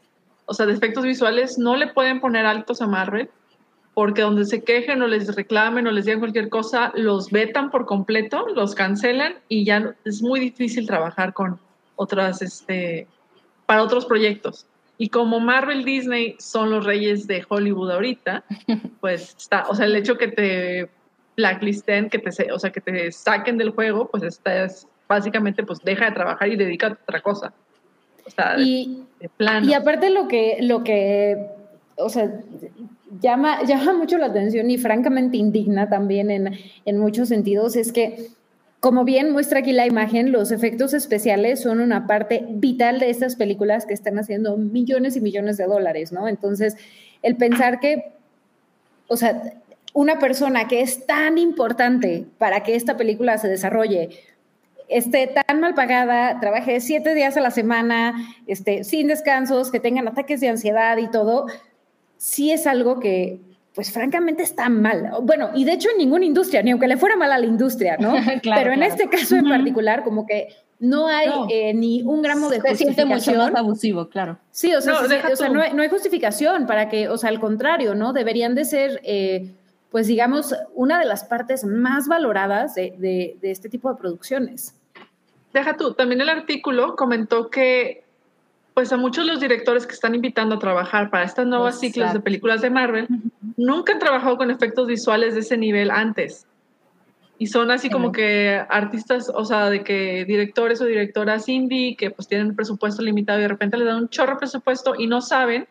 o 0.46 0.54
sea, 0.54 0.64
de 0.64 0.72
efectos 0.72 1.04
visuales, 1.04 1.58
no 1.58 1.76
le 1.76 1.88
pueden 1.88 2.18
poner 2.22 2.46
altos 2.46 2.80
a 2.80 2.86
Marvel, 2.86 3.28
porque 3.92 4.22
donde 4.22 4.46
se 4.46 4.64
quejen 4.64 5.02
o 5.02 5.06
les 5.06 5.36
reclamen 5.36 5.86
o 5.86 5.90
les 5.90 6.06
digan 6.06 6.20
cualquier 6.20 6.48
cosa, 6.48 6.92
los 6.94 7.30
vetan 7.30 7.70
por 7.70 7.84
completo, 7.84 8.46
los 8.54 8.74
cancelan 8.74 9.34
y 9.50 9.66
ya 9.66 9.80
no- 9.80 9.92
es 10.06 10.22
muy 10.22 10.40
difícil 10.40 10.86
trabajar 10.86 11.34
con 11.34 11.60
otras, 11.96 12.40
este, 12.40 13.06
para 13.66 13.82
otros 13.82 14.06
proyectos. 14.06 14.64
Y 14.96 15.10
como 15.10 15.40
Marvel 15.40 15.84
Disney 15.84 16.36
son 16.38 16.70
los 16.70 16.86
reyes 16.86 17.26
de 17.26 17.44
Hollywood 17.46 17.90
ahorita, 17.90 18.44
pues 19.02 19.34
está, 19.36 19.66
o 19.68 19.74
sea, 19.74 19.84
el 19.84 19.94
hecho 19.94 20.16
que 20.16 20.28
te 20.28 20.88
blacklisten, 21.36 22.10
que 22.10 22.18
te, 22.18 22.52
o 22.52 22.58
sea, 22.58 22.70
que 22.70 22.80
te 22.80 23.12
saquen 23.12 23.58
del 23.58 23.70
juego, 23.70 24.08
pues 24.08 24.22
estás 24.22 24.86
básicamente, 25.08 25.62
pues 25.64 25.80
deja 25.80 26.06
de 26.06 26.12
trabajar 26.12 26.48
y 26.48 26.56
dedícate 26.56 26.94
a 26.94 27.02
otra 27.02 27.20
cosa. 27.20 27.52
O 28.26 28.30
sea, 28.30 28.56
de, 28.56 28.62
Y, 28.62 29.04
de 29.20 29.28
plano. 29.28 29.66
Y 29.66 29.74
aparte 29.74 30.10
lo 30.10 30.28
que, 30.28 30.58
lo 30.60 30.82
que, 30.82 31.46
o 31.96 32.08
sea, 32.08 32.30
llama, 33.20 33.62
llama 33.66 33.94
mucho 33.94 34.18
la 34.18 34.26
atención 34.26 34.70
y 34.70 34.78
francamente 34.78 35.36
indigna 35.36 35.88
también 35.88 36.30
en, 36.30 36.58
en 36.84 36.98
muchos 36.98 37.28
sentidos 37.28 37.76
es 37.76 37.92
que, 37.92 38.28
como 38.80 39.04
bien 39.04 39.32
muestra 39.32 39.60
aquí 39.60 39.72
la 39.72 39.86
imagen, 39.86 40.30
los 40.30 40.50
efectos 40.50 40.92
especiales 40.92 41.62
son 41.62 41.80
una 41.80 42.06
parte 42.06 42.44
vital 42.50 43.00
de 43.00 43.08
estas 43.08 43.34
películas 43.34 43.86
que 43.86 43.94
están 43.94 44.18
haciendo 44.18 44.58
millones 44.58 45.16
y 45.16 45.22
millones 45.22 45.56
de 45.56 45.64
dólares, 45.64 46.12
¿no? 46.12 46.28
Entonces, 46.28 46.76
el 47.22 47.36
pensar 47.36 47.80
que, 47.80 48.12
o 49.08 49.16
sea, 49.16 49.42
una 49.94 50.18
persona 50.18 50.68
que 50.68 50.82
es 50.82 51.06
tan 51.06 51.38
importante 51.38 52.26
para 52.36 52.62
que 52.62 52.74
esta 52.74 52.96
película 52.98 53.38
se 53.38 53.48
desarrolle, 53.48 54.10
esté 54.88 55.28
tan 55.28 55.60
mal 55.60 55.74
pagada, 55.74 56.38
trabaje 56.40 56.78
siete 56.80 57.14
días 57.14 57.36
a 57.38 57.40
la 57.40 57.50
semana, 57.50 58.12
este, 58.46 58.84
sin 58.84 59.06
descansos, 59.06 59.70
que 59.70 59.80
tengan 59.80 60.06
ataques 60.08 60.40
de 60.40 60.48
ansiedad 60.50 60.98
y 60.98 61.08
todo, 61.10 61.46
sí 62.18 62.50
es 62.50 62.66
algo 62.66 63.00
que, 63.00 63.38
pues 63.74 63.90
francamente 63.92 64.42
está 64.42 64.68
mal. 64.68 65.10
Bueno, 65.22 65.50
y 65.54 65.64
de 65.64 65.72
hecho 65.72 65.88
en 65.90 65.98
ninguna 65.98 66.24
industria, 66.26 66.62
ni 66.62 66.70
aunque 66.72 66.86
le 66.88 66.96
fuera 66.96 67.16
mal 67.16 67.32
a 67.32 67.38
la 67.38 67.46
industria, 67.46 67.96
¿no? 67.98 68.12
Claro, 68.42 68.60
Pero 68.62 68.72
en 68.72 68.80
claro. 68.80 68.82
este 68.94 69.08
caso 69.08 69.36
en 69.36 69.48
particular, 69.48 70.04
como 70.04 70.26
que 70.26 70.48
no 70.80 71.06
hay 71.08 71.28
No. 71.28 71.46
eh, 71.50 71.72
ni 71.72 72.02
un 72.02 72.20
gramo 72.20 72.50
de 72.50 72.60
Se 72.60 72.74
siente 72.76 73.04
mucho 73.04 73.16
justificación. 73.16 73.52
más 73.52 73.60
abusivo, 73.60 74.08
claro. 74.08 74.38
Sí, 74.50 74.74
o 74.74 74.80
sea, 74.80 74.92
No, 74.94 75.08
sí, 75.08 75.14
o 75.32 75.36
sea, 75.36 75.46
tú. 75.48 75.54
no, 75.54 75.62
hay, 75.62 75.72
no 75.72 75.82
hay 75.82 75.88
justificación 75.88 76.66
para 76.66 76.88
que, 76.88 77.08
o 77.08 77.16
sea, 77.16 77.30
al 77.30 77.40
contrario, 77.40 77.94
¿no? 77.94 78.12
Deberían 78.12 78.54
de 78.54 78.64
ser, 78.64 79.00
eh, 79.04 79.54
pues 79.94 80.08
digamos, 80.08 80.52
una 80.74 80.98
de 80.98 81.04
las 81.04 81.22
partes 81.22 81.62
más 81.64 82.08
valoradas 82.08 82.74
de, 82.74 82.94
de- 82.98 83.36
de 83.40 83.50
este 83.52 83.68
tipo 83.68 83.88
de 83.88 83.96
producciones. 83.96 84.74
Deja 85.52 85.76
tú, 85.76 85.94
también 85.94 86.20
el 86.20 86.28
artículo 86.28 86.96
comentó 86.96 87.48
que 87.48 88.02
pues 88.74 88.92
a 88.92 88.96
muchos 88.96 89.24
de 89.24 89.30
los 89.34 89.40
directores 89.40 89.86
que 89.86 89.92
están 89.94 90.16
invitando 90.16 90.56
a 90.56 90.58
trabajar 90.58 91.10
para 91.10 91.22
estas 91.22 91.46
nuevas 91.46 91.78
ciclos 91.78 92.06
de 92.06 92.08
Exacto. 92.08 92.24
películas 92.24 92.60
de 92.60 92.70
Marvel 92.70 93.06
nunca 93.56 93.92
han 93.92 94.00
trabajado 94.00 94.36
con 94.36 94.50
efectos 94.50 94.88
visuales 94.88 95.34
de 95.34 95.40
ese 95.42 95.56
nivel 95.56 95.92
antes. 95.92 96.44
Y 97.38 97.46
son 97.46 97.70
así 97.70 97.88
como 97.88 98.10
que 98.10 98.60
artistas, 98.68 99.30
o 99.32 99.44
sea, 99.44 99.70
de 99.70 99.84
que 99.84 100.24
directores 100.24 100.80
o 100.80 100.86
directoras 100.86 101.48
indie 101.48 101.94
que 101.96 102.10
pues 102.10 102.26
tienen 102.26 102.48
un 102.48 102.56
presupuesto 102.56 103.00
limitado 103.00 103.38
y 103.38 103.42
de 103.42 103.48
repente 103.48 103.76
les 103.76 103.86
dan 103.86 103.98
un 103.98 104.08
chorro 104.08 104.32
de 104.32 104.38
presupuesto 104.38 104.94
y 104.98 105.06
no 105.06 105.20
saben 105.20 105.68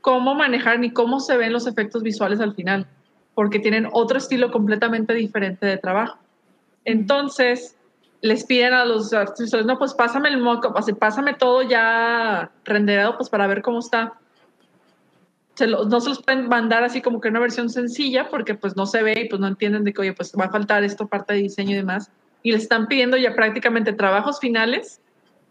cómo 0.00 0.34
manejar 0.34 0.80
ni 0.80 0.90
cómo 0.90 1.20
se 1.20 1.36
ven 1.36 1.52
los 1.52 1.68
efectos 1.68 2.02
visuales 2.02 2.40
al 2.40 2.52
final, 2.56 2.88
porque 3.36 3.58
tienen 3.58 3.86
otro 3.92 4.16
estilo 4.16 4.50
completamente 4.50 5.12
diferente 5.12 5.66
de 5.66 5.76
trabajo. 5.76 6.16
Entonces, 6.86 7.76
les 8.22 8.44
piden 8.44 8.72
a 8.72 8.86
los 8.86 9.12
artistas, 9.12 9.66
no, 9.66 9.78
pues 9.78 9.92
pásame 9.92 10.30
el 10.30 10.38
mock 10.38 10.72
así, 10.74 10.94
pásame 10.94 11.34
todo 11.34 11.60
ya 11.60 12.50
renderado, 12.64 13.18
pues 13.18 13.28
para 13.28 13.46
ver 13.46 13.60
cómo 13.60 13.80
está. 13.80 14.14
Se 15.54 15.66
lo- 15.66 15.84
no 15.84 16.00
se 16.00 16.08
los 16.08 16.22
pueden 16.22 16.48
mandar 16.48 16.82
así 16.82 17.02
como 17.02 17.20
que 17.20 17.28
una 17.28 17.38
versión 17.38 17.68
sencilla, 17.68 18.30
porque 18.30 18.54
pues 18.54 18.74
no 18.74 18.86
se 18.86 19.02
ve 19.02 19.20
y 19.20 19.28
pues 19.28 19.38
no 19.38 19.48
entienden 19.48 19.84
de 19.84 19.92
que, 19.92 20.00
oye, 20.00 20.14
pues 20.14 20.32
va 20.32 20.46
a 20.46 20.50
faltar 20.50 20.82
esto, 20.82 21.06
parte 21.06 21.34
de 21.34 21.40
diseño 21.40 21.72
y 21.72 21.76
demás. 21.76 22.10
Y 22.42 22.52
les 22.52 22.62
están 22.62 22.86
pidiendo 22.86 23.18
ya 23.18 23.34
prácticamente 23.34 23.92
trabajos 23.92 24.40
finales 24.40 25.02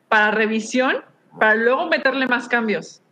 para 0.09 0.31
revisión, 0.31 1.03
para 1.39 1.53
luego 1.53 1.85
meterle 1.85 2.25
más 2.25 2.47
cambios. 2.47 3.03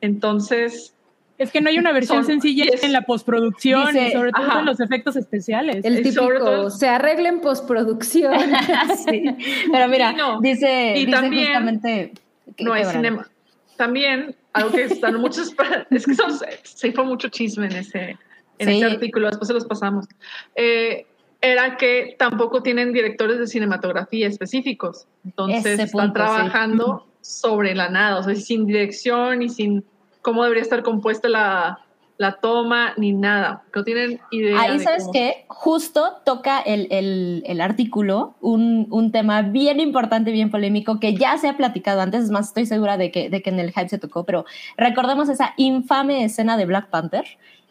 Entonces, 0.00 0.94
Es 1.42 1.50
que 1.50 1.60
no 1.60 1.68
hay 1.68 1.78
una 1.78 1.92
versión 1.92 2.18
Son- 2.18 2.26
sencilla 2.26 2.64
en 2.82 2.92
la 2.92 3.02
postproducción 3.02 3.86
Dice- 3.92 4.08
y 4.08 4.12
sobre 4.12 4.30
todo 4.32 4.46
ajá. 4.46 4.60
en 4.60 4.66
los 4.66 4.80
efectos 4.80 5.16
especiales. 5.16 5.84
El 5.84 6.02
típico, 6.02 6.28
todo- 6.38 6.70
se 6.70 6.88
arregla 6.88 7.28
en 7.28 7.40
postproducción. 7.40 8.32
Sí. 9.08 9.24
Pero 9.72 9.88
mira, 9.88 10.12
no. 10.12 10.40
dice, 10.40 10.94
Y 10.96 11.06
dice 11.06 11.10
también 11.12 11.46
justamente 11.46 12.12
que- 12.56 12.64
no 12.64 12.72
hay 12.72 12.84
cinema. 12.84 13.28
También, 13.76 14.34
algo 14.52 14.70
que 14.70 14.84
están 14.84 15.20
muchos, 15.20 15.54
es 15.90 16.06
que 16.06 16.14
son- 16.14 16.38
se 16.62 16.92
fue 16.92 17.04
mucho 17.04 17.28
chisme 17.28 17.66
en 17.66 17.72
ese, 17.76 18.16
en 18.58 18.68
Sí. 18.68 18.76
ese 18.76 18.84
artículo, 18.84 19.28
después 19.28 19.48
se 19.48 19.54
los 19.54 19.64
pasamos. 19.66 20.06
Eh, 20.54 21.06
era 21.40 21.76
que 21.76 22.14
tampoco 22.18 22.62
tienen 22.62 22.92
directores 22.92 23.38
de 23.38 23.46
cinematografía 23.48 24.28
específicos. 24.28 25.06
Entonces 25.24 25.66
Ese 25.66 25.82
están 25.84 26.12
punto, 26.12 26.20
sí. 26.20 26.26
trabajando 26.32 27.06
sobre 27.20 27.74
la 27.74 27.88
nada, 27.88 28.18
o 28.18 28.22
sea, 28.22 28.34
sin 28.36 28.66
dirección 28.66 29.42
y 29.42 29.48
sin 29.48 29.84
cómo 30.22 30.42
debería 30.42 30.62
estar 30.62 30.82
compuesta 30.82 31.28
la, 31.28 31.80
la 32.18 32.32
toma 32.40 32.94
ni 32.96 33.12
nada. 33.12 33.62
No 33.74 33.82
tienen 33.84 34.20
idea. 34.30 34.60
Ahí, 34.60 34.78
de 34.78 34.84
¿sabes 34.84 35.02
cómo- 35.02 35.12
qué? 35.12 35.44
Justo 35.48 36.14
toca 36.24 36.60
el, 36.60 36.86
el- 36.90 37.42
el 37.46 37.60
artículo 37.60 38.34
un, 38.40 38.86
un 38.90 39.12
tema 39.12 39.42
bien 39.42 39.80
importante, 39.80 40.30
bien 40.30 40.50
polémico, 40.50 41.00
que 41.00 41.14
ya 41.14 41.36
se 41.38 41.48
ha 41.48 41.56
platicado 41.56 42.00
antes, 42.00 42.24
es 42.24 42.30
más, 42.30 42.48
estoy 42.48 42.66
segura 42.66 42.96
de 42.96 43.10
que, 43.10 43.28
de 43.30 43.42
que 43.42 43.50
en 43.50 43.58
el 43.60 43.72
hype 43.72 43.88
se 43.88 43.98
tocó, 43.98 44.24
pero 44.24 44.44
recordemos 44.76 45.28
esa 45.28 45.54
infame 45.56 46.24
escena 46.24 46.56
de 46.56 46.66
Black 46.66 46.88
Panther, 46.90 47.24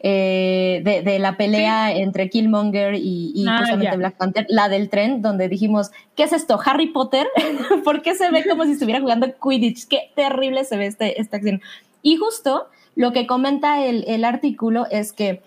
eh, 0.03 0.81
de, 0.83 1.03
de 1.03 1.19
la 1.19 1.37
pelea 1.37 1.93
entre 1.95 2.27
Killmonger 2.29 2.95
y, 2.95 3.31
y 3.35 3.45
Ah, 3.47 3.57
justamente 3.59 3.85
ya. 3.91 3.95
Black 3.95 4.17
Panther, 4.17 4.45
la 4.49 4.67
del 4.67 4.89
tren, 4.89 5.21
donde 5.21 5.47
dijimos, 5.47 5.91
¿qué 6.15 6.23
es 6.23 6.33
esto? 6.33 6.59
¿Harry 6.65 6.87
Potter? 6.87 7.27
¿Por 7.83 8.01
qué 8.01 8.15
se 8.15 8.31
ve 8.31 8.43
como 8.49 8.63
si 8.65 8.71
estuviera 8.71 8.99
jugando 8.99 9.27
Quidditch? 9.39 9.87
Qué 9.87 10.11
terrible 10.15 10.65
se 10.65 10.75
ve 10.77 10.87
este, 10.87 11.21
esta 11.21 11.37
acción. 11.37 11.61
Y 12.01 12.17
justo 12.17 12.67
lo 12.95 13.11
que 13.13 13.27
comenta 13.27 13.85
el, 13.85 14.03
el 14.07 14.23
artículo 14.25 14.85
es 14.91 15.13
que 15.13 15.41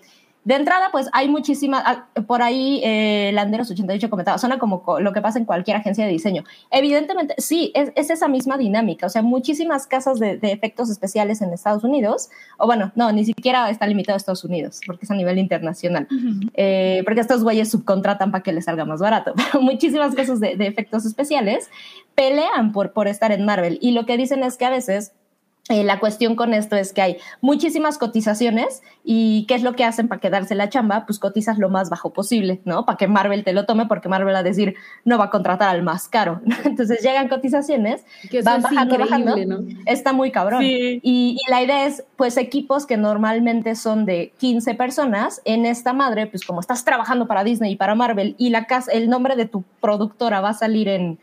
de 0.45 0.53
entrada, 0.53 0.89
pues 0.91 1.09
hay 1.11 1.27
muchísimas, 1.27 1.81
ah, 1.87 2.05
por 2.27 2.43
ahí 2.43 2.79
eh, 2.83 3.31
Landeros88 3.33 4.09
comentaba, 4.09 4.37
suena 4.37 4.59
como 4.59 4.83
co- 4.83 4.99
lo 4.99 5.11
que 5.11 5.19
pasa 5.19 5.39
en 5.39 5.45
cualquier 5.45 5.75
agencia 5.77 6.05
de 6.05 6.11
diseño. 6.11 6.43
Evidentemente, 6.69 7.33
sí, 7.39 7.71
es, 7.73 7.91
es 7.95 8.11
esa 8.11 8.27
misma 8.27 8.55
dinámica, 8.55 9.07
o 9.07 9.09
sea, 9.09 9.23
muchísimas 9.23 9.87
casas 9.87 10.19
de, 10.19 10.37
de 10.37 10.51
efectos 10.51 10.91
especiales 10.91 11.41
en 11.41 11.51
Estados 11.51 11.83
Unidos, 11.83 12.29
o 12.59 12.67
bueno, 12.67 12.91
no, 12.93 13.11
ni 13.11 13.25
siquiera 13.25 13.67
está 13.71 13.87
limitado 13.87 14.13
a 14.13 14.17
Estados 14.17 14.43
Unidos, 14.43 14.81
porque 14.85 15.05
es 15.05 15.09
a 15.11 15.15
nivel 15.15 15.39
internacional, 15.39 16.07
eh, 16.53 17.01
porque 17.05 17.21
estos 17.21 17.41
güeyes 17.43 17.71
subcontratan 17.71 18.29
para 18.29 18.43
que 18.43 18.53
les 18.53 18.65
salga 18.65 18.85
más 18.85 18.99
barato. 18.99 19.33
Pero 19.51 19.63
muchísimas 19.63 20.13
casas 20.13 20.39
de, 20.39 20.57
de 20.57 20.67
efectos 20.67 21.07
especiales 21.07 21.71
pelean 22.13 22.71
por, 22.71 22.91
por 22.93 23.07
estar 23.07 23.31
en 23.31 23.45
Marvel, 23.45 23.79
y 23.81 23.93
lo 23.93 24.05
que 24.05 24.15
dicen 24.15 24.43
es 24.43 24.57
que 24.57 24.65
a 24.65 24.69
veces 24.69 25.13
eh, 25.67 25.83
la 25.83 25.99
cuestión 25.99 26.35
con 26.35 26.53
esto 26.53 26.75
es 26.75 26.93
que 26.93 27.01
hay 27.01 27.17
muchísimas 27.41 27.97
cotizaciones 27.97 28.83
y 29.03 29.45
¿qué 29.47 29.55
es 29.55 29.63
lo 29.63 29.73
que 29.73 29.83
hacen 29.83 30.07
para 30.07 30.21
quedarse 30.21 30.53
la 30.53 30.69
chamba? 30.69 31.07
Pues 31.07 31.17
cotizas 31.17 31.57
lo 31.57 31.69
más 31.69 31.89
bajo 31.89 32.13
posible, 32.13 32.61
¿no? 32.65 32.85
Para 32.85 32.97
que 32.97 33.07
Marvel 33.07 33.43
te 33.43 33.51
lo 33.51 33.65
tome 33.65 33.87
porque 33.87 34.07
Marvel 34.07 34.35
va 34.35 34.39
a 34.39 34.43
decir 34.43 34.75
no 35.05 35.17
va 35.17 35.25
a 35.25 35.29
contratar 35.31 35.69
al 35.69 35.81
más 35.81 36.07
caro. 36.07 36.41
Entonces 36.65 37.01
llegan 37.01 37.29
cotizaciones, 37.29 38.05
que 38.29 38.43
van 38.43 38.61
bajando, 38.61 38.99
bajando. 38.99 39.35
¿no? 39.43 39.67
Está 39.87 40.13
muy 40.13 40.29
cabrón. 40.29 40.61
Sí. 40.61 40.99
Y, 41.01 41.37
y 41.43 41.49
la 41.49 41.63
idea 41.63 41.87
es, 41.87 42.03
pues, 42.15 42.37
equipos 42.37 42.85
que 42.85 42.97
normalmente 42.97 43.73
son 43.73 44.05
de 44.05 44.33
15 44.37 44.75
personas, 44.75 45.41
en 45.45 45.65
esta 45.65 45.93
madre, 45.93 46.27
pues, 46.27 46.45
como 46.45 46.59
estás 46.59 46.85
trabajando 46.85 47.25
para 47.25 47.43
Disney 47.43 47.71
y 47.71 47.75
para 47.75 47.95
Marvel 47.95 48.35
y 48.37 48.51
la 48.51 48.65
casa, 48.67 48.91
el 48.91 49.09
nombre 49.09 49.35
de 49.35 49.45
tu 49.45 49.63
productora 49.81 50.41
va 50.41 50.49
a 50.49 50.53
salir 50.53 50.87
en, 50.89 51.17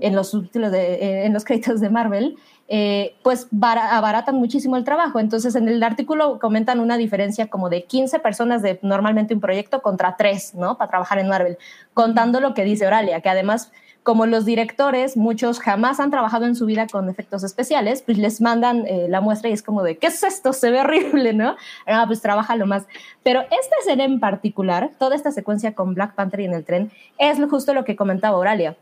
en 0.00 0.14
los 0.14 0.30
subtítulos 0.30 0.70
de, 0.70 1.24
en 1.24 1.32
los 1.32 1.44
créditos 1.44 1.80
de 1.80 1.90
Marvel, 1.90 2.36
eh, 2.68 3.16
pues 3.22 3.48
bara- 3.50 3.96
abaratan 3.96 4.36
muchísimo 4.36 4.76
el 4.76 4.84
trabajo. 4.84 5.18
Entonces, 5.20 5.54
en 5.56 5.68
el 5.68 5.82
artículo 5.82 6.38
comentan 6.38 6.80
una 6.80 6.96
diferencia 6.96 7.48
como 7.48 7.70
de 7.70 7.84
15 7.84 8.18
personas 8.18 8.62
de 8.62 8.78
normalmente 8.82 9.34
un 9.34 9.40
proyecto 9.40 9.80
contra 9.82 10.16
3, 10.16 10.54
¿no? 10.54 10.76
Para 10.76 10.90
trabajar 10.90 11.18
en 11.18 11.28
Marvel, 11.28 11.58
contando 11.94 12.40
lo 12.40 12.54
que 12.54 12.64
dice 12.64 12.86
Oralia, 12.86 13.20
que 13.20 13.28
además 13.30 13.72
como 14.02 14.24
los 14.24 14.46
directores, 14.46 15.18
muchos 15.18 15.60
jamás 15.60 16.00
han 16.00 16.10
trabajado 16.10 16.46
en 16.46 16.54
su 16.54 16.64
vida 16.64 16.86
con 16.90 17.10
efectos 17.10 17.44
especiales, 17.44 18.00
pues 18.00 18.16
les 18.16 18.40
mandan 18.40 18.86
eh, 18.86 19.06
la 19.06 19.20
muestra 19.20 19.50
y 19.50 19.52
es 19.52 19.62
como 19.62 19.82
de, 19.82 19.98
¿qué 19.98 20.06
es 20.06 20.22
esto? 20.22 20.54
Se 20.54 20.70
ve 20.70 20.80
horrible, 20.80 21.34
¿no? 21.34 21.56
Ah, 21.86 22.04
pues 22.06 22.22
lo 22.56 22.66
más. 22.66 22.84
Pero 23.22 23.42
esta 23.42 23.76
escena 23.80 24.04
en 24.04 24.18
particular, 24.18 24.92
toda 24.98 25.14
esta 25.14 25.30
secuencia 25.30 25.74
con 25.74 25.92
Black 25.92 26.14
Panther 26.14 26.40
y 26.40 26.44
en 26.46 26.54
el 26.54 26.64
tren, 26.64 26.90
es 27.18 27.38
justo 27.50 27.74
lo 27.74 27.84
que 27.84 27.96
comentaba 27.96 28.38
Oralia 28.38 28.76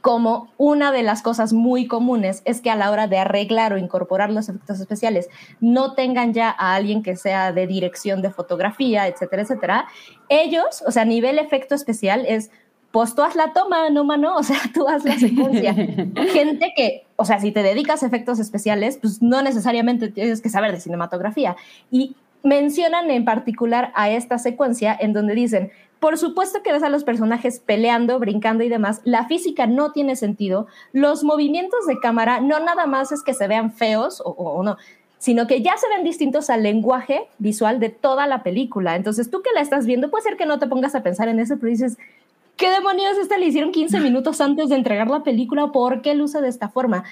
como 0.00 0.50
una 0.56 0.92
de 0.92 1.02
las 1.02 1.22
cosas 1.22 1.52
muy 1.52 1.86
comunes 1.86 2.42
es 2.44 2.60
que 2.60 2.70
a 2.70 2.76
la 2.76 2.90
hora 2.90 3.06
de 3.06 3.18
arreglar 3.18 3.72
o 3.72 3.78
incorporar 3.78 4.30
los 4.30 4.48
efectos 4.48 4.80
especiales 4.80 5.28
no 5.60 5.94
tengan 5.94 6.32
ya 6.32 6.50
a 6.50 6.74
alguien 6.74 7.02
que 7.02 7.16
sea 7.16 7.52
de 7.52 7.66
dirección 7.66 8.22
de 8.22 8.30
fotografía, 8.30 9.06
etcétera, 9.06 9.42
etcétera. 9.42 9.88
Ellos, 10.28 10.82
o 10.86 10.90
sea, 10.90 11.02
a 11.02 11.06
nivel 11.06 11.38
efecto 11.38 11.74
especial 11.74 12.24
es, 12.26 12.50
pues 12.90 13.14
tú 13.14 13.22
haz 13.22 13.34
la 13.34 13.52
toma, 13.52 13.90
no 13.90 14.04
mano, 14.04 14.36
o 14.38 14.42
sea, 14.42 14.58
tú 14.72 14.88
haz 14.88 15.04
la 15.04 15.18
secuencia. 15.18 15.74
Gente 16.32 16.72
que, 16.76 17.06
o 17.16 17.24
sea, 17.24 17.40
si 17.40 17.52
te 17.52 17.62
dedicas 17.62 18.02
a 18.02 18.06
efectos 18.06 18.38
especiales, 18.38 18.98
pues 19.00 19.22
no 19.22 19.42
necesariamente 19.42 20.08
tienes 20.08 20.40
que 20.40 20.48
saber 20.48 20.72
de 20.72 20.80
cinematografía. 20.80 21.56
Y 21.90 22.16
mencionan 22.42 23.10
en 23.10 23.24
particular 23.24 23.92
a 23.94 24.10
esta 24.10 24.38
secuencia 24.38 24.96
en 24.98 25.12
donde 25.12 25.34
dicen, 25.34 25.70
por 26.00 26.16
supuesto 26.16 26.62
que 26.62 26.72
ves 26.72 26.82
a 26.82 26.90
los 26.90 27.04
personajes 27.04 27.60
peleando, 27.60 28.18
brincando 28.18 28.62
y 28.62 28.68
demás. 28.68 29.00
La 29.04 29.26
física 29.26 29.66
no 29.66 29.92
tiene 29.92 30.14
sentido. 30.14 30.68
Los 30.92 31.24
movimientos 31.24 31.86
de 31.86 31.98
cámara 31.98 32.40
no 32.40 32.60
nada 32.60 32.86
más 32.86 33.10
es 33.10 33.22
que 33.22 33.34
se 33.34 33.48
vean 33.48 33.72
feos 33.72 34.22
o, 34.24 34.62
no, 34.62 34.76
sino 35.18 35.48
que 35.48 35.60
ya 35.60 35.76
se 35.76 35.88
ven 35.88 36.04
distintos 36.04 36.50
al 36.50 36.62
lenguaje 36.62 37.26
visual 37.38 37.80
de 37.80 37.88
toda 37.88 38.26
la 38.26 38.44
película. 38.44 38.94
Entonces, 38.94 39.30
tú 39.30 39.42
que 39.42 39.50
la 39.52 39.60
estás 39.60 39.86
viendo, 39.86 40.10
puede 40.10 40.22
ser 40.22 40.36
que 40.36 40.46
no 40.46 40.60
te 40.60 40.68
pongas 40.68 40.94
a 40.94 41.02
pensar 41.02 41.28
en 41.28 41.40
eso, 41.40 41.56
pero 41.56 41.70
dices, 41.70 41.98
¿qué 42.56 42.70
demonios 42.70 43.18
esta 43.18 43.36
le 43.36 43.46
hicieron 43.46 43.72
15 43.72 43.98
minutos 44.00 44.40
antes 44.40 44.68
de 44.68 44.76
entregar 44.76 45.08
la 45.08 45.24
película? 45.24 45.72
¿Por 45.72 46.00
qué 46.00 46.14
luce 46.14 46.40
de 46.40 46.48
esta 46.48 46.68
forma? 46.68 47.02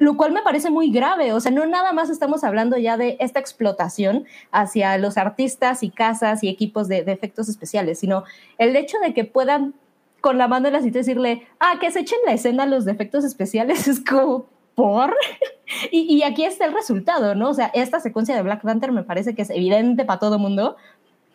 Lo 0.00 0.16
cual 0.16 0.32
me 0.32 0.40
parece 0.40 0.70
muy 0.70 0.90
grave. 0.90 1.34
O 1.34 1.40
sea, 1.40 1.52
no 1.52 1.66
nada 1.66 1.92
más 1.92 2.08
estamos 2.08 2.42
hablando 2.42 2.78
ya 2.78 2.96
de 2.96 3.18
esta 3.20 3.38
explotación 3.38 4.24
hacia 4.50 4.96
los 4.96 5.18
artistas 5.18 5.82
y 5.82 5.90
casas 5.90 6.42
y 6.42 6.48
equipos 6.48 6.88
de, 6.88 7.00
efectos 7.06 7.50
especiales, 7.50 7.98
sino 7.98 8.24
el 8.56 8.74
hecho 8.76 8.96
de 8.98 9.12
que 9.12 9.24
puedan 9.24 9.74
con 10.22 10.38
la 10.38 10.48
mano 10.48 10.68
en 10.68 10.72
la 10.72 10.80
cita 10.80 10.98
decirle, 10.98 11.46
ah, 11.60 11.74
que 11.78 11.90
se 11.90 12.00
echen 12.00 12.18
la 12.24 12.32
escena 12.32 12.64
los 12.64 12.86
efectos 12.86 13.24
especiales, 13.24 13.88
es 13.88 14.00
como, 14.00 14.46
¿por? 14.74 15.14
y, 15.92 16.22
aquí 16.22 16.44
está 16.44 16.64
el 16.64 16.72
resultado, 16.72 17.34
¿no? 17.34 17.50
O 17.50 17.54
sea, 17.54 17.70
esta 17.74 18.00
secuencia 18.00 18.34
de 18.34 18.42
Black 18.42 18.62
Panther 18.62 18.92
me 18.92 19.02
parece 19.02 19.34
que 19.34 19.42
es 19.42 19.50
evidente 19.50 20.06
para 20.06 20.18
todo 20.18 20.38
mundo 20.38 20.76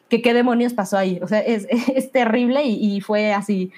que 0.10 0.24
qué 0.24 0.34
demonios 0.34 0.74
pasó 0.74 0.98
ahí. 0.98 1.20
O 1.22 1.28
sea, 1.28 1.40
es, 1.40 1.68
terrible 2.12 2.64
y, 2.64 2.96
y 2.96 3.02
fue 3.02 3.32
así 3.32 3.72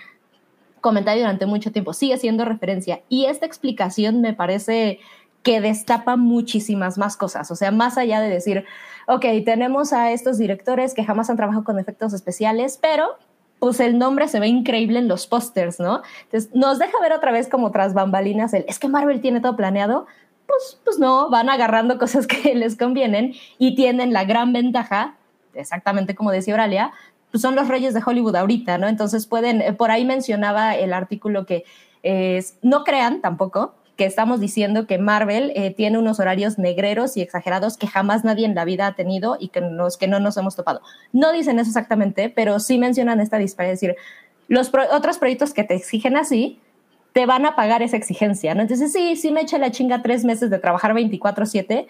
comentario 0.82 1.24
durante 1.24 1.46
mucho 1.46 1.72
tiempo, 1.72 1.94
sigue 1.94 2.18
siendo 2.18 2.46
referencia. 2.46 3.02
Y 3.10 3.26
esta 3.26 3.46
explicación 3.46 4.22
me 4.22 4.34
parece 4.34 5.00
que 5.44 5.62
destapa 5.62 6.18
muchísimas 6.18 6.98
más 6.98 7.16
cosas, 7.16 7.50
o 7.52 7.56
sea, 7.56 7.72
más 7.72 7.98
allá 7.98 8.20
de 8.20 8.30
decir, 8.30 8.66
ok, 9.08 9.26
tenemos 9.46 9.94
a 9.94 10.12
estos 10.12 10.38
directores 10.38 10.94
que 10.94 11.06
jamás 11.06 11.30
han 11.30 11.38
trabajado 11.38 11.64
con 11.64 11.80
efectos 11.80 12.14
especiales, 12.14 12.78
pero 12.82 13.18
pues 13.60 13.80
el 13.80 13.98
nombre 13.98 14.28
se 14.28 14.40
ve 14.40 14.48
increíble 14.48 15.00
en 15.00 15.08
los 15.08 15.26
pósters, 15.26 15.80
¿no? 15.80 16.02
Entonces, 16.24 16.54
nos 16.54 16.80
deja 16.80 17.00
ver 17.02 17.14
otra 17.14 17.32
vez 17.32 17.48
como 17.48 17.72
tras 17.72 17.94
bambalinas 17.94 18.54
el, 18.54 18.66
es 18.68 18.78
que 18.78 18.88
Marvel 18.88 19.22
tiene 19.22 19.40
todo 19.40 19.56
planeado, 19.56 20.06
pues, 20.46 20.80
pues 20.84 21.00
no, 21.00 21.30
van 21.30 21.50
agarrando 21.50 21.98
cosas 21.98 22.28
que 22.28 22.54
les 22.54 22.78
convienen 22.78 23.34
y 23.58 23.76
tienen 23.76 24.14
la 24.14 24.26
gran 24.26 24.54
ventaja, 24.54 25.16
exactamente 25.54 26.14
como 26.14 26.32
decía 26.32 26.54
Oralia, 26.54 26.92
pues 27.32 27.42
son 27.42 27.56
los 27.56 27.68
reyes 27.68 27.94
de 27.94 28.02
Hollywood 28.06 28.36
ahorita, 28.36 28.78
¿no? 28.78 28.88
Entonces 28.88 29.28
pueden, 29.28 29.62
eh, 29.62 29.74
por 29.74 29.92
ahí 29.92 30.06
mencionaba 30.06 30.76
el 30.76 30.94
artículo 30.94 31.46
que 31.46 31.66
es, 32.04 32.58
no 32.62 32.84
crean 32.84 33.22
tampoco 33.22 33.76
que 33.98 34.06
estamos 34.06 34.40
diciendo 34.40 34.86
que 34.86 35.00
Marvel 35.00 35.52
eh, 35.56 35.72
tiene 35.72 35.98
unos 35.98 36.20
horarios 36.20 36.58
negreros 36.60 37.18
y 37.18 37.22
exagerados 37.22 37.78
que 37.78 37.88
jamás 37.88 38.24
nadie 38.24 38.46
en 38.46 38.56
la 38.56 38.64
vida 38.64 38.88
ha 38.88 38.96
tenido 38.96 39.38
y 39.40 39.50
que, 39.50 39.60
nos, 39.60 39.98
que 39.98 40.08
no 40.08 40.20
nos 40.20 40.38
hemos 40.38 40.56
topado. 40.56 40.82
No 41.12 41.34
dicen 41.34 41.60
eso 41.60 41.70
exactamente, 41.70 42.30
pero 42.30 42.60
sí 42.60 42.78
mencionan 42.78 43.20
esta 43.20 43.38
disparidad, 43.38 43.74
es 43.74 43.82
decir, 43.82 43.98
los 44.48 44.72
otros 44.92 45.18
proyectos 45.18 45.54
que 45.54 45.64
te 45.64 45.74
exigen 45.74 46.16
así, 46.16 46.62
te 47.12 47.26
van 47.26 47.48
a 47.48 47.56
pagar 47.56 47.82
esa 47.82 47.98
exigencia, 47.98 48.54
¿no? 48.54 48.62
Entonces, 48.62 48.94
sí, 48.94 49.16
sí 49.16 49.32
me 49.32 49.42
echa 49.42 49.58
la 49.58 49.72
chinga 49.72 50.04
tres 50.04 50.24
meses 50.24 50.52
de 50.52 50.60
trabajar 50.60 50.94
24/7, 50.94 51.88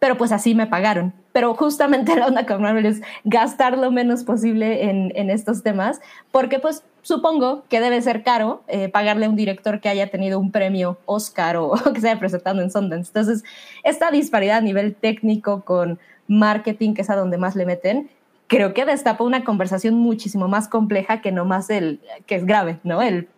pero 0.00 0.16
pues 0.16 0.32
así 0.32 0.56
me 0.56 0.66
pagaron. 0.66 1.12
Pero 1.32 1.54
justamente 1.54 2.16
la 2.16 2.26
onda 2.26 2.46
con 2.46 2.60
Marvel 2.60 2.86
es 2.86 3.00
gastar 3.22 3.78
lo 3.78 3.92
menos 3.92 4.24
posible 4.24 4.90
en, 4.90 5.12
en 5.14 5.30
estos 5.30 5.62
temas, 5.62 6.00
porque 6.32 6.58
pues 6.58 6.82
supongo 7.02 7.64
que 7.68 7.80
debe 7.80 8.02
ser 8.02 8.24
caro 8.24 8.62
eh, 8.66 8.88
pagarle 8.88 9.26
a 9.26 9.28
un 9.28 9.36
director 9.36 9.80
que 9.80 9.88
haya 9.88 10.10
tenido 10.10 10.40
un 10.40 10.50
premio 10.50 10.98
Oscar 11.06 11.56
o, 11.56 11.72
que 11.94 12.00
se 12.00 12.10
haya 12.10 12.18
presentado 12.18 12.60
en 12.60 12.70
Sundance. 12.72 13.10
Entonces, 13.10 13.44
esta 13.84 14.10
disparidad 14.10 14.58
a 14.58 14.62
nivel 14.62 14.96
técnico 14.96 15.62
con 15.64 16.00
marketing, 16.26 16.94
que 16.94 17.02
es 17.02 17.10
a 17.10 17.16
donde 17.16 17.38
más 17.38 17.54
le 17.54 17.66
meten, 17.66 18.10
creo 18.46 18.74
que 18.74 18.84
destapa 18.84 19.22
una 19.22 19.44
conversación 19.44 19.94
muchísimo 19.94 20.48
más 20.48 20.66
compleja 20.66 21.20
que 21.20 21.30
no 21.30 21.44
más 21.44 21.70
el, 21.70 22.00
que 22.26 22.36
es 22.36 22.46
grave, 22.46 22.80
¿no? 22.84 23.02
El 23.02 23.28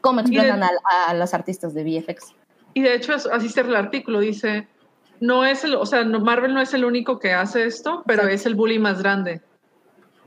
cómo 0.00 0.20
explotan 0.20 0.62
a, 0.62 0.70
a 1.08 1.14
los 1.14 1.34
artistas 1.34 1.74
de 1.74 1.84
VFX. 1.84 2.34
Y 2.74 2.82
de 2.82 2.94
hecho, 2.94 3.14
así 3.14 3.48
cierra 3.48 3.70
el 3.70 3.76
artículo, 3.76 4.20
dice, 4.20 4.68
no 5.20 5.44
es 5.44 5.64
el, 5.64 5.74
o 5.74 5.86
sea, 5.86 6.04
Marvel 6.04 6.54
no 6.54 6.60
es 6.60 6.74
el 6.74 6.84
único 6.84 7.18
que 7.18 7.32
hace 7.32 7.64
esto, 7.64 8.02
pero 8.06 8.26
es 8.26 8.46
el 8.46 8.54
bully 8.54 8.78
más 8.78 9.00
grande. 9.02 9.40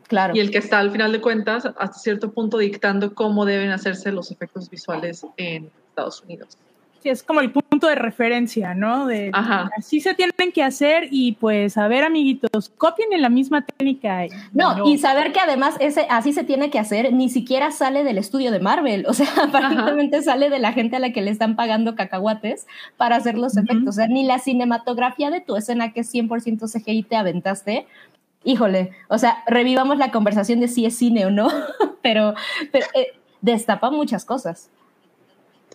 Claro. 0.07 0.35
Y 0.35 0.39
el 0.39 0.51
que 0.51 0.59
está 0.59 0.79
al 0.79 0.91
final 0.91 1.11
de 1.11 1.21
cuentas, 1.21 1.65
hasta 1.65 1.93
cierto 1.93 2.31
punto, 2.31 2.57
dictando 2.57 3.15
cómo 3.15 3.45
deben 3.45 3.71
hacerse 3.71 4.11
los 4.11 4.31
efectos 4.31 4.69
visuales 4.69 5.25
en 5.37 5.71
Estados 5.89 6.21
Unidos. 6.21 6.57
Es 7.09 7.23
como 7.23 7.41
el 7.41 7.51
punto 7.51 7.87
de 7.87 7.95
referencia, 7.95 8.73
¿no? 8.73 9.05
De 9.05 9.29
Ajá. 9.33 9.69
así 9.77 9.99
se 9.99 10.13
tienen 10.13 10.51
que 10.53 10.63
hacer 10.63 11.07
y 11.11 11.33
pues 11.33 11.77
a 11.77 11.87
ver, 11.87 12.03
amiguitos, 12.03 12.69
copien 12.77 13.11
en 13.13 13.21
la 13.21 13.29
misma 13.29 13.65
técnica. 13.65 14.25
No, 14.53 14.87
y 14.87 14.97
saber 14.97 15.31
que 15.31 15.39
además 15.39 15.75
ese 15.79 16.07
así 16.09 16.33
se 16.33 16.43
tiene 16.43 16.69
que 16.69 16.79
hacer 16.79 17.13
ni 17.13 17.29
siquiera 17.29 17.71
sale 17.71 18.03
del 18.03 18.17
estudio 18.17 18.51
de 18.51 18.59
Marvel, 18.59 19.05
o 19.07 19.13
sea, 19.13 19.27
aparentemente 19.43 20.21
sale 20.21 20.49
de 20.49 20.59
la 20.59 20.73
gente 20.73 20.95
a 20.95 20.99
la 20.99 21.11
que 21.11 21.21
le 21.21 21.31
están 21.31 21.55
pagando 21.55 21.95
cacahuates 21.95 22.67
para 22.97 23.15
hacer 23.15 23.37
los 23.37 23.57
efectos, 23.57 23.89
o 23.89 23.91
sea, 23.91 24.07
ni 24.07 24.25
la 24.25 24.39
cinematografía 24.39 25.29
de 25.29 25.41
tu 25.41 25.55
escena 25.55 25.93
que 25.93 26.01
es 26.01 26.13
100% 26.13 26.71
CGI 26.71 27.03
te 27.03 27.15
aventaste. 27.15 27.87
Híjole, 28.45 28.91
o 29.07 29.17
sea, 29.17 29.43
revivamos 29.47 29.97
la 29.97 30.11
conversación 30.11 30.59
de 30.59 30.67
si 30.67 30.85
es 30.85 30.97
cine 30.97 31.25
o 31.25 31.31
no, 31.31 31.47
pero, 32.01 32.33
pero 32.71 32.85
eh, 32.93 33.13
destapa 33.41 33.89
muchas 33.89 34.25
cosas. 34.25 34.69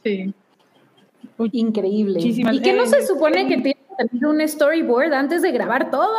Sí. 0.02 0.34
Increíble. 1.52 2.20
¿Y 2.20 2.62
qué 2.62 2.72
no 2.72 2.86
se 2.86 3.06
supone 3.06 3.46
que 3.46 3.58
tiene 3.58 3.74
que 3.96 4.08
tener 4.08 4.26
un 4.26 4.46
storyboard 4.46 5.12
antes 5.12 5.42
de 5.42 5.52
grabar 5.52 5.90
todo? 5.90 6.16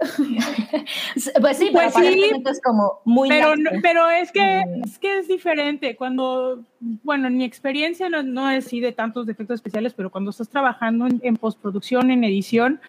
pues 1.40 1.58
sí, 1.58 1.68
pues 1.72 1.94
sí, 1.94 2.30
es 2.46 2.60
como 2.62 3.00
muy 3.04 3.28
pero, 3.28 3.52
pero 3.82 4.10
es 4.10 4.32
que 4.32 4.40
mm. 4.40 4.84
es 4.84 4.98
que 4.98 5.18
es 5.18 5.28
diferente 5.28 5.96
cuando 5.96 6.64
bueno, 6.80 7.28
en 7.28 7.36
mi 7.36 7.44
experiencia 7.44 8.08
no, 8.08 8.22
no 8.22 8.50
es 8.50 8.66
así 8.66 8.80
de 8.80 8.92
tantos 8.92 9.26
defectos 9.26 9.56
especiales, 9.56 9.92
pero 9.94 10.10
cuando 10.10 10.30
estás 10.30 10.48
trabajando 10.48 11.06
en 11.20 11.36
postproducción, 11.36 12.10
en 12.10 12.24
edición, 12.24 12.80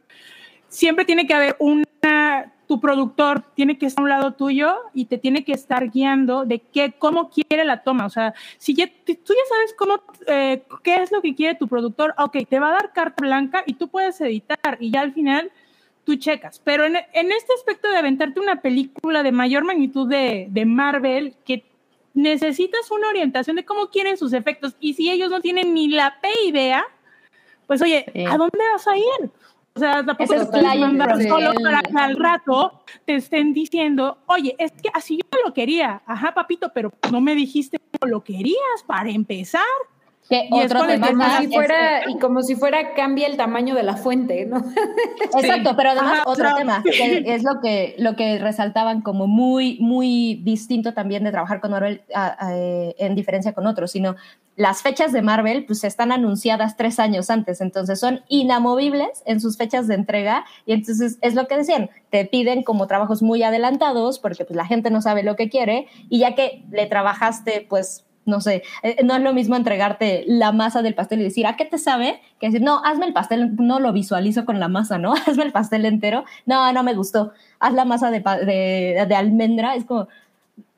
siempre 0.70 1.05
tiene 1.05 1.28
que 1.28 1.34
haber 1.34 1.55
una 1.59 2.52
tu 2.68 2.80
productor 2.80 3.43
tiene 3.55 3.78
que 3.78 3.86
estar 3.86 4.01
a 4.01 4.03
un 4.03 4.09
lado 4.09 4.34
tuyo 4.34 4.76
y 4.93 5.05
te 5.05 5.18
tiene 5.18 5.43
que 5.43 5.53
estar 5.53 5.89
guiando 5.89 6.45
de 6.45 6.59
qué, 6.59 6.93
cómo 6.97 7.30
quiere 7.30 7.66
la 7.66 7.84
toma. 7.84 8.05
O 8.05 8.09
sea, 8.09 8.34
si 8.57 8.74
ya, 8.74 8.88
tú 8.88 9.14
ya 9.16 9.45
sabes 9.49 9.76
cómo, 9.78 10.01
eh, 10.28 10.64
qué 10.84 10.95
es 10.97 11.11
lo 11.11 11.22
que 11.22 11.36
quiere 11.36 11.55
tu 11.55 11.68
productor, 11.68 12.14
ok, 12.18 12.38
te 12.49 12.59
va 12.59 12.70
a 12.70 12.74
dar 12.74 12.93
carta 12.93 13.22
blanca 13.22 13.64
y 13.66 13.74
tú 13.74 13.88
puedes 13.88 14.20
editar 14.22 14.78
y 14.80 14.91
ya 14.91 15.01
al 15.01 15.14
final 15.14 15.51
tú 16.03 16.16
checas. 16.16 16.59
Pero 16.64 16.86
en, 16.86 16.95
en 16.95 17.32
este 17.32 17.53
aspecto 17.57 17.89
de 17.89 17.97
aventarte 17.97 18.39
una 18.39 18.61
película 18.61 19.24
de 19.24 19.32
mayor 19.32 19.64
magnitud 19.64 20.07
de, 20.07 20.47
de 20.49 20.66
Marvel, 20.66 21.36
que 21.45 21.64
necesitas 22.14 22.91
una 22.91 23.09
orientación 23.09 23.55
de 23.55 23.66
cómo 23.66 23.88
quieren 23.88 24.18
sus 24.18 24.34
efectos 24.34 24.76
y 24.80 24.93
si 24.93 25.09
ellos 25.09 25.32
no 25.32 25.41
tienen 25.41 25.74
ni 25.74 25.88
la 25.88 26.20
P 26.22 26.30
idea, 26.45 26.86
pues 27.68 27.82
oye, 27.82 28.05
¿a 28.30 28.38
dónde 28.38 28.59
vas 28.72 28.88
a 28.88 28.97
ir? 28.97 29.32
O 29.76 29.80
sea, 29.80 30.05
tampoco 30.05 30.34
es 30.36 31.28
solo 31.28 31.51
para 31.63 31.82
que 31.82 31.97
al 31.97 32.15
rato 32.15 32.84
te 33.05 33.15
estén 33.15 33.53
diciendo, 33.53 34.19
oye, 34.28 34.55
es 34.59 34.71
que 34.71 34.89
así 34.93 35.17
yo 35.17 35.39
lo 35.43 35.53
quería. 35.53 36.03
Ajá, 36.05 36.34
papito, 36.34 36.71
pero 36.74 36.91
no 37.11 37.21
me 37.21 37.34
dijiste 37.34 37.80
cómo 37.80 38.11
lo 38.11 38.24
querías 38.24 38.84
para 38.86 39.09
empezar 39.09 39.63
y 40.30 40.61
otro 40.61 40.80
como 40.80 41.24
si 41.39 41.47
fuera 41.47 42.09
y 42.09 42.17
como 42.17 42.41
si 42.41 42.55
fuera 42.55 42.93
cambia 42.93 43.28
el 43.28 43.38
tamaño 43.38 43.76
de 43.76 43.84
la 43.84 43.97
fuente, 43.97 44.45
¿no? 44.45 44.57
Exacto, 45.38 45.76
pero 45.76 45.91
además 45.91 46.21
otro 46.26 46.55
tema 46.55 46.82
que 46.84 47.24
es 47.34 47.43
lo 47.43 47.59
que 47.61 47.95
lo 47.97 48.15
que 48.15 48.39
resaltaban 48.39 49.01
como 49.01 49.28
muy 49.28 49.78
muy 49.80 50.41
distinto 50.43 50.93
también 50.93 51.24
de 51.24 51.32
trabajar 51.32 51.59
con 51.59 51.71
Marvel 51.71 52.01
en 52.97 53.15
diferencia 53.15 53.53
con 53.53 53.67
otros, 53.67 53.91
sino 53.91 54.15
las 54.55 54.82
fechas 54.82 55.11
de 55.11 55.21
Marvel 55.21 55.65
pues 55.65 55.84
están 55.84 56.11
anunciadas 56.11 56.78
tres 56.78 56.99
años 56.99 57.30
antes, 57.30 57.59
entonces 57.59 57.99
son 57.99 58.21
inamovibles 58.30 59.24
en 59.26 59.41
sus 59.41 59.57
fechas 59.57 59.88
de 59.88 59.95
entrega 59.95 60.45
y 60.65 60.74
entonces 60.74 61.17
es 61.21 61.34
lo 61.34 61.47
que 61.47 61.57
decían, 61.57 61.89
te 62.09 62.26
piden 62.26 62.63
como 62.63 62.88
trabajos 62.88 63.21
muy 63.21 63.43
adelantados 63.43 64.19
porque 64.19 64.45
pues 64.45 64.55
la 64.55 64.65
gente 64.65 64.89
no 64.89 65.01
sabe 65.01 65.24
lo 65.24 65.36
que 65.36 65.49
quiere 65.49 65.88
y 66.09 66.19
ya 66.19 66.36
que 66.36 66.63
le 66.71 66.86
trabajaste 66.86 67.65
pues 67.67 68.05
no 68.26 68.41
sé, 68.41 68.63
eh, 68.84 69.03
no 69.03 69.15
es 69.15 69.21
lo 69.21 69.34
mismo 69.34 69.55
entregarte 69.55 70.24
la 70.28 70.51
masa 70.51 70.82
del 70.82 70.95
pastel 70.95 71.21
y 71.21 71.24
decir, 71.24 71.45
¿a 71.47 71.55
qué 71.55 71.65
te 71.65 71.78
sabe? 71.78 72.21
Que 72.39 72.47
decir, 72.47 72.61
no, 72.61 72.84
hazme 72.84 73.05
el 73.05 73.13
pastel, 73.13 73.55
no 73.57 73.80
lo 73.80 73.93
visualizo 73.93 74.45
con 74.45 74.59
la 74.59 74.67
masa, 74.67 74.97
¿no? 74.97 75.13
Hazme 75.28 75.43
el 75.43 75.51
pastel 75.51 75.86
entero. 75.86 76.24
No, 76.45 76.71
no 76.74 76.84
me 76.84 76.93
gustó. 76.93 77.34
Haz 77.59 77.74
la 77.74 77.86
masa 77.86 78.11
de, 78.11 78.19
de, 78.19 79.05
de 79.07 79.15
almendra. 79.15 79.76
Es 79.76 79.86
como, 79.86 80.07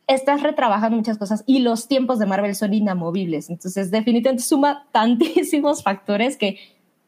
estás 0.07 0.43
retrabajando 0.43 0.97
muchas 0.97 1.17
cosas 1.17 1.43
y 1.45 1.59
los 1.59 1.87
tiempos 1.87 2.19
de 2.19 2.25
Marvel 2.25 2.55
son 2.55 2.73
inamovibles. 2.73 3.49
Entonces, 3.49 3.91
definitivamente 3.91 4.43
suma 4.43 4.87
tantísimos 4.91 5.83
factores 5.83 6.37
que, 6.37 6.57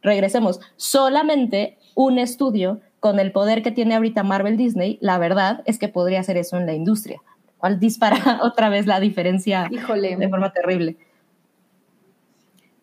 regresemos, 0.01 0.59
solamente 0.75 1.77
un 1.95 2.19
estudio 2.19 2.81
con 2.99 3.19
el 3.19 3.31
poder 3.31 3.61
que 3.61 3.71
tiene 3.71 3.95
ahorita 3.95 4.23
Marvel 4.23 4.57
Disney, 4.57 4.97
la 5.01 5.17
verdad 5.17 5.61
es 5.65 5.77
que 5.77 5.87
podría 5.87 6.19
hacer 6.19 6.37
eso 6.37 6.57
en 6.57 6.65
la 6.65 6.73
industria, 6.73 7.21
cual 7.57 7.79
dispara 7.79 8.17
otra 8.43 8.69
vez 8.69 8.85
la 8.85 8.99
diferencia 8.99 9.67
Híjole, 9.71 10.15
de 10.15 10.29
forma 10.29 10.51
terrible. 10.51 10.95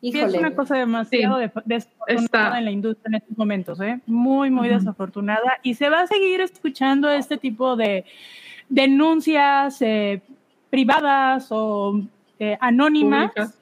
Sí, 0.00 0.08
es 0.10 0.14
híjole. 0.16 0.38
una 0.38 0.54
cosa 0.54 0.76
demasiado 0.76 1.38
Sí. 1.40 1.50
desafortunada 1.64 2.22
Está. 2.24 2.58
en 2.58 2.64
la 2.66 2.70
industria 2.70 3.08
en 3.08 3.14
estos 3.22 3.38
momentos, 3.38 3.80
¿eh? 3.80 4.00
Muy, 4.06 4.50
muy 4.50 4.68
desafortunada. 4.68 5.58
Y 5.62 5.74
se 5.74 5.88
va 5.88 6.00
a 6.00 6.06
seguir 6.06 6.42
escuchando 6.42 7.08
este 7.08 7.38
tipo 7.38 7.74
de 7.76 8.04
denuncias 8.68 9.80
eh, 9.80 10.20
privadas 10.70 11.48
o 11.50 12.02
eh, 12.38 12.58
anónimas 12.60 13.30
Públicas. 13.32 13.58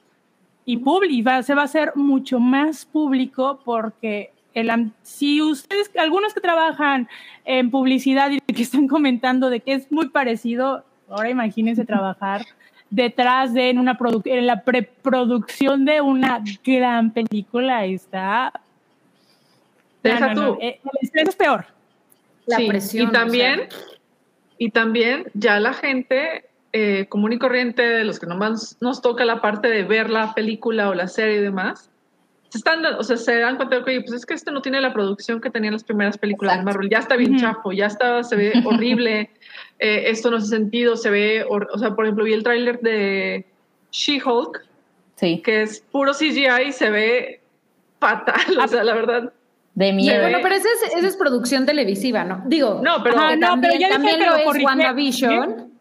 y 0.65 0.77
públicas. 0.79 1.47
Se 1.47 1.55
va 1.55 1.63
a 1.63 1.67
hacer 1.67 1.93
mucho 1.95 2.41
más 2.41 2.87
público 2.87 3.61
porque 3.65 4.33
el, 4.55 4.91
si 5.03 5.41
ustedes, 5.41 5.91
algunos 5.97 6.35
que 6.35 6.41
trabajan 6.41 7.09
en 7.45 7.71
publicidad 7.71 8.31
y 8.31 8.41
que 8.41 8.63
están 8.63 8.89
comentando 8.89 9.49
de 9.49 9.61
que 9.61 9.75
es 9.75 9.93
muy 9.93 10.09
parecido, 10.09 10.85
ahora 11.13 11.31
imagínense 11.31 11.85
trabajar 11.85 12.45
detrás 12.91 13.55
de 13.55 13.71
en 13.71 13.79
una 13.79 13.97
produ- 13.99 14.23
en 14.27 14.47
la 14.47 14.63
preproducción 14.65 15.85
de 15.85 16.01
una 16.01 16.43
gran 16.65 17.11
película 17.13 17.85
está 17.87 18.53
Deja 20.03 20.29
No, 20.29 20.35
no, 20.35 20.43
no, 20.49 20.53
tú. 20.55 20.59
eh, 20.63 20.81
El 20.83 20.91
estrés 21.01 21.29
es 21.29 21.37
peor. 21.37 21.65
La 22.47 22.57
Sí, 22.57 22.67
presión. 22.69 23.09
Y 23.09 23.13
también, 23.13 23.61
o 23.61 23.71
sea, 23.71 23.81
y 24.59 24.71
también 24.71 25.25
ya 25.35 25.61
la 25.61 25.73
gente 25.75 26.45
eh, 26.73 27.07
común 27.09 27.33
y 27.33 27.39
corriente, 27.39 27.83
de 27.83 28.03
los 28.05 28.19
que 28.19 28.27
nomás 28.27 28.77
nos 28.81 29.01
toca 29.03 29.25
la 29.25 29.41
parte 29.41 29.69
de 29.69 29.85
ver 29.85 30.11
la 30.11 30.35
película 30.35 30.89
o 30.89 30.95
la 30.95 31.07
serie 31.07 31.37
y 31.37 31.41
demás, 31.41 31.89
se 32.49 32.59
están, 32.59 32.85
o 32.85 33.03
sea, 33.03 33.17
se 33.17 33.39
dan 33.39 33.57
cuenta 33.57 33.77
de 33.79 33.85
que, 33.85 33.91
oye, 33.93 34.01
pues 34.01 34.13
es 34.15 34.27
que 34.27 34.35
esto 34.35 34.51
no 34.51 34.61
tiene 34.61 34.81
la 34.81 34.93
producción 34.93 35.41
que 35.41 35.51
tenían 35.51 35.73
las 35.75 35.85
primeras 35.85 36.19
películas 36.19 36.55
de 36.55 36.61
Exacto. 36.61 36.75
Marvel, 36.79 36.91
ya 36.91 36.99
está 36.99 37.17
bien 37.17 37.37
chafo, 37.39 37.73
ya 37.73 37.87
está, 37.87 38.25
se 38.25 38.37
ve 38.37 38.53
horrible, 38.65 39.31
eh, 39.83 40.11
esto 40.11 40.31
no 40.31 40.37
hace 40.39 40.47
sentido, 40.47 40.97
se 40.97 41.11
ve, 41.11 41.45
o 41.49 41.79
sea, 41.79 41.95
por 41.95 42.05
ejemplo, 42.05 42.25
vi 42.25 42.33
el 42.33 42.43
tráiler 42.43 42.81
de 42.81 43.45
She-Hulk, 43.91 44.65
Sí, 45.17 45.41
que 45.45 45.63
es 45.63 45.81
puro 45.93 46.13
CGI 46.13 46.69
y 46.69 46.73
se 46.73 46.91
ve 46.91 47.41
fatal, 48.01 48.59
o 48.59 48.67
sea, 48.69 48.83
la 48.83 48.95
verdad. 48.95 49.33
de 49.75 49.93
miedo. 49.93 50.21
bueno, 50.23 50.39
pero 50.43 50.55
esa 50.57 50.69
es, 50.87 50.95
esa 50.97 51.07
es 51.07 51.17
producción 51.17 51.65
televisiva, 51.67 52.25
¿no? 52.25 52.43
Digo, 52.47 52.81
No, 52.83 53.03
pero 53.05 53.19
Ajá, 53.19 53.31
que 53.31 53.37
no, 53.37 53.47
también, 53.49 53.73
pero 53.73 53.81
ya 53.81 53.89
también 53.91 54.19
que 54.19 54.25
lo 54.25 54.31
lo 54.31 54.37
es 54.39 54.45
corrigieron, 54.45 54.79
WandaVision. 54.79 55.73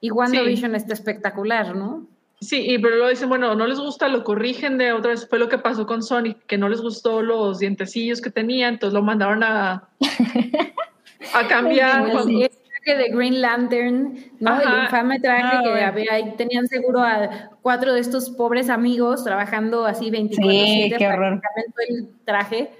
Y 0.00 0.10
WandaVision 0.10 0.74
está 0.74 0.94
espectacular, 0.94 1.76
¿no? 1.76 2.06
Sí, 2.40 2.64
y 2.70 2.78
pero 2.78 2.96
luego 2.96 3.10
dicen, 3.10 3.28
bueno, 3.28 3.54
no 3.54 3.66
les 3.66 3.78
gusta, 3.78 4.08
lo 4.08 4.24
corrigen 4.24 4.78
de 4.78 4.92
otra 4.92 5.10
vez. 5.10 5.28
Fue 5.28 5.38
lo 5.38 5.48
que 5.50 5.58
pasó 5.58 5.86
con 5.86 6.02
Sonic, 6.02 6.38
que 6.46 6.56
no 6.58 6.68
les 6.70 6.80
gustó 6.80 7.20
los 7.22 7.58
dientecillos 7.58 8.20
que 8.22 8.30
tenía, 8.30 8.66
entonces 8.68 8.94
lo 8.94 9.02
mandaron 9.02 9.42
a, 9.44 9.88
a 11.34 11.48
cambiar. 11.48 12.10
cuando- 12.10 12.48
traje 12.84 12.98
de 12.98 13.08
Green 13.16 13.40
Lantern, 13.40 14.14
¿no? 14.40 14.50
Ajá. 14.50 14.62
El 14.78 14.84
infame 14.84 15.20
traje 15.20 15.42
Ah, 15.44 15.60
que 15.62 15.70
bueno. 15.70 15.86
había 15.86 16.12
ahí 16.12 16.34
tenían 16.36 16.66
seguro 16.66 17.00
a 17.00 17.50
cuatro 17.62 17.92
de 17.94 18.00
estos 18.00 18.30
pobres 18.30 18.68
amigos 18.70 19.24
trabajando 19.24 19.86
así 19.86 20.10
24/7 20.10 20.90
Sí, 20.90 20.92
qué 20.98 21.06
horror. 21.08 21.40
el 21.88 22.08
traje. 22.24 22.70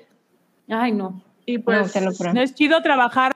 Ay, 0.69 0.93
no. 0.93 1.23
y 1.47 1.59
No, 1.59 1.65
pues. 1.65 1.95
No 2.33 2.41
es 2.41 2.55
chido 2.55 2.81
trabajar 2.83 3.33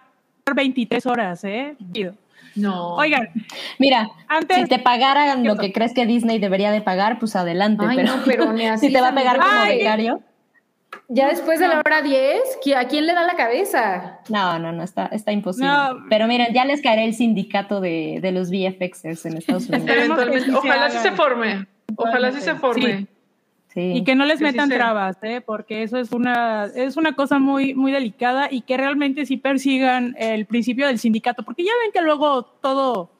23 0.54 1.04
horas, 1.06 1.42
¿eh? 1.44 1.76
Chido. 1.92 2.14
no. 2.54 2.94
Oigan, 2.94 3.28
Mira, 3.78 4.08
antes. 4.28 4.56
si 4.58 4.64
te 4.68 4.78
pagaran 4.78 5.42
¿Qué 5.42 5.48
lo 5.48 5.56
que 5.56 5.72
crees 5.72 5.92
que 5.94 6.06
Disney 6.06 6.38
debería 6.38 6.70
de 6.70 6.80
pagar, 6.80 7.18
pues 7.18 7.34
adelante. 7.34 7.84
Ay, 7.88 7.96
pero 7.96 8.16
no, 8.16 8.22
pero 8.24 8.52
ni 8.52 8.66
así, 8.66 8.86
si 8.88 8.92
te 8.92 9.00
va 9.00 9.08
a 9.08 9.14
pegar 9.14 9.38
como 9.38 9.64
becario, 9.66 10.20
Ya 11.08 11.28
después 11.28 11.60
de 11.60 11.68
la 11.68 11.80
hora 11.80 12.00
10, 12.00 12.40
¿qui- 12.64 12.74
¿a 12.74 12.88
quién 12.88 13.06
le 13.06 13.12
da 13.12 13.24
la 13.24 13.34
cabeza? 13.36 14.20
no, 14.30 14.58
no, 14.58 14.72
no, 14.72 14.82
está, 14.82 15.06
está 15.06 15.32
imposible. 15.32 15.68
No. 15.68 16.06
Pero 16.08 16.26
miren, 16.26 16.54
ya 16.54 16.64
les 16.64 16.80
caerá 16.80 17.02
el 17.04 17.14
sindicato 17.14 17.80
de, 17.80 18.20
de 18.22 18.32
los 18.32 18.50
VFXers 18.50 19.26
en 19.26 19.36
Estados 19.36 19.68
Unidos. 19.68 19.86
Eventualmente, 19.88 20.50
ojalá 20.54 20.88
sí 20.90 20.98
se 20.98 21.12
forme. 21.12 21.66
Ojalá 21.96 22.32
sí 22.32 22.40
se 22.40 22.54
forme. 22.54 22.96
Sí. 22.98 23.06
Sí. 23.74 23.80
Y 23.96 24.04
que 24.04 24.14
no 24.14 24.24
les 24.24 24.38
sí 24.38 24.44
metan 24.44 24.68
trabas, 24.68 25.16
¿eh? 25.22 25.40
porque 25.44 25.82
eso 25.82 25.98
es 25.98 26.12
una, 26.12 26.66
es 26.76 26.96
una 26.96 27.14
cosa 27.16 27.40
muy, 27.40 27.74
muy 27.74 27.90
delicada 27.90 28.46
y 28.48 28.60
que 28.60 28.76
realmente 28.76 29.26
sí 29.26 29.36
persigan 29.36 30.14
el 30.16 30.46
principio 30.46 30.86
del 30.86 31.00
sindicato, 31.00 31.42
porque 31.42 31.64
ya 31.64 31.72
ven 31.82 31.90
que 31.92 32.00
luego 32.00 32.44
todo 32.44 33.10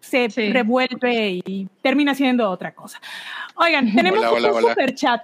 se 0.00 0.30
Sí. 0.30 0.52
revuelve 0.52 1.40
y 1.44 1.68
termina 1.82 2.14
siendo 2.14 2.48
otra 2.50 2.74
cosa. 2.74 3.00
Oigan, 3.56 3.92
tenemos 3.94 4.20
Hola, 4.20 4.30
hola, 4.32 4.48
un 4.50 4.56
hola. 4.58 4.68
super 4.68 4.94
chat. 4.94 5.22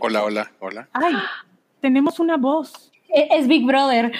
Hola, 0.00 0.24
hola, 0.24 0.52
hola. 0.60 0.88
Ay, 0.92 1.14
tenemos 1.80 2.20
una 2.20 2.36
voz. 2.36 2.92
Es, 3.08 3.26
es 3.30 3.48
Big 3.48 3.66
Brother. 3.66 4.12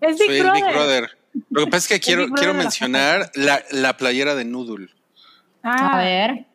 Es 0.00 0.18
Big 0.18 0.28
Soy 0.28 0.40
Brother. 0.40 0.64
Big 0.64 0.72
Brother. 0.72 1.10
Lo 1.50 1.64
que 1.64 1.70
pasa 1.70 1.76
es 1.76 1.88
que 1.88 2.00
quiero, 2.00 2.28
quiero 2.28 2.54
mencionar 2.54 3.30
la, 3.34 3.62
la 3.72 3.96
playera 3.96 4.34
de 4.34 4.44
Noodle. 4.44 4.88
Ah, 5.62 5.98
A 5.98 5.98
ver. 5.98 6.46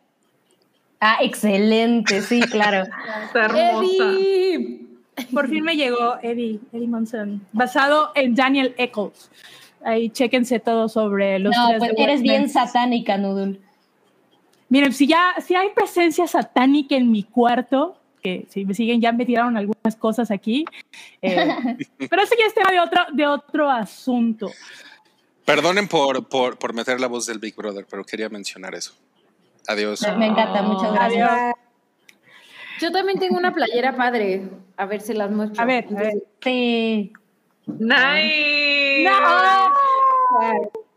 Ah, 1.00 1.18
excelente, 1.22 2.22
sí, 2.22 2.42
claro. 2.42 2.84
Está 3.26 3.46
hermosa. 3.46 4.12
Eddie. 4.12 4.88
Por 5.34 5.50
fin 5.50 5.64
me 5.64 5.76
llegó 5.76 6.18
Eddie, 6.22 6.60
Eddie 6.72 6.88
Monson, 6.88 7.46
basado 7.52 8.12
en 8.16 8.34
Daniel 8.34 8.74
Eccles. 8.78 9.30
Ahí 9.84 10.10
chéquense 10.10 10.60
todo 10.60 10.88
sobre 10.88 11.40
los 11.40 11.56
No, 11.56 11.68
tres 11.70 11.80
pues 11.80 11.96
de 11.96 12.04
eres 12.04 12.22
bien 12.22 12.50
satánica, 12.50 13.18
Noodle. 13.18 13.60
Miren, 14.70 14.94
si 14.94 15.08
ya, 15.08 15.34
si 15.46 15.54
hay 15.56 15.70
presencia 15.76 16.28
satánica 16.28 16.96
en 16.96 17.12
mi 17.12 17.24
cuarto, 17.24 17.98
que 18.22 18.46
si 18.50 18.66
me 18.66 18.74
siguen 18.74 19.02
ya 19.02 19.12
me 19.12 19.26
tiraron 19.26 19.58
algunas 19.58 19.96
cosas 19.98 20.32
aquí, 20.32 20.66
eh, 21.22 21.78
pero 22.10 22.22
eso 22.22 22.36
ya 22.38 22.46
es 22.46 22.54
tema 22.54 22.72
de 22.72 22.80
otro, 22.80 23.02
de 23.14 23.28
otro 23.28 23.70
asunto. 23.70 24.52
Perdonen 25.46 25.88
por, 25.88 26.28
por, 26.30 26.58
por 26.58 26.74
meter 26.74 27.00
la 27.00 27.08
voz 27.08 27.26
del 27.26 27.40
Big 27.40 27.56
Brother, 27.56 27.86
pero 27.90 28.04
quería 28.04 28.30
mencionar 28.30 28.76
eso. 28.76 28.94
Adiós. 29.68 30.02
Me, 30.02 30.18
me 30.18 30.28
encanta, 30.28 30.62
muchas 30.62 30.94
gracias. 30.94 31.32
Adiós. 31.32 31.56
Yo 32.82 32.92
también 32.92 33.20
tengo 33.20 33.38
una 33.38 33.54
playera 33.54 33.96
padre. 33.96 34.50
A 34.76 34.86
ver, 34.86 35.02
se 35.02 35.14
las 35.14 35.30
muestro. 35.30 35.62
A 35.62 35.66
ver, 35.66 35.86
a 35.96 36.00
ver. 36.00 36.14
Sí. 36.42 37.14
Nice. 37.68 39.10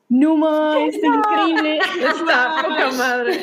Numa, 0.08 0.78
es 0.86 0.94
increíble. 1.02 1.78
Está 1.78 2.62
poca 2.62 2.90
madre. 2.92 3.40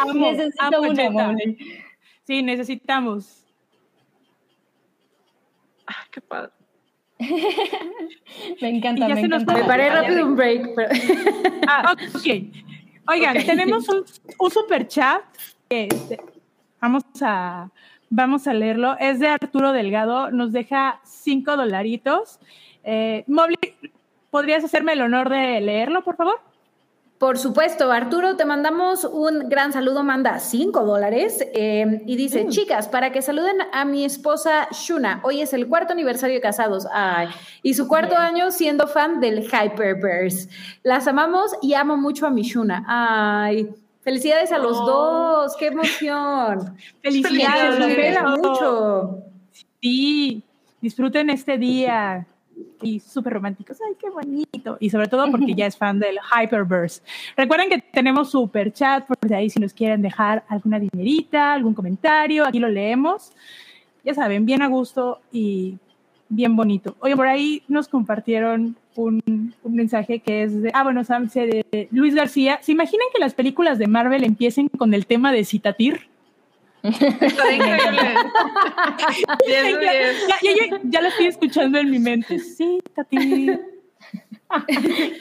Amo, 0.00 0.32
Necesito 0.32 0.64
amo 0.64 0.88
una. 0.88 1.36
Sí, 2.30 2.44
necesitamos. 2.44 3.44
Ah, 5.84 6.06
qué 6.12 6.20
padre. 6.20 6.52
Me 8.62 8.68
encanta, 8.68 9.08
me 9.08 9.20
encanta. 9.20 9.52
Me 9.52 9.64
paré 9.64 9.90
rápido 9.90 10.26
un 10.26 10.36
break. 10.36 10.68
pero- 10.76 10.90
Ah, 11.68 11.92
ok. 11.92 12.44
Oigan, 13.08 13.44
tenemos 13.44 13.88
un, 13.88 14.04
un 14.38 14.50
super 14.52 14.86
chat. 14.86 15.22
que, 15.68 15.88
este, 15.90 16.20
vamos 16.80 17.02
a 17.20 17.68
vamos 18.10 18.46
a 18.46 18.54
leerlo. 18.54 18.96
Es 19.00 19.18
de 19.18 19.26
Arturo 19.26 19.72
Delgado. 19.72 20.30
Nos 20.30 20.52
deja 20.52 21.00
cinco 21.02 21.56
dolaritos. 21.56 22.38
Eh, 22.84 23.24
Mobley, 23.26 23.58
¿podrías 24.30 24.62
hacerme 24.62 24.92
el 24.92 25.02
honor 25.02 25.30
de 25.30 25.60
leerlo, 25.60 26.04
por 26.04 26.14
favor? 26.14 26.40
Por 27.20 27.36
supuesto, 27.36 27.92
Arturo, 27.92 28.36
te 28.36 28.46
mandamos 28.46 29.04
un 29.04 29.50
gran 29.50 29.74
saludo, 29.74 30.02
manda 30.02 30.38
cinco 30.38 30.86
dólares 30.86 31.44
eh, 31.52 32.00
y 32.06 32.16
dice, 32.16 32.46
chicas, 32.48 32.88
para 32.88 33.12
que 33.12 33.20
saluden 33.20 33.58
a 33.74 33.84
mi 33.84 34.06
esposa 34.06 34.68
Shuna, 34.72 35.20
hoy 35.22 35.42
es 35.42 35.52
el 35.52 35.68
cuarto 35.68 35.92
aniversario 35.92 36.36
de 36.36 36.40
casados, 36.40 36.86
ay, 36.90 37.28
y 37.62 37.74
su 37.74 37.86
cuarto 37.88 38.16
año 38.16 38.50
siendo 38.50 38.86
fan 38.86 39.20
del 39.20 39.42
Hyperverse. 39.42 40.48
Las 40.82 41.06
amamos 41.08 41.52
y 41.60 41.74
amo 41.74 41.98
mucho 41.98 42.26
a 42.26 42.30
mi 42.30 42.40
Shuna, 42.40 42.86
ay, 42.88 43.68
felicidades 44.00 44.50
a 44.50 44.56
los 44.56 44.78
Oh. 44.80 44.86
dos, 44.86 45.56
qué 45.58 45.66
emoción. 45.66 46.74
Felicidades. 47.02 47.76
Felicidades. 47.76 48.38
mucho. 48.38 49.18
Sí, 49.82 50.42
disfruten 50.80 51.28
este 51.28 51.58
día. 51.58 52.26
Y 52.82 53.00
súper 53.00 53.34
románticos. 53.34 53.78
Ay, 53.86 53.94
qué 53.98 54.10
bonito. 54.10 54.76
Y 54.80 54.90
sobre 54.90 55.08
todo 55.08 55.30
porque 55.30 55.54
ya 55.54 55.66
es 55.66 55.76
fan 55.76 55.98
del 55.98 56.18
Hyperverse. 56.18 57.02
Recuerden 57.36 57.68
que 57.68 57.78
tenemos 57.78 58.30
super 58.30 58.72
chat 58.72 59.06
por 59.06 59.32
ahí 59.32 59.50
si 59.50 59.60
nos 59.60 59.72
quieren 59.72 60.02
dejar 60.02 60.44
alguna 60.48 60.78
dinerita, 60.78 61.52
algún 61.52 61.74
comentario. 61.74 62.46
Aquí 62.46 62.58
lo 62.58 62.68
leemos. 62.68 63.32
Ya 64.04 64.14
saben, 64.14 64.46
bien 64.46 64.62
a 64.62 64.68
gusto 64.68 65.20
y 65.30 65.78
bien 66.28 66.56
bonito. 66.56 66.96
Oye, 67.00 67.16
por 67.16 67.26
ahí 67.26 67.62
nos 67.68 67.88
compartieron 67.88 68.76
un, 68.96 69.54
un 69.62 69.74
mensaje 69.74 70.20
que 70.20 70.44
es 70.44 70.62
de, 70.62 70.70
ah, 70.72 70.82
bueno, 70.82 71.04
Sam, 71.04 71.28
de 71.28 71.88
Luis 71.90 72.14
García. 72.14 72.58
¿Se 72.62 72.72
imaginan 72.72 73.06
que 73.12 73.20
las 73.20 73.34
películas 73.34 73.78
de 73.78 73.86
Marvel 73.86 74.24
empiecen 74.24 74.68
con 74.68 74.94
el 74.94 75.06
tema 75.06 75.32
de 75.32 75.44
Citatir? 75.44 76.09
Está 76.82 77.52
increíble. 77.52 78.02
De 79.46 79.52
ya, 79.52 79.78
diez. 79.78 80.26
ya, 80.28 80.36
ya, 80.42 80.66
ya- 80.70 80.80
ya 80.84 81.00
lo 81.02 81.08
estoy 81.08 81.26
escuchando 81.26 81.78
en 81.78 81.90
mi 81.90 81.98
mente. 81.98 82.38
Citatir. 82.38 83.60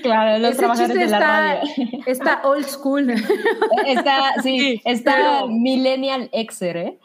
Claro, 0.02 0.40
los 0.40 0.50
Ese 0.54 0.58
trabajadores 0.60 0.98
chiste 0.98 1.06
de 1.06 1.12
la 1.12 1.18
está, 1.18 1.40
radio. 1.60 2.04
está 2.08 2.42
old 2.46 2.66
school. 2.66 3.12
Está, 3.86 4.34
sí, 4.42 4.60
Sí, 4.60 4.82
está 4.86 5.16
pero- 5.16 5.48
Millennial 5.50 6.30
Exer, 6.34 6.78
¿eh? 6.78 6.98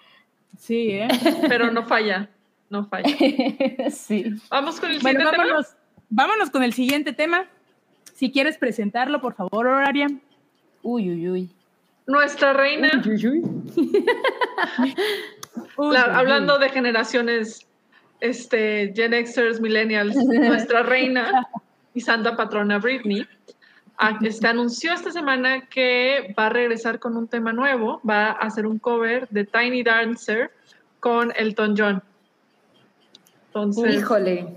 Sí, 0.59 0.89
¿eh? 0.93 1.09
Pero 1.49 1.71
no 1.71 1.85
falla, 1.85 2.31
no 2.71 2.87
falla. 2.87 3.15
sí. 3.91 4.25
Vamos 4.49 4.81
con 4.81 4.91
el 4.91 5.01
Bueno, 5.01 5.19
siguiente 5.21 5.31
tema. 5.33 5.45
vámonos, 5.45 5.77
vámonos 6.09 6.51
con 6.51 6.63
el 6.63 6.73
siguiente 6.73 7.13
tema. 7.13 7.45
Si 8.15 8.31
quieres 8.33 8.57
presentarlo, 8.57 9.21
por 9.21 9.35
favor, 9.35 9.67
Horaria. 9.67 10.07
Uy, 10.83 11.11
uy, 11.11 11.29
uy. 11.29 11.51
Nuestra 12.07 12.55
reina, 12.55 13.03
Uy, 13.07 13.19
la- 13.19 13.31
uy, 13.31 13.43
hablando 16.13 16.59
de 16.59 16.69
generaciones 16.69 17.67
este, 18.21 18.93
Gen 18.95 19.13
Xers, 19.27 19.61
Millennials, 19.61 20.17
nuestra 20.27 20.83
reina 20.83 21.47
y 21.95 22.01
santa 22.01 22.37
patrona 22.37 22.79
Britney, 22.79 23.27
a- 23.99 24.19
este, 24.23 24.47
anunció 24.49 24.93
esta 24.93 25.11
semana 25.11 25.67
que 25.69 26.35
va 26.39 26.47
a 26.47 26.49
regresar 26.51 26.99
con 26.99 27.17
un 27.17 27.29
tema 27.29 27.53
nuevo, 27.53 28.01
va 28.09 28.29
a 28.29 28.33
hacer 28.33 28.67
un 28.67 28.79
cover 28.79 29.29
de 29.29 29.45
Tiny 29.45 29.83
Dancer 29.83 30.51
con 31.01 31.33
Elton 31.37 31.75
John. 31.77 32.03
Entonces, 33.49 33.95
Híjole. 33.97 34.57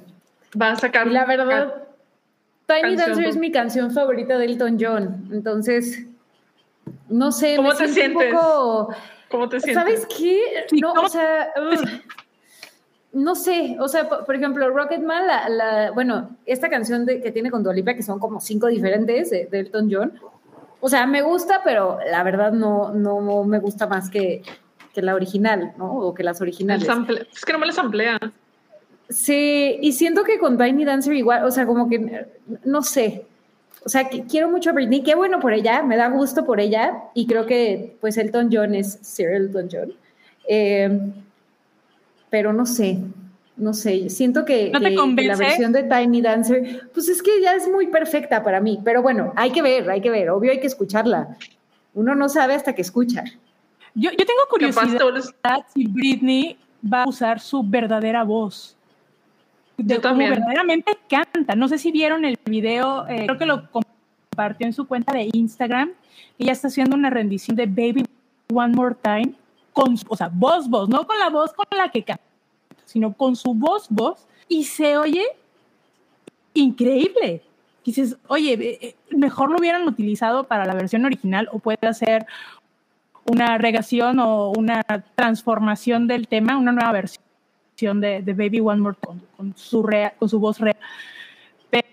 va 0.60 0.72
a 0.72 0.76
sacar... 0.76 1.08
La 1.08 1.26
verdad, 1.26 1.84
Tiny 2.66 2.82
Canción, 2.82 3.10
Dancer 3.10 3.26
es 3.26 3.38
mi 3.38 3.52
canción 3.52 3.92
favorita 3.92 4.38
de 4.38 4.46
Elton 4.46 4.78
John. 4.80 5.30
Entonces, 5.32 6.06
no 7.10 7.32
sé, 7.32 7.58
¿Cómo 7.58 7.70
me 7.70 7.76
te 7.76 7.88
siento 7.90 8.20
sientes? 8.20 8.34
un 8.34 8.40
poco. 8.40 8.96
¿Cómo 9.30 9.50
te 9.50 9.60
sientes? 9.60 9.84
¿Sabes 9.84 10.08
qué? 10.18 10.40
No, 10.82 10.94
¿cómo 10.94 11.08
o 11.08 11.10
sea, 11.10 11.50
no 13.14 13.36
sé, 13.36 13.78
o 13.80 13.88
sea, 13.88 14.08
por, 14.08 14.26
por 14.26 14.36
ejemplo, 14.36 14.70
Rocketman, 14.70 15.26
la, 15.26 15.50
la- 15.50 15.92
bueno, 15.92 16.38
esta 16.46 16.70
canción 16.70 17.06
de, 17.06 17.22
que 17.22 17.32
tiene 17.32 17.50
con 17.50 17.64
Dua 17.64 17.74
Lipa, 17.74 17.94
que 17.94 18.04
son 18.04 18.20
como 18.20 18.40
cinco 18.40 18.68
diferentes 18.68 19.30
de, 19.30 19.46
de 19.46 19.60
Elton 19.60 19.90
John, 19.92 20.14
o 20.80 20.90
sea, 20.90 21.08
me 21.08 21.22
gusta, 21.22 21.62
pero 21.64 21.98
la 22.12 22.24
verdad 22.24 22.52
no, 22.52 22.94
no 22.94 23.44
me 23.44 23.60
gusta 23.60 23.88
más 23.88 24.10
que, 24.10 24.44
que 24.94 25.02
la 25.02 25.16
original, 25.16 25.74
¿no? 25.78 25.92
O 25.94 26.14
que 26.14 26.24
las 26.24 26.40
originales. 26.42 26.88
sample- 26.88 27.28
es 27.34 27.44
que 27.44 27.54
no 27.54 27.60
me 27.60 27.66
las 27.66 27.78
amplía. 27.80 28.20
Sí, 29.10 29.78
y 29.82 29.94
siento 29.94 30.24
que 30.24 30.38
con 30.38 30.58
Tiny 30.58 30.84
Dancer 30.86 31.14
igual, 31.14 31.46
o 31.46 31.52
sea, 31.52 31.66
como 31.66 31.90
que, 31.90 32.28
no 32.66 32.84
sé, 32.84 33.26
o 33.86 33.90
sea, 33.90 34.10
que 34.10 34.24
quiero 34.24 34.50
mucho 34.50 34.70
a 34.70 34.74
Britney, 34.74 35.02
qué 35.04 35.16
bueno 35.16 35.40
por 35.40 35.54
ella, 35.54 35.82
me 35.84 35.98
da 35.98 36.10
gusto 36.10 36.46
por 36.46 36.60
ella, 36.60 37.04
y 37.14 37.26
creo 37.28 37.46
que 37.46 37.96
pues 38.02 38.18
Elton 38.18 38.50
John 38.52 38.76
es 38.76 39.00
Sir 39.02 39.30
Elton 39.32 39.70
John. 39.72 39.94
Eh, 40.48 41.00
pero 42.30 42.54
no 42.54 42.66
sé, 42.66 43.00
no 43.56 43.74
sé, 43.74 44.10
siento 44.10 44.46
que, 44.46 44.70
¿No 44.72 44.80
te 44.80 44.90
que- 44.90 45.16
que 45.16 45.24
la 45.24 45.36
versión 45.36 45.72
de 45.72 45.84
Tiny 45.84 46.22
Dancer, 46.22 46.90
pues 46.94 47.08
es 47.10 47.22
que 47.24 47.42
ya 47.42 47.54
es 47.56 47.68
muy 47.70 47.88
perfecta 47.88 48.44
para 48.44 48.60
mí, 48.60 48.80
pero 48.84 49.02
bueno, 49.02 49.34
hay 49.36 49.52
que 49.52 49.62
ver, 49.62 49.90
hay 49.90 50.02
que 50.02 50.10
ver, 50.10 50.30
obvio 50.30 50.52
hay 50.52 50.60
que 50.60 50.68
escucharla. 50.68 51.38
Uno 51.94 52.14
no 52.16 52.30
sabe 52.30 52.54
hasta 52.54 52.74
que 52.76 52.82
escucha. 52.82 53.24
Yo, 53.96 54.12
yo 54.12 54.18
tengo 54.26 54.42
curiosidad 54.50 55.00
si 55.74 55.88
Britney 55.88 56.58
va 56.94 57.04
a 57.04 57.10
usar 57.10 57.40
su 57.40 57.64
verdadera 57.64 58.24
voz. 58.24 58.77
De 59.78 59.96
Yo 59.96 60.02
cómo 60.02 60.12
también. 60.14 60.32
verdaderamente 60.32 60.98
canta. 61.10 61.56
No 61.56 61.68
sé 61.68 61.78
si 61.78 61.92
vieron 61.92 62.26
el 62.26 62.38
video, 62.46 63.08
eh, 63.08 63.26
creo 63.26 63.38
que 63.38 63.46
lo 63.46 63.70
compartió 63.72 64.66
en 64.68 64.74
su 64.74 64.88
cuenta 64.88 65.14
de 65.14 65.30
Instagram. 65.34 65.92
Ella 66.40 66.52
está 66.52 66.68
haciendo 66.68 66.96
una 66.96 67.10
rendición 67.10 67.56
de 67.56 67.66
Baby 67.68 68.06
One 68.54 68.74
More 68.76 68.96
Time 69.02 69.34
con, 69.74 69.96
su- 69.98 70.06
o 70.10 70.16
sea, 70.16 70.30
voz, 70.34 70.68
voz, 70.70 70.90
no 70.90 71.06
con 71.06 71.20
la 71.20 71.30
voz 71.30 71.54
con 71.54 71.66
la 71.78 71.90
que 71.90 72.04
canta, 72.04 72.24
sino 72.86 73.14
con 73.14 73.36
su 73.36 73.54
voz, 73.54 73.88
voz, 73.90 74.26
y 74.48 74.64
se 74.64 74.98
oye 74.98 75.24
increíble. 76.54 77.44
Dices, 77.86 78.18
oye, 78.28 78.54
eh, 78.82 78.96
mejor 79.16 79.52
lo 79.52 79.58
hubieran 79.60 79.88
utilizado 79.88 80.46
para 80.46 80.66
la 80.66 80.74
versión 80.74 81.06
original 81.06 81.48
o 81.52 81.60
puede 81.60 81.94
ser 81.94 82.26
una 83.30 83.58
regación 83.58 84.20
o 84.20 84.52
una 84.52 84.84
transformación 85.16 86.08
del 86.08 86.28
tema, 86.28 86.58
una 86.58 86.72
nueva 86.72 86.92
versión 86.92 87.24
de, 87.86 88.22
de 88.24 88.34
Baby 88.34 88.60
One 88.60 88.82
More 88.82 88.98
Time 89.00 89.20
con, 89.36 89.56
su 89.56 89.84
rea- 89.84 90.14
con 90.18 90.28
su 90.28 90.40
voz 90.40 90.60
real. 90.60 90.76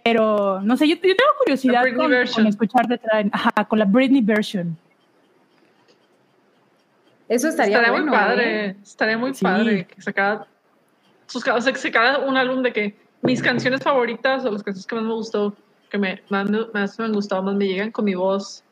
Pero 0.03 0.61
no 0.63 0.77
sé, 0.77 0.89
yo, 0.89 0.95
yo 0.95 1.01
tengo 1.01 1.31
curiosidad 1.39 1.83
con, 1.97 2.11
version. 2.11 2.45
con 2.45 2.47
escuchar 2.47 2.87
detrás, 2.89 3.27
ajá, 3.33 3.65
con 3.67 3.79
la 3.79 3.85
Britney 3.85 4.23
version. 4.23 4.77
Eso 7.29 7.49
estaría, 7.49 7.77
Estaría 7.77 7.91
bueno, 7.91 8.07
muy 8.07 8.15
padre, 8.17 8.67
¿eh? 8.67 8.77
estaría 8.83 9.19
muy 9.19 9.35
Sí. 9.35 9.43
padre 9.45 9.87
que 9.87 10.01
sacara 10.01 10.47
sus 11.27 11.47
o 11.47 11.61
sea, 11.61 11.73
que 11.73 11.79
sacara 11.79 12.19
un 12.19 12.37
álbum 12.37 12.63
de 12.63 12.73
que 12.73 12.97
mis 13.23 13.43
canciones 13.43 13.83
favoritas 13.83 14.45
o 14.45 14.51
las 14.53 14.63
canciones 14.63 14.87
que 14.87 14.95
más 14.95 15.05
me 15.05 15.13
gustó, 15.15 15.57
que 15.91 15.97
me 15.99 16.23
más 16.29 16.49
me, 16.51 16.59
más 16.75 16.99
me 16.99 17.07
han 17.07 17.13
gustado, 17.13 17.43
más 17.43 17.55
me 17.55 17.67
llegan 17.67 17.91
con 17.91 18.05
mi 18.05 18.15
voz. 18.15 18.63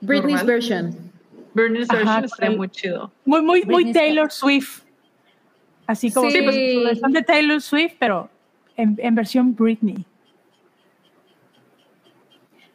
Britney's 0.00 0.36
normal. 0.42 0.46
version. 0.46 1.12
Britney's 1.52 1.90
Ajá, 1.90 1.98
version 1.98 2.24
estaría 2.24 2.56
muy 2.56 2.68
chido. 2.70 3.12
Muy, 3.24 3.42
muy, 3.42 3.62
muy 3.64 3.92
Taylor 3.92 4.30
Swift. 4.30 4.82
Así 5.90 6.12
como 6.12 6.30
Sí. 6.30 6.36
que, 6.38 6.42
pues, 6.44 6.54
su 6.74 6.84
versión 6.84 7.12
de 7.12 7.22
Taylor 7.22 7.60
Swift, 7.60 7.94
pero 7.98 8.28
en, 8.76 8.96
en 9.02 9.14
versión 9.16 9.56
Britney. 9.56 10.04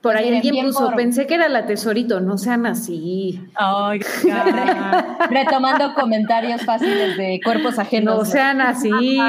Por 0.01 0.17
ahí 0.17 0.35
alguien 0.35 0.65
puso, 0.65 0.85
por- 0.87 0.95
pensé 0.97 1.25
que 1.25 1.35
era 1.35 1.47
la 1.47 1.65
tesorito, 1.65 2.19
no 2.19 2.37
sean 2.37 2.65
así. 2.65 3.41
Ay, 3.55 3.99
Retomando 5.29 5.93
comentarios 5.95 6.61
fáciles 6.65 7.15
de 7.15 7.39
cuerpos 7.43 7.79
ajenos. 7.79 8.15
No 8.17 8.23
¿no? 8.23 8.25
sean 8.29 8.59
así. 8.59 8.91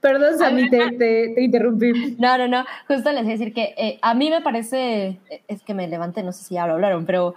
Perdón, 0.00 0.38
Sammy, 0.38 0.68
te, 0.68 0.90
te, 0.92 1.32
te 1.34 1.42
interrumpí. 1.42 2.16
No, 2.18 2.36
no, 2.36 2.48
no. 2.48 2.64
Justo 2.88 3.10
les 3.12 3.22
voy 3.22 3.32
a 3.32 3.36
decir 3.38 3.54
que 3.54 3.72
eh, 3.78 3.98
a 4.02 4.14
mí 4.14 4.30
me 4.30 4.40
parece, 4.42 5.18
es 5.48 5.62
que 5.62 5.74
me 5.74 5.88
levanté, 5.88 6.22
no 6.22 6.32
sé 6.32 6.44
si 6.44 6.54
ya 6.54 6.66
lo 6.66 6.74
hablaron, 6.74 7.06
pero 7.06 7.34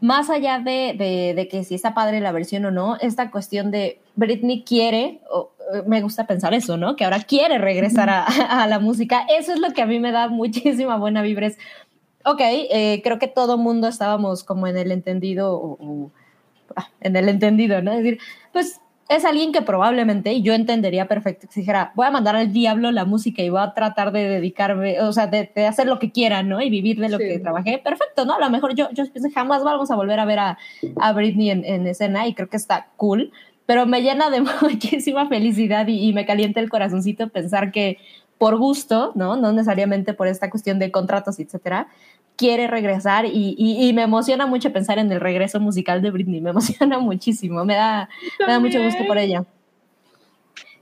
más 0.00 0.30
allá 0.30 0.58
de, 0.58 0.94
de- 0.98 1.32
de 1.34 1.48
que 1.48 1.64
si 1.64 1.74
está 1.74 1.94
padre 1.94 2.20
la 2.20 2.32
versión 2.32 2.64
o 2.66 2.70
no, 2.70 2.96
esta 2.96 3.30
cuestión 3.30 3.70
de 3.70 4.00
Britney 4.14 4.62
quiere, 4.62 5.20
o, 5.30 5.50
eh, 5.74 5.82
me 5.86 6.00
gusta 6.02 6.26
pensar 6.26 6.54
eso, 6.54 6.76
¿no? 6.76 6.96
Que 6.96 7.04
ahora 7.04 7.20
quiere 7.22 7.58
regresar 7.58 8.08
a, 8.10 8.24
a 8.62 8.66
la 8.66 8.78
música. 8.78 9.26
Eso 9.38 9.52
es 9.52 9.60
lo 9.60 9.72
que 9.72 9.82
a 9.82 9.86
mí 9.86 9.98
me 9.98 10.12
da 10.12 10.28
muchísima 10.28 10.96
buena 10.96 11.22
vibra. 11.22 11.46
Es, 11.46 11.58
ok, 12.24 12.40
eh, 12.40 13.00
creo 13.04 13.18
que 13.18 13.28
todo 13.28 13.56
mundo 13.58 13.88
estábamos 13.88 14.44
como 14.44 14.66
en 14.66 14.76
el 14.76 14.92
entendido, 14.92 15.54
o- 15.54 15.76
o, 15.80 16.10
ah, 16.76 16.88
en 17.00 17.16
el 17.16 17.28
entendido, 17.28 17.80
¿no? 17.82 17.92
Es 17.92 17.98
decir, 17.98 18.18
pues 18.52 18.80
es 19.08 19.24
alguien 19.24 19.52
que 19.52 19.62
probablemente, 19.62 20.32
y 20.32 20.42
yo 20.42 20.52
entendería 20.52 21.06
perfecto, 21.06 21.46
que 21.52 21.60
dijera, 21.60 21.92
voy 21.94 22.06
a 22.06 22.10
mandar 22.10 22.34
al 22.36 22.52
diablo 22.52 22.90
la 22.90 23.04
música 23.04 23.42
y 23.42 23.48
voy 23.50 23.60
a 23.60 23.72
tratar 23.72 24.10
de 24.12 24.28
dedicarme, 24.28 25.00
o 25.00 25.12
sea, 25.12 25.26
de, 25.28 25.50
de 25.54 25.66
hacer 25.66 25.86
lo 25.86 25.98
que 25.98 26.10
quiera, 26.10 26.42
¿no? 26.42 26.60
Y 26.60 26.70
vivir 26.70 26.98
de 26.98 27.08
lo 27.08 27.18
Sí. 27.18 27.24
que 27.24 27.38
trabajé. 27.38 27.78
Perfecto, 27.78 28.24
¿no? 28.24 28.34
A 28.34 28.40
lo 28.40 28.50
mejor 28.50 28.74
yo, 28.74 28.88
yo 28.92 29.04
jamás 29.34 29.62
vamos 29.62 29.90
a 29.90 29.96
volver 29.96 30.18
a 30.18 30.24
ver 30.24 30.38
a, 30.40 30.58
a 31.00 31.12
Britney 31.12 31.50
en, 31.50 31.64
en 31.64 31.86
escena 31.86 32.26
y 32.26 32.34
creo 32.34 32.48
que 32.48 32.56
está 32.56 32.88
cool, 32.96 33.30
pero 33.64 33.86
me 33.86 34.02
llena 34.02 34.28
de 34.30 34.40
muchísima 34.62 35.28
felicidad 35.28 35.86
y, 35.86 36.08
y 36.08 36.12
me 36.12 36.26
calienta 36.26 36.60
el 36.60 36.68
corazoncito 36.68 37.28
pensar 37.28 37.70
que 37.70 37.98
por 38.38 38.58
gusto, 38.58 39.12
¿no? 39.14 39.36
No 39.36 39.50
necesariamente 39.52 40.12
por 40.12 40.26
esta 40.26 40.50
cuestión 40.50 40.78
de 40.78 40.90
contratos, 40.90 41.38
etcétera, 41.38 41.86
quiere 42.36 42.66
regresar 42.66 43.24
y, 43.24 43.54
y- 43.58 43.88
y 43.88 43.92
me 43.92 44.02
emociona 44.02 44.46
mucho 44.46 44.72
pensar 44.72 44.98
en 44.98 45.10
el 45.10 45.20
regreso 45.20 45.58
musical 45.60 46.02
de 46.02 46.10
Britney, 46.10 46.40
me 46.40 46.50
emociona 46.56 46.98
muchísimo, 46.98 47.64
me 47.64 47.74
da, 47.74 48.08
me 48.40 48.52
da 48.52 48.60
mucho 48.60 48.82
gusto 48.82 49.04
por 49.06 49.18
ella. 49.18 49.44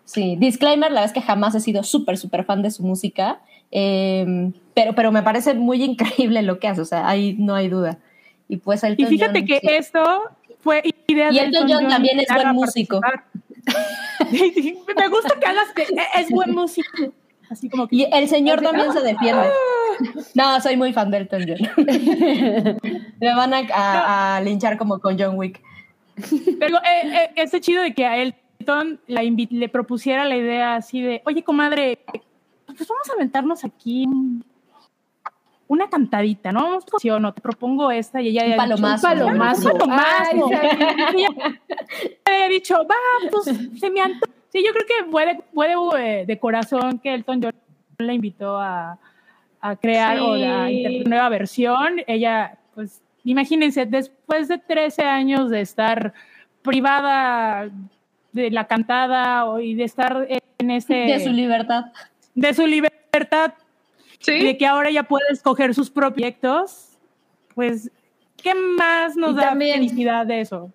Sí, 0.04 0.36
disclaimer, 0.38 0.90
la 0.92 1.00
verdad 1.00 1.16
es 1.16 1.22
que 1.22 1.26
jamás 1.26 1.54
he 1.54 1.60
sido 1.60 1.82
súper, 1.82 2.18
súper 2.18 2.44
fan 2.44 2.62
de 2.62 2.70
su 2.70 2.82
música, 2.84 3.40
eh, 3.70 4.52
pero, 4.74 4.94
pero 4.94 5.10
me 5.12 5.22
parece 5.22 5.54
muy 5.54 5.82
increíble 5.82 6.42
lo 6.42 6.58
que 6.58 6.68
hace, 6.68 6.80
o 6.80 6.84
sea, 6.84 7.08
ahí 7.08 7.36
no 7.38 7.54
hay 7.54 7.68
duda. 7.68 7.98
Y 8.48 8.58
pues 8.58 8.82
Y 8.84 9.06
fíjate 9.06 9.38
John, 9.40 9.46
que 9.46 9.60
sí. 9.60 9.66
esto 9.70 10.02
fue 10.60 10.82
idea 11.06 11.30
Y 11.32 11.34
de 11.38 11.44
Elton 11.46 11.66
John 11.70 11.88
también 11.88 12.20
es 12.20 12.26
buen 12.32 12.48
músico. 12.54 13.00
Me 14.96 15.08
gusta 15.08 15.38
que 15.40 15.46
hagas 15.46 15.72
que 15.74 15.86
es 16.16 16.30
buen 16.30 16.52
músico. 16.52 17.12
Así 17.50 17.68
como 17.68 17.86
que 17.88 17.96
Y 17.96 18.08
el 18.12 18.28
señor 18.28 18.60
también 18.62 18.92
se 18.92 19.00
defiende. 19.00 19.48
No, 20.34 20.60
soy 20.60 20.76
muy 20.76 20.92
fan 20.92 21.10
de 21.10 21.18
Elton 21.18 21.44
John. 21.46 21.86
Me 23.20 23.34
van 23.34 23.54
a, 23.54 23.58
a- 23.72 24.36
a 24.36 24.40
linchar 24.40 24.76
como 24.78 24.98
con 24.98 25.18
John 25.18 25.36
Wick. 25.38 25.60
Pero 26.58 26.78
eh, 26.78 27.02
eh, 27.12 27.30
este 27.36 27.60
chido 27.60 27.82
de 27.82 27.94
que 27.94 28.06
a 28.06 28.16
Elton 28.18 29.00
la 29.06 29.22
le 29.22 29.68
propusiera 29.68 30.24
la 30.24 30.36
idea 30.36 30.76
así 30.76 31.00
de, 31.02 31.22
oye, 31.26 31.42
comadre, 31.44 32.00
pues 32.66 32.88
vamos 32.88 33.08
a 33.10 33.14
aventarnos 33.14 33.64
aquí 33.64 34.04
un- 34.06 34.44
una 35.66 35.88
cantadita, 35.88 36.52
¿no? 36.52 36.62
Vamos 36.62 36.84
a- 36.84 36.98
sí 36.98 37.10
o 37.10 37.18
no, 37.20 37.32
te 37.32 37.40
propongo 37.40 37.90
esta 37.90 38.20
y 38.20 38.28
ella 38.28 38.44
Un 38.44 38.52
había 38.60 38.64
dicho, 38.76 38.82
palomazo. 38.82 39.06
Un 39.06 39.12
palomazo. 39.14 39.72
Un 39.72 39.78
palomazo. 39.78 40.10
Ay, 40.20 40.40
Y 41.16 41.24
ella 41.24 41.60
había 42.26 42.48
dicho, 42.48 42.74
va, 42.84 43.30
pues 43.30 43.44
se 43.80 43.90
me, 43.90 44.00
anto- 44.00 44.28
Sí, 44.54 44.64
yo 44.64 44.72
creo 44.72 44.86
que 44.86 45.10
puede, 45.10 45.40
puede 45.52 45.74
eh, 45.98 46.24
de 46.26 46.38
corazón 46.38 46.98
que 47.00 47.12
Elton 47.12 47.42
John 47.42 47.52
la 47.98 48.12
invitó 48.14 48.58
a, 48.60 48.98
a 49.60 49.76
crear 49.76 50.18
o 50.20 50.34
a 50.34 50.36
una 50.36 50.68
nueva 51.06 51.28
versión. 51.28 51.96
Ella, 52.06 52.56
pues, 52.74 53.02
imagínense, 53.24 53.84
después 53.84 54.46
de 54.46 54.58
13 54.58 55.02
años 55.02 55.50
de 55.50 55.60
estar 55.60 56.14
privada 56.62 57.68
de 58.32 58.50
la 58.50 58.66
cantada 58.66 59.44
o- 59.46 59.58
y 59.60 59.74
de 59.74 59.84
estar 59.84 60.26
en 60.58 60.70
ese... 60.70 60.94
De 60.94 61.20
su 61.20 61.30
libertad. 61.30 61.86
de 62.34 62.54
su 62.54 62.66
libertad 62.66 63.54
Sí. 64.20 64.32
y 64.32 64.44
de 64.44 64.56
que 64.56 64.66
ahora 64.66 64.90
ya 64.90 65.02
puede 65.02 65.26
escoger 65.30 65.74
sus 65.74 65.90
proyectos, 65.90 66.96
pues, 67.54 67.90
¿qué 68.42 68.54
más 68.54 69.16
nos 69.16 69.32
Y 69.32 69.34
da 69.36 69.42
también- 69.50 69.74
felicidad 69.76 70.24
de 70.26 70.40
eso? 70.40 70.72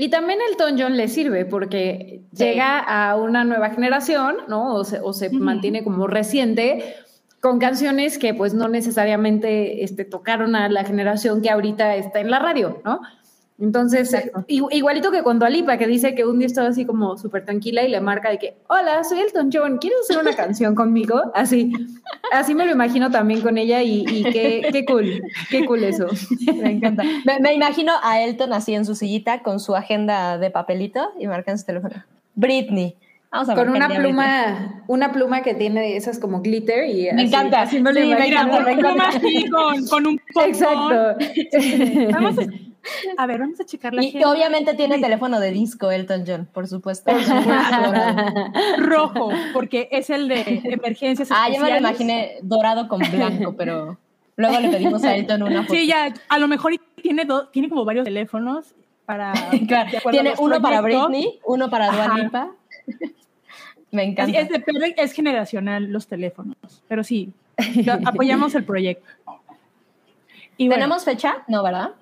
Y 0.00 0.10
también 0.10 0.38
Elton 0.48 0.76
John 0.78 0.96
le 0.96 1.08
sirve 1.08 1.44
porque 1.44 2.22
llega 2.32 2.78
a 2.78 3.16
una 3.16 3.42
nueva 3.42 3.70
generación, 3.70 4.36
¿no? 4.46 4.76
O 4.76 4.84
se, 4.84 5.00
o 5.00 5.12
se 5.12 5.28
mantiene 5.28 5.82
como 5.82 6.06
reciente 6.06 6.94
con 7.40 7.58
canciones 7.58 8.16
que 8.16 8.32
pues 8.32 8.54
no 8.54 8.68
necesariamente 8.68 9.82
este, 9.82 10.04
tocaron 10.04 10.54
a 10.54 10.68
la 10.68 10.84
generación 10.84 11.42
que 11.42 11.50
ahorita 11.50 11.96
está 11.96 12.20
en 12.20 12.30
la 12.30 12.38
radio, 12.38 12.80
¿no? 12.84 13.00
Entonces, 13.60 14.14
igu- 14.46 14.68
igualito 14.70 15.10
que 15.10 15.24
con 15.24 15.40
Dualipa, 15.40 15.78
que 15.78 15.88
dice 15.88 16.14
que 16.14 16.24
un 16.24 16.38
día 16.38 16.46
estaba 16.46 16.68
así 16.68 16.84
como 16.86 17.18
súper 17.18 17.44
tranquila 17.44 17.82
y 17.82 17.88
le 17.88 18.00
marca 18.00 18.30
de 18.30 18.38
que, 18.38 18.54
hola, 18.68 19.02
soy 19.02 19.18
Elton 19.20 19.50
John, 19.52 19.78
¿quieres 19.78 19.98
hacer 20.02 20.18
una 20.22 20.36
canción 20.36 20.76
conmigo? 20.76 21.20
Así, 21.34 21.72
así 22.32 22.54
me 22.54 22.64
lo 22.66 22.70
imagino 22.72 23.10
también 23.10 23.40
con 23.40 23.58
ella 23.58 23.82
y, 23.82 24.04
y 24.08 24.22
qué, 24.22 24.68
qué 24.70 24.84
cool, 24.84 25.22
qué 25.50 25.64
cool 25.66 25.82
eso. 25.82 26.06
Me 26.62 26.70
encanta. 26.70 27.02
Me, 27.24 27.40
me 27.40 27.52
imagino 27.54 27.94
a 28.02 28.20
Elton 28.22 28.52
así 28.52 28.74
en 28.74 28.84
su 28.84 28.94
sillita 28.94 29.42
con 29.42 29.58
su 29.58 29.74
agenda 29.74 30.38
de 30.38 30.50
papelito 30.50 31.10
y 31.18 31.26
marcando 31.26 31.58
su 31.58 31.66
teléfono. 31.66 31.96
Britney. 32.36 32.94
Vamos 33.32 33.48
a 33.50 33.54
Con 33.56 33.68
una 33.70 33.88
pluma, 33.88 34.82
una 34.86 35.12
pluma 35.12 35.42
que 35.42 35.52
tiene 35.54 35.96
esas 35.96 36.18
como 36.20 36.40
glitter 36.42 36.86
y 36.88 37.02
Me 37.12 37.22
así- 37.22 37.22
encanta. 37.26 37.62
así 37.62 37.80
me 37.82 37.92
lo 37.92 38.00
Sí, 38.00 38.06
me 38.08 38.26
encanta, 38.28 38.64
pluma 38.64 39.08
así 39.08 39.50
con, 39.50 39.86
con 39.88 40.06
un 40.06 40.20
pompón. 40.32 40.48
Exacto. 40.48 41.16
Vamos 42.12 42.38
a, 42.38 42.42
a 43.16 43.26
ver, 43.26 43.40
vamos 43.40 43.60
a 43.60 43.64
checar 43.64 43.92
la 43.94 44.02
Y 44.02 44.08
agenda. 44.08 44.30
obviamente 44.30 44.74
tiene 44.74 44.98
teléfono 44.98 45.40
de 45.40 45.50
disco 45.50 45.90
Elton 45.90 46.24
John, 46.26 46.48
por 46.52 46.66
supuesto. 46.68 47.10
rojo, 48.78 49.30
porque 49.52 49.88
es 49.90 50.10
el 50.10 50.28
de 50.28 50.60
emergencias 50.64 51.28
ah, 51.30 51.48
yo 51.52 51.60
me 51.60 51.70
lo 51.70 51.76
imaginé 51.78 52.38
dorado 52.42 52.88
con 52.88 53.00
blanco, 53.00 53.54
pero 53.56 53.98
luego 54.36 54.60
le 54.60 54.68
pedimos 54.70 55.04
a 55.04 55.14
Elton 55.16 55.42
una 55.42 55.62
foto. 55.62 55.74
Sí, 55.74 55.86
ya, 55.86 56.12
a 56.28 56.38
lo 56.38 56.48
mejor 56.48 56.72
tiene, 57.02 57.24
do- 57.24 57.48
tiene 57.48 57.68
como 57.68 57.84
varios 57.84 58.04
teléfonos 58.04 58.74
para... 59.06 59.32
Claro, 59.68 59.90
de 59.90 60.00
Tiene 60.10 60.34
uno 60.38 60.60
para. 60.60 60.80
Britney, 60.80 61.38
uno 61.46 61.70
para 61.70 61.90
Dua 61.90 62.04
Ajá. 62.04 62.16
Lipa. 62.18 62.50
Me 63.90 64.04
encanta. 64.04 64.38
es, 64.38 64.48
depende- 64.48 64.94
es 64.96 65.12
generacional 65.12 65.90
los 65.90 66.06
teléfonos, 66.06 66.56
pero 66.88 67.02
sí, 67.04 67.32
apoyamos 68.04 68.54
el 68.54 68.64
proyecto. 68.64 69.06
Y 70.60 70.66
bueno, 70.66 70.82
¿Tenemos 70.82 71.04
fecha? 71.04 71.44
No, 71.46 71.62
¿verdad? 71.62 71.92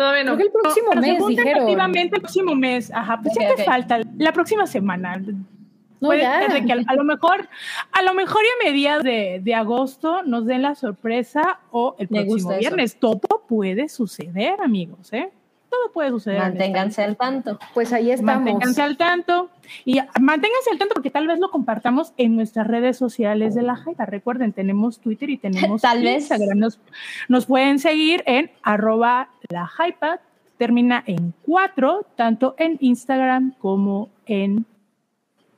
No, 0.00 0.04
Todavía 0.06 0.24
no. 0.24 0.36
Creo 0.36 0.38
que 0.38 0.56
el 0.56 0.62
próximo 0.62 0.86
pero 0.90 1.00
mes 1.00 1.26
dijeron. 1.26 1.96
el 1.96 2.10
próximo 2.10 2.54
mes, 2.54 2.90
ajá, 2.92 3.20
pues 3.22 3.34
Ok, 3.36 3.42
ya 3.42 3.54
te 3.54 3.64
falta 3.64 4.00
la 4.18 4.32
próxima 4.32 4.66
semana. 4.66 5.16
No, 5.18 6.08
Puede 6.08 6.22
ya. 6.22 6.40
ser 6.40 6.52
de 6.54 6.64
que 6.64 6.72
a, 6.72 6.76
a 6.86 6.94
lo 6.94 7.04
mejor, 7.04 7.46
a 7.92 8.02
lo 8.02 8.14
mejor 8.14 8.40
y 8.42 8.66
a 8.66 8.70
mediados 8.70 9.04
de, 9.04 9.40
de 9.42 9.54
agosto 9.54 10.22
nos 10.22 10.46
den 10.46 10.62
la 10.62 10.74
sorpresa 10.74 11.60
o 11.70 11.94
el 11.98 12.08
Me 12.10 12.24
próximo 12.24 12.52
eso. 12.52 12.58
viernes. 12.60 12.96
Todo 12.98 13.44
puede 13.46 13.88
suceder, 13.90 14.60
amigos, 14.62 15.12
¿eh? 15.12 15.30
Todo 15.70 15.92
puede 15.92 16.10
suceder. 16.10 16.40
Manténganse 16.40 17.02
al 17.02 17.16
tanto. 17.16 17.58
Pues 17.74 17.92
ahí 17.92 18.10
estamos. 18.10 18.42
Manténganse 18.42 18.82
al 18.82 18.96
tanto 18.96 19.50
y 19.84 20.00
manténganse 20.20 20.70
al 20.72 20.78
tanto 20.78 20.94
porque 20.94 21.10
tal 21.10 21.28
vez 21.28 21.38
lo 21.38 21.50
compartamos 21.50 22.12
en 22.16 22.34
nuestras 22.34 22.66
redes 22.66 22.96
sociales 22.96 23.54
de 23.54 23.62
la 23.62 23.76
Jaiba. 23.76 24.04
Recuerden, 24.04 24.52
tenemos 24.52 24.98
Twitter 24.98 25.30
y 25.30 25.38
tenemos 25.38 25.80
Tal 25.82 26.02
vez. 26.02 26.22
Instagram. 26.22 26.58
Nos, 26.58 26.80
nos 27.28 27.46
pueden 27.46 27.78
seguir 27.78 28.24
en 28.26 28.50
arroba 28.62 29.30
la 29.48 29.66
Jaipa, 29.68 30.18
termina 30.58 31.04
en 31.06 31.32
cuatro, 31.42 32.04
tanto 32.16 32.56
en 32.58 32.76
Instagram 32.80 33.54
como 33.58 34.10
en 34.26 34.66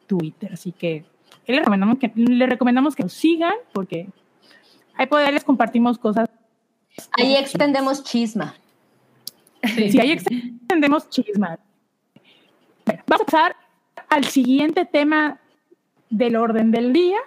Twitter. 0.06 0.52
Así 0.52 0.72
que 0.72 1.06
le 1.46 1.58
recomendamos 1.58 1.98
que, 1.98 2.12
le 2.14 2.46
recomendamos 2.46 2.94
que 2.94 3.02
nos 3.02 3.14
sigan 3.14 3.54
porque 3.72 4.08
ahí 4.94 5.08
ahí 5.10 5.32
les 5.32 5.44
compartimos 5.44 5.96
cosas. 5.96 6.28
Ahí 7.12 7.34
extendemos 7.36 8.04
chisma. 8.04 8.54
Si 9.62 10.00
ahí 10.00 10.12
extendemos 10.12 11.08
chisma. 11.08 11.58
Bueno, 12.84 13.02
vamos 13.06 13.22
a 13.22 13.24
pasar 13.24 13.56
al 14.08 14.24
siguiente 14.24 14.84
tema 14.84 15.38
del 16.10 16.36
orden 16.36 16.70
del 16.70 16.92
día. 16.92 17.18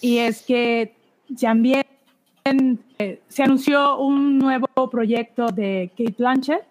Y 0.00 0.18
es 0.18 0.42
que 0.42 0.94
también 1.40 1.84
eh, 2.98 3.20
se 3.28 3.42
anunció 3.42 3.98
un 3.98 4.38
nuevo 4.38 4.68
proyecto 4.90 5.48
de 5.48 5.90
Kate 5.96 6.14
Blanchett. 6.18 6.64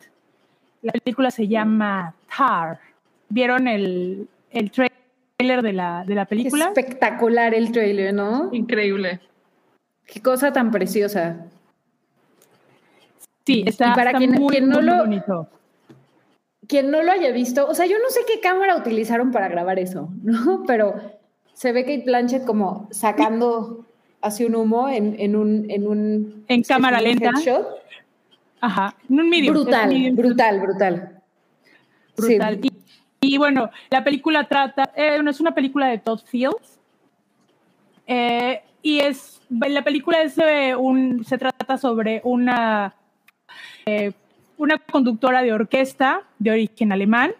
La 0.81 0.93
película 0.93 1.31
se 1.31 1.47
llama 1.47 2.13
Tar. 2.35 2.79
¿Vieron 3.29 3.67
el, 3.67 4.27
el 4.51 4.71
trailer 4.71 5.61
de 5.61 5.73
la, 5.73 6.03
de 6.05 6.15
la 6.15 6.25
película? 6.25 6.67
espectacular 6.67 7.53
el 7.53 7.71
trailer, 7.71 8.13
¿no? 8.13 8.49
Increíble. 8.53 9.19
Qué 10.05 10.21
cosa 10.21 10.53
tan 10.53 10.71
preciosa. 10.71 11.45
Sí, 13.47 13.63
está, 13.65 13.91
Y 13.91 13.93
para 13.95 14.09
está 14.11 14.17
quien- 14.19 14.31
muy, 14.33 14.49
quien 14.49 14.67
no 14.69 14.75
muy 14.75 14.85
lo- 14.85 14.97
bonito. 14.97 15.47
Quien 16.67 16.91
no 16.91 17.01
lo 17.01 17.11
haya 17.13 17.31
visto, 17.31 17.65
o 17.65 17.73
sea, 17.73 17.85
yo 17.85 17.95
no 17.97 18.09
sé 18.09 18.19
qué 18.27 18.41
cámara 18.41 18.75
utilizaron 18.75 19.31
para 19.31 19.47
grabar 19.47 19.79
eso, 19.79 20.09
¿no? 20.21 20.63
Pero 20.67 20.95
se 21.53 21.71
ve 21.71 21.83
Kate 21.85 22.03
Blanchett 22.05 22.43
como 22.45 22.89
sacando 22.91 23.85
hacia 24.21 24.47
un 24.47 24.55
humo 24.55 24.89
en, 24.89 25.15
en 25.17 25.35
un... 25.37 25.65
En, 25.71 25.87
un, 25.87 26.43
En 26.49 26.63
cámara 26.63 26.97
un 26.97 27.03
lenta. 27.05 27.29
headshot. 27.29 27.65
Ajá, 28.59 28.95
en 29.09 29.19
un 29.21 29.29
medium. 29.29 29.53
Brutal, 29.53 29.87
medium. 29.87 30.15
brutal, 30.17 30.59
brutal. 30.59 31.21
Sí. 32.17 32.37
brutal. 32.37 32.59
Y, 32.63 32.73
y 33.21 33.37
bueno, 33.37 33.69
la 33.89 34.03
película 34.03 34.45
trata, 34.49 34.91
eh, 34.95 35.21
no 35.23 35.31
es 35.31 35.39
una 35.39 35.55
película 35.55 35.87
de 35.87 35.99
Todd 35.99 36.19
Fields. 36.25 36.79
eh, 38.07 38.61
y 38.81 38.99
es, 38.99 39.41
la 39.49 39.83
película 39.83 40.21
es 40.21 40.37
eh, 40.37 40.75
un, 40.75 41.23
se 41.25 41.37
trata 41.37 41.77
sobre 41.77 42.21
una, 42.23 42.93
eh, 43.87 44.11
una 44.57 44.77
conductora 44.79 45.41
de 45.41 45.53
orquesta 45.53 46.23
de 46.39 46.51
origen 46.51 46.91
alemán 46.91 47.33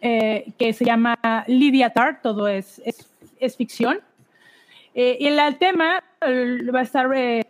eh, 0.00 0.52
que 0.58 0.72
se 0.72 0.84
llama 0.84 1.18
Lydia 1.46 1.90
Tarr, 1.90 2.20
todo 2.22 2.46
es, 2.48 2.80
es, 2.84 3.08
es 3.40 3.56
ficción. 3.56 4.00
Eh, 4.94 5.16
y 5.18 5.26
el, 5.26 5.58
tema 5.58 6.04
va 6.22 6.78
a 6.78 6.82
estar 6.82 7.12
eh, 7.14 7.44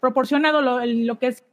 proporcionado 0.00 0.60
lo, 0.60 0.84
lo 0.84 1.18
que 1.18 1.28
es 1.28 1.44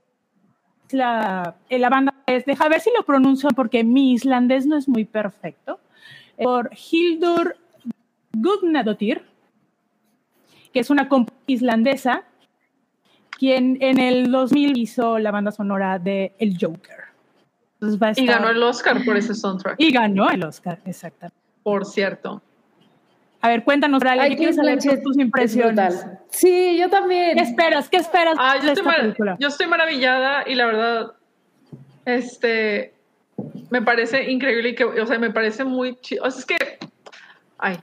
la, 0.92 1.56
eh, 1.70 1.80
la 1.80 1.90
banda 1.90 2.14
es, 2.26 2.46
deja 2.46 2.68
ver 2.68 2.82
si 2.82 2.90
lo 2.96 3.06
pronuncio 3.06 3.50
porque 3.56 3.84
mi 3.84 4.14
islandés 4.14 4.66
no 4.66 4.78
es 4.78 4.88
muy 4.88 5.06
perfecto, 5.06 5.80
eh, 6.38 6.44
por 6.44 6.72
Hildur 6.74 7.58
Guðnadóttir, 8.34 9.24
que 10.74 10.80
es 10.80 10.90
una 10.90 11.08
islandesa, 11.48 12.24
quien 13.40 13.78
en 13.82 14.00
el 14.00 14.32
2000 14.32 14.78
hizo 14.78 15.18
la 15.18 15.32
banda 15.32 15.52
sonora 15.52 15.98
de 15.98 16.34
El 16.38 16.58
Joker. 16.60 17.06
Entonces 17.76 18.00
va 18.02 18.08
a 18.08 18.14
Y 18.16 18.26
ganó 18.26 18.50
el 18.50 18.62
Oscar 18.62 19.04
por 19.06 19.16
ese 19.16 19.34
soundtrack, 19.34 19.76
y 19.80 19.92
ganó 19.92 20.30
el 20.30 20.44
Oscar, 20.44 20.80
exactamente. 20.86 21.38
por 21.64 21.86
cierto. 21.86 22.42
A 23.42 23.48
ver, 23.48 23.64
cuéntanos, 23.64 24.02
Braille, 24.02 24.36
quiero 24.36 24.52
Kate 24.54 24.82
saber 24.82 25.02
tus 25.02 25.16
es 25.18 25.24
impresiones. 25.24 26.06
Sí, 26.30 26.78
yo 26.78 26.90
también. 26.90 27.38
¿Qué 27.38 27.44
esperas? 27.44 27.88
¿Qué 27.88 27.96
esperas 27.98 28.36
Ah, 28.38 28.58
yo 28.58 28.66
de 28.66 28.74
estoy, 28.74 28.88
esta 28.90 29.02
película? 29.02 29.38
yo 29.40 29.48
estoy 29.48 29.68
maravillada 29.68 30.44
y 30.46 30.56
la 30.56 30.66
verdad, 30.66 31.14
este, 32.04 32.94
me 33.70 33.82
parece 33.82 34.30
increíble 34.30 34.70
y 34.70 34.76
que, 34.76 34.84
o 34.84 35.06
sea, 35.06 35.18
me 35.18 35.30
parece 35.32 35.64
muy 35.64 35.96
chido. 36.02 36.26
O 36.26 36.32
sea, 36.32 36.40
es 36.40 36.46
que, 36.46 36.80
ay, 37.60 37.78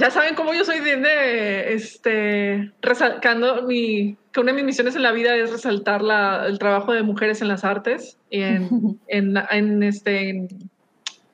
ya 0.00 0.10
saben 0.10 0.34
cómo 0.34 0.54
yo 0.54 0.64
soy 0.64 0.80
bien 0.80 1.02
de, 1.02 1.74
este, 1.74 2.72
resaltando 2.80 3.62
mi, 3.62 4.16
que 4.32 4.40
una 4.40 4.52
de 4.52 4.56
mis 4.56 4.64
misiones 4.64 4.96
en 4.96 5.02
la 5.02 5.12
vida 5.12 5.36
es 5.36 5.52
resaltar 5.52 6.00
la, 6.00 6.46
el 6.46 6.58
trabajo 6.58 6.92
de 6.94 7.02
mujeres 7.02 7.42
en 7.42 7.48
las 7.48 7.64
artes 7.64 8.16
y 8.30 8.40
en, 8.40 8.98
en, 9.08 9.36
en, 9.50 9.82
este, 9.82 10.30
en 10.30 10.48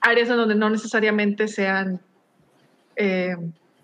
áreas 0.01 0.29
en 0.31 0.37
donde 0.37 0.57
no 0.57 0.69
necesariamente 0.69 1.47
sean 1.47 2.01
eh, 2.97 3.37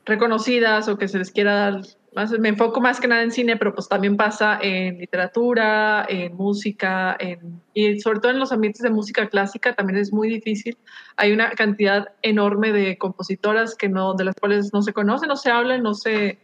reconocidas 0.04 0.88
o 0.88 0.98
que 0.98 1.06
se 1.06 1.18
les 1.18 1.30
quiera 1.30 1.54
dar 1.54 1.82
más, 2.14 2.30
me 2.38 2.50
enfoco 2.50 2.80
más 2.80 3.00
que 3.00 3.08
nada 3.08 3.22
en 3.22 3.30
cine, 3.30 3.56
pero 3.56 3.74
pues 3.74 3.88
también 3.88 4.16
pasa 4.16 4.58
en 4.60 4.98
literatura, 4.98 6.06
en 6.08 6.34
música, 6.36 7.16
en, 7.18 7.60
y 7.74 8.00
sobre 8.00 8.20
todo 8.20 8.32
en 8.32 8.38
los 8.38 8.52
ambientes 8.52 8.82
de 8.82 8.90
música 8.90 9.28
clásica 9.28 9.74
también 9.74 9.98
es 9.98 10.12
muy 10.12 10.28
difícil. 10.28 10.76
Hay 11.16 11.32
una 11.32 11.50
cantidad 11.50 12.08
enorme 12.22 12.72
de 12.72 12.98
compositoras 12.98 13.74
que 13.74 13.88
no, 13.88 14.14
de 14.14 14.24
las 14.24 14.34
cuales 14.34 14.72
no 14.72 14.82
se 14.82 14.92
conoce, 14.92 15.26
no 15.26 15.36
se 15.36 15.50
habla, 15.50 15.78
no 15.78 15.94
se, 15.94 16.38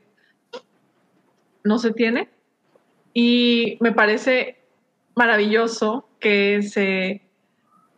no 1.65 1.79
se 1.79 1.93
tiene. 1.93 2.29
Y 3.13 3.79
me 3.81 3.93
parece 3.93 4.59
maravilloso 5.15 6.09
que 6.21 6.63
se 6.63 7.23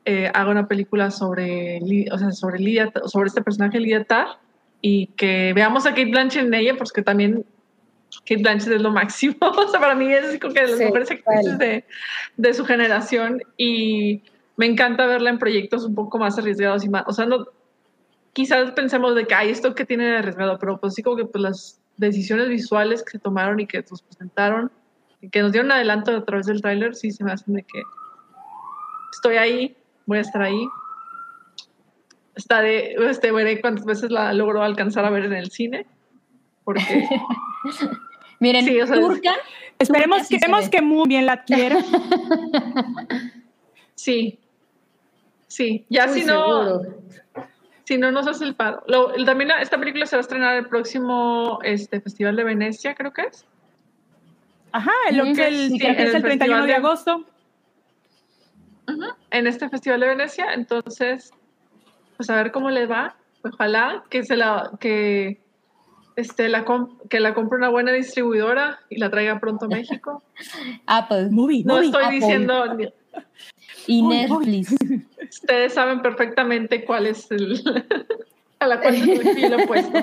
eh, 0.07 0.31
haga 0.33 0.51
una 0.51 0.67
película 0.67 1.11
sobre, 1.11 1.79
o 2.11 2.19
sea, 2.19 2.33
sobre, 2.33 2.59
Lydia, 2.59 2.93
sobre 3.05 3.29
este 3.29 3.43
personaje 3.43 3.79
Lydia 3.79 4.05
Tarr 4.05 4.39
y 4.81 5.09
que 5.09 5.53
veamos 5.55 5.87
a 5.87 5.91
Kate 5.91 6.07
Blanchett 6.07 6.47
en 6.47 6.55
ella, 6.55 6.75
porque 6.77 7.03
también 7.03 7.45
Kate 8.27 8.43
Blanchett 8.43 8.73
es 8.75 8.83
lo 8.83 8.91
máximo. 8.91 9.37
o 9.41 9.69
sea, 9.69 9.81
para 9.81 9.95
mí 9.95 10.13
es 10.13 10.39
como 10.41 10.53
que 10.55 10.61
de 10.63 10.69
las 10.69 10.79
Sí, 10.79 10.85
mejores 10.85 11.11
actrices 11.11 11.45
total. 11.45 11.59
de, 11.59 11.85
de 12.37 12.55
su 12.55 12.65
generación 12.65 13.43
y 13.57 14.23
me 14.57 14.67
encanta 14.67 15.07
verla 15.07 15.31
en 15.31 15.39
proyectos 15.39 15.85
un 15.85 15.95
poco 15.95 16.19
más 16.19 16.39
arriesgados 16.39 16.85
y 16.85 16.89
más, 16.89 17.05
o 17.07 17.13
sea, 17.13 17.25
no, 17.27 17.47
quizás 18.33 18.73
pensemos 18.73 19.15
de 19.15 19.27
que 19.27 19.35
hay 19.35 19.51
esto 19.51 19.75
que 19.75 19.85
tiene 19.87 20.05
de 20.05 20.17
arriesgado, 20.19 20.59
pero 20.59 20.79
pues 20.79 20.95
sí 20.95 21.03
como 21.03 21.17
que 21.17 21.25
pues 21.25 21.43
las 21.43 21.81
decisiones 21.97 22.49
visuales 22.49 23.03
que 23.03 23.13
se 23.13 23.19
tomaron 23.19 23.61
y 23.61 23.67
que 23.67 23.85
nos 23.91 24.03
presentaron 24.03 24.71
y 25.21 25.29
que 25.31 25.43
nos 25.43 25.53
dieron 25.53 25.73
adelanto 25.73 26.15
a 26.15 26.25
través 26.25 26.47
del 26.47 26.61
tráiler, 26.63 26.95
sí 26.95 27.11
se 27.11 27.25
me 27.25 27.33
hacen 27.33 27.55
de 27.55 27.63
que 27.63 27.83
estoy 29.13 29.37
ahí, 29.37 29.77
voy 30.07 30.19
a 30.19 30.23
estar 30.23 30.43
ahí. 30.43 30.67
Estaré, 32.35 32.95
este, 33.11 33.33
veré 33.33 33.61
cuántas 33.61 33.85
veces 33.85 34.11
la 34.11 34.33
logro 34.33 34.63
alcanzar 34.63 35.05
a 35.05 35.11
ver 35.11 35.25
en 35.25 35.35
el 35.35 35.51
cine, 35.51 35.87
porque 36.65 37.09
Miren, 38.41 38.65
Sí, 38.65 38.81
o 38.81 38.87
sea, 38.87 38.97
Turca, 38.97 39.35
Esperemos, 39.79 40.29
Turca 40.29 40.63
sí 40.63 40.71
que 40.71 40.83
muy 40.83 41.09
bien 41.09 41.27
la 41.27 41.33
adquiera. 41.35 41.79
sí, 43.95 44.39
sí, 45.47 45.85
ya 45.89 46.07
Uy, 46.11 46.21
si 46.21 46.27
no, 46.27 46.65
seguro. 46.65 46.95
si 47.85 47.99
no 47.99 48.11
nos 48.13 48.27
hace 48.27 48.45
el 48.45 48.55
paro. 48.55 48.83
Lo- 48.87 49.15
el- 49.15 49.25
también 49.27 49.51
esta 49.61 49.79
película 49.79 50.07
se 50.07 50.17
va 50.17 50.21
a 50.21 50.23
estrenar 50.23 50.57
el 50.57 50.67
próximo 50.67 51.59
este, 51.63 52.01
Festival 52.01 52.37
de 52.37 52.45
Venecia, 52.45 52.95
creo 52.95 53.13
que 53.13 53.23
es. 53.23 53.45
Ajá, 54.73 54.93
lo 55.13 55.25
Ujú, 55.25 55.35
que 55.35 55.49
el, 55.49 55.69
sí, 55.71 55.79
en 55.83 55.95
es 55.97 56.09
el 56.11 56.17
el 56.17 56.23
31 56.23 56.61
de 56.63 56.67
de- 56.69 56.75
agosto. 56.75 57.25
en 59.31 59.47
este 59.47 59.69
Festival 59.69 60.01
de 60.01 60.09
Venecia, 60.09 60.55
entonces, 60.55 61.33
pues 62.17 62.31
a 62.31 62.37
ver 62.37 62.53
cómo 62.53 62.71
le 62.71 62.87
va. 62.87 63.17
Ojalá 63.43 64.05
que 64.11 64.23
se 64.25 64.37
la 64.37 64.71
que 64.81 65.41
este 66.17 66.49
la 66.49 66.65
que 67.09 67.21
la 67.21 67.35
compre 67.35 67.59
una 67.59 67.69
buena 67.69 67.93
distribuidora 67.93 68.81
y 68.89 68.99
la 68.99 69.11
traiga 69.11 69.39
pronto 69.41 69.67
a 69.67 69.69
México. 69.77 70.23
Apple 70.87 71.29
Movie, 71.31 71.63
No 71.65 71.75
movie. 71.77 71.87
estoy 71.87 72.05
Apple. 72.05 72.17
diciendo 72.21 72.75
ni- 72.75 72.89
y 73.87 74.03
Netflix. 74.03 74.75
ustedes 75.31 75.75
saben 75.75 76.01
perfectamente 76.03 76.85
cuál 76.85 77.07
es 77.07 77.31
el 77.31 77.61
a 78.61 78.67
la 78.67 78.81
cual 78.81 78.95
yo 78.97 79.49
lo 79.49 79.59
he 79.61 79.67
puesto. 79.67 79.99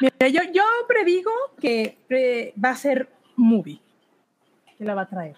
Mira, 0.00 0.28
yo, 0.28 0.40
yo 0.52 0.62
predigo 0.88 1.30
que 1.60 2.52
va 2.62 2.70
a 2.70 2.76
ser 2.76 3.08
movie. 3.36 3.80
Que 4.78 4.84
la 4.84 4.94
va 4.94 5.02
a 5.02 5.08
traer. 5.08 5.36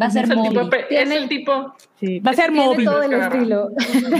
Va 0.00 0.06
a 0.06 0.10
ser 0.10 0.24
Es 0.24 0.30
el, 0.30 0.42
tipo, 0.42 0.60
es 0.76 0.88
Tiene- 0.88 1.16
el 1.16 1.28
tipo 1.28 1.74
Sí, 2.00 2.20
va 2.20 2.30
a 2.30 2.34
ser 2.34 2.50
Tiene 2.52 2.64
movie. 2.66 2.84
todo 2.84 3.02
el 3.02 3.12
estilo. 3.14 3.70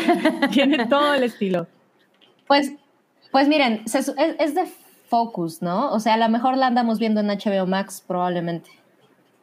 Tiene 0.53 0.87
todo 0.87 1.15
el 1.15 1.23
estilo. 1.25 1.67
Pues, 2.47 2.73
pues 3.33 3.49
miren, 3.49 3.83
es, 3.87 3.95
es 3.95 4.55
de 4.55 4.65
Focus, 5.09 5.63
¿no? 5.63 5.93
O 5.93 6.01
sea, 6.01 6.15
a 6.15 6.17
lo 6.17 6.29
mejor 6.29 6.57
la 6.57 6.67
andamos 6.67 6.99
viendo 6.99 7.21
en 7.21 7.29
HBO 7.29 7.67
Max 7.67 8.03
probablemente. 8.07 8.71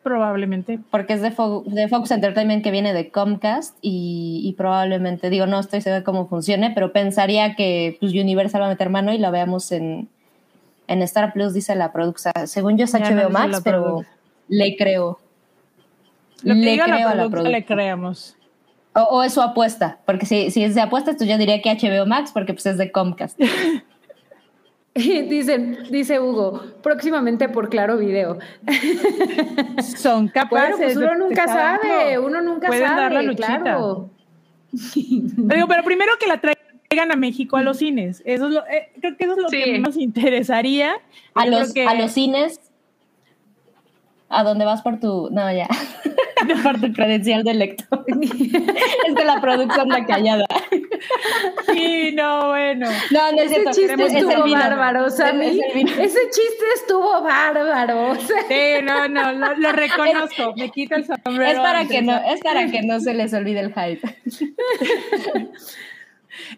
Probablemente. 0.04 0.80
Porque 0.92 1.14
es 1.14 1.22
de, 1.22 1.32
Fo- 1.32 1.64
de 1.66 1.88
Focus 1.88 2.12
Entertainment 2.12 2.62
que 2.64 2.72
viene 2.72 2.92
de 2.94 3.10
Comcast 3.10 3.78
y, 3.82 4.42
y 4.44 4.52
probablemente, 4.54 5.30
digo, 5.30 5.46
no 5.46 5.60
estoy 5.60 5.80
segura 5.80 6.00
de 6.00 6.04
cómo 6.04 6.28
funcione, 6.28 6.72
pero 6.72 6.92
pensaría 6.92 7.56
que 7.56 7.96
pues, 8.02 8.12
Universal 8.12 8.62
va 8.62 8.66
a 8.66 8.70
meter 8.70 8.90
mano 8.90 9.14
y 9.14 9.18
la 9.18 9.32
veamos 9.32 9.72
en, 9.72 10.10
en 10.88 11.02
Star 11.04 11.32
Plus, 11.32 11.54
dice 11.54 11.74
la 11.76 11.94
producción. 11.94 12.34
Según 12.46 12.78
yo 12.78 12.84
es 12.84 12.92
Ya 12.92 13.00
HBO 13.00 13.30
Max, 13.30 13.62
pero 13.64 14.02
le 14.50 14.76
creo. 14.76 15.20
Lo 16.44 16.54
que 16.56 16.60
le 16.60 16.72
diga 16.72 16.84
creo 16.86 16.98
la 16.98 17.12
a 17.12 17.16
la 17.16 17.50
le 17.50 17.64
creamos. 17.66 18.36
O, 18.96 19.02
o 19.02 19.24
es 19.24 19.34
su 19.34 19.42
apuesta, 19.42 20.00
porque 20.06 20.26
si, 20.26 20.52
si 20.52 20.64
es 20.64 20.76
de 20.76 20.82
apuestas, 20.82 21.16
pues 21.18 21.28
yo 21.30 21.38
diría 21.38 21.62
que 21.62 21.72
HBO 21.74 22.06
Max, 22.06 22.32
porque 22.34 22.54
pues 22.54 22.66
es 22.68 22.78
de 22.78 22.92
Comcast. 22.92 23.40
Dicen, 24.96 25.80
dice 25.90 26.20
Hugo, 26.20 26.62
próximamente 26.84 27.50
por 27.50 27.70
Claro 27.70 27.98
Video. 27.98 28.38
Son 29.98 30.28
capaces. 30.28 30.78
Bueno, 30.78 30.78
pues 30.78 30.96
uno 30.98 31.16
nunca 31.16 31.48
sabe, 31.48 32.20
uno 32.20 32.42
nunca 32.42 32.68
Pueden 32.68 32.88
sabe, 32.88 33.02
dar 33.02 33.12
la 33.12 33.22
luchita. 33.24 33.60
claro. 33.60 34.10
Digo, 34.72 35.68
pero 35.68 35.84
primero 35.84 36.12
que 36.20 36.28
la 36.28 36.40
traigan 36.40 37.12
a 37.12 37.16
México 37.16 37.58
a 37.58 37.64
los 37.64 37.78
cines. 37.78 38.22
Eso 38.24 38.46
es 38.48 38.54
lo, 38.54 38.66
eh, 38.68 38.92
creo 39.02 39.18
que 39.18 39.24
eso 39.24 39.34
es 39.34 39.40
lo 39.42 39.50
Sí. 39.50 39.64
que 39.64 39.80
nos 39.80 39.98
interesaría. 39.98 40.94
A 41.34 41.48
los, 41.48 41.74
que- 41.74 41.88
a 41.88 41.96
los 41.96 42.12
cines, 42.12 42.60
a 44.30 44.44
donde 44.44 44.64
vas 44.66 44.84
por 44.84 45.00
tu, 45.00 45.30
no, 45.32 45.52
ya, 45.52 45.68
por 46.64 46.80
tu 46.82 46.94
credencial 46.94 47.44
de 47.44 47.54
lector. 47.54 48.06
es 48.08 49.16
que 49.16 49.26
la 49.26 49.40
producción 49.42 49.82
anda 49.92 50.06
callada. 50.06 50.46
Sí, 51.74 52.12
no, 52.14 52.50
bueno. 52.50 52.88
No, 53.12 53.32
no 53.32 53.38
es 53.42 53.52
Ese 53.52 53.54
cierto. 53.56 53.72
chiste 53.72 53.94
Es 53.94 54.14
el 54.14 54.18
estuvo 54.18 54.44
vino. 54.44 54.60
bárbaro, 54.60 55.10
Sammy. 55.10 55.46
Es 55.48 55.76
el. 55.76 55.88
Ese 55.90 56.20
chiste 56.30 56.66
estuvo 56.76 57.22
bárbaro. 57.24 58.16
Sí, 58.16 58.84
no, 58.84 59.08
no, 59.08 59.34
lo, 59.34 59.56
lo 59.56 59.72
reconozco. 59.72 60.54
Me 60.58 60.70
quito 60.70 60.96
el 60.96 61.06
sombrero. 61.06 61.44
Es 61.52 61.58
para 61.60 61.80
antes. 61.80 61.98
que 61.98 62.02
no, 62.04 62.16
es 62.18 62.40
para 62.42 62.68
que 62.70 62.82
no 62.84 63.00
se 63.00 63.14
les 63.14 63.34
olvide 63.34 63.60
el 63.60 63.74
hype. 63.74 64.02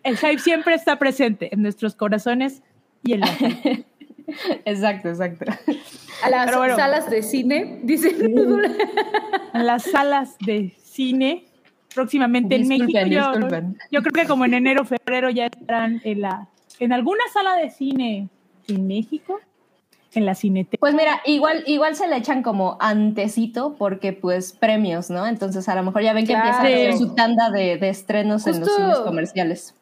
El 0.04 0.18
hype 0.18 0.40
siempre 0.40 0.74
está 0.76 0.98
presente 0.98 1.54
en 1.54 1.62
nuestros 1.62 1.96
corazones 1.96 2.62
y 3.04 3.14
en 3.14 3.20
la 3.22 3.28
gente. 3.28 3.86
Exacto, 4.66 5.10
exacto. 5.10 5.46
a 6.24 6.30
las 6.30 6.56
bueno. 6.56 6.76
salas 6.76 7.10
de 7.10 7.22
cine, 7.22 7.80
dice 7.84 8.10
en 8.10 9.66
las 9.66 9.84
salas 9.84 10.36
de 10.40 10.74
cine 10.84 11.46
próximamente 11.94 12.56
en 12.56 12.68
México. 12.68 13.00
Yo, 13.08 13.32
disculpen. 13.32 13.78
yo 13.92 14.02
creo 14.02 14.24
que 14.24 14.28
como 14.28 14.46
en 14.46 14.54
enero, 14.56 14.86
febrero 14.86 15.30
ya 15.30 15.46
estarán 15.46 16.02
en 16.04 16.22
la 16.22 16.48
en 16.80 16.92
alguna 16.94 17.24
sala 17.34 17.56
de 17.56 17.70
cine 17.70 18.30
en 18.68 18.88
México, 18.88 19.40
en 20.14 20.26
la 20.26 20.36
Cineteca. 20.36 20.80
Pues 20.80 20.94
mira, 20.94 21.22
igual, 21.26 21.64
igual 21.68 21.96
se 21.96 22.08
le 22.08 22.18
echan 22.18 22.44
como 22.44 22.78
antecito 22.82 23.76
porque 23.78 24.14
pues 24.14 24.54
premios, 24.54 25.10
¿no? 25.10 25.26
Entonces 25.28 25.70
a 25.70 25.76
lo 25.76 25.84
mejor 25.84 26.02
ya 26.02 26.14
ven 26.14 26.26
que 26.26 26.34
Claro. 26.34 26.48
empiezan 26.48 26.66
a 26.66 26.90
hacer 26.90 26.98
su 26.98 27.16
tanda 27.16 27.50
de, 27.50 27.78
de 27.78 27.90
estrenos 27.90 28.46
en 28.48 28.60
los 28.60 28.76
cines 28.76 28.98
comerciales. 29.00 29.76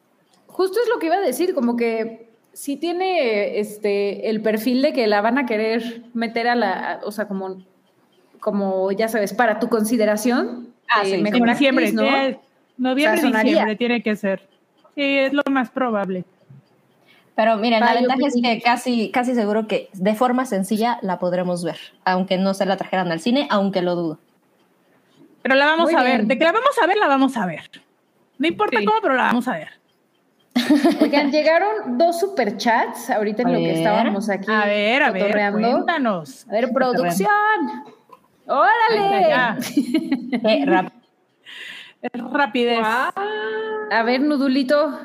Justo 0.47 0.79
es 0.83 0.89
lo 0.89 0.99
que 0.99 1.07
iba 1.07 1.15
a 1.15 1.21
decir, 1.21 1.55
como 1.55 1.75
que 1.75 2.32
sí 2.53 2.77
tiene 2.77 3.59
este 3.59 4.29
el 4.29 4.41
perfil 4.41 4.81
de 4.81 4.93
que 4.93 5.07
la 5.07 5.21
van 5.21 5.37
a 5.37 5.45
querer 5.45 6.03
meter 6.13 6.47
a 6.47 6.55
la, 6.55 6.93
a- 6.93 6.99
o 7.05 7.11
sea, 7.11 7.27
como, 7.27 7.63
como 8.39 8.91
ya 8.91 9.07
sabes, 9.07 9.33
para 9.33 9.59
tu 9.59 9.69
consideración. 9.69 10.73
Ah, 10.89 11.03
de 11.03 11.15
sí, 11.15 11.17
mejor 11.21 11.37
en 11.41 11.49
actriz, 11.49 11.59
diciembre, 11.59 11.91
¿no? 11.93 12.03
eh, 12.03 12.39
noviembre, 12.77 13.17
O 13.19 13.21
sea, 13.21 13.29
sonaría. 13.31 13.51
diciembre 13.51 13.75
tiene 13.75 14.03
que 14.03 14.15
ser. 14.15 14.47
Sí, 14.95 15.01
es 15.01 15.33
lo 15.33 15.41
más 15.49 15.71
probable. 15.71 16.23
Pero 17.35 17.57
miren, 17.57 17.79
la 17.79 17.95
ventaja 17.95 18.19
es 18.27 18.35
que 18.39 18.61
casi, 18.61 19.09
casi 19.09 19.33
seguro 19.33 19.67
que 19.67 19.89
de 19.93 20.13
forma 20.13 20.45
sencilla 20.45 20.99
la 21.01 21.17
podremos 21.17 21.63
ver, 21.63 21.77
aunque 22.05 22.37
no 22.37 22.53
se 22.53 22.67
la 22.67 22.77
trajeran 22.77 23.11
al 23.11 23.19
cine, 23.21 23.47
aunque 23.49 23.81
lo 23.81 23.95
dudo. 23.95 24.19
Pero 25.41 25.55
la 25.55 25.65
vamos 25.65 25.91
Muy 25.91 25.99
a 25.99 26.03
ver. 26.03 26.25
De 26.27 26.37
que 26.37 26.43
la 26.43 26.51
vamos 26.51 26.77
a 26.81 26.85
ver, 26.85 26.97
la 26.97 27.07
vamos 27.07 27.35
a 27.35 27.47
ver. 27.47 27.69
No 28.37 28.47
importa 28.47 28.77
Sí. 28.79 28.85
cómo, 28.85 28.99
pero 29.01 29.15
la 29.15 29.23
vamos 29.23 29.47
a 29.47 29.53
ver. 29.53 29.69
Oigan, 31.01 31.31
llegaron 31.31 31.97
dos 31.97 32.19
superchats 32.19 33.09
ahorita 33.09 33.41
en 33.41 33.47
A 33.47 33.51
lo 33.51 33.57
que 33.57 33.73
estábamos 33.73 34.29
aquí 34.29 34.51
A 34.51 34.65
ver, 34.65 35.03
a 35.03 35.11
ver, 35.11 35.51
cuéntanos. 35.51 36.47
A 36.47 36.51
ver, 36.51 36.71
producción. 36.71 37.27
Ay, 37.27 37.93
¡Órale! 38.47 39.29
ya, 39.29 39.57
Eh, 40.49 40.65
rap- 40.65 40.93
Es 42.01 42.21
rapidez. 42.31 42.79
A 42.83 44.03
ver, 44.05 44.21
Nudulito, 44.21 44.99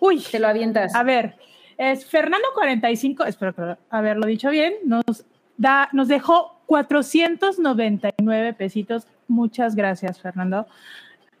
Uy, 0.00 0.20
te 0.20 0.38
lo 0.38 0.48
avientas. 0.48 0.94
a 0.94 1.02
ver, 1.02 1.36
es 1.78 2.04
Fernando 2.06 2.46
45, 2.54 3.24
espero 3.24 3.76
haberlo 3.90 4.26
dicho 4.26 4.50
bien, 4.50 4.74
nos 4.84 5.24
da, 5.56 5.88
nos 5.92 6.08
dejó 6.08 6.60
499 6.66 8.52
pesitos. 8.54 9.06
Muchas 9.28 9.74
gracias, 9.74 10.20
Fernando. 10.20 10.66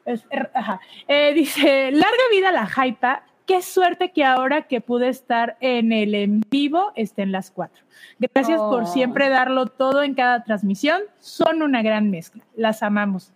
Es- 0.06 0.24
er, 0.30 0.50
ajá. 0.54 0.80
Eh, 1.08 1.32
dice, 1.34 1.90
larga 1.92 2.22
vida 2.30 2.50
la 2.52 2.66
hypa. 2.66 3.22
Qué 3.46 3.60
suerte 3.60 4.10
que 4.12 4.24
ahora 4.24 4.62
que 4.62 4.80
pude 4.80 5.08
estar 5.08 5.56
en 5.60 5.92
el 5.92 6.14
en 6.14 6.40
vivo 6.50 6.92
estén 6.96 7.30
las 7.30 7.50
cuatro. 7.50 7.84
Gracias 8.18 8.58
Oh. 8.60 8.70
por 8.70 8.86
siempre 8.86 9.28
darlo 9.28 9.66
todo 9.66 10.02
en 10.02 10.14
cada 10.14 10.44
transmisión. 10.44 11.02
Son 11.18 11.62
una 11.62 11.82
gran 11.82 12.10
mezcla. 12.10 12.42
Las 12.56 12.82
amamos. 12.82 13.32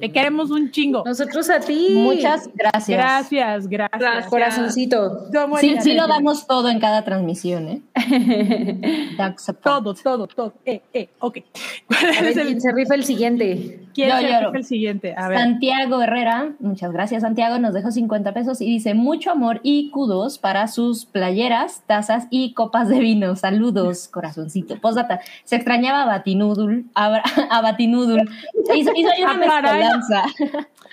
Te 0.00 0.10
queremos 0.12 0.50
un 0.50 0.70
chingo. 0.70 1.02
Nosotros 1.04 1.48
a 1.50 1.60
ti. 1.60 1.88
Muchas 1.92 2.48
gracias. 2.54 2.88
Gracias, 2.98 3.68
gracias. 3.68 4.00
Gracias. 4.00 4.26
Corazoncito. 4.30 5.30
Somos 5.32 5.60
Sí, 5.60 5.76
sí 5.80 5.94
lo 5.94 6.06
damos 6.06 6.46
todo 6.46 6.68
en 6.68 6.80
cada 6.80 7.04
transmisión, 7.04 7.68
¿eh? 7.68 7.82
Todo, 9.62 9.94
todo, 9.94 10.26
todo. 10.26 10.54
Eh, 10.64 10.82
eh, 10.92 11.08
ok. 11.18 11.38
¿Cuál 11.86 12.06
A 12.16 12.20
ver 12.22 12.30
es 12.30 12.36
el, 12.36 12.46
quién 12.48 12.60
se 12.60 12.72
rifa 12.72 12.94
el 12.94 13.04
siguiente. 13.04 13.80
quién 13.94 14.08
Yo 14.08 14.16
se 14.16 14.22
lloro. 14.22 14.46
rifa 14.48 14.58
el 14.58 14.64
siguiente? 14.64 15.14
A 15.16 15.28
ver. 15.28 15.38
Santiago 15.38 16.02
Herrera, 16.02 16.52
muchas 16.60 16.92
gracias 16.92 17.22
Santiago, 17.22 17.58
nos 17.58 17.74
dejó 17.74 17.90
50 17.90 18.32
pesos 18.32 18.60
y 18.60 18.66
dice 18.66 18.94
mucho 18.94 19.30
amor 19.30 19.60
y 19.62 19.90
kudos 19.90 20.38
para 20.38 20.66
sus 20.68 21.04
playeras, 21.06 21.82
tazas 21.86 22.26
y 22.30 22.52
copas 22.54 22.88
de 22.88 22.98
vino. 22.98 23.36
Saludos, 23.36 24.08
corazoncito. 24.08 24.80
Postdata, 24.80 25.20
se 25.44 25.56
extrañaba 25.56 26.02
a 26.02 26.06
Batinudul, 26.06 26.86
a, 26.94 27.22
a 27.50 27.60
Batinudul. 27.62 28.28
Hizo, 28.74 28.90
hizo 28.94 29.10
ahí 29.10 29.22
una 29.22 29.34
caray. 29.72 29.96
mezcolanza. 29.96 30.24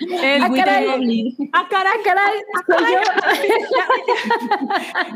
El 0.00 0.42
Ah, 0.42 0.50
caray. 0.56 0.86
Goblin. 0.86 1.36
Ah, 1.52 1.68
caray, 1.70 1.98
Caray, 2.02 2.32
soy 2.66 2.84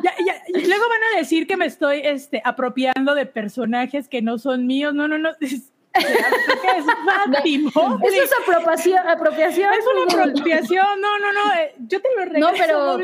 Ya, 0.03 0.13
ya, 0.27 0.43
y 0.49 0.67
luego 0.67 0.85
van 0.89 1.15
a 1.15 1.19
decir 1.19 1.47
que 1.47 1.57
me 1.57 1.67
estoy 1.67 2.01
este, 2.05 2.43
apropiando 2.45 3.15
de 3.15 3.25
personajes 3.27 4.09
que 4.09 4.21
no 4.21 4.39
son 4.39 4.67
míos. 4.67 4.93
No, 4.95 5.09
no, 5.09 5.19
no. 5.19 5.31
Es, 5.95 6.85
Fátima. 7.05 7.71
Eso 8.03 8.23
es 8.25 8.31
apropiación. 8.43 8.99
apropiación 9.07 9.73
Es 9.75 9.85
una 9.87 10.25
apropiación. 10.25 11.01
No, 11.01 11.19
no, 11.21 11.33
no. 11.33 11.55
eh, 11.55 11.73
yo 11.87 12.03
te 12.03 12.09
lo 12.17 12.25
regreso, 12.25 12.51
No, 12.51 12.59
pero-. 12.59 12.99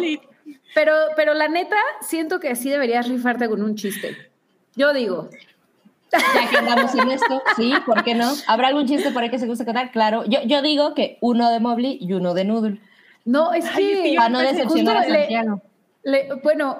Pero, 0.74 0.92
pero 1.14 1.34
la 1.34 1.46
neta, 1.48 1.76
siento 2.00 2.40
que 2.40 2.56
sí 2.56 2.68
deberías 2.68 3.06
rifarte 3.08 3.48
con 3.48 3.62
un 3.62 3.76
chiste. 3.76 4.16
Yo 4.74 4.92
digo. 4.92 5.30
Ya 6.12 6.48
que 6.50 6.56
andamos 6.56 6.94
en 6.94 7.10
esto, 7.10 7.42
sí, 7.56 7.72
¿por 7.86 8.02
qué 8.04 8.14
no? 8.14 8.32
¿Habrá 8.48 8.68
algún 8.68 8.86
chiste 8.86 9.10
por 9.12 9.22
ahí 9.22 9.30
que 9.30 9.38
se 9.38 9.46
guste 9.46 9.64
contar? 9.64 9.90
Claro, 9.92 10.24
yo, 10.24 10.40
yo 10.44 10.60
digo 10.62 10.94
que 10.94 11.18
uno 11.20 11.50
de 11.50 11.60
Mobley 11.60 11.98
y 12.00 12.12
uno 12.14 12.34
de 12.34 12.44
Noodle, 12.44 12.80
No, 13.24 13.52
es 13.52 13.64
Ay, 13.74 14.00
que. 14.02 14.14
para 14.16 14.28
no 14.28 14.38
decepcionar 14.40 14.96
a 14.96 15.06
le- 15.06 15.18
Santiago. 15.20 15.62
le- 16.02 16.28
bueno, 16.42 16.76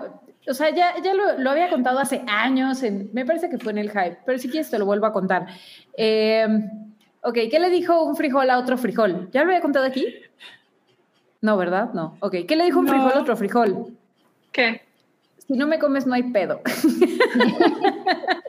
o 0.48 0.54
sea, 0.54 0.70
ya, 0.70 0.94
ya 1.02 1.14
lo, 1.14 1.38
lo 1.38 1.50
había 1.50 1.68
contado 1.70 1.98
hace 2.00 2.22
años, 2.26 2.82
en- 2.82 3.10
me 3.12 3.24
parece 3.24 3.48
que 3.50 3.58
fue 3.58 3.72
en 3.72 3.78
el 3.78 3.90
hype, 3.90 4.18
pero 4.26 4.38
si 4.38 4.48
quieres 4.48 4.70
te 4.70 4.78
lo 4.78 4.86
vuelvo 4.86 5.06
a 5.06 5.12
contar. 5.12 5.46
Eh, 5.96 6.46
ok, 7.22 7.34
¿qué 7.50 7.58
le 7.60 7.68
dijo 7.70 8.02
un 8.04 8.16
frijol 8.16 8.48
a 8.50 8.58
otro 8.58 8.76
frijol? 8.78 9.28
¿Ya 9.32 9.42
lo 9.42 9.50
había 9.50 9.60
contado 9.60 9.84
aquí? 9.86 10.06
No, 11.42 11.56
¿verdad? 11.56 11.90
No. 11.94 12.16
Ok, 12.20 12.36
¿qué 12.48 12.56
le 12.56 12.64
dijo 12.64 12.80
un 12.80 12.86
No. 12.86 12.92
frijol 12.92 13.12
a 13.12 13.20
otro 13.20 13.36
frijol? 13.36 13.86
¿Qué? 14.50 14.82
Si 15.46 15.52
no 15.54 15.66
me 15.66 15.78
comes, 15.78 16.06
no 16.06 16.14
hay 16.14 16.24
pedo. 16.24 16.60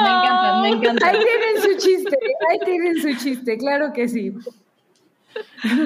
Me 0.00 0.08
encanta, 0.08 0.60
me 0.62 0.68
encanta. 0.70 1.06
Ahí 1.08 1.18
tienen 1.18 1.62
su 1.62 1.86
chiste, 1.86 2.18
ahí 2.50 2.58
tienen 2.64 2.96
su 3.00 3.24
chiste, 3.24 3.58
claro 3.58 3.92
que 3.92 4.08
sí. 4.08 4.32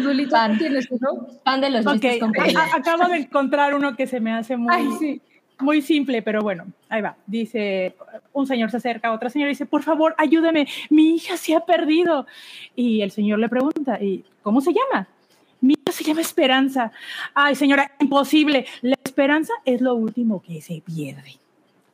Dulito, 0.02 0.30
Fan. 0.36 0.59
¿tienes 0.59 0.88
uno? 0.90 1.26
Fan 1.44 1.60
de 1.60 1.70
los 1.70 1.86
Ok, 1.86 2.00
chistes 2.00 2.74
acabo 2.74 3.09
de 3.09 3.16
encontrar 3.18 3.74
uno 3.74 3.96
que 3.96 4.06
se 4.06 4.20
me 4.20 4.32
hace 4.32 4.56
muy, 4.56 4.74
Ay, 4.74 4.88
sí. 4.98 5.20
muy 5.60 5.80
simple, 5.80 6.20
pero 6.22 6.42
bueno, 6.42 6.66
ahí 6.88 7.00
va. 7.00 7.16
Dice, 7.26 7.94
un 8.32 8.46
señor 8.46 8.70
se 8.70 8.76
acerca 8.76 9.09
a 9.09 9.12
otra 9.12 9.30
señora 9.30 9.50
y 9.50 9.55
dice, 9.55 9.66
por 9.66 9.82
favor, 9.82 10.14
ayúdeme, 10.18 10.66
mi 10.90 11.14
hija 11.14 11.36
se 11.36 11.55
ha 11.55 11.60
perdido. 11.60 12.26
Y 12.76 13.00
el 13.02 13.10
señor 13.10 13.38
le 13.38 13.48
pregunta, 13.48 14.02
¿y 14.02 14.24
cómo 14.42 14.60
se 14.60 14.72
llama? 14.72 15.09
Mi 15.60 15.74
hija 15.74 15.92
se 15.92 16.05
llama 16.05 16.20
Esperanza. 16.20 16.92
Ay, 17.34 17.55
señora, 17.55 17.90
imposible. 18.00 18.66
La 18.82 18.96
esperanza 19.02 19.52
es 19.64 19.80
lo 19.80 19.94
último 19.94 20.42
que 20.42 20.60
se 20.60 20.82
pierde. 20.84 21.38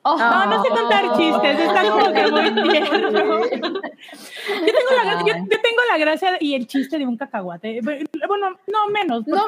Oh, 0.07 0.19
No, 0.19 0.47
no 0.47 0.63
sé 0.63 0.69
contar 0.69 1.17
chistes, 1.17 1.59
es 1.61 1.69
algo 1.69 2.13
que 2.13 2.31
muy 2.31 2.63
tierno. 2.71 3.11
Yo 3.11 3.51
tengo, 3.61 4.91
la, 4.97 5.05
gra- 5.05 5.27
yo, 5.27 5.35
yo 5.35 5.61
tengo 5.63 5.83
la 5.91 5.99
gracia 5.99 6.37
y 6.41 6.55
el 6.55 6.67
chiste 6.67 6.99
de 6.99 7.07
un 7.07 7.17
cacahuate. 7.17 7.81
Bueno, 7.83 8.51
no 8.67 8.87
menos. 8.93 9.27
No. 9.27 9.45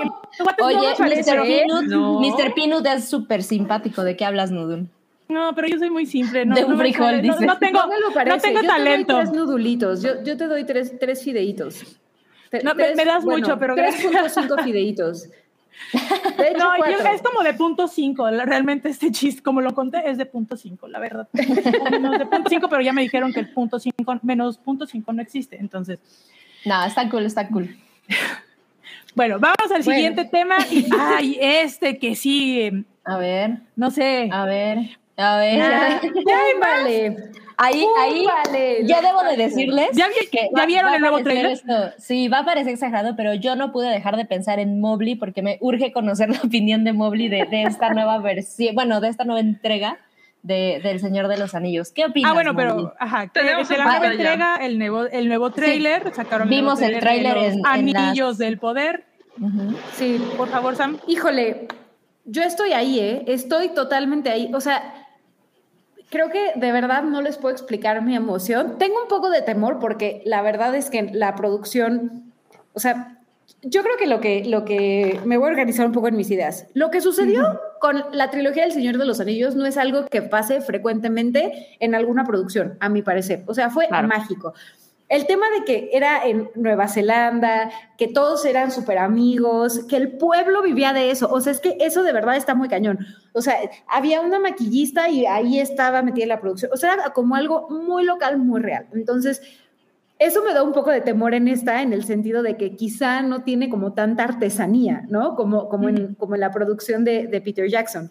Oye, 0.63 0.95
me 0.99 1.17
Mr. 1.17 1.43
Peanut, 1.43 1.85
No. 1.85 2.21
Mr. 2.21 2.55
Peanut 2.55 2.87
es 2.87 3.09
súper 3.09 3.43
simpático. 3.43 4.03
¿De 4.03 4.17
qué 4.17 4.25
hablas, 4.25 4.51
Noodle? 4.51 4.87
No, 5.29 5.55
pero 5.55 5.69
yo 5.69 5.77
soy 5.79 5.91
muy 5.91 6.07
simple. 6.07 6.47
No, 6.47 6.55
De 6.55 6.65
un 6.65 6.79
frijol, 6.79 7.17
no- 7.17 7.23
dice. 7.23 7.45
No, 7.47 7.59
tengo, 7.59 7.81
No 7.87 8.09
yo 8.09 8.13
talento. 8.15 8.43
Te 8.43 8.53
doy 8.63 9.05
tres 9.05 9.33
nudulitos. 9.33 10.03
Yo, 10.03 10.23
yo 10.23 10.37
te 10.39 10.47
doy 10.47 10.65
tres, 10.65 10.99
tres 10.99 11.23
fideitos. 11.23 11.99
Te- 12.51 12.63
No, 12.63 12.75
me- 12.75 12.95
me 12.95 13.05
das 13.05 13.25
mucho, 13.25 13.59
pero 13.59 13.75
gracias. 13.75 14.11
3.5 14.37 14.63
fideitos. 14.65 15.29
De 16.39 16.49
hecho, 16.51 16.59
No, 16.59 16.77
yo- 16.79 16.99
es 17.09 17.23
como 17.23 17.43
de 17.43 17.55
punto 17.55 17.87
cinco. 17.89 18.29
la- 18.31 18.45
Realmente 18.45 18.89
este 18.89 19.11
chiste, 19.13 19.43
como 19.43 19.61
lo 19.61 19.75
conté, 19.75 20.09
es 20.11 20.19
de 20.19 20.27
punto 20.27 20.57
cinco, 20.57 20.89
la 20.89 20.99
verdad. 20.99 21.29
Menos 21.91 22.19
de 22.19 22.27
punto 22.27 22.49
cinco, 22.51 22.69
pero 22.69 22.83
ya 22.83 22.93
me 22.93 23.03
dijeron 23.03 23.33
que 23.33 23.41
el 23.41 23.49
punto 23.51 23.79
cinco, 23.79 24.19
menos 24.23 24.59
punto 24.59 24.87
cinco 24.87 25.13
no 25.13 25.23
existe. 25.23 25.57
Entonces, 25.61 25.99
No, 26.65 26.85
está 26.85 27.09
cool, 27.09 27.25
está 27.27 27.49
cool. 27.49 27.77
bueno, 29.15 29.39
vamos 29.39 29.57
al 29.73 29.83
Bueno. 29.83 29.83
siguiente 29.83 30.25
tema. 30.25 30.57
Y, 30.71 30.87
ay, 30.99 31.39
este 31.41 31.99
que 31.99 32.15
sí, 32.17 32.71
A 33.05 33.17
ver, 33.19 33.59
no 33.77 33.91
sé. 33.91 34.29
a 34.33 34.45
ver, 34.45 34.79
a 35.17 35.37
ver. 35.39 35.57
Ya, 35.59 36.01
ya, 36.03 36.11
vale. 36.61 37.17
Ahí, 37.59 37.85
ahí, 37.99 38.27
vale. 38.27 38.87
yo 38.87 38.97
debo 39.01 39.23
de 39.23 39.37
decirles 39.37 39.89
¿Ya 39.95 40.09
vi- 40.09 40.27
que 40.31 40.51
ya 40.55 40.61
va- 40.61 40.67
vieron 40.67 40.91
va 40.93 40.97
el 40.97 41.01
nuevo 41.01 41.21
tráiler? 41.23 41.53
esto- 41.53 41.91
sí, 41.99 42.29
va 42.29 42.41
a 42.41 42.45
parecer 42.45 42.75
exagerado, 42.75 43.17
pero 43.17 43.33
yo 43.35 43.57
no 43.57 43.73
pude 43.73 43.89
dejar 43.89 44.17
de 44.17 44.27
pensar 44.27 44.59
en 44.59 44.79
Mobley 44.81 45.15
porque 45.15 45.41
me 45.43 45.57
urge 45.61 45.91
conocer 45.93 46.29
la 46.31 46.41
opinión 46.43 46.85
de 46.85 46.93
Mobley 46.93 47.29
de, 47.29 47.47
de 47.51 47.63
esta 47.63 47.91
nueva 47.95 48.19
versión, 48.19 48.75
bueno, 48.75 49.01
de 49.01 49.09
esta 49.09 49.25
nueva 49.25 49.41
entrega 49.41 49.99
de, 50.43 50.81
del 50.83 51.01
Señor 51.01 51.29
de 51.29 51.39
los 51.39 51.55
Anillos. 51.55 51.91
¿Qué 51.93 52.05
opinas? 52.05 52.31
Ah, 52.31 52.35
bueno, 52.35 52.53
Mobley? 52.53 52.69
pero, 52.69 52.95
ajá, 53.01 53.31
Tenemos 53.33 53.71
en 53.71 53.79
la 53.79 53.85
nueva 53.85 54.07
entrega, 54.07 54.57
el 54.57 54.79
nuevo, 54.79 55.07
el 55.07 55.27
nuevo 55.29 55.51
trailer, 55.51 56.13
sacaron 56.15 56.49
Vimos 56.51 56.79
nuevo 56.79 56.95
el 56.95 57.01
tráiler 57.01 57.35
de 57.35 57.41
tráiler 57.41 57.57
los 57.59 57.75
en- 57.75 57.81
en 57.89 57.97
Anillos 57.97 58.29
las- 58.29 58.39
del 58.39 58.59
Poder. 58.59 59.05
Ujú. 59.41 59.75
Sí, 59.95 60.23
Por 60.37 60.49
favor, 60.49 60.77
Sam. 60.77 60.99
Híjole, 61.07 61.69
yo 62.27 62.43
estoy 62.43 62.73
ahí, 62.75 63.01
¿eh? 63.01 63.25
Estoy 63.27 63.71
totalmente 63.71 64.31
ahí. 64.31 64.51
O 64.55 64.61
sea, 64.61 65.06
creo 66.11 66.31
que 66.31 66.53
de 66.57 66.73
verdad 66.73 67.03
no 67.03 67.23
les 67.23 67.37
puedo 67.39 67.55
explicar 67.55 68.03
mi 68.03 68.15
emoción. 68.15 68.77
Tengo 68.79 69.03
un 69.03 69.09
poco 69.09 69.31
de 69.31 69.43
temor 69.43 69.79
porque 69.79 70.23
la 70.25 70.43
verdad 70.43 70.75
es 70.75 70.91
que 70.91 71.03
la 71.13 71.35
producción, 71.35 72.33
o 72.73 72.81
sea, 72.81 73.13
yo 73.63 73.83
creo 73.83 73.97
que 73.97 74.07
lo 74.07 74.21
que, 74.21 74.45
lo 74.45 74.65
que 74.65 75.21
me 75.25 75.37
voy 75.39 75.49
a 75.49 75.51
organizar 75.53 75.87
un 75.87 75.93
poco 75.93 76.09
en 76.09 76.17
mis 76.17 76.31
ideas. 76.31 76.67
Lo 76.75 76.91
que 76.91 77.01
sucedió 77.01 77.61
con 77.81 78.05
la 78.13 78.31
trilogía 78.31 78.63
del 78.65 78.73
Señor 78.73 78.99
de 78.99 79.05
los 79.07 79.19
Anillos 79.21 79.57
no 79.57 79.67
es 79.67 79.77
algo 79.77 80.07
que 80.07 80.23
pase 80.23 80.61
frecuentemente 80.61 81.69
en 81.81 81.95
alguna 81.95 82.25
producción, 82.25 82.77
a 82.81 82.89
mi 82.89 83.03
parecer. 83.03 83.43
O 83.47 83.55
sea, 83.55 83.71
fue 83.71 83.89
Claro. 83.89 84.09
mágico. 84.09 84.55
El 85.09 85.27
tema 85.27 85.47
de 85.57 85.65
que 85.65 85.91
era 85.93 86.27
en 86.27 86.51
Nueva 86.57 86.89
Zelanda, 86.89 87.71
que 87.97 88.09
todos 88.09 88.45
eran 88.45 88.73
súper 88.73 88.99
amigos, 88.99 89.85
que 89.89 89.97
el 89.97 90.17
pueblo 90.17 90.63
vivía 90.63 90.93
de 90.93 91.11
eso. 91.11 91.29
O 91.31 91.41
sea, 91.41 91.53
es 91.53 91.61
que 91.61 91.77
eso 91.81 92.03
de 92.03 92.13
verdad 92.13 92.37
está 92.37 92.57
muy 92.57 92.69
cañón. 92.69 92.99
O 93.33 93.41
sea, 93.41 93.57
había 93.87 94.21
una 94.21 94.41
maquillista 94.41 95.09
y 95.09 95.25
ahí 95.25 95.61
estaba 95.61 96.03
metida 96.03 96.25
en 96.25 96.31
la 96.31 96.41
producción. 96.41 96.73
O 96.73 96.77
sea, 96.77 96.95
era 96.95 97.11
como 97.11 97.37
algo 97.37 97.69
muy 97.71 98.05
local, 98.05 98.39
muy 98.39 98.61
real. 98.61 98.89
Entonces, 98.95 99.41
eso 100.19 100.43
me 100.43 100.53
da 100.53 100.65
un 100.65 100.73
poco 100.73 100.91
de 100.91 101.03
temor 101.03 101.35
en 101.35 101.47
esta, 101.47 101.83
en 101.83 101.93
el 101.93 102.05
sentido 102.05 102.43
de 102.43 102.57
que 102.57 102.75
quizá 102.75 103.23
no 103.23 103.45
tiene 103.45 103.69
como 103.69 103.93
tanta 103.93 104.25
artesanía, 104.25 105.05
¿no? 105.09 105.37
Como, 105.37 105.69
como, 105.69 105.89
en, 105.89 106.15
como 106.15 106.35
en 106.35 106.41
la 106.41 106.51
producción 106.51 107.05
de, 107.05 107.29
de 107.29 107.41
Peter 107.41 107.69
Jackson. 107.69 108.11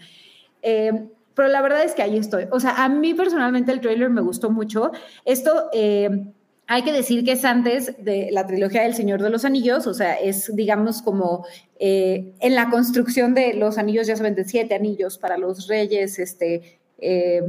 Eh, 0.62 1.10
pero 1.34 1.50
la 1.50 1.62
verdad 1.62 1.84
es 1.84 1.94
que 1.94 2.02
ahí 2.02 2.18
estoy. 2.18 2.48
O 2.52 2.60
sea, 2.62 2.84
a 2.84 2.88
mí 2.88 3.14
personalmente 3.14 3.74
el 3.74 3.82
trailer 3.82 4.10
me 4.10 4.22
gustó 4.22 4.50
mucho. 4.50 4.92
Esto 5.26 5.70
eh, 5.74 6.32
hay 6.68 6.82
que 6.84 6.92
decir 6.92 7.24
que 7.24 7.34
es 7.34 7.46
antes 7.46 7.96
de 8.04 8.30
la 8.32 8.46
trilogía 8.48 8.84
del 8.84 8.96
Señor 8.96 9.22
de 9.22 9.30
los 9.30 9.46
Anillos, 9.46 9.86
o 9.88 9.94
sea, 9.94 10.16
es, 10.16 10.56
digamos, 10.56 11.02
como 11.02 11.46
eh, 11.80 12.34
en 12.40 12.56
la 12.56 12.70
construcción 12.70 13.34
de 13.34 13.54
los 13.54 13.78
anillos, 13.78 14.08
ya 14.08 14.16
saben, 14.16 14.36
de 14.36 14.46
siete 14.46 14.76
anillos 14.76 15.18
para 15.18 15.38
los 15.38 15.68
reyes, 15.68 16.18
este, 16.18 16.80
eh, 16.98 17.42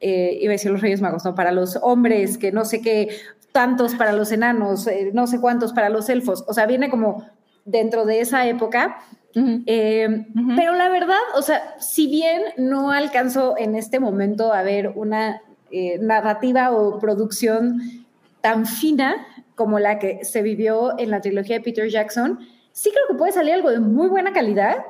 eh, 0.00 0.38
iba 0.40 0.50
a 0.50 0.52
decir 0.52 0.70
los 0.70 0.80
reyes 0.80 1.00
magos, 1.00 1.24
no, 1.24 1.34
para 1.34 1.52
los 1.52 1.78
hombres, 1.82 2.38
que 2.38 2.50
no 2.50 2.64
sé 2.64 2.80
qué, 2.80 3.08
tantos 3.52 3.94
para 3.94 4.12
los 4.12 4.32
enanos, 4.32 4.88
no 5.12 5.26
sé 5.26 5.40
cuántos 5.40 5.72
para 5.72 5.88
los 5.88 6.08
elfos, 6.08 6.44
o 6.46 6.54
sea, 6.54 6.66
viene 6.66 6.88
como 6.88 7.26
dentro 7.64 8.06
de 8.06 8.20
esa 8.20 8.46
época. 8.46 8.98
Eh. 9.66 10.24
Pero 10.56 10.74
la 10.74 10.88
verdad, 10.88 11.18
o 11.34 11.42
sea, 11.42 11.74
si 11.78 12.06
bien 12.06 12.40
no 12.56 12.90
alcanzo 12.90 13.54
en 13.58 13.74
este 13.74 14.00
momento 14.00 14.50
a 14.54 14.62
ver 14.62 14.92
una 14.94 15.42
eh, 15.70 15.98
narrativa 16.00 16.70
o 16.70 16.98
producción 16.98 18.05
tan 18.46 18.64
fina 18.64 19.26
como 19.56 19.80
la 19.80 19.98
que 19.98 20.24
se 20.24 20.40
vivió 20.40 20.96
en 21.00 21.10
la 21.10 21.20
trilogía 21.20 21.56
de 21.56 21.62
Peter 21.62 21.88
Jackson, 21.88 22.38
sí 22.70 22.90
creo 22.92 23.02
que 23.08 23.14
puede 23.14 23.32
salir 23.32 23.54
algo 23.54 23.70
de 23.70 23.80
muy 23.80 24.06
buena 24.06 24.32
calidad 24.32 24.84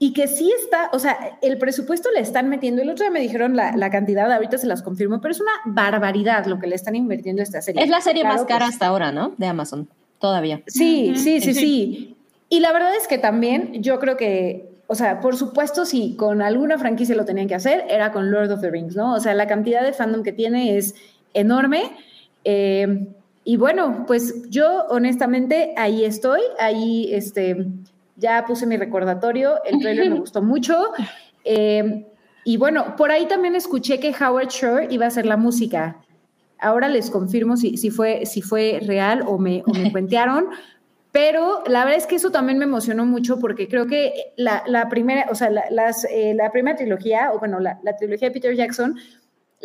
y 0.00 0.12
que 0.12 0.26
sí 0.26 0.52
está, 0.60 0.90
o 0.92 0.98
sea, 0.98 1.38
el 1.40 1.56
presupuesto 1.56 2.10
le 2.10 2.18
están 2.18 2.48
metiendo, 2.48 2.82
el 2.82 2.90
otro 2.90 3.04
día 3.04 3.12
me 3.12 3.20
dijeron 3.20 3.54
la, 3.54 3.76
la 3.76 3.90
cantidad, 3.90 4.30
ahorita 4.32 4.58
se 4.58 4.66
las 4.66 4.82
confirmo, 4.82 5.20
pero 5.20 5.30
es 5.30 5.40
una 5.40 5.52
barbaridad 5.66 6.46
lo 6.46 6.58
que 6.58 6.66
le 6.66 6.74
están 6.74 6.96
invirtiendo 6.96 7.42
a 7.42 7.44
esta 7.44 7.62
serie. 7.62 7.80
Es 7.80 7.90
la 7.90 8.00
serie 8.00 8.22
Claro 8.22 8.38
más 8.38 8.44
que 8.44 8.52
cara 8.52 8.66
sí. 8.66 8.72
hasta 8.72 8.86
ahora, 8.88 9.12
¿no? 9.12 9.34
De 9.36 9.46
Amazon, 9.46 9.88
todavía. 10.18 10.62
Sí, 10.66 11.12
sí, 11.14 11.40
sí. 11.40 11.54
sí. 11.54 12.12
Y 12.48 12.60
la 12.60 12.72
verdad 12.72 12.94
es 12.94 13.08
que 13.08 13.18
también 13.18 13.82
yo 13.82 13.98
creo 13.98 14.16
que, 14.16 14.68
o 14.86 14.94
sea, 14.94 15.20
por 15.20 15.36
supuesto, 15.36 15.84
si 15.84 16.14
con 16.14 16.42
alguna 16.42 16.78
franquicia 16.78 17.16
lo 17.16 17.24
tenían 17.24 17.48
que 17.48 17.56
hacer, 17.56 17.84
era 17.88 18.12
con 18.12 18.30
Lord 18.30 18.52
of 18.52 18.60
the 18.60 18.70
Rings, 18.70 18.94
¿no? 18.94 19.14
O 19.14 19.20
sea, 19.20 19.34
la 19.34 19.48
cantidad 19.48 19.82
de 19.82 19.92
fandom 19.92 20.22
que 20.22 20.32
tiene 20.32 20.76
es 20.76 20.94
enorme. 21.34 21.90
Eh, 22.48 23.08
y 23.42 23.56
bueno, 23.56 24.04
pues 24.06 24.48
yo 24.50 24.86
honestamente 24.88 25.74
ahí 25.76 26.04
estoy, 26.04 26.40
ahí 26.60 27.12
este, 27.12 27.66
ya 28.14 28.44
puse 28.46 28.66
mi 28.66 28.76
recordatorio, 28.76 29.62
el 29.64 29.80
trailer 29.80 30.10
me 30.10 30.18
gustó 30.20 30.42
mucho. 30.42 30.92
Eh, 31.44 32.06
y 32.44 32.56
bueno, 32.56 32.94
por 32.96 33.10
ahí 33.10 33.26
también 33.26 33.56
escuché 33.56 33.98
que 33.98 34.14
Howard 34.14 34.48
Shore 34.48 34.86
iba 34.90 35.06
a 35.06 35.08
hacer 35.08 35.26
la 35.26 35.36
música. 35.36 35.96
Ahora 36.60 36.88
les 36.88 37.10
confirmo 37.10 37.56
si, 37.56 37.76
si, 37.76 37.90
fue, 37.90 38.24
si 38.26 38.42
fue 38.42 38.80
real 38.86 39.24
o 39.26 39.38
me, 39.38 39.64
o 39.66 39.74
me 39.74 39.90
cuentearon, 39.92 40.46
pero 41.10 41.64
la 41.66 41.84
verdad 41.84 41.98
es 41.98 42.06
que 42.06 42.16
eso 42.16 42.30
también 42.30 42.58
me 42.58 42.64
emocionó 42.64 43.04
mucho 43.06 43.40
porque 43.40 43.68
creo 43.68 43.88
que 43.88 44.32
la, 44.36 44.62
la 44.68 44.88
primera, 44.88 45.26
o 45.30 45.34
sea, 45.34 45.50
la, 45.50 45.64
las, 45.70 46.04
eh, 46.04 46.34
la 46.34 46.52
primera 46.52 46.76
trilogía, 46.76 47.32
o 47.32 47.40
bueno, 47.40 47.58
la, 47.58 47.80
la, 47.82 47.96
trilogía 47.96 48.28
de 48.28 48.34
Peter 48.34 48.54
Jackson, 48.54 48.96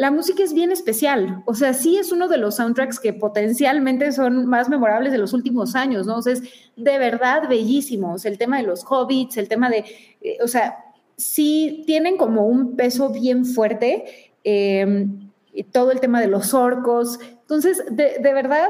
la 0.02 0.10
música 0.10 0.42
es 0.42 0.52
bien 0.52 0.72
especial. 0.72 1.44
O 1.46 1.54
sea, 1.54 1.76
sí 1.76 1.96
es 1.96 2.12
uno 2.12 2.28
de 2.28 2.40
los 2.40 2.56
soundtracks 2.56 3.00
que 3.00 3.14
potencialmente 3.14 4.12
son 4.12 4.48
más 4.48 4.68
memorables 4.68 5.12
de 5.12 5.20
los 5.20 5.32
últimos 5.32 5.76
años, 5.76 6.08
¿no? 6.08 6.18
O 6.18 6.22
sea, 6.24 6.34
es 6.34 6.42
de 6.76 6.98
verdad 6.98 7.48
bellísimo. 7.48 8.16
O 8.16 8.18
sea, 8.18 8.32
el 8.32 8.40
tema 8.40 8.58
de 8.58 8.64
los 8.64 8.84
hobbits, 8.84 9.38
el 9.38 9.48
tema 9.48 9.70
de, 9.70 9.86
eh, 10.22 10.40
o 10.44 10.48
sea, 10.48 10.76
sí 11.18 11.84
tienen 11.86 12.18
como 12.18 12.48
un 12.48 12.76
peso 12.76 13.12
bien 13.12 13.46
fuerte. 13.46 14.34
Y 14.44 15.64
todo 15.66 15.92
el 15.92 16.00
tema 16.00 16.20
de 16.20 16.28
los 16.28 16.56
orcos. 16.56 17.20
Entonces, 17.42 17.84
de, 17.92 18.34
verdad, 18.34 18.70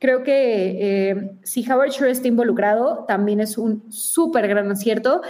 creo 0.00 0.24
que 0.24 1.10
eh, 1.10 1.30
si 1.44 1.70
Howard 1.70 1.90
Shore 1.90 2.10
está 2.10 2.26
involucrado, 2.26 3.04
también 3.06 3.38
es 3.38 3.58
un 3.58 3.84
súper 3.92 4.48
gran 4.48 4.72
acierto. 4.72 5.22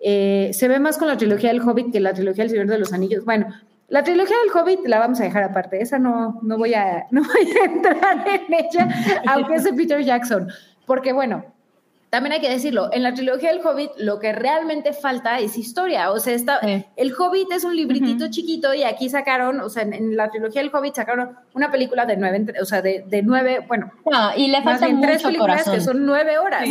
Eh, 0.00 0.50
se 0.54 0.66
ve 0.66 0.80
más 0.80 0.98
con 0.98 1.06
la 1.06 1.16
trilogía 1.16 1.50
del 1.50 1.60
Hobbit 1.60 1.92
que 1.92 2.00
la 2.00 2.14
trilogía 2.14 2.42
del 2.42 2.50
Señor 2.50 2.66
de 2.66 2.78
los 2.78 2.92
Anillos. 2.92 3.24
Bueno, 3.24 3.46
la 3.88 4.02
trilogía 4.04 4.36
del 4.44 4.54
Hobbit 4.54 4.80
la 4.86 4.98
vamos 4.98 5.20
a 5.20 5.24
dejar 5.24 5.42
aparte. 5.44 5.80
Esa 5.82 5.98
no, 5.98 6.38
no, 6.42 6.56
voy, 6.58 6.74
a, 6.74 7.06
no 7.10 7.22
voy 7.22 7.52
a 7.60 7.64
entrar 7.64 8.24
en 8.28 8.54
ella, 8.54 8.88
aunque 9.26 9.54
es 9.54 9.64
de 9.64 9.72
Peter 9.72 10.02
Jackson. 10.02 10.48
Porque, 10.86 11.12
bueno, 11.12 11.44
también 12.10 12.32
hay 12.32 12.40
que 12.40 12.48
decirlo, 12.48 12.88
en 12.92 13.02
la 13.02 13.12
trilogía 13.12 13.50
del 13.52 13.60
Hobbit 13.64 13.90
lo 13.98 14.18
que 14.18 14.32
realmente 14.32 14.94
falta 14.94 15.40
es 15.40 15.58
historia. 15.58 16.10
O 16.10 16.18
sea, 16.18 16.32
está, 16.34 16.58
Sí. 16.62 16.84
el 16.96 17.12
Hobbit 17.14 17.52
es 17.52 17.64
un 17.64 17.76
libritito 17.76 18.28
chiquito 18.30 18.72
y 18.72 18.82
aquí 18.82 19.10
sacaron, 19.10 19.60
o 19.60 19.68
sea, 19.68 19.82
en, 19.82 19.92
en 19.92 20.16
la 20.16 20.30
trilogía 20.30 20.62
del 20.62 20.74
Hobbit 20.74 20.94
sacaron 20.94 21.36
una 21.54 21.70
película 21.70 22.06
de 22.06 22.16
nueve, 22.16 22.46
o 22.62 22.64
sea, 22.64 22.80
de, 22.80 23.04
de 23.06 23.22
nueve, 23.22 23.62
bueno, 23.68 23.92
No, 24.10 24.30
y 24.34 24.48
le 24.48 24.62
más 24.62 24.64
falta 24.80 24.86
bien 24.86 25.00
tres 25.02 25.16
mucho 25.16 25.26
películas 25.28 25.64
corazón. 25.64 25.74
que 25.74 25.80
son 25.82 26.06
nueve 26.06 26.38
horas. 26.38 26.66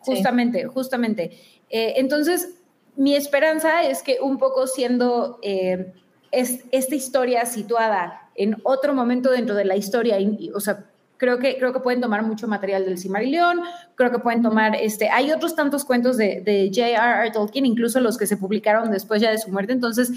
Justamente, 0.00 0.64
justamente. 0.66 1.38
Eh, 1.68 1.94
entonces, 1.98 2.56
mi 2.96 3.14
esperanza 3.14 3.84
es 3.84 4.02
que 4.02 4.18
un 4.20 4.38
poco 4.38 4.66
siendo 4.66 5.38
eh, 5.42 5.92
es, 6.32 6.64
esta 6.72 6.94
historia 6.94 7.44
situada 7.46 8.28
en 8.34 8.56
otro 8.62 8.94
momento 8.94 9.30
dentro 9.30 9.54
de 9.54 9.64
la 9.64 9.76
historia, 9.76 10.18
y- 10.18 10.36
y, 10.38 10.50
o 10.50 10.60
sea, 10.60 10.84
creo 11.16 11.38
que, 11.38 11.58
creo 11.58 11.72
que 11.72 11.80
pueden 11.80 12.00
tomar 12.00 12.22
mucho 12.22 12.48
material 12.48 12.84
del 12.86 12.98
Cimarillón, 12.98 13.60
creo 13.94 14.10
que 14.10 14.18
pueden 14.20 14.42
tomar, 14.42 14.74
este, 14.76 15.10
hay 15.10 15.30
otros 15.32 15.54
tantos 15.54 15.84
cuentos 15.84 16.16
de, 16.16 16.40
de 16.40 16.70
J.R.R. 16.74 17.30
Tolkien, 17.32 17.66
incluso 17.66 18.00
los 18.00 18.16
que 18.16 18.26
se 18.26 18.36
publicaron 18.38 18.90
después 18.90 19.20
ya 19.20 19.30
de 19.30 19.38
su 19.38 19.50
muerte, 19.50 19.72
entonces 19.72 20.12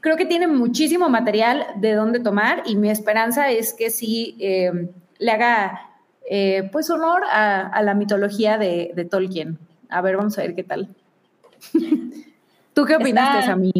creo 0.00 0.16
que 0.16 0.24
tienen 0.26 0.56
muchísimo 0.56 1.08
material 1.08 1.64
de 1.76 1.92
dónde 1.94 2.18
tomar 2.20 2.62
y 2.66 2.74
mi 2.74 2.90
esperanza 2.90 3.50
es 3.50 3.74
que 3.74 3.90
sí 3.90 4.34
eh, 4.40 4.88
le 5.18 5.30
haga 5.30 5.80
eh, 6.28 6.68
pues 6.72 6.88
honor 6.90 7.22
a, 7.30 7.66
a 7.68 7.82
la 7.82 7.94
mitología 7.94 8.56
de, 8.56 8.92
de 8.94 9.04
Tolkien. 9.04 9.58
A 9.90 10.00
ver, 10.00 10.16
vamos 10.16 10.38
a 10.38 10.42
ver 10.42 10.54
qué 10.54 10.64
tal. 10.64 10.88
¿Tú 12.74 12.84
qué 12.84 12.96
opinaste, 12.96 13.46
Sammy? 13.46 13.72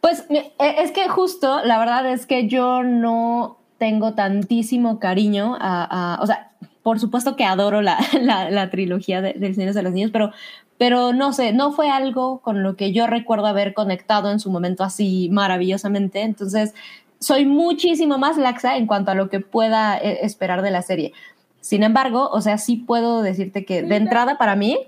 Pues 0.00 0.24
eh, 0.30 0.52
es 0.58 0.92
que 0.92 1.08
justo, 1.08 1.60
la 1.64 1.78
verdad 1.78 2.10
es 2.10 2.26
que 2.26 2.46
yo 2.48 2.82
no 2.82 3.58
tengo 3.78 4.14
tantísimo 4.14 4.98
cariño 4.98 5.56
a, 5.60 6.14
a- 6.16 6.22
o 6.22 6.26
sea, 6.26 6.52
por 6.82 7.00
supuesto 7.00 7.36
que 7.36 7.44
adoro 7.44 7.82
la, 7.82 7.98
la, 8.20 8.50
la 8.50 8.70
trilogía 8.70 9.20
de, 9.20 9.34
del 9.34 9.54
Señor 9.54 9.74
de 9.74 9.82
los 9.82 9.92
Niños, 9.92 10.10
pero, 10.12 10.32
pero 10.78 11.12
no 11.12 11.32
sé, 11.32 11.52
no 11.52 11.72
fue 11.72 11.90
algo 11.90 12.38
con 12.40 12.62
lo 12.62 12.76
que 12.76 12.92
yo 12.92 13.06
recuerdo 13.06 13.46
haber 13.46 13.74
conectado 13.74 14.30
en 14.30 14.40
su 14.40 14.50
momento 14.50 14.84
así 14.84 15.28
maravillosamente, 15.32 16.22
entonces 16.22 16.74
soy 17.20 17.44
muchísimo 17.46 18.16
más 18.18 18.36
laxa 18.38 18.76
en 18.76 18.86
cuanto 18.86 19.10
a 19.10 19.14
lo 19.14 19.28
que 19.28 19.40
pueda 19.40 19.98
eh, 19.98 20.20
esperar 20.22 20.62
de 20.62 20.70
la 20.70 20.82
serie. 20.82 21.12
Sin 21.60 21.82
embargo, 21.82 22.28
o 22.30 22.40
sea, 22.40 22.56
sí 22.58 22.76
puedo 22.76 23.22
decirte 23.22 23.64
que 23.64 23.82
de 23.82 23.96
entrada 23.96 24.38
para 24.38 24.54
mí, 24.54 24.78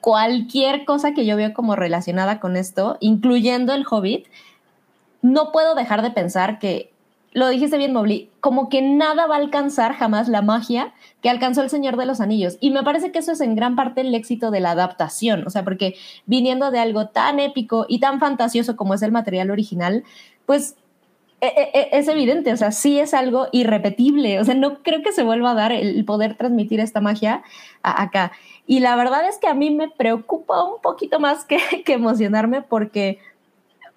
cualquier 0.00 0.84
cosa 0.84 1.12
que 1.12 1.26
yo 1.26 1.36
veo 1.36 1.52
como 1.52 1.76
relacionada 1.76 2.40
con 2.40 2.56
esto, 2.56 2.96
incluyendo 3.00 3.74
el 3.74 3.84
Hobbit, 3.88 4.26
no 5.22 5.52
puedo 5.52 5.74
dejar 5.74 6.02
de 6.02 6.10
pensar 6.10 6.58
que, 6.58 6.92
lo 7.32 7.48
dijiste 7.48 7.78
bien, 7.78 7.92
Mobley, 7.92 8.30
como 8.40 8.68
que 8.68 8.82
nada 8.82 9.26
va 9.26 9.36
a 9.36 9.38
alcanzar 9.38 9.94
jamás 9.94 10.28
la 10.28 10.42
magia 10.42 10.92
que 11.22 11.30
alcanzó 11.30 11.62
el 11.62 11.70
Señor 11.70 11.96
de 11.96 12.06
los 12.06 12.20
Anillos. 12.20 12.56
Y 12.60 12.70
me 12.70 12.82
parece 12.82 13.12
que 13.12 13.20
eso 13.20 13.32
es 13.32 13.40
en 13.40 13.54
gran 13.54 13.76
parte 13.76 14.00
el 14.00 14.14
éxito 14.14 14.50
de 14.50 14.60
la 14.60 14.72
adaptación, 14.72 15.46
o 15.46 15.50
sea, 15.50 15.62
porque 15.62 15.94
viniendo 16.26 16.70
de 16.70 16.80
algo 16.80 17.08
tan 17.08 17.38
épico 17.38 17.86
y 17.88 18.00
tan 18.00 18.18
fantasioso 18.18 18.76
como 18.76 18.94
es 18.94 19.02
el 19.02 19.12
material 19.12 19.50
original, 19.50 20.02
pues 20.46 20.74
e- 21.40 21.46
e- 21.46 21.78
e- 21.78 21.98
es 21.98 22.08
evidente, 22.08 22.52
o 22.52 22.56
sea, 22.56 22.72
sí 22.72 22.98
es 22.98 23.14
algo 23.14 23.48
irrepetible, 23.52 24.40
o 24.40 24.44
sea, 24.44 24.54
no 24.54 24.82
creo 24.82 25.02
que 25.02 25.12
se 25.12 25.22
vuelva 25.22 25.52
a 25.52 25.54
dar 25.54 25.72
el 25.72 26.04
poder 26.04 26.36
transmitir 26.36 26.80
esta 26.80 27.00
magia 27.00 27.42
acá. 27.82 28.32
Y 28.70 28.78
la 28.78 28.94
verdad 28.94 29.28
es 29.28 29.38
que 29.38 29.48
a 29.48 29.54
mí 29.54 29.72
me 29.72 29.88
preocupa 29.90 30.62
un 30.62 30.80
poquito 30.80 31.18
más 31.18 31.44
que, 31.44 31.58
emocionarme 31.92 32.62
porque, 32.62 33.18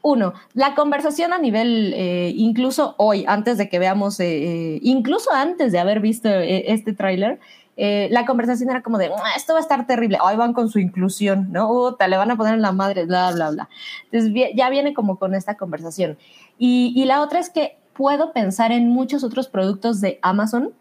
uno, 0.01 0.33
la 0.55 0.73
conversación 0.73 1.31
a 1.31 1.37
nivel, 1.37 1.93
eh, 1.95 2.33
incluso 2.35 2.95
hoy, 2.97 3.23
antes 3.27 3.59
de 3.59 3.69
que 3.69 3.77
veamos, 3.77 4.19
eh, 4.19 4.25
eh, 4.25 4.79
incluso 4.81 5.31
antes 5.31 5.71
de 5.71 5.77
haber 5.77 5.99
visto 5.99 6.27
este 6.27 6.91
tráiler, 6.91 7.39
la 7.77 8.25
conversación 8.25 8.71
era 8.71 8.81
como 8.81 8.97
de, 8.97 9.11
"Ah, 9.15 9.33
esto 9.37 9.53
va 9.53 9.59
a 9.59 9.61
estar 9.61 9.85
terrible, 9.85 10.17
hoy 10.23 10.35
van 10.37 10.53
con 10.53 10.67
su 10.69 10.79
inclusión, 10.79 11.51
¿no? 11.51 11.71
Uta, 11.71 12.07
le 12.07 12.17
van 12.17 12.31
a 12.31 12.35
poner 12.35 12.55
en 12.55 12.63
la 12.63 12.71
madre, 12.71 13.05
bla, 13.05 13.31
bla, 13.31 13.51
bla. 13.51 13.69
Entonces 14.11 14.33
ya 14.55 14.71
viene 14.71 14.95
como 14.95 15.19
con 15.19 15.35
esta 15.35 15.55
conversación. 15.55 16.17
Y, 16.57 16.93
y 16.95 17.05
la 17.05 17.21
otra 17.21 17.37
es 17.37 17.51
que 17.51 17.77
puedo 17.93 18.33
pensar 18.33 18.71
en 18.71 18.89
muchos 18.89 19.23
otros 19.23 19.47
productos 19.47 20.01
de 20.01 20.17
Amazon 20.23 20.73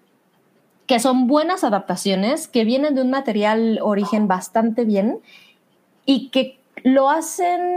que 0.86 1.00
son 1.00 1.26
buenas 1.26 1.64
adaptaciones, 1.64 2.48
que 2.48 2.64
vienen 2.64 2.94
de 2.94 3.02
un 3.02 3.10
material 3.10 3.78
origen 3.82 4.28
bastante 4.28 4.84
bien 4.84 5.20
y 6.04 6.28
que 6.30 6.58
lo 6.84 7.10
hacen 7.10 7.76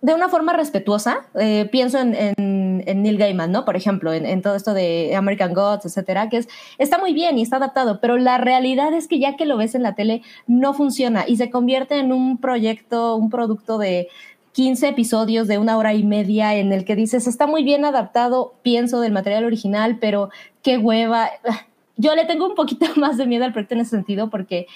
de 0.00 0.14
una 0.14 0.28
forma 0.28 0.52
respetuosa. 0.52 1.26
Eh, 1.34 1.68
pienso 1.70 1.98
en, 1.98 2.14
en, 2.14 3.02
Neil 3.02 3.18
Gaiman, 3.18 3.50
¿no? 3.52 3.64
Por 3.64 3.76
ejemplo, 3.76 4.12
en, 4.12 4.24
en 4.26 4.42
todo 4.42 4.54
esto 4.54 4.72
de 4.72 5.14
American 5.16 5.52
Gods, 5.52 5.86
etcétera, 5.86 6.28
que 6.28 6.38
es, 6.38 6.48
está 6.78 6.98
muy 6.98 7.12
bien 7.12 7.38
y 7.38 7.42
está 7.42 7.56
adaptado, 7.56 8.00
pero 8.00 8.16
la 8.16 8.38
realidad 8.38 8.92
es 8.94 9.08
que 9.08 9.18
ya 9.18 9.36
que 9.36 9.44
lo 9.44 9.56
ves 9.56 9.74
en 9.74 9.82
la 9.82 9.94
tele, 9.94 10.22
no 10.46 10.72
funciona 10.72 11.24
y 11.26 11.36
se 11.36 11.50
convierte 11.50 11.98
en 11.98 12.12
un 12.12 12.38
proyecto, 12.38 13.16
un 13.16 13.30
producto 13.30 13.78
de 13.78 14.08
15 14.52 14.88
episodios 14.88 15.46
de 15.48 15.58
una 15.58 15.76
hora 15.76 15.94
y 15.94 16.04
media 16.04 16.54
en 16.56 16.72
el 16.72 16.84
que 16.84 16.96
dices, 16.96 17.26
está 17.26 17.46
muy 17.46 17.62
bien 17.62 17.84
adaptado, 17.84 18.54
pienso, 18.62 19.00
del 19.00 19.12
material 19.12 19.44
original, 19.44 19.98
pero 20.00 20.30
qué 20.62 20.78
hueva. 20.78 21.30
Yo 21.98 22.14
le 22.14 22.24
tengo 22.24 22.46
un 22.46 22.54
poquito 22.54 22.86
más 22.96 23.18
de 23.18 23.26
miedo 23.26 23.44
al 23.44 23.52
proyecto 23.52 23.74
en 23.74 23.82
ese 23.82 23.90
sentido 23.90 24.30
porque 24.30 24.66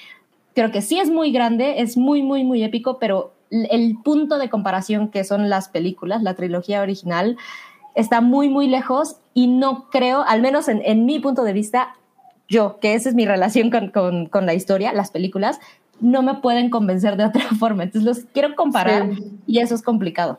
creo 0.55 0.71
que 0.71 0.83
sí 0.83 0.99
es 0.99 1.11
muy 1.11 1.33
grande, 1.33 1.81
es 1.81 1.97
muy, 1.97 2.23
muy, 2.23 2.45
muy 2.45 2.63
épico, 2.63 2.99
pero 2.99 3.33
el 3.51 3.97
punto 4.03 4.39
de 4.39 4.51
comparación 4.51 5.09
que 5.09 5.25
son 5.25 5.49
las 5.49 5.69
películas, 5.69 6.23
la 6.23 6.35
trilogía 6.35 6.83
original, 6.83 7.37
está 7.95 8.21
muy, 8.21 8.49
muy 8.49 8.67
lejos 8.69 9.17
y 9.35 9.47
no 9.47 9.89
creo, 9.91 10.23
al 10.23 10.43
menos 10.43 10.69
en, 10.69 10.83
en 10.85 11.05
mi 11.07 11.21
punto 11.21 11.45
de 11.45 11.53
vista, 11.53 11.95
yo, 12.49 12.79
que 12.81 12.95
esa 12.95 13.09
es 13.09 13.15
mi 13.15 13.25
relación 13.25 13.71
con, 13.71 13.89
con, 13.89 14.27
con, 14.27 14.47
la 14.47 14.55
historia, 14.55 14.93
las 14.93 15.11
películas, 15.11 15.59
no 16.01 16.23
me 16.23 16.35
pueden 16.35 16.71
convencer 16.71 17.17
de 17.17 17.25
otra 17.25 17.45
forma. 17.59 17.85
Entonces 17.85 18.07
los 18.07 18.25
quiero 18.33 18.55
comparar 18.57 19.15
sí. 19.15 19.39
y 19.47 19.59
eso 19.61 19.75
es 19.75 19.83
complicado. 19.83 20.39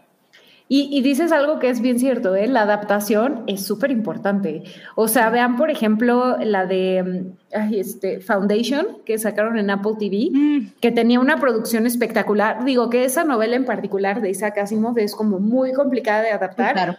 Y, 0.76 0.90
y, 0.91 1.02
dices 1.02 1.32
algo 1.32 1.60
que 1.60 1.70
es 1.70 1.82
bien 1.82 2.00
cierto, 2.00 2.36
¿eh? 2.36 2.48
la 2.48 2.64
adaptación 2.64 3.44
es 3.45 3.64
súper 3.64 3.91
importante. 3.91 4.64
O 4.95 5.08
sea, 5.08 5.30
vean, 5.30 5.56
por 5.56 5.70
ejemplo, 5.70 6.36
la 6.40 6.66
de 6.66 7.26
ay, 7.54 7.80
este, 7.80 8.22
Foundation, 8.22 8.88
que 9.06 9.20
sacaron 9.20 9.60
en 9.60 9.70
Apple 9.70 9.91
TV, 10.00 10.30
mm. 10.32 10.80
que 10.82 10.91
tenía 10.91 11.20
una 11.20 11.38
producción 11.38 11.86
espectacular. 11.86 12.66
Digo 12.66 12.90
que 12.90 13.06
esa 13.06 13.24
novela 13.24 13.56
en 13.56 13.66
particular 13.66 14.20
de 14.20 14.32
Isaac 14.32 14.58
Asimov 14.58 14.98
es 14.98 15.14
como 15.14 15.38
muy 15.38 15.74
complicada 15.74 16.24
de 16.24 16.32
adaptar. 16.32 16.70
Sí, 16.70 16.74
claro. 16.74 16.95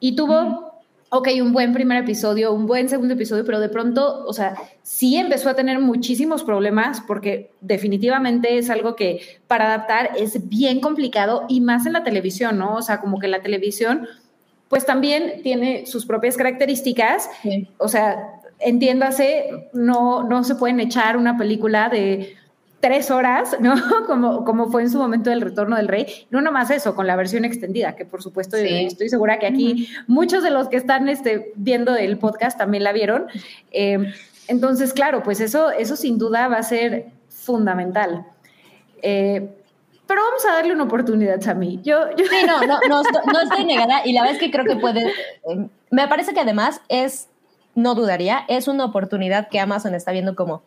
Y 0.00 0.16
tuvo, 0.16 0.42
mm. 0.42 0.69
Ok, 1.10 1.28
un 1.42 1.52
buen 1.52 1.72
primer 1.72 2.02
episodio, 2.02 2.52
un 2.52 2.66
buen 2.66 2.88
segundo 2.88 3.14
episodio, 3.14 3.44
pero 3.44 3.58
de 3.58 3.68
pronto, 3.68 4.24
o 4.26 4.32
sea, 4.32 4.54
sí 4.82 5.16
empezó 5.16 5.50
a 5.50 5.54
tener 5.54 5.80
muchísimos 5.80 6.44
problemas 6.44 7.00
porque 7.00 7.50
definitivamente 7.60 8.58
es 8.58 8.70
algo 8.70 8.94
que 8.94 9.20
para 9.48 9.66
adaptar 9.66 10.10
es 10.16 10.48
bien 10.48 10.80
complicado 10.80 11.46
y 11.48 11.60
más 11.60 11.84
en 11.86 11.94
la 11.94 12.04
televisión, 12.04 12.58
¿no? 12.58 12.76
O 12.76 12.82
sea, 12.82 13.00
como 13.00 13.18
que 13.18 13.26
la 13.26 13.42
televisión, 13.42 14.06
pues 14.68 14.86
también 14.86 15.42
tiene 15.42 15.84
sus 15.84 16.06
propias 16.06 16.36
características. 16.36 17.28
Sí. 17.42 17.68
O 17.78 17.88
sea, 17.88 18.40
entiéndase, 18.60 19.68
no, 19.72 20.22
no 20.22 20.44
se 20.44 20.54
pueden 20.54 20.78
echar 20.78 21.16
una 21.16 21.36
película 21.36 21.88
de 21.88 22.36
tres 22.80 23.10
horas, 23.10 23.56
¿no? 23.60 23.74
Como, 24.06 24.44
como 24.44 24.70
fue 24.70 24.82
en 24.82 24.90
su 24.90 24.98
momento 24.98 25.30
del 25.30 25.40
Retorno 25.40 25.76
del 25.76 25.88
Rey. 25.88 26.06
No 26.30 26.40
nomás 26.40 26.70
eso, 26.70 26.94
con 26.94 27.06
la 27.06 27.16
versión 27.16 27.44
extendida, 27.44 27.94
que 27.94 28.04
por 28.04 28.22
supuesto 28.22 28.56
sí. 28.56 28.86
estoy 28.86 29.08
segura 29.08 29.38
que 29.38 29.46
aquí 29.46 29.88
muchos 30.06 30.42
de 30.42 30.50
los 30.50 30.68
que 30.68 30.76
están 30.76 31.08
este, 31.08 31.52
viendo 31.54 31.94
el 31.94 32.18
podcast 32.18 32.58
también 32.58 32.82
la 32.82 32.92
vieron. 32.92 33.26
Eh, 33.70 34.12
entonces, 34.48 34.92
claro, 34.92 35.22
pues 35.22 35.40
eso, 35.40 35.70
eso 35.70 35.94
sin 35.94 36.18
duda 36.18 36.48
va 36.48 36.56
a 36.56 36.62
ser 36.62 37.06
fundamental. 37.28 38.26
Eh, 39.02 39.48
Pero 40.06 40.22
vamos 40.22 40.44
a 40.44 40.54
darle 40.54 40.72
una 40.72 40.84
oportunidad, 40.84 41.40
Sammy. 41.40 41.80
Yo, 41.82 42.10
yo... 42.16 42.24
Sí, 42.26 42.46
no, 42.46 42.66
no, 42.66 42.78
no, 42.88 43.02
no 43.02 43.40
estoy 43.40 43.64
negada 43.64 44.04
y 44.04 44.12
la 44.12 44.22
verdad 44.22 44.36
es 44.36 44.40
que 44.40 44.50
creo 44.50 44.64
que 44.64 44.76
puede, 44.76 45.06
eh, 45.08 45.68
me 45.90 46.08
parece 46.08 46.34
que 46.34 46.40
además 46.40 46.80
es, 46.88 47.28
no 47.74 47.94
dudaría, 47.94 48.44
es 48.48 48.66
una 48.66 48.84
oportunidad 48.86 49.48
que 49.48 49.60
Amazon 49.60 49.94
está 49.94 50.10
viendo 50.10 50.34
como, 50.34 50.62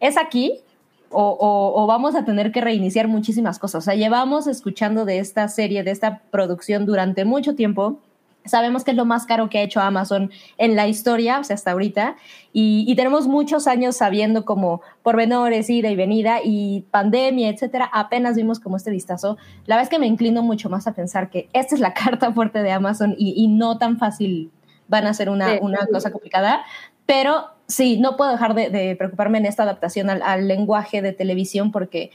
es 0.00 0.16
aquí 0.16 0.62
o, 1.10 1.22
o- 1.22 1.82
o 1.82 1.86
vamos 1.86 2.14
a 2.14 2.24
tener 2.24 2.52
que 2.52 2.60
reiniciar 2.60 3.08
muchísimas 3.08 3.58
cosas. 3.58 3.84
O 3.84 3.84
sea, 3.84 3.94
llevamos 3.94 4.46
escuchando 4.46 5.04
de 5.04 5.18
esta 5.18 5.48
serie, 5.48 5.82
de 5.82 5.90
esta 5.90 6.20
producción 6.30 6.86
durante 6.86 7.24
mucho 7.24 7.54
tiempo. 7.54 7.98
Sabemos 8.44 8.82
que 8.82 8.92
es 8.92 8.96
lo 8.96 9.04
más 9.04 9.26
caro 9.26 9.50
que 9.50 9.58
ha 9.58 9.62
hecho 9.62 9.80
Amazon 9.80 10.30
en 10.56 10.74
la 10.74 10.88
historia, 10.88 11.38
o 11.38 11.44
sea, 11.44 11.52
hasta 11.54 11.72
ahorita, 11.72 12.16
y, 12.52 12.84
y 12.88 12.94
tenemos 12.96 13.26
muchos 13.26 13.66
años 13.66 13.96
sabiendo 13.96 14.46
como 14.46 14.80
pormenores, 15.02 15.68
ida 15.68 15.90
y 15.90 15.96
venida, 15.96 16.38
y 16.42 16.82
pandemia, 16.90 17.50
etcétera. 17.50 17.90
Apenas 17.92 18.36
vimos 18.36 18.58
como 18.58 18.78
este 18.78 18.90
vistazo. 18.90 19.36
La 19.66 19.76
verdad 19.76 19.82
es 19.82 19.88
que 19.90 19.98
me 19.98 20.06
inclino 20.06 20.42
mucho 20.42 20.70
más 20.70 20.86
a 20.86 20.92
pensar 20.94 21.28
que 21.28 21.48
esta 21.52 21.74
es 21.74 21.80
la 21.80 21.92
carta 21.94 22.32
fuerte 22.32 22.62
de 22.62 22.72
Amazon 22.72 23.14
y, 23.18 23.34
y 23.36 23.48
no 23.48 23.76
tan 23.76 23.98
fácil 23.98 24.50
van 24.86 25.06
a 25.06 25.12
ser 25.12 25.28
una, 25.28 25.52
Sí. 25.54 25.58
una 25.60 25.86
cosa 25.92 26.10
complicada, 26.10 26.62
pero 27.04 27.44
sí, 27.68 27.98
no 27.98 28.16
puedo 28.16 28.32
dejar 28.32 28.54
de, 28.54 28.70
de 28.70 28.96
preocuparme 28.96 29.38
en 29.38 29.46
esta 29.46 29.62
adaptación 29.62 30.10
al, 30.10 30.22
al 30.22 30.48
lenguaje 30.48 31.02
de 31.02 31.12
televisión 31.12 31.70
porque 31.70 32.10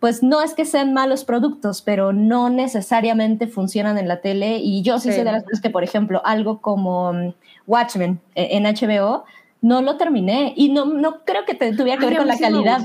pues 0.00 0.20
no 0.22 0.42
es 0.42 0.54
que 0.54 0.64
sean 0.64 0.92
malos 0.94 1.24
productos, 1.24 1.80
pero 1.80 2.12
no 2.12 2.50
necesariamente 2.50 3.46
funcionan 3.46 3.98
en 3.98 4.08
la 4.08 4.20
tele. 4.20 4.56
Y 4.58 4.82
yo 4.82 4.98
sí, 4.98 5.10
Sí. 5.10 5.14
sé 5.16 5.24
de 5.24 5.30
las 5.30 5.44
cosas 5.44 5.60
que, 5.60 5.70
por 5.70 5.84
ejemplo, 5.84 6.20
algo 6.24 6.60
como 6.60 7.12
mm, 7.12 7.34
Watchmen 7.68 8.18
eh, 8.34 8.48
en 8.52 8.64
HBO, 8.66 9.22
no 9.60 9.80
lo 9.80 9.96
terminé. 9.98 10.54
Y 10.56 10.70
no, 10.70 10.86
no 10.86 11.20
creo 11.24 11.44
que 11.44 11.54
te- 11.54 11.76
tuviera 11.76 12.00
que 12.00 12.06
Ay, 12.06 12.10
ver 12.10 12.18
con 12.18 12.26
la 12.26 12.34
sí 12.34 12.42
calidad. 12.42 12.80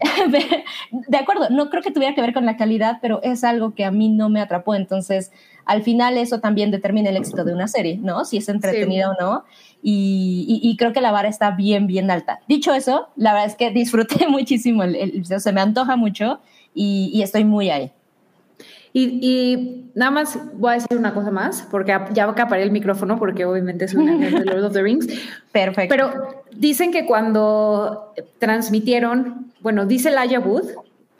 de 1.08 1.16
acuerdo, 1.16 1.48
no 1.50 1.70
creo 1.70 1.82
que 1.82 1.90
tuviera 1.90 2.14
que 2.14 2.20
ver 2.20 2.32
con 2.32 2.46
la 2.46 2.56
calidad, 2.56 2.98
pero 3.02 3.20
es 3.24 3.42
algo 3.44 3.74
que 3.74 3.84
a 3.84 3.90
mí 3.90 4.08
no 4.08 4.28
me 4.28 4.40
atrapó. 4.40 4.76
Entonces, 4.76 5.32
al 5.64 5.82
final 5.82 6.18
eso 6.18 6.38
también 6.40 6.70
determina 6.70 7.10
el 7.10 7.16
éxito 7.16 7.44
de 7.44 7.52
una 7.52 7.66
serie, 7.68 7.98
¿no? 8.00 8.24
Si 8.24 8.36
es 8.36 8.48
entretenida 8.48 9.10
o 9.10 9.14
no. 9.20 9.44
Y, 9.82 10.60
y- 10.62 10.68
y 10.70 10.76
creo 10.76 10.92
que 10.92 11.00
la 11.00 11.10
vara 11.10 11.28
está 11.28 11.52
bien, 11.52 11.86
bien 11.86 12.10
alta. 12.10 12.40
Dicho 12.48 12.74
eso, 12.74 13.08
la 13.16 13.32
verdad 13.32 13.48
es 13.48 13.56
que 13.56 13.70
disfruté 13.70 14.26
muchísimo, 14.28 14.82
el, 14.82 14.94
el- 14.94 15.24
se 15.40 15.52
me 15.52 15.60
antoja 15.60 15.96
mucho 15.96 16.40
y, 16.74 17.10
y 17.14 17.22
estoy 17.22 17.44
muy 17.44 17.70
ahí. 17.70 17.90
Y, 18.92 19.84
nada 19.94 20.10
más 20.10 20.38
voy 20.54 20.72
a 20.72 20.74
decir 20.74 20.98
una 20.98 21.14
cosa 21.14 21.30
más, 21.30 21.66
porque 21.70 21.96
ya 22.12 22.24
acaparé 22.28 22.62
el 22.64 22.72
micrófono, 22.72 23.18
porque 23.18 23.44
obviamente 23.44 23.84
es 23.84 23.94
una 23.94 24.16
de 24.30 24.44
Lord 24.44 24.64
of 24.64 24.72
the 24.72 24.82
Rings. 24.82 25.06
Perfecto. 25.52 25.94
Pero 25.94 26.42
dicen 26.56 26.90
que 26.90 27.06
cuando 27.06 28.12
transmitieron, 28.40 29.52
bueno, 29.60 29.86
dice 29.86 30.10
Laia 30.10 30.40
Wood, 30.40 30.64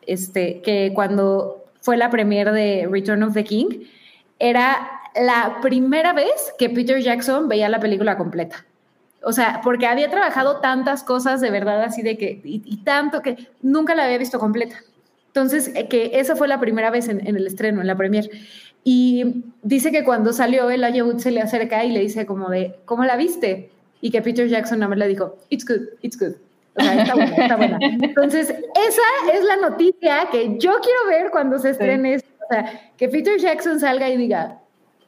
este, 0.07 0.61
que 0.63 0.91
cuando 0.95 1.65
fue 1.81 1.97
la 1.97 2.11
premiere 2.11 2.51
de 2.53 2.89
Return 2.91 3.23
of 3.23 3.35
the 3.35 3.45
King, 3.45 3.67
era 4.41 5.00
la 5.15 5.59
primera 5.63 6.13
vez 6.13 6.53
que 6.59 6.69
Peter 6.71 7.01
Jackson 7.01 7.49
veía 7.49 7.69
la 7.69 7.81
película 7.81 8.17
completa. 8.17 8.65
O 9.23 9.33
sea, 9.33 9.61
porque 9.63 9.87
había 9.87 10.11
trabajado 10.11 10.61
tantas 10.61 11.03
cosas 11.03 11.41
de 11.41 11.51
verdad 11.51 11.83
así 11.83 12.03
de 12.03 12.17
que, 12.17 12.41
y, 12.43 12.63
y 12.65 12.79
tanto 12.85 13.21
que 13.21 13.49
nunca 13.61 13.95
la 13.95 14.05
había 14.05 14.19
visto 14.19 14.39
completa. 14.39 14.77
Entonces, 15.27 15.71
eh, 15.75 15.87
que 15.89 16.13
esa 16.15 16.35
fue 16.35 16.49
la 16.49 16.59
primera 16.59 16.91
vez 16.91 17.09
en, 17.09 17.27
en 17.27 17.37
el 17.37 17.47
estreno, 17.47 17.81
en 17.81 17.87
la 17.87 17.97
premier. 17.97 18.31
Y 18.83 19.45
dice 19.63 19.93
que 19.93 20.05
cuando 20.05 20.33
salió, 20.33 20.71
el 20.71 20.83
Wood 21.03 21.19
se 21.19 21.31
le 21.31 21.41
acerca 21.41 21.85
y 21.85 21.93
le 21.93 22.01
dice 22.01 22.27
como 22.27 22.49
de, 22.49 22.81
¿cómo 22.85 23.05
la 23.05 23.17
viste? 23.17 23.71
Y 24.01 24.11
que 24.11 24.23
Peter 24.23 24.49
Jackson 24.49 24.79
nada 24.79 24.89
más 24.89 24.99
le 24.99 25.09
dijo, 25.09 25.37
it's 25.51 25.67
good, 25.67 25.83
it's 26.01 26.19
good. 26.19 26.35
O 26.77 26.83
sea, 26.83 27.03
está 27.03 27.15
buena, 27.15 27.37
está 27.37 27.57
buena. 27.57 27.79
Entonces, 27.81 28.49
esa 28.49 29.35
es 29.35 29.45
la 29.45 29.57
noticia 29.57 30.29
que 30.33 30.57
yo 30.59 30.73
quiero 30.83 31.07
ver 31.09 31.31
cuando 31.31 31.59
se 31.59 31.71
estrene 31.71 32.15
esto. 32.15 32.29
O 32.43 32.53
sea, 32.53 32.91
que 32.97 33.09
Peter 33.09 33.39
Jackson 33.39 33.79
salga 33.79 34.09
y 34.09 34.17
diga, 34.17 34.59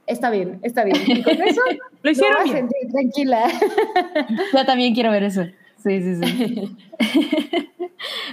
está 0.07 0.31
bien, 0.31 0.59
está 0.63 0.85
bien. 0.85 0.97
Y 1.07 1.23
con 1.23 1.41
eso 1.43 1.61
Lo 2.03 2.11
hicieron 2.11 2.41
a 2.41 2.45
bien. 2.45 2.57
sentir 2.57 2.91
tranquila. 2.93 3.45
Yo 4.53 4.65
también 4.67 4.95
quiero 4.95 5.11
ver 5.11 5.23
eso. 5.25 5.45
Sí, 5.83 6.01
sí, 6.01 6.17
sí. 6.17 6.77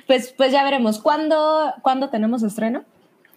pues, 0.08 0.34
pues 0.38 0.52
ya 0.52 0.64
veremos. 0.64 1.00
¿Cuándo, 1.00 1.74
¿cuándo 1.82 2.10
tenemos 2.10 2.44
estreno? 2.44 2.84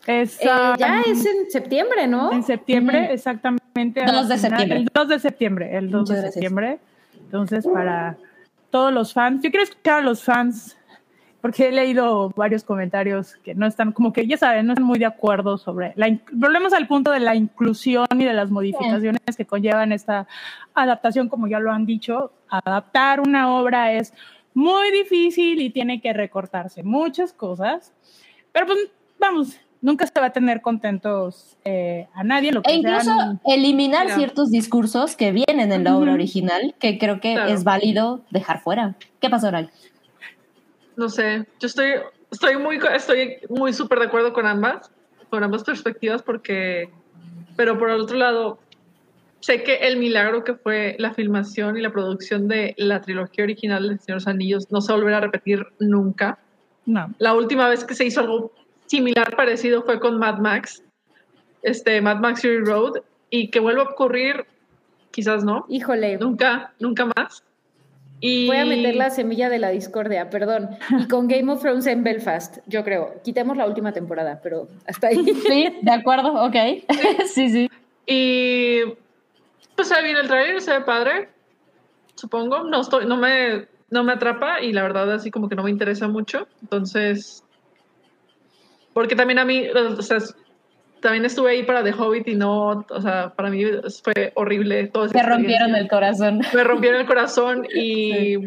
Es, 0.06 0.40
Eh, 0.42 0.48
ah, 0.50 0.74
ya 0.78 1.00
es 1.00 1.24
en 1.24 1.50
septiembre, 1.50 2.06
¿no? 2.08 2.32
en 2.32 2.42
septiembre, 2.42 3.12
exactamente. 3.12 4.02
a 4.02 4.10
2 4.12 4.28
de 4.28 4.36
final- 4.36 4.40
septiembre. 4.58 4.76
El 4.78 4.84
2 4.92 5.08
de 5.08 5.18
septiembre, 5.20 5.76
el 5.76 5.90
2 5.90 6.00
Muchas 6.00 6.08
de 6.16 6.22
gracias. 6.22 6.34
septiembre. 6.34 6.78
Entonces, 7.24 7.66
para 7.66 8.16
todos 8.70 8.92
los 8.92 9.12
fans, 9.12 9.42
yo 9.42 9.50
quiero 9.50 9.64
escuchar 9.64 10.00
a 10.00 10.02
los 10.02 10.22
fans, 10.24 10.76
porque 11.42 11.68
he 11.68 11.72
leído 11.72 12.30
varios 12.36 12.62
comentarios 12.64 13.34
que 13.44 13.54
no 13.54 13.66
están, 13.66 13.92
como 13.92 14.12
que 14.12 14.26
ya 14.26 14.38
saben, 14.38 14.64
no 14.66 14.72
están 14.72 14.86
muy 14.86 14.98
de 14.98 15.06
acuerdo 15.06 15.58
sobre 15.58 15.92
la. 15.96 16.16
Volvemos 16.32 16.72
al 16.72 16.86
punto 16.86 17.10
de 17.10 17.20
la 17.20 17.34
inclusión 17.34 18.06
y 18.12 18.24
de 18.24 18.32
las 18.32 18.48
modificaciones 18.50 19.20
que 19.36 19.44
conllevan 19.44 19.92
esta 19.92 20.26
adaptación, 20.72 21.28
como 21.28 21.48
ya 21.48 21.58
lo 21.58 21.72
han 21.72 21.84
dicho. 21.84 22.32
Adaptar 22.48 23.20
una 23.20 23.54
obra 23.56 23.92
es 23.92 24.14
muy 24.54 24.90
difícil 24.92 25.60
y 25.60 25.70
tiene 25.70 26.00
que 26.00 26.12
recortarse 26.12 26.82
muchas 26.84 27.32
cosas, 27.32 27.92
pero 28.52 28.66
pues 28.66 28.78
vamos, 29.18 29.56
nunca 29.80 30.06
se 30.06 30.20
va 30.20 30.26
a 30.26 30.30
tener 30.30 30.60
contentos 30.60 31.56
eh, 31.64 32.06
a 32.14 32.22
nadie. 32.22 32.52
Lo 32.52 32.62
que 32.62 32.70
E 32.70 32.76
incluso 32.76 33.02
sean- 33.02 33.40
eliminar 33.46 34.10
ciertos 34.10 34.50
discursos 34.52 35.16
que 35.16 35.32
vienen 35.32 35.72
en 35.72 35.82
la 35.84 35.96
obra 35.96 36.10
Ujú. 36.12 36.14
original, 36.14 36.74
que 36.78 36.98
creo 36.98 37.20
que 37.20 37.34
Claro. 37.34 37.50
es 37.50 37.64
válido 37.64 38.20
dejar 38.30 38.60
fuera. 38.60 38.94
¿Qué 39.20 39.28
pasó, 39.28 39.48
Oral? 39.48 39.70
No 41.02 41.08
sé, 41.08 41.44
yo 41.58 41.66
estoy, 41.66 41.94
estoy 42.30 42.56
muy, 42.58 42.78
estoy 42.94 43.38
muy 43.48 43.72
súper 43.72 43.98
de 43.98 44.04
acuerdo 44.04 44.32
con 44.32 44.46
ambas, 44.46 44.88
con 45.30 45.42
ambas 45.42 45.64
perspectivas, 45.64 46.22
porque, 46.22 46.90
pero 47.56 47.76
por 47.76 47.90
el 47.90 48.00
otro 48.00 48.16
lado, 48.16 48.60
sé 49.40 49.64
que 49.64 49.78
el 49.78 49.96
milagro 49.96 50.44
que 50.44 50.54
fue 50.54 50.94
la 51.00 51.12
filmación 51.12 51.76
y 51.76 51.80
la 51.80 51.90
producción 51.90 52.46
de 52.46 52.76
la 52.78 53.00
trilogía 53.00 53.42
original 53.42 53.82
de 53.88 53.98
Señor 53.98 54.06
de 54.06 54.14
los 54.14 54.26
Anillos 54.28 54.70
no 54.70 54.80
se 54.80 54.92
volverá 54.92 55.16
a 55.16 55.22
repetir 55.22 55.66
nunca. 55.80 56.38
no. 56.86 57.12
La 57.18 57.34
última 57.34 57.68
vez 57.68 57.82
que 57.82 57.96
se 57.96 58.04
hizo 58.04 58.20
algo 58.20 58.52
similar, 58.86 59.34
parecido, 59.34 59.82
fue 59.82 59.98
con 59.98 60.20
Mad 60.20 60.38
Max, 60.38 60.84
este, 61.62 62.00
Mad 62.00 62.18
Max 62.18 62.42
Fury 62.42 62.60
Road, 62.60 63.02
y 63.28 63.50
que 63.50 63.58
vuelva 63.58 63.82
a 63.82 63.86
ocurrir, 63.86 64.46
quizás 65.10 65.42
no, 65.42 65.66
Híjole, 65.68 66.16
nunca, 66.18 66.72
nunca 66.78 67.06
más. 67.06 67.42
Y 68.24 68.46
voy 68.46 68.56
a 68.58 68.64
meter 68.64 68.94
la 68.94 69.10
semilla 69.10 69.48
de 69.48 69.58
la 69.58 69.70
discordia, 69.70 70.30
perdón. 70.30 70.70
Y 70.96 71.08
con 71.08 71.26
Game 71.26 71.52
of 71.52 71.60
Thrones 71.60 71.88
en 71.88 72.04
Belfast, 72.04 72.58
yo 72.66 72.84
creo. 72.84 73.20
Quitemos 73.24 73.56
la 73.56 73.66
última 73.66 73.92
temporada, 73.92 74.38
pero 74.40 74.68
hasta 74.86 75.08
ahí. 75.08 75.16
Sí, 75.48 75.74
de 75.82 75.90
acuerdo, 75.90 76.32
ok. 76.44 76.54
sí, 77.26 77.50
sí. 77.50 77.70
Y 78.06 78.82
pues 79.74 79.90
ahí 79.90 80.04
viene 80.04 80.20
el 80.20 80.28
trailer, 80.28 80.60
se 80.60 80.72
ve 80.72 80.80
padre, 80.82 81.30
supongo. 82.14 82.62
No 82.62 82.82
estoy, 82.82 83.06
no 83.06 83.16
me, 83.16 83.66
no 83.90 84.04
me 84.04 84.12
atrapa 84.12 84.60
y 84.60 84.72
la 84.72 84.82
verdad 84.82 85.12
así 85.12 85.32
como 85.32 85.48
que 85.48 85.56
no 85.56 85.64
me 85.64 85.70
interesa 85.70 86.06
mucho. 86.06 86.46
Entonces, 86.62 87.42
porque 88.92 89.16
también 89.16 89.40
a 89.40 89.44
mí, 89.44 89.66
o 89.68 90.00
sea, 90.00 90.18
también 91.02 91.24
estuve 91.26 91.50
ahí 91.50 91.62
para 91.64 91.84
The 91.84 91.92
Hobbit 91.92 92.28
y 92.28 92.34
no, 92.34 92.86
o 92.88 93.02
sea, 93.02 93.34
para 93.34 93.50
mí 93.50 93.62
fue 94.02 94.32
horrible 94.36 94.86
todo 94.86 95.08
Te 95.08 95.22
rompieron 95.22 95.74
el 95.74 95.88
corazón. 95.88 96.40
Me 96.54 96.64
rompieron 96.64 97.00
el 97.00 97.06
corazón 97.06 97.66
y 97.74 98.38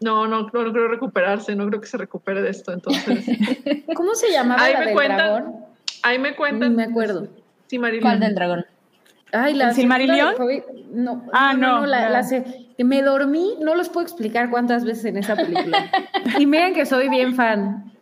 no, 0.00 0.26
no, 0.26 0.42
no, 0.52 0.64
no 0.64 0.72
creo 0.72 0.88
recuperarse, 0.88 1.54
no 1.54 1.66
creo 1.68 1.80
que 1.80 1.86
se 1.86 1.98
recupere 1.98 2.42
de 2.42 2.50
esto. 2.50 2.72
Entonces, 2.72 3.24
¿Cómo 3.94 4.14
se 4.14 4.32
llamaba 4.32 4.62
Ahí 4.62 4.72
la 4.72 4.78
me 4.80 4.84
del 4.86 4.94
cuentan. 4.94 5.16
dragón? 5.18 5.54
ahí 6.02 6.18
me 6.18 6.34
cuentan. 6.34 6.74
me 6.74 6.84
acuerdo. 6.84 7.28
Sí, 7.66 7.78
Marilyn. 7.78 8.02
¿Cuál 8.02 8.20
del 8.20 8.34
dragón? 8.34 8.66
Ay, 9.32 9.54
la 9.54 9.72
No, 10.92 11.24
Ah, 11.32 11.54
no, 11.54 11.86
la, 11.86 12.08
la 12.10 12.22
se- 12.24 12.72
me 12.78 13.02
dormí, 13.02 13.56
no 13.60 13.74
los 13.76 13.88
puedo 13.88 14.04
explicar 14.04 14.50
cuántas 14.50 14.84
veces 14.84 15.04
en 15.04 15.18
esa 15.18 15.36
película. 15.36 15.90
y 16.38 16.46
miren 16.46 16.74
que 16.74 16.84
soy 16.86 17.08
bien 17.08 17.34
fan. 17.34 17.92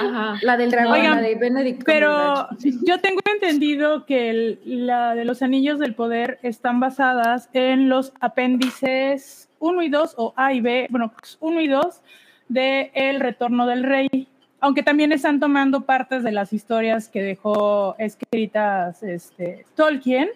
Ajá. 0.00 0.38
La 0.42 0.56
del 0.56 0.70
dragón, 0.70 0.94
Oigan, 0.94 1.16
la 1.16 1.22
de 1.22 1.34
Benedict 1.36 1.84
Pero 1.84 2.48
yo 2.82 3.00
tengo 3.00 3.20
entendido 3.32 4.04
que 4.06 4.30
el- 4.30 4.60
la 4.64 5.14
de 5.14 5.24
los 5.24 5.42
anillos 5.42 5.78
del 5.78 5.94
poder 5.94 6.38
están 6.42 6.80
basadas 6.80 7.48
en 7.52 7.88
los 7.88 8.12
apéndices 8.20 9.48
1 9.58 9.82
y 9.82 9.88
2, 9.88 10.14
o 10.16 10.32
A 10.36 10.52
y 10.52 10.60
B, 10.60 10.86
bueno, 10.90 11.12
1 11.40 11.60
y 11.60 11.68
2 11.68 12.02
de 12.48 12.90
El 12.94 13.20
Retorno 13.20 13.66
del 13.66 13.84
Rey. 13.84 14.28
Aunque 14.60 14.82
también 14.82 15.12
están 15.12 15.38
tomando 15.38 15.82
partes 15.82 16.22
de 16.24 16.32
las 16.32 16.52
historias 16.52 17.08
que 17.08 17.22
dejó 17.22 17.94
escritas 17.98 19.02
este, 19.02 19.66
Tolkien. 19.74 20.30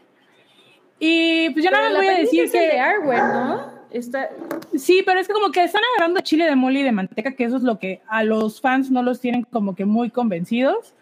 Y 0.98 1.50
pues 1.50 1.64
yo 1.64 1.70
Pero 1.70 1.82
nada 1.82 1.94
más 1.94 2.04
voy 2.04 2.14
a 2.14 2.18
decir 2.18 2.44
es 2.44 2.54
el 2.54 2.60
de 2.60 2.70
que. 2.70 2.78
Arwen, 2.78 3.18
¿no? 3.18 3.79
Sí, 4.76 5.02
pero 5.04 5.20
es 5.20 5.26
que 5.26 5.32
como 5.32 5.50
que 5.50 5.64
están 5.64 5.82
agarrando 5.94 6.20
chile 6.20 6.44
de 6.44 6.56
mole 6.56 6.80
y 6.80 6.82
de 6.82 6.92
manteca, 6.92 7.32
que 7.32 7.44
eso 7.44 7.56
es 7.56 7.62
lo 7.62 7.78
que 7.78 8.00
a 8.06 8.22
los 8.22 8.60
fans 8.60 8.90
no 8.90 9.02
los 9.02 9.20
tienen 9.20 9.42
como 9.42 9.74
que 9.74 9.84
muy 9.84 10.10
convencidos. 10.10 10.94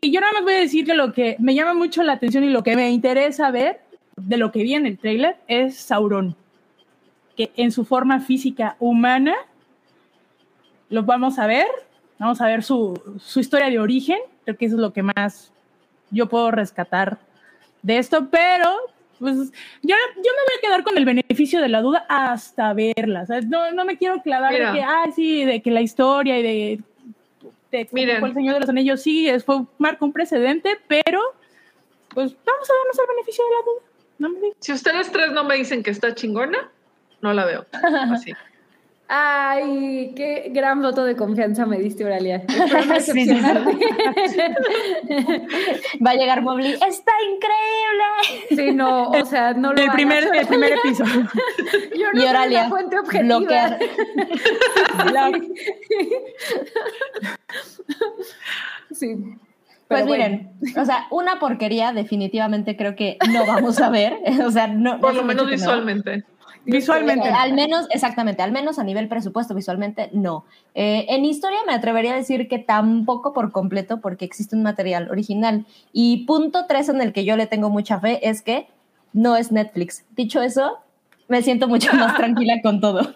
Y 0.00 0.10
yo 0.10 0.20
nada 0.20 0.32
más 0.34 0.42
voy 0.42 0.54
a 0.54 0.58
decir 0.58 0.84
que 0.84 0.94
lo 0.94 1.12
que 1.12 1.36
me 1.38 1.54
llama 1.54 1.74
mucho 1.74 2.02
la 2.02 2.14
atención 2.14 2.44
y 2.44 2.50
lo 2.50 2.62
que 2.62 2.76
me 2.76 2.90
interesa 2.90 3.50
ver 3.50 3.80
de 4.16 4.36
lo 4.36 4.52
que 4.52 4.62
vi 4.62 4.74
en 4.74 4.86
el 4.86 4.98
tráiler 4.98 5.36
es 5.46 5.76
Sauron, 5.76 6.34
que 7.36 7.52
en 7.56 7.70
su 7.70 7.84
forma 7.84 8.20
física 8.20 8.76
humana 8.80 9.34
lo 10.88 11.02
vamos 11.04 11.38
a 11.38 11.46
ver, 11.46 11.66
vamos 12.18 12.40
a 12.40 12.46
ver 12.46 12.62
su, 12.62 13.00
su 13.18 13.40
historia 13.40 13.68
de 13.68 13.78
origen 13.78 14.18
Creo 14.46 14.56
que 14.56 14.66
eso 14.66 14.76
es 14.76 14.80
lo 14.80 14.92
que 14.92 15.02
más 15.02 15.52
yo 16.12 16.28
puedo 16.28 16.52
rescatar 16.52 17.18
de 17.82 17.98
esto, 17.98 18.28
pero 18.30 18.76
pues 19.18 19.36
yo, 19.36 19.42
yo 19.82 19.94
me 20.22 20.42
voy 20.44 20.54
a 20.58 20.60
quedar 20.60 20.82
con 20.84 20.96
el 20.98 21.04
beneficio 21.04 21.60
de 21.60 21.68
la 21.68 21.80
duda 21.82 22.04
hasta 22.08 22.72
verla. 22.74 23.26
¿sabes? 23.26 23.46
No, 23.46 23.70
no 23.72 23.84
me 23.84 23.96
quiero 23.96 24.22
clavar 24.22 24.52
Mira. 24.52 24.72
de 24.72 24.78
que, 24.78 24.84
ah, 24.84 25.04
sí, 25.14 25.44
de 25.44 25.62
que 25.62 25.70
la 25.70 25.80
historia 25.82 26.38
y 26.38 26.42
de, 26.42 26.80
de 27.72 27.88
Miren. 27.92 28.24
el 28.24 28.34
Señor 28.34 28.54
de 28.54 28.60
los 28.60 28.68
Anillos 28.68 29.02
sí, 29.02 29.28
es- 29.28 29.44
fue 29.44 29.62
marca 29.78 30.04
un 30.04 30.12
precedente, 30.12 30.78
pero 30.88 31.20
pues 32.14 32.34
vamos 32.44 32.70
a 32.70 32.72
darnos 32.74 32.98
el 32.98 33.06
beneficio 33.14 33.44
de 33.44 33.50
la 33.50 33.62
duda. 33.64 33.82
No 34.18 34.28
me 34.30 34.40
digas. 34.40 34.56
Si 34.60 34.72
ustedes 34.72 35.12
tres 35.12 35.32
no 35.32 35.44
me 35.44 35.56
dicen 35.56 35.82
que 35.82 35.90
está 35.90 36.14
chingona, 36.14 36.70
no 37.20 37.32
la 37.34 37.44
veo. 37.44 37.66
Así. 38.12 38.32
Ay, 39.08 40.12
qué 40.16 40.50
gran 40.52 40.82
voto 40.82 41.04
de 41.04 41.14
confianza 41.14 41.64
me 41.64 41.78
diste, 41.78 42.04
Oralia. 42.04 42.42
Sí, 43.00 43.24
sí. 43.24 43.40
Va 46.04 46.10
a 46.10 46.14
llegar 46.14 46.42
Mobley. 46.42 46.72
¡Está 46.72 47.12
increíble! 47.34 48.04
Sí, 48.50 48.72
no, 48.74 49.10
o 49.10 49.24
sea, 49.24 49.52
no 49.52 49.72
lo 49.72 49.80
el 49.80 49.90
primer, 49.92 50.24
hagas. 50.24 50.40
el 50.40 50.46
primer 50.48 50.72
episodio. 50.72 51.28
Yo 51.96 52.12
no 52.12 52.22
Y 52.22 52.26
Oralia, 52.26 52.68
fuente 52.68 52.98
objetiva. 52.98 53.38
bloquear. 53.38 53.78
Sí. 58.92 59.14
Pues 59.88 60.06
bueno. 60.06 60.24
miren, 60.24 60.52
o 60.80 60.84
sea, 60.84 61.06
una 61.10 61.38
porquería 61.38 61.92
definitivamente 61.92 62.76
creo 62.76 62.96
que 62.96 63.18
no 63.32 63.46
vamos 63.46 63.80
a 63.80 63.88
ver. 63.90 64.18
O 64.44 64.50
sea, 64.50 64.66
no. 64.66 65.00
Por 65.00 65.14
lo 65.14 65.22
menos 65.22 65.46
no. 65.46 65.52
Visualmente. 66.66 67.24
Visualmente. 67.24 67.28
Eh, 67.28 67.32
al 67.32 67.54
menos, 67.54 67.86
exactamente, 67.90 68.42
al 68.42 68.52
menos 68.52 68.78
a 68.78 68.84
nivel 68.84 69.08
presupuesto 69.08 69.54
visualmente, 69.54 70.10
no. 70.12 70.44
Eh, 70.74 71.06
en 71.08 71.24
historia 71.24 71.58
me 71.66 71.72
atrevería 71.72 72.12
a 72.12 72.16
decir 72.16 72.48
que 72.48 72.58
tampoco 72.58 73.32
por 73.32 73.52
completo, 73.52 74.00
porque 74.00 74.24
existe 74.24 74.56
un 74.56 74.62
material 74.62 75.10
original. 75.10 75.64
Y 75.92 76.26
punto 76.26 76.66
tres 76.68 76.88
en 76.88 77.00
el 77.00 77.12
que 77.12 77.24
yo 77.24 77.36
le 77.36 77.46
tengo 77.46 77.70
mucha 77.70 78.00
fe 78.00 78.28
es 78.28 78.42
que 78.42 78.68
no 79.12 79.36
es 79.36 79.52
Netflix. 79.52 80.04
Dicho 80.14 80.42
eso, 80.42 80.78
me 81.28 81.42
siento 81.42 81.68
mucho 81.68 81.92
más 81.94 82.14
tranquila 82.16 82.60
con 82.62 82.80
todo. 82.80 83.14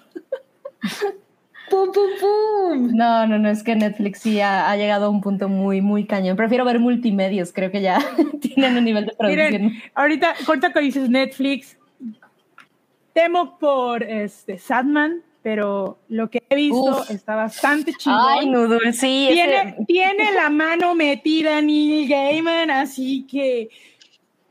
¡Pum, 1.70 1.92
pum, 1.92 2.10
pum! 2.20 2.96
No, 2.96 3.26
no, 3.28 3.38
no, 3.38 3.48
es 3.48 3.62
que 3.62 3.76
Netflix 3.76 4.20
sí 4.20 4.40
ha, 4.40 4.68
ha 4.68 4.76
llegado 4.76 5.06
a 5.06 5.08
un 5.08 5.20
punto 5.20 5.48
muy, 5.48 5.80
muy 5.80 6.04
cañón. 6.04 6.36
Prefiero 6.36 6.64
ver 6.64 6.80
multimedios, 6.80 7.52
creo 7.52 7.70
que 7.70 7.80
ya 7.80 7.98
tienen 8.40 8.76
un 8.76 8.84
nivel 8.84 9.06
de 9.06 9.12
producción. 9.12 9.52
Miren, 9.52 9.82
ahorita, 9.94 10.34
ahorita 10.48 10.72
que 10.72 10.80
dices 10.80 11.08
Netflix, 11.08 11.76
temo 13.20 13.58
por 13.58 14.02
este 14.02 14.58
Sadman, 14.58 15.22
pero 15.42 15.98
lo 16.08 16.30
que 16.30 16.42
he 16.48 16.54
visto 16.56 17.00
Uf. 17.00 17.10
está 17.10 17.34
bastante 17.34 17.92
chingón. 17.94 18.18
Ay, 18.82 18.92
sí. 18.92 19.28
ese- 19.28 19.34
tiene, 19.34 19.76
tiene 19.86 20.32
la 20.32 20.48
mano 20.48 20.94
metida 20.94 21.60
Neil 21.60 22.08
Gaiman, 22.08 22.70
así 22.70 23.26
que 23.30 23.68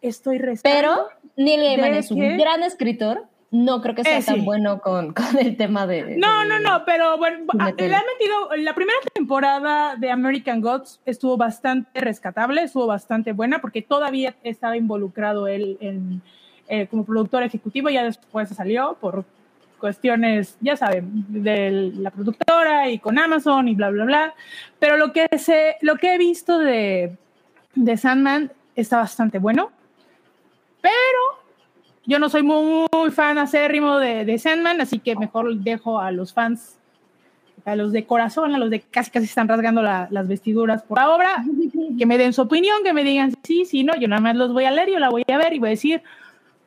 estoy 0.01 0.37
rezando. 0.37 0.77
Pero 0.79 1.07
Neil 1.35 1.61
Gaiman 1.61 1.91
¿De 1.93 1.99
es 1.99 2.11
un 2.11 2.37
gran 2.37 2.63
escritor. 2.63 3.25
No 3.51 3.81
creo 3.81 3.95
que 3.95 4.03
sea 4.03 4.19
Eh, 4.19 4.23
tan 4.23 4.35
sí. 4.35 4.41
bueno 4.41 4.79
con, 4.79 5.11
con 5.13 5.35
el 5.39 5.57
tema 5.57 5.87
de. 5.87 6.15
No, 6.17 6.41
de- 6.41 6.47
no, 6.47 6.59
no, 6.59 6.85
pero 6.85 7.17
bueno, 7.17 7.45
ah, 7.57 7.71
le 7.75 7.95
han 7.95 8.03
metido, 8.05 8.55
la 8.57 8.75
primera 8.75 8.99
temporada 9.11 9.95
de 9.95 10.11
American 10.11 10.61
Gods 10.61 11.01
estuvo 11.05 11.35
bastante 11.37 11.99
rescatable, 11.99 12.61
estuvo 12.61 12.85
bastante 12.85 13.31
buena, 13.33 13.59
porque 13.59 13.81
todavía 13.81 14.35
estaba 14.43 14.77
involucrado 14.77 15.47
él 15.47 15.79
en, 15.81 16.21
eh, 16.69 16.87
como 16.87 17.03
productor 17.03 17.43
ejecutivo, 17.43 17.89
ya 17.89 18.03
después 18.03 18.47
se 18.47 18.55
salió 18.55 18.95
por 19.01 19.25
cuestiones, 19.79 20.57
ya 20.61 20.75
saben, 20.77 21.09
de 21.29 21.91
la 21.95 22.11
productora 22.11 22.89
y 22.89 22.99
con 22.99 23.17
Amazon 23.17 23.67
y 23.67 23.75
bla, 23.75 23.89
bla, 23.89 24.05
bla. 24.05 24.33
Pero 24.77 24.97
lo 24.97 25.11
que, 25.13 25.27
se, 25.37 25.75
lo 25.81 25.95
que 25.95 26.13
he 26.13 26.17
visto 26.17 26.59
de, 26.59 27.17
de 27.75 27.97
Sandman 27.97 28.51
está 28.75 28.97
bastante 28.97 29.39
bueno, 29.39 29.71
pero 30.81 30.93
yo 32.05 32.19
no 32.19 32.29
soy 32.29 32.43
muy, 32.43 32.87
fan 33.11 33.37
acérrimo 33.37 33.97
de, 33.99 34.25
de 34.25 34.37
Sandman, 34.39 34.81
así 34.81 34.99
que 34.99 35.15
mejor 35.15 35.53
dejo 35.57 35.99
a 35.99 36.11
los 36.11 36.33
fans, 36.33 36.77
a 37.65 37.75
los 37.75 37.91
de 37.91 38.05
corazón, 38.05 38.55
a 38.55 38.57
los 38.57 38.69
de 38.69 38.81
casi 38.81 39.11
casi 39.11 39.25
están 39.25 39.47
rasgando 39.47 39.81
la- 39.81 40.07
las 40.11 40.27
vestiduras 40.27 40.81
por 40.83 40.97
la 40.97 41.09
obra, 41.13 41.43
que 41.97 42.05
me 42.05 42.17
den 42.17 42.33
su 42.33 42.41
opinión, 42.41 42.83
que 42.83 42.93
me 42.93 43.03
digan 43.03 43.33
sí, 43.43 43.65
sí, 43.65 43.83
no, 43.83 43.95
yo 43.95 44.07
nada 44.07 44.21
más 44.21 44.35
los 44.35 44.53
voy 44.53 44.65
a 44.65 44.71
leer, 44.71 44.89
yo 44.89 44.99
la 44.99 45.09
voy 45.09 45.23
a 45.31 45.37
ver 45.37 45.53
y 45.53 45.59
voy 45.59 45.67
a 45.67 45.71
decir, 45.71 46.01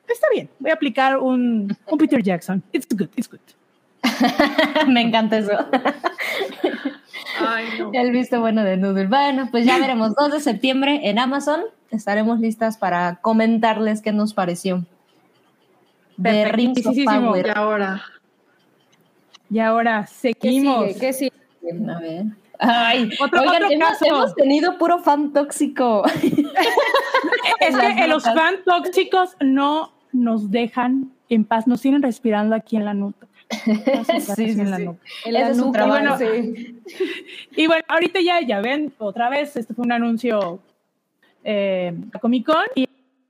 está 0.09 0.27
bien, 0.33 0.49
voy 0.59 0.71
a 0.71 0.75
aplicar 0.75 1.19
un, 1.19 1.77
un 1.87 1.99
Peter 1.99 2.23
Jackson, 2.23 2.63
it's 2.73 2.87
good, 2.91 3.09
it's 3.17 3.29
good. 3.29 3.41
Me 4.89 5.01
encanta 5.01 5.39
eso. 5.39 5.53
Ay, 7.39 7.65
no. 7.79 7.91
El 7.93 8.11
visto 8.13 8.41
bueno 8.41 8.65
de 8.65 8.77
Noodle. 8.77 9.07
Bueno, 9.07 9.49
pues 9.51 9.65
ya 9.65 9.79
veremos. 9.79 10.15
2 10.15 10.33
de 10.33 10.41
septiembre 10.41 11.01
en 11.05 11.19
Amazon. 11.19 11.61
Estaremos 11.91 12.41
listas 12.41 12.77
para 12.77 13.17
comentarles 13.17 14.03
qué 14.03 14.13
nos 14.13 14.35
pareció. 14.35 14.85
De 16.17 16.47
Rings 16.47 16.79
of 16.79 16.95
Perfectísimo. 16.95 17.29
Power. 17.31 17.47
Y 17.47 17.51
ahora. 17.51 18.03
Y 19.51 19.59
ahora 19.61 20.07
¿Qué 20.23 20.35
seguimos. 20.35 20.89
sigue? 20.89 21.01
¿Qué 21.01 21.13
sigue? 21.13 21.33
A 21.89 22.01
ver. 22.01 22.25
Ay, 22.63 23.11
Otro- 23.21 23.41
oigan, 23.41 23.65
otro 23.65 23.71
hemos, 23.71 23.89
caso. 23.89 24.05
hemos 24.07 24.35
tenido 24.35 24.79
puro 24.79 24.99
fan 25.01 25.33
tóxico. 25.33 26.05
Es 27.61 27.77
que 27.79 28.05
eh, 28.05 28.09
los 28.09 28.25
fans 28.25 28.59
tóxicos 28.65 29.37
no 29.41 29.93
nos 30.13 30.51
dejan 30.51 31.13
en 31.29 31.45
paz, 31.45 31.67
nos 31.67 31.81
siguen 31.81 32.03
respirando 32.03 32.55
aquí 32.55 32.77
en 32.77 32.85
la 32.85 32.95
nuca. 32.95 33.27
Sí, 33.65 33.75
sí, 34.37 34.61
en 34.61 34.71
la 34.71 34.77
sí. 34.79 34.89
es 35.25 35.73
trabajo. 35.73 36.17
bueno. 36.17 36.17
Y 37.55 37.67
bueno, 37.67 37.85
ahorita 37.89 38.21
ya, 38.21 38.41
ya 38.41 38.61
ven, 38.61 38.93
otra 38.99 39.29
vez, 39.29 39.57
este 39.57 39.75
fue 39.75 39.85
un 39.85 39.93
anuncio 39.93 40.61
eh, 41.45 41.93
a 42.13 42.19
Comic 42.19 42.47
Con 42.47 42.65
y 42.75 42.89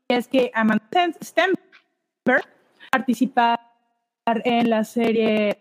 es 0.08 0.28
que 0.28 0.50
Amanda 0.54 0.84
Stenberg 1.22 2.44
participar 2.90 3.60
en 4.26 4.70
la 4.70 4.84
serie 4.84 5.58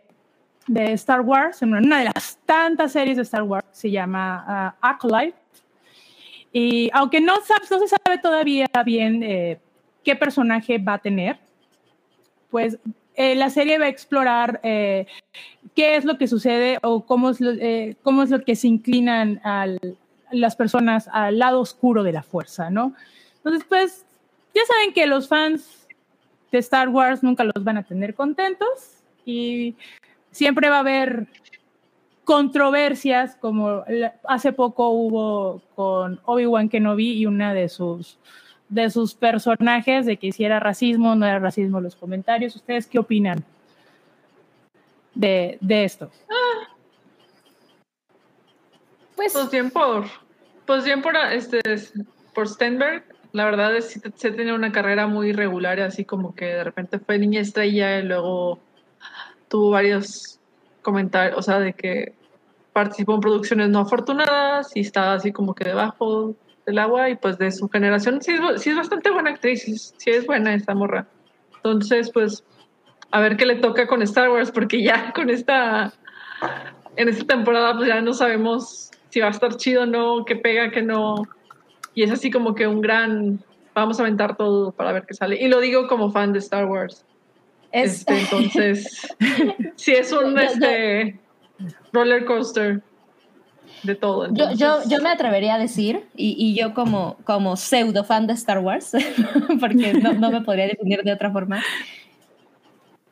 de 0.67 0.93
Star 0.93 1.21
Wars, 1.21 1.61
en 1.61 1.73
una 1.73 1.99
de 1.99 2.05
las 2.05 2.37
tantas 2.45 2.91
series 2.91 3.17
de 3.17 3.23
Star 3.23 3.43
Wars, 3.43 3.65
se 3.71 3.89
llama 3.89 4.45
ah, 4.47 4.75
Acolyte. 4.81 5.37
Y 6.53 6.89
aunque 6.93 7.21
no, 7.21 7.33
no 7.35 7.79
se 7.79 7.87
sabe 7.87 8.17
todavía 8.21 8.67
bien 8.85 9.23
eh, 9.23 9.59
qué 10.03 10.15
personaje 10.15 10.77
va 10.77 10.95
a 10.95 10.97
tener, 10.99 11.37
pues 12.49 12.77
eh, 13.15 13.35
la 13.35 13.49
serie 13.49 13.77
va 13.77 13.85
a 13.85 13.89
explorar 13.89 14.59
eh, 14.63 15.07
qué 15.75 15.95
es 15.95 16.05
lo 16.05 16.17
que 16.17 16.27
sucede 16.27 16.77
o 16.81 17.05
cómo 17.05 17.29
es 17.29 17.39
lo, 17.39 17.51
eh, 17.51 17.95
cómo 18.03 18.23
es 18.23 18.29
lo 18.29 18.43
que 18.43 18.55
se 18.55 18.67
inclinan 18.67 19.39
al- 19.43 19.97
las 20.31 20.55
personas 20.55 21.09
al 21.11 21.39
lado 21.39 21.59
oscuro 21.59 22.03
de 22.03 22.13
la 22.13 22.23
fuerza, 22.23 22.69
¿no? 22.69 22.93
Entonces, 23.37 23.65
pues, 23.67 24.05
ya 24.53 24.61
saben 24.65 24.93
que 24.93 25.07
los 25.07 25.27
fans 25.27 25.87
de 26.51 26.59
Star 26.59 26.89
Wars 26.89 27.23
nunca 27.23 27.43
los 27.43 27.63
van 27.63 27.77
a 27.77 27.83
tener 27.83 28.13
contentos 28.13 28.97
y 29.25 29.75
siempre 30.31 30.69
va 30.69 30.77
a 30.77 30.79
haber 30.79 31.27
controversias 32.23 33.35
como 33.35 33.83
hace 34.27 34.53
poco 34.53 34.89
hubo 34.89 35.61
con 35.75 36.19
Obi-Wan 36.25 36.69
Kenobi 36.69 37.13
y 37.13 37.25
una 37.25 37.53
de 37.53 37.67
sus 37.67 38.17
de 38.69 38.89
sus 38.89 39.13
personajes 39.13 40.05
de 40.05 40.15
que 40.15 40.31
si 40.31 40.45
era 40.45 40.59
racismo 40.59 41.13
no 41.13 41.25
era 41.25 41.39
racismo 41.39 41.81
los 41.81 41.95
comentarios. 41.95 42.55
¿Ustedes 42.55 42.87
qué 42.87 42.99
opinan 42.99 43.43
de, 45.13 45.57
de 45.59 45.83
esto? 45.83 46.09
Pues, 49.15 49.33
Pues 49.33 49.51
bien 49.51 49.69
por, 49.69 50.05
pues 50.65 50.85
bien 50.85 51.01
por 51.01 51.17
este, 51.17 51.59
por 52.33 52.47
Stenberg. 52.47 53.03
La 53.33 53.45
verdad 53.45 53.75
es 53.75 53.99
que 53.99 54.09
se 54.15 54.31
tenía 54.31 54.53
una 54.53 54.71
carrera 54.71 55.05
muy 55.05 55.29
irregular, 55.29 55.79
así 55.81 56.05
como 56.05 56.33
que 56.33 56.45
de 56.45 56.63
repente 56.63 56.97
fue 56.99 57.19
niña 57.19 57.41
estrella 57.41 57.99
y 57.99 58.03
luego 58.03 58.59
tuvo 59.51 59.69
varios 59.69 60.39
comentarios, 60.81 61.37
o 61.37 61.41
sea, 61.41 61.59
de 61.59 61.73
que 61.73 62.13
participó 62.71 63.15
en 63.15 63.19
producciones 63.19 63.69
no 63.69 63.79
afortunadas 63.79 64.71
y 64.75 64.79
estaba 64.79 65.13
así 65.13 65.33
como 65.33 65.53
que 65.53 65.65
debajo 65.65 66.33
del 66.65 66.79
agua 66.79 67.09
y 67.09 67.17
pues 67.17 67.37
de 67.37 67.51
su 67.51 67.67
generación 67.67 68.21
sí 68.21 68.31
es, 68.31 68.61
sí 68.61 68.69
es 68.69 68.77
bastante 68.77 69.11
buena 69.11 69.31
actriz, 69.31 69.93
sí 69.97 70.09
es 70.09 70.25
buena 70.25 70.53
esta 70.53 70.73
morra. 70.73 71.05
Entonces, 71.57 72.09
pues, 72.13 72.45
a 73.11 73.19
ver 73.19 73.35
qué 73.35 73.45
le 73.45 73.57
toca 73.57 73.87
con 73.87 74.01
Star 74.03 74.29
Wars, 74.29 74.51
porque 74.51 74.81
ya 74.81 75.11
con 75.15 75.29
esta, 75.29 75.91
en 76.95 77.09
esta 77.09 77.25
temporada, 77.25 77.75
pues 77.75 77.89
ya 77.89 78.01
no 78.01 78.13
sabemos 78.13 78.89
si 79.09 79.19
va 79.19 79.27
a 79.27 79.31
estar 79.31 79.57
chido 79.57 79.83
o 79.83 79.85
no, 79.85 80.23
qué 80.23 80.37
pega, 80.37 80.71
qué 80.71 80.81
no. 80.81 81.15
Y 81.93 82.03
es 82.03 82.11
así 82.11 82.31
como 82.31 82.55
que 82.55 82.67
un 82.67 82.79
gran, 82.79 83.43
vamos 83.75 83.99
a 83.99 84.03
aventar 84.03 84.37
todo 84.37 84.71
para 84.71 84.93
ver 84.93 85.05
qué 85.05 85.13
sale. 85.13 85.35
Y 85.35 85.49
lo 85.49 85.59
digo 85.59 85.87
como 85.87 86.09
fan 86.09 86.31
de 86.31 86.39
Star 86.39 86.65
Wars. 86.65 87.05
Es, 87.71 87.99
Este, 87.99 88.19
entonces, 88.19 89.07
sí 89.75 89.91
es 89.93 90.11
un 90.11 90.37
este, 90.39 91.19
roller 91.93 92.25
coaster 92.25 92.81
de 93.83 93.95
todo. 93.95 94.27
yo, 94.33 94.51
yo, 94.53 94.79
yo 94.87 95.01
me 95.01 95.09
atrevería 95.09 95.55
a 95.55 95.59
decir, 95.59 96.05
y, 96.15 96.35
y 96.37 96.55
yo 96.55 96.73
como, 96.73 97.17
como 97.23 97.55
pseudo 97.57 98.03
fan 98.03 98.27
de 98.27 98.33
Star 98.33 98.59
Wars, 98.59 98.91
porque 99.59 99.93
no, 99.93 100.13
no 100.13 100.31
me 100.31 100.41
podría 100.41 100.67
definir 100.67 101.01
de 101.03 101.13
otra 101.13 101.31
forma, 101.31 101.63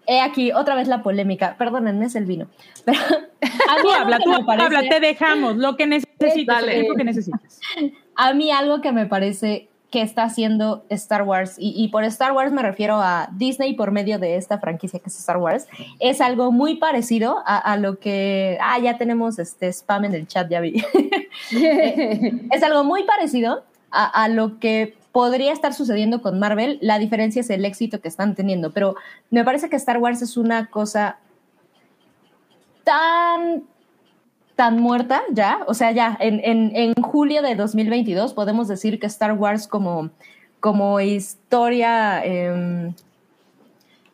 he 0.05 0.19
aquí 0.21 0.51
otra 0.51 0.75
vez 0.75 0.87
la 0.87 1.01
polémica. 1.03 1.55
Perdónenme, 1.57 2.05
es 2.05 2.15
el 2.15 2.25
vino. 2.25 2.47
Pero 2.85 2.99
a 2.99 3.83
mí 3.83 3.89
habla, 3.97 4.19
tú 4.19 4.31
parece- 4.45 4.65
habla, 4.65 4.89
te 4.89 4.99
dejamos 4.99 5.55
lo 5.57 5.75
que 5.77 5.85
necesites, 5.87 6.45
Dale. 6.47 6.73
el 6.73 6.79
tiempo 6.81 6.97
que 6.97 7.03
necesites. 7.03 7.59
A 8.15 8.33
mí 8.33 8.51
algo 8.51 8.81
que 8.81 8.91
me 8.91 9.05
parece 9.05 9.69
que 9.89 10.01
está 10.01 10.23
haciendo 10.23 10.83
Star 10.89 11.23
Wars, 11.23 11.55
y, 11.57 11.73
y 11.75 11.87
por 11.87 12.03
Star 12.03 12.33
Wars 12.33 12.51
me 12.51 12.61
refiero 12.61 12.95
a 13.01 13.29
Disney 13.31 13.73
por 13.73 13.91
medio 13.91 14.19
de 14.19 14.35
esta 14.35 14.59
franquicia 14.59 14.99
que 14.99 15.09
es 15.09 15.19
Star 15.19 15.37
Wars, 15.37 15.67
es 15.99 16.21
algo 16.21 16.51
muy 16.51 16.75
parecido 16.75 17.41
a, 17.45 17.57
a 17.57 17.77
lo 17.77 17.99
que... 17.99 18.57
Ah, 18.61 18.77
ya 18.79 18.97
tenemos 18.97 19.39
este 19.39 19.67
spam 19.69 20.05
en 20.05 20.13
el 20.13 20.27
chat, 20.27 20.49
ya 20.49 20.59
vi. 20.59 20.83
es 22.51 22.63
algo 22.63 22.83
muy 22.83 23.03
parecido 23.03 23.63
a, 23.89 24.23
a 24.23 24.27
lo 24.27 24.59
que 24.59 24.95
podría 25.11 25.53
estar 25.53 25.73
sucediendo 25.73 26.21
con 26.21 26.39
Marvel. 26.39 26.77
La 26.81 26.99
diferencia 26.99 27.39
es 27.39 27.49
el 27.49 27.65
éxito 27.65 27.99
que 27.99 28.07
están 28.07 28.35
teniendo, 28.35 28.71
pero 28.71 28.95
me 29.31 29.43
parece 29.43 29.69
que 29.69 29.75
Star 29.75 29.97
Wars 29.97 30.21
es 30.21 30.37
una 30.37 30.67
cosa 30.67 31.17
tan 32.83 33.63
tan 34.59 34.81
muerta 34.81 35.21
ya, 35.31 35.61
o 35.67 35.73
sea, 35.73 35.93
ya 35.93 36.17
en, 36.19 36.41
en, 36.43 36.75
en 36.75 36.93
julio 37.01 37.41
de 37.41 37.55
2022 37.55 38.33
podemos 38.33 38.67
decir 38.67 38.99
que 38.99 39.07
Star 39.07 39.31
Wars 39.31 39.69
como, 39.69 40.09
como 40.59 40.99
historia 40.99 42.21
em, 42.25 42.93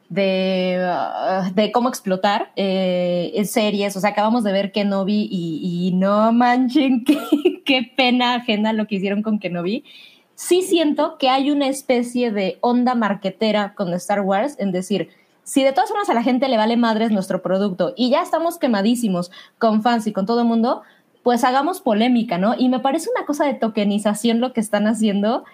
de, 0.07 0.77
ah, 0.88 1.49
de 1.51 1.72
cómo 1.72 1.89
explotar 1.89 2.51
eh, 2.55 3.31
en 3.34 3.47
series, 3.47 3.97
o 3.97 3.99
sea, 3.99 4.11
acabamos 4.11 4.43
de 4.43 4.51
ver 4.51 4.72
Kenobi 4.72 5.27
y, 5.31 5.88
y 5.88 5.95
no 5.95 6.31
manchen, 6.31 7.03
qué, 7.05 7.17
qué 7.65 7.91
pena 7.97 8.35
ajena 8.35 8.72
lo 8.72 8.85
que 8.85 8.97
hicieron 8.97 9.23
con 9.23 9.39
Kenobi. 9.39 9.84
Sí 10.35 10.61
siento 10.61 11.17
que 11.17 11.30
hay 11.30 11.49
una 11.49 11.69
especie 11.69 12.30
de 12.30 12.59
onda 12.61 12.93
marquetera 12.93 13.73
con 13.73 13.91
Star 13.95 14.22
Wars 14.22 14.57
en 14.59 14.72
decir, 14.72 15.09
si 15.45 15.63
de 15.63 15.72
todas 15.72 15.89
formas 15.89 16.09
a 16.09 16.15
la 16.15 16.23
gente 16.23 16.49
le 16.49 16.57
vale 16.57 16.76
madres 16.76 17.11
nuestro 17.11 17.43
producto 17.43 17.93
y 17.95 18.09
ya 18.09 18.23
estamos 18.23 18.57
quemadísimos 18.57 19.31
con 19.59 19.84
fans 19.84 20.07
y 20.07 20.11
con 20.11 20.26
todo 20.26 20.41
el 20.41 20.47
mundo, 20.47 20.81
pues 21.23 21.43
hagamos 21.43 21.81
polémica, 21.81 22.39
¿no? 22.39 22.55
Y 22.57 22.67
me 22.67 22.80
parece 22.80 23.09
una 23.15 23.27
cosa 23.27 23.45
de 23.45 23.53
tokenización 23.53 24.41
lo 24.41 24.53
que 24.53 24.59
están 24.59 24.88
haciendo 24.88 25.45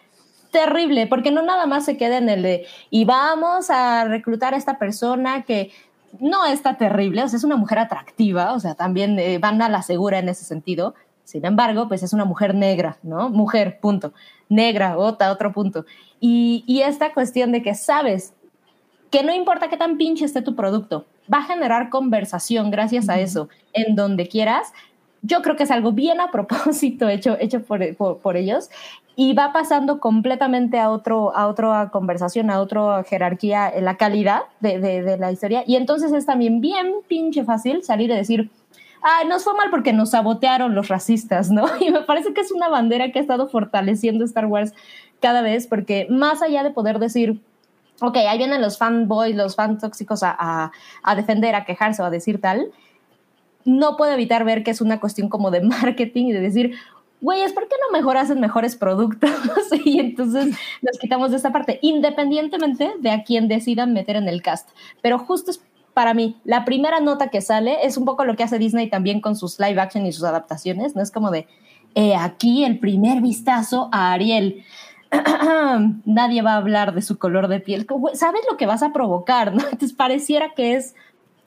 terrible, 0.50 1.08
porque 1.08 1.32
no 1.32 1.42
nada 1.42 1.66
más 1.66 1.84
se 1.86 1.98
queda 1.98 2.18
en 2.18 2.30
el 2.30 2.42
de, 2.42 2.66
y 2.90 3.04
vamos 3.04 3.70
a 3.70 4.06
reclutar 4.06 4.54
a 4.54 4.58
esta 4.58 4.80
persona 4.80 5.44
que 5.44 5.72
no 6.20 6.46
está 6.46 6.78
terrible, 6.78 7.24
o 7.24 7.28
sea, 7.28 7.38
es 7.38 7.44
una 7.44 7.58
mujer 7.58 7.80
atractiva, 7.80 8.54
o 8.54 8.60
sea, 8.60 8.76
también 8.76 9.20
eh, 9.20 9.40
van 9.40 9.62
a 9.62 9.70
la 9.70 9.82
segura 9.82 10.20
en 10.20 10.30
ese 10.30 10.46
sentido. 10.46 10.94
Sin 11.24 11.46
embargo, 11.46 11.88
pues 11.88 12.04
es 12.04 12.14
una 12.14 12.26
mujer 12.26 12.56
negra, 12.56 12.98
¿no? 13.04 13.30
Mujer, 13.30 13.80
punto. 13.80 14.14
Negra, 14.50 14.98
otra, 14.98 15.32
otro 15.32 15.54
punto. 15.54 15.86
Y, 16.20 16.64
y 16.68 16.82
esta 16.82 17.14
cuestión 17.14 17.54
de 17.54 17.62
que 17.62 17.76
sabes 17.76 18.34
que 19.12 19.24
no 19.24 19.34
importa 19.34 19.70
qué 19.70 19.78
tan 19.78 19.98
pinche 19.98 20.26
esté 20.26 20.42
tu 20.42 20.56
producto, 20.56 21.06
va 21.32 21.40
a 21.40 21.44
generar 21.44 21.90
conversación 21.90 22.72
gracias 22.72 23.10
a 23.10 23.20
eso 23.20 23.50
en 23.74 23.96
donde 23.96 24.28
quieras. 24.28 24.74
Yo 25.22 25.44
creo 25.44 25.56
que 25.56 25.64
es 25.64 25.72
algo 25.72 25.92
bien 25.92 26.20
a 26.20 26.32
propósito 26.32 27.08
hecho, 27.10 27.38
hecho 27.40 27.62
por, 27.62 27.96
por, 27.96 28.18
por 28.18 28.38
ellos 28.38 28.70
y 29.16 29.34
va 29.34 29.52
pasando 29.52 30.00
completamente 30.00 30.80
a, 30.80 30.90
otro, 30.90 31.36
a 31.36 31.48
otra 31.48 31.90
conversación, 31.92 32.50
a 32.50 32.62
otra 32.62 33.04
jerarquía 33.04 33.70
en 33.70 33.86
la 33.86 33.98
calidad 33.98 34.44
de, 34.62 34.80
de, 34.80 35.04
de 35.04 35.18
la 35.18 35.32
historia. 35.32 35.64
Y 35.68 35.76
entonces 35.76 36.14
es 36.14 36.26
también 36.26 36.62
bien 36.62 36.94
pinche 37.08 37.44
fácil 37.44 37.84
salir 37.84 38.10
y 38.10 38.16
decir, 38.16 38.50
ay, 39.02 39.28
nos 39.28 39.44
fue 39.44 39.54
mal 39.54 39.70
porque 39.70 39.92
nos 39.92 40.12
sabotearon 40.12 40.74
los 40.74 40.88
racistas, 40.88 41.52
¿no? 41.52 41.66
Y 41.82 41.92
me 41.92 42.02
parece 42.02 42.34
que 42.34 42.42
es 42.42 42.52
una 42.52 42.70
bandera 42.70 43.12
que 43.12 43.20
ha 43.20 43.22
estado 43.22 43.50
fortaleciendo 43.50 44.24
Star 44.24 44.46
Wars 44.46 44.74
cada 45.20 45.42
vez, 45.42 45.68
porque 45.68 46.08
más 46.10 46.42
allá 46.42 46.64
de 46.64 46.72
poder 46.72 46.98
decir, 46.98 47.42
ok, 48.02 48.18
ahí 48.18 48.38
vienen 48.38 48.62
los 48.62 48.78
fanboys, 48.78 49.36
los 49.36 49.56
fan 49.56 49.78
tóxicos 49.78 50.24
a, 50.24 50.36
a, 50.38 50.72
a, 51.04 51.16
defender, 51.16 51.56
a 51.56 51.66
quejarse 51.66 52.02
o 52.02 52.06
a 52.06 52.10
decir 52.10 52.42
tal, 52.42 52.72
no 53.64 53.96
puedo 53.96 54.12
evitar 54.12 54.44
ver 54.44 54.64
que 54.64 54.72
es 54.72 54.82
una 54.82 55.00
cuestión 55.00 55.30
como 55.30 55.52
de 55.52 55.62
marketing 55.62 56.26
y 56.26 56.32
de 56.34 56.42
decir, 56.42 56.76
güeyes, 57.22 57.54
¿por 57.54 57.68
qué 57.68 57.76
no 57.80 57.98
mejor 57.98 58.18
hacen 58.18 58.40
mejores 58.40 58.76
productos? 58.76 59.32
y 59.86 60.00
entonces 60.00 60.56
nos 60.82 60.98
quitamos 61.00 61.32
de 61.32 61.38
esta 61.38 61.52
parte, 61.52 61.80
independientemente 61.82 62.92
de 63.00 63.12
a 63.12 63.24
quién 63.24 63.48
decidan 63.48 63.94
meter 63.94 64.16
en 64.16 64.28
el 64.28 64.42
cast. 64.42 64.70
Pero 65.02 65.20
justo 65.20 65.52
es 65.52 65.62
para 65.94 66.14
mí, 66.14 66.38
la 66.46 66.64
primera 66.64 67.00
nota 67.02 67.28
que 67.28 67.42
sale 67.42 67.86
es 67.86 67.98
un 67.98 68.06
poco 68.06 68.24
lo 68.24 68.36
que 68.36 68.44
hace 68.44 68.58
Disney 68.58 68.90
también 68.90 69.20
con 69.20 69.36
sus 69.36 69.60
live 69.60 69.80
action 69.80 70.06
y 70.06 70.14
sus 70.14 70.24
adaptaciones, 70.24 70.96
¿no? 70.96 71.02
Es 71.02 71.12
como 71.12 71.32
de, 71.32 71.48
eh, 71.96 72.16
aquí 72.16 72.64
el 72.64 72.80
primer 72.80 73.22
vistazo 73.22 73.90
a 73.92 74.14
Ariel. 74.14 74.64
Nadie 76.06 76.42
va 76.42 76.54
a 76.54 76.58
hablar 76.58 76.94
de 76.94 77.02
su 77.02 77.18
color 77.18 77.48
de 77.48 77.60
piel. 77.60 77.88
¿Sabes 78.14 78.42
lo 78.50 78.58
que 78.58 78.66
vas 78.66 78.84
a 78.84 78.94
provocar? 78.94 79.54
¿no? 79.54 79.64
Entonces 79.64 79.94
pareciera 79.94 80.54
que 80.56 80.76
es, 80.76 80.96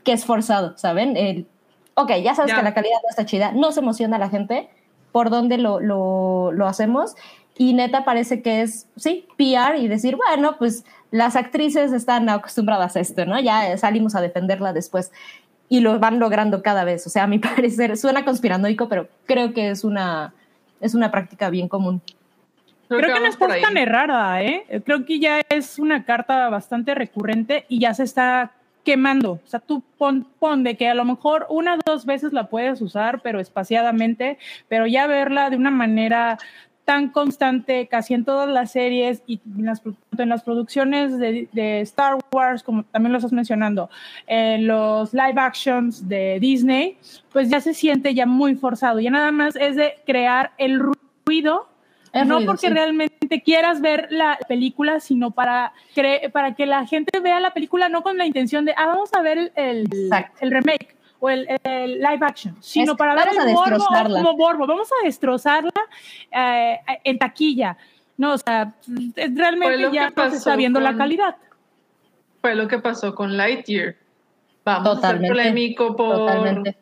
que 0.05 0.13
es 0.13 0.25
forzado, 0.25 0.77
¿saben? 0.77 1.17
El, 1.17 1.47
ok, 1.95 2.13
ya 2.23 2.35
sabes 2.35 2.55
que 2.55 2.63
la 2.63 2.75
calidad 2.75 2.99
no 3.03 3.09
está 3.09 3.25
chida, 3.25 3.53
no 3.53 3.73
se 3.73 3.81
emociona 3.81 4.17
a 4.17 4.19
la 4.21 4.29
gente, 4.29 4.69
¿por 5.13 5.31
dónde 5.31 5.59
lo, 5.59 5.81
lo, 5.81 6.53
lo 6.53 6.67
hacemos? 6.67 7.15
Y 7.57 7.73
neta 7.73 8.05
parece 8.05 8.43
que 8.43 8.63
es, 8.63 8.89
sí, 8.97 9.27
PR 9.37 9.79
y 9.79 9.89
decir, 9.89 10.17
bueno, 10.17 10.57
pues 10.59 10.85
las 11.11 11.37
actrices 11.37 11.93
están 11.93 12.29
acostumbradas 12.29 12.97
a 12.97 13.01
esto, 13.01 13.25
¿no? 13.25 13.39
Ya 13.41 13.77
salimos 13.79 14.17
a 14.17 14.21
defenderla 14.21 14.73
después 14.73 15.13
y 15.69 15.81
lo 15.81 15.99
van 15.99 16.19
logrando 16.19 16.63
cada 16.63 16.85
vez. 16.85 17.07
O 17.07 17.11
sea, 17.11 17.25
a 17.25 17.27
mi 17.29 17.39
parecer, 17.41 17.97
suena 17.97 18.25
conspiranoico, 18.25 18.89
pero 18.89 19.09
creo 19.25 19.55
que 19.55 19.71
es 19.71 19.85
una, 19.85 20.35
es 20.81 20.95
una 20.95 21.11
práctica 21.11 21.51
bien 21.51 21.69
común. 21.69 22.03
Creo, 22.89 23.01
que 23.01 23.07
no 23.09 23.15
vamos 23.15 23.29
es 23.31 23.37
por 23.37 23.51
ahí. 23.51 23.63
tan 23.63 23.77
errada, 23.77 24.43
¿eh? 24.43 24.83
Creo 24.85 25.05
que 25.05 25.19
ya 25.19 25.41
es 25.49 25.79
una 25.79 26.05
carta 26.05 26.49
bastante 26.49 26.95
recurrente 26.95 27.65
y 27.69 27.81
ya 27.81 27.95
se 27.95 28.05
está 28.05 28.53
quemando. 28.85 29.33
O 29.33 29.47
sea, 29.47 29.61
tú 29.61 29.83
pon, 29.99 30.27
pon 30.39 30.63
de 30.63 30.77
que 30.77 30.89
a 30.89 30.95
lo 30.95 31.05
mejor 31.05 31.47
una 31.49 31.75
o 31.75 31.79
dos 31.85 32.07
veces 32.07 32.33
la 32.33 32.49
puedes 32.49 32.81
usar, 32.81 33.21
pero 33.23 33.41
espaciadamente, 33.41 34.39
pero 34.69 34.87
ya 34.87 35.07
verla 35.07 35.51
de 35.51 35.57
una 35.57 35.71
manera 35.71 36.39
tan 36.85 37.09
constante 37.09 37.89
casi 37.89 38.13
en 38.13 38.27
todas 38.27 38.49
las 38.49 38.73
series 38.73 39.23
y 39.27 39.41
en 39.57 39.65
las, 39.65 39.83
tanto 39.83 40.23
en 40.23 40.29
las 40.29 40.43
producciones 40.43 41.19
de, 41.19 41.49
de, 41.53 41.81
Star 41.81 42.19
Wars, 42.31 42.63
como 42.63 42.83
también 42.85 43.13
lo 43.13 43.19
estás 43.19 43.33
mencionando, 43.33 43.89
en 44.27 44.67
los 44.67 45.15
live 45.15 45.41
actions 45.41 46.07
de 46.07 46.39
Disney, 46.41 46.99
pues 47.33 47.49
ya 47.49 47.61
se 47.61 47.73
siente 47.73 48.15
ya 48.15 48.27
muy 48.27 48.55
forzado. 48.55 49.01
Ya 49.01 49.11
nada 49.11 49.33
más 49.33 49.57
es 49.57 49.77
de 49.77 49.95
crear 50.05 50.53
el 50.59 50.79
ruido 51.25 51.69
Es 52.15 52.27
no 52.27 52.37
ruido, 52.37 52.47
porque 52.53 52.69
sí. 52.69 52.73
realmente 52.73 53.43
quieras 53.43 53.81
ver 53.81 54.07
la 54.11 54.39
película, 54.49 55.01
sino 55.01 55.33
para, 55.33 55.73
cre- 55.95 56.31
para 56.33 56.55
que 56.55 56.65
la 56.67 56.87
gente 56.87 57.19
vea 57.21 57.41
la 57.41 57.53
película 57.53 57.89
no 57.89 58.03
con 58.03 58.17
la 58.17 58.25
intención 58.25 58.65
de, 58.65 58.73
ah, 58.77 58.87
vamos 58.87 59.13
a 59.15 59.21
ver 59.21 59.39
el, 59.39 59.53
el, 60.41 60.51
remake 60.51 60.97
o 61.19 61.29
el, 61.29 61.47
el 61.65 61.99
live 61.99 62.19
action, 62.23 62.57
sino 62.61 62.93
Es- 62.93 62.99
para 62.99 63.15
ver 63.17 63.29
a 63.29 63.31
el 63.33 63.53
morbo 63.53 63.71
destrozarla. 63.71 64.23
como 64.23 64.37
morbo. 64.37 64.67
Vamos 64.67 64.89
a 65.01 65.05
destrozarla 65.05 65.73
eh, 66.31 66.79
en 67.03 67.19
taquilla. 67.19 67.77
No, 68.17 68.35
o 68.35 68.39
sea, 68.39 68.73
realmente 69.17 69.91
ya 69.93 70.11
no 70.11 70.31
se 70.31 70.37
está 70.37 70.55
viendo 70.55 70.79
la 70.79 70.97
calidad. 70.97 71.37
Fue 72.41 72.55
lo 72.55 72.69
que 72.69 72.79
pasó 72.79 73.13
con 73.15 73.37
Lightyear. 73.37 73.97
Vamos 74.65 74.89
a 74.89 74.95
Totalmente, 74.95 75.27
ser 75.27 75.37
polémico 75.37 75.97
por... 75.97 76.15
Totalmente. 76.17 76.77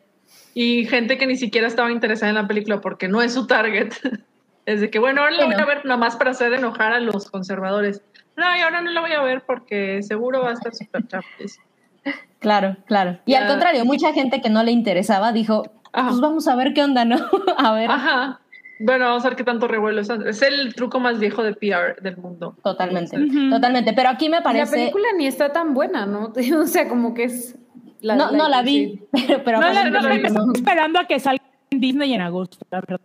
Y 0.53 0.85
gente 0.85 1.17
que 1.17 1.25
ni 1.25 1.35
siquiera 1.35 1.65
estaba 1.67 1.91
interesada 1.91 2.29
en 2.29 2.35
la 2.35 2.47
película 2.47 2.79
porque 2.81 3.07
no 3.07 3.21
es 3.21 3.33
su 3.33 3.47
target. 3.47 3.93
Es 4.65 4.81
de 4.81 4.89
que, 4.89 4.99
bueno, 4.99 5.21
ahora 5.21 5.33
la 5.35 5.45
voy 5.45 5.55
a 5.55 5.65
ver 5.65 5.85
nomás 5.85 6.15
para 6.15 6.31
hacer 6.31 6.53
enojar 6.53 6.93
a 6.93 6.99
los 6.99 7.29
conservadores. 7.29 8.01
No, 8.37 8.43
y 8.55 8.61
ahora 8.61 8.81
no 8.81 8.91
la 8.91 9.01
voy 9.01 9.11
a 9.11 9.21
ver 9.21 9.43
porque 9.45 10.01
seguro 10.03 10.41
va 10.41 10.51
a 10.51 10.53
estar 10.53 10.73
súper 10.73 11.07
chapis. 11.07 11.59
Claro, 12.39 12.75
claro. 12.87 13.19
Y 13.25 13.31
Ya. 13.31 13.43
al 13.43 13.47
contrario, 13.47 13.85
mucha 13.85 14.11
gente 14.11 14.41
que 14.41 14.49
no 14.49 14.63
le 14.63 14.71
interesaba 14.71 15.31
dijo, 15.31 15.63
Ajá. 15.93 16.09
pues 16.09 16.19
vamos 16.19 16.45
a 16.49 16.55
ver 16.57 16.73
qué 16.73 16.83
onda, 16.83 17.05
¿no? 17.05 17.15
a 17.57 17.71
ver. 17.73 17.89
Ajaj. 17.89 18.37
Bueno, 18.81 19.05
vamos 19.05 19.23
a 19.23 19.29
ver 19.29 19.37
qué 19.37 19.45
tanto 19.45 19.65
revuelo 19.69 20.01
es. 20.01 20.09
Es 20.09 20.41
el 20.41 20.75
truco 20.75 20.99
más 20.99 21.19
viejo 21.19 21.41
de 21.41 21.53
PR 21.53 22.01
del 22.01 22.17
mundo. 22.17 22.57
Totalmente, 22.61 23.17
totalmente. 23.49 23.93
Pero 23.93 24.09
aquí 24.09 24.27
me 24.27 24.37
La 24.37 24.43
parece... 24.43 24.75
película 24.75 25.07
ni 25.17 25.25
está 25.27 25.53
tan 25.53 25.73
buena, 25.73 26.05
¿no? 26.05 26.33
O 26.61 26.65
sea, 26.67 26.89
como 26.89 27.13
que 27.13 27.23
es... 27.25 27.55
no, 28.01 28.31
no 28.33 28.49
la 28.49 28.61
vi, 28.61 29.01
pero, 29.13 29.41
pero 29.45 29.61
No, 29.61 29.71
la, 29.71 29.85
no, 29.85 30.01
no 30.01 30.09
la 30.09 30.15
estoy 30.15 30.29
vi. 30.29 30.35
no. 30.37 30.51
esperando 30.53 30.99
a 30.99 31.05
que 31.07 31.19
salga 31.21 31.43
en 31.69 31.79
Disney 31.79 32.13
en 32.13 32.19
agosto, 32.19 32.57
la 32.71 32.81
verdad, 32.81 32.99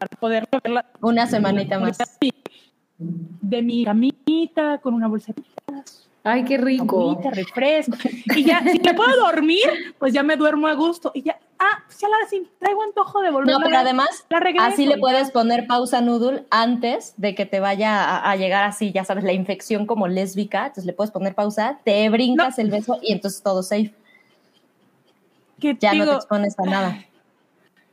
para 0.00 0.16
poder 0.18 0.48
verla 0.50 0.86
una 1.02 1.26
semanita 1.26 1.78
más. 1.78 1.98
de 2.98 3.62
mi 3.62 3.84
camita 3.84 4.78
con 4.78 4.94
una 4.94 5.08
bolsita 5.08 5.42
Ay, 6.22 6.44
qué 6.44 6.58
rico. 6.58 7.12
Agüita, 7.12 7.30
refresco. 7.30 7.96
Y 8.36 8.44
ya, 8.44 8.62
si 8.70 8.78
me 8.78 8.92
puedo 8.92 9.16
dormir, 9.16 9.64
pues 9.98 10.12
ya 10.12 10.22
me 10.22 10.36
duermo 10.36 10.68
a 10.68 10.74
gusto. 10.74 11.10
Y 11.14 11.22
ya, 11.22 11.38
ah, 11.58 11.82
pues 11.86 11.98
ya 11.98 12.08
la 12.08 12.16
sí, 12.28 12.46
traigo 12.58 12.82
antojo 12.82 13.22
de 13.22 13.30
volver 13.30 13.54
No, 13.54 13.60
pero 13.64 13.78
además, 13.78 14.26
la 14.28 14.66
así 14.66 14.86
le 14.86 14.98
puedes 14.98 15.30
poner 15.30 15.66
pausa 15.66 16.02
noodle 16.02 16.44
antes 16.50 17.14
de 17.16 17.34
que 17.34 17.46
te 17.46 17.58
vaya 17.58 18.04
a, 18.04 18.30
a 18.30 18.36
llegar 18.36 18.64
así, 18.64 18.92
ya 18.92 19.04
sabes, 19.04 19.24
la 19.24 19.32
infección 19.32 19.86
como 19.86 20.08
lésbica. 20.08 20.66
Entonces 20.66 20.84
le 20.84 20.92
puedes 20.92 21.10
poner 21.10 21.34
pausa, 21.34 21.78
te 21.84 22.08
brincas 22.10 22.58
el 22.58 22.70
beso 22.70 22.98
y 23.00 23.12
entonces 23.12 23.42
todo 23.42 23.62
safe. 23.62 23.94
Que 25.58 25.76
Ya 25.80 25.94
no 25.94 26.04
te 26.04 26.14
expones 26.16 26.58
a 26.58 26.64
nada. 26.64 26.98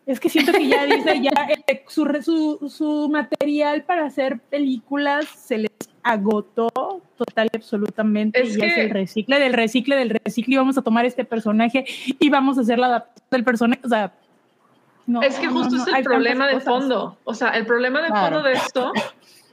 Es 0.07 0.19
que 0.21 0.29
siento 0.29 0.53
que 0.53 0.65
ya 0.67 0.85
dice, 0.85 1.21
ya 1.21 1.31
eh, 1.67 1.83
su, 1.87 2.05
su, 2.23 2.69
su 2.69 3.09
material 3.09 3.83
para 3.83 4.05
hacer 4.05 4.39
películas 4.39 5.25
se 5.27 5.57
les 5.57 5.71
agotó 6.01 6.69
total 7.17 7.49
y 7.51 7.57
absolutamente 7.57 8.41
Es 8.41 8.55
y 8.57 8.61
es 8.65 8.73
que- 8.73 8.81
el 8.83 8.89
recicle 8.91 9.37
del 9.39 9.51
recicle 9.51 9.97
del 9.97 10.09
recicle 10.23 10.55
y 10.55 10.57
vamos 10.57 10.77
a 10.77 10.81
tomar 10.81 11.05
este 11.05 11.25
personaje 11.25 11.83
y 12.19 12.29
vamos 12.29 12.57
a 12.57 12.61
hacer 12.61 12.79
la 12.79 12.87
adaptación 12.87 13.27
del 13.31 13.43
personaje, 13.43 13.81
o 13.83 13.89
sea, 13.89 14.13
no, 15.07 15.21
es 15.21 15.37
que 15.39 15.47
justo 15.47 15.75
no, 15.75 15.83
es 15.85 15.93
el 15.93 16.03
problema 16.03 16.47
de 16.47 16.59
fondo. 16.61 17.17
O 17.25 17.33
sea, 17.33 17.49
el 17.51 17.65
problema 17.65 18.01
de 18.01 18.07
Claro. 18.07 18.35
fondo 18.37 18.43
de 18.49 18.53
esto 18.55 18.91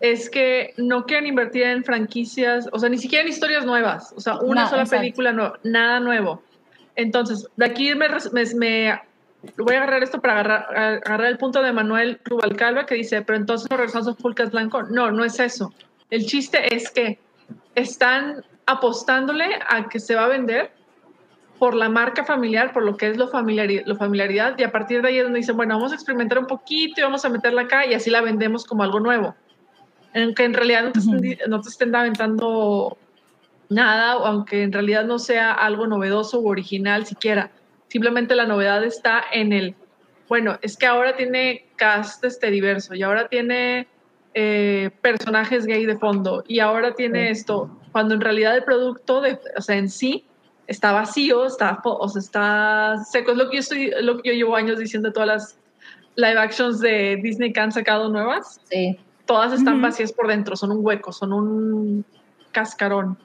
es 0.01 0.29
que 0.31 0.73
no 0.77 1.05
quieren 1.07 1.27
invertir 1.27 1.63
en 1.65 1.85
franquicias, 1.85 2.69
o 2.73 2.79
sea, 2.79 2.89
ni 2.89 2.99
siquiera 2.99 3.23
en 3.23 3.29
historias 3.31 3.65
nuevas. 3.65 4.13
O 4.17 4.21
sea, 4.21 4.37
una 4.39 4.69
sola 4.69 4.83
exacto. 4.83 5.01
película, 5.03 5.33
no, 5.33 5.53
nada 5.65 5.99
nuevo. 6.01 6.43
Entonces, 6.97 7.49
de 7.57 7.65
aquí 7.67 7.95
me, 7.95 8.09
me- 8.09 8.55
me- 8.57 9.01
voy 9.59 9.75
a 9.75 9.79
agarrar 9.79 10.03
esto 10.03 10.21
para 10.21 10.35
agarrar, 10.35 10.77
agarrar 10.77 11.27
el 11.29 11.39
punto 11.39 11.63
de 11.63 11.73
Manuel 11.73 12.21
Rubalcalva 12.25 12.87
que 12.87 12.95
dice, 12.95 13.23
pero 13.23 13.39
entonces 13.39 13.71
nos 13.71 13.79
regresamos 13.79 14.09
a 14.09 14.15
Fulcas 14.15 14.51
Blanco. 14.51 14.83
No, 14.85 15.11
no 15.11 15.25
es 15.25 15.39
eso. 15.41 15.73
El 16.11 16.27
chiste 16.27 16.75
es 16.75 16.91
que 16.91 17.19
están 17.75 18.45
apostándole 18.67 19.47
a 19.69 19.89
que 19.89 20.01
se 20.01 20.15
va 20.15 20.25
a 20.25 20.29
vender 20.29 20.73
por 21.59 21.75
la 21.75 21.89
marca 21.89 22.25
familiar, 22.25 22.73
por 22.73 22.83
lo 22.83 22.97
que 22.97 23.09
es 23.09 23.17
lo, 23.17 23.27
lo 23.27 23.97
familiaridad, 23.97 24.59
y 24.59 24.65
a 24.65 24.73
partir 24.73 25.03
de 25.03 25.09
ahí 25.09 25.19
es 25.19 25.25
donde 25.25 25.39
dicen, 25.39 25.57
bueno, 25.57 25.77
vamos 25.77 25.93
a 25.93 25.95
experimentar 25.95 26.39
un 26.39 26.47
poquito 26.47 27.01
y 27.01 27.05
vamos 27.05 27.25
a 27.25 27.29
meterla 27.29 27.63
acá 27.63 27.87
y 27.87 27.95
así 27.95 28.11
la 28.11 28.21
vendemos 28.21 28.65
como 28.65 28.83
algo 28.83 29.01
nuevo. 29.01 29.35
Aunque 30.15 30.45
en 30.45 30.55
realidad 30.55 30.85
no 30.85 30.93
te, 30.93 30.99
estén, 30.99 31.21
di- 31.21 31.39
no 31.49 31.61
te 31.61 31.69
estén 31.69 31.95
aventando 31.95 32.97
nada, 33.69 34.19
o 34.19 34.27
aunque 34.27 34.63
en 34.63 34.73
realidad 34.73 35.05
no 35.05 35.19
sea 35.19 35.53
algo 35.53 35.87
novedoso 35.87 36.41
u 36.41 36.49
original 36.49 37.07
siquiera. 37.07 37.51
Simplemente 37.89 38.35
la 38.35 38.47
novedad 38.47 38.83
está 38.85 39.23
en 39.33 39.53
el, 39.53 39.75
bueno, 40.29 40.59
es 40.63 40.77
que 40.77 40.87
ahora 40.87 41.17
tiene 41.17 41.67
cast 41.77 42.25
este 42.25 42.51
diverso 42.51 42.95
y 42.95 43.03
ahora 43.03 43.29
tiene 43.29 43.87
eh, 44.35 44.91
personajes 45.01 45.67
gay 45.67 45.87
de 45.87 45.97
fondo 45.97 46.43
y 46.49 46.59
ahora 46.61 46.95
tiene 46.95 47.31
esto, 47.31 47.71
cuando 47.93 48.15
en 48.15 48.21
realidad 48.21 48.57
el 48.57 48.65
producto, 48.65 49.21
de, 49.21 49.39
o 49.57 49.61
sea, 49.61 49.77
en 49.77 49.89
sí, 49.89 50.25
está 50.67 50.93
vacío, 50.93 51.47
está, 51.47 51.81
o 51.85 52.09
sea, 52.09 52.21
está 52.21 53.05
seco. 53.05 53.33
Es 53.33 53.37
lo 53.37 53.49
que 53.49 53.57
yo, 53.57 53.61
estoy, 53.61 53.93
lo 54.03 54.21
que 54.21 54.31
yo 54.31 54.35
llevo 54.35 54.57
años 54.57 54.79
diciendo 54.79 55.13
todas 55.13 55.29
las 55.29 55.59
live 56.17 56.39
actions 56.39 56.81
de 56.81 57.21
Disney 57.23 57.53
que 57.53 57.61
han 57.61 57.73
sacado 57.73 58.09
nuevas. 58.09 58.61
Sí. 58.71 58.99
Todas 59.27 59.53
están 59.53 59.81
vacías 59.81 60.13
por 60.13 60.29
dentro, 60.29 60.55
son 60.55 60.71
un 60.71 60.85
hueco, 60.85 61.13
son 61.13 61.33
un 61.33 62.05
cascarón. 62.53 63.17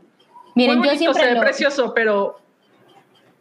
Miren, 0.56 0.80
Muy 0.80 0.88
yo 0.88 0.94
bonito, 0.94 1.14
se 1.14 1.20
siempre 1.20 1.26
ve 1.26 1.36
lo, 1.36 1.42
precioso, 1.42 1.94
pero 1.94 2.40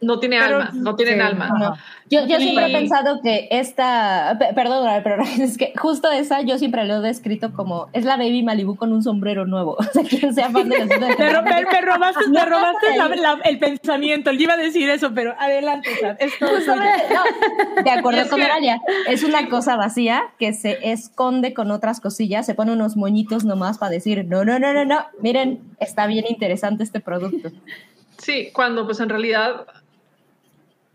no 0.01 0.19
tiene 0.19 0.39
Pero- 0.39 0.57
alma, 0.57 0.71
no 0.73 0.95
tienen 0.95 1.15
Sí, 1.15 1.21
alma. 1.21 1.49
no. 1.59 1.75
Yo, 2.09 2.25
yo 2.25 2.37
Y- 2.39 2.41
siempre 2.43 2.67
he 2.67 2.71
pensado 2.73 3.21
que 3.21 3.47
esta, 3.51 4.35
pe- 4.39 4.53
perdón, 4.55 4.87
pero 5.03 5.21
es 5.39 5.57
que 5.57 5.73
justo 5.77 6.09
esa 6.09 6.41
yo 6.41 6.57
siempre 6.57 6.85
lo 6.85 6.95
he 6.95 6.99
descrito 7.01 7.53
como 7.53 7.87
es 7.93 8.05
la 8.05 8.15
Baby 8.17 8.41
Malibu 8.43 8.75
con 8.77 8.93
un 8.93 9.03
sombrero 9.03 9.45
nuevo. 9.45 9.77
O 9.79 9.83
sea, 9.83 10.03
quien 10.03 10.33
sea 10.33 10.49
fan 10.49 10.69
de 10.69 10.79
los 10.79 10.87
Me, 10.87 10.97
ro- 10.97 11.43
me- 11.43 11.65
me 11.65 11.81
robaste, 11.81 12.27
No, 12.29 12.45
robaste 12.45 12.97
la- 12.97 13.39
el 13.43 13.59
pensamiento. 13.59 14.31
Yo 14.31 14.39
iba 14.41 14.53
a 14.53 14.57
decir 14.57 14.89
eso, 14.89 15.13
pero 15.13 15.35
adelante. 15.37 15.89
Es 16.19 16.37
todo 16.39 16.57
tuyo. 16.59 16.75
No, 16.75 17.83
de 17.83 17.89
acuerdo 17.91 18.21
con 18.29 18.41
Oralia, 18.41 18.79
es 19.07 19.23
una 19.23 19.49
cosa 19.49 19.75
vacía 19.75 20.23
que 20.39 20.53
se 20.53 20.91
esconde 20.91 21.53
con 21.53 21.71
otras 21.71 21.99
cosillas, 21.99 22.45
se 22.45 22.55
pone 22.55 22.71
unos 22.71 22.95
moñitos 22.95 23.43
nomás 23.45 23.77
para 23.77 23.91
decir, 23.91 24.25
no, 24.25 24.45
no, 24.45 24.57
no, 24.59 24.73
no, 24.73 24.85
no, 24.85 25.05
miren, 25.21 25.59
está 25.79 26.07
bien 26.07 26.25
interesante 26.29 26.83
este 26.83 26.99
producto. 27.01 27.49
Sí, 28.17 28.49
cuando 28.53 28.85
pues 28.85 28.99
en 28.99 29.09
realidad 29.09 29.65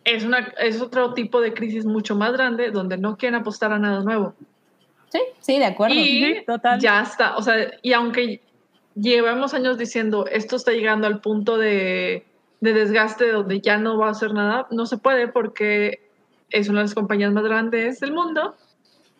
es, 0.05 0.25
una, 0.25 0.53
es 0.59 0.81
otro 0.81 1.15
tipo 1.15 1.41
de 1.41 1.55
crisis 1.55 1.85
mucho 1.85 2.15
más 2.15 2.33
grande 2.33 2.71
donde 2.71 2.99
no 2.99 3.17
quieren 3.17 3.41
apostar 3.41 3.73
a 3.73 3.79
nada 3.79 4.03
nuevo. 4.03 4.35
Sí, 5.09 5.21
sí, 5.41 5.59
de 5.59 5.67
acuerdo. 5.67 5.95
Y 5.95 6.33
Ujú, 6.33 6.45
total. 6.47 6.81
ya 6.81 7.03
está, 7.03 7.37
o 7.37 7.43
sea, 7.43 7.73
y 7.83 7.93
aunque 7.93 8.43
llevamos 8.95 9.55
años 9.55 9.79
diciendo 9.79 10.27
esto 10.27 10.57
está 10.57 10.73
llegando 10.73 11.07
al 11.07 11.21
punto 11.21 11.57
de, 11.57 12.25
de 12.61 12.73
desgaste 12.73 13.31
donde 13.31 13.61
ya 13.61 13.79
no 13.79 13.99
va 13.99 14.09
a 14.09 14.11
hacer 14.11 14.33
nada, 14.33 14.67
no 14.71 14.87
se 14.87 14.99
puede 14.99 15.29
porque 15.29 16.11
es 16.51 16.69
una 16.69 16.81
de 16.81 16.85
las 16.85 16.95
compañías 16.95 17.33
más 17.33 17.45
grandes 17.45 18.01
del 18.01 18.13
mundo 18.13 18.57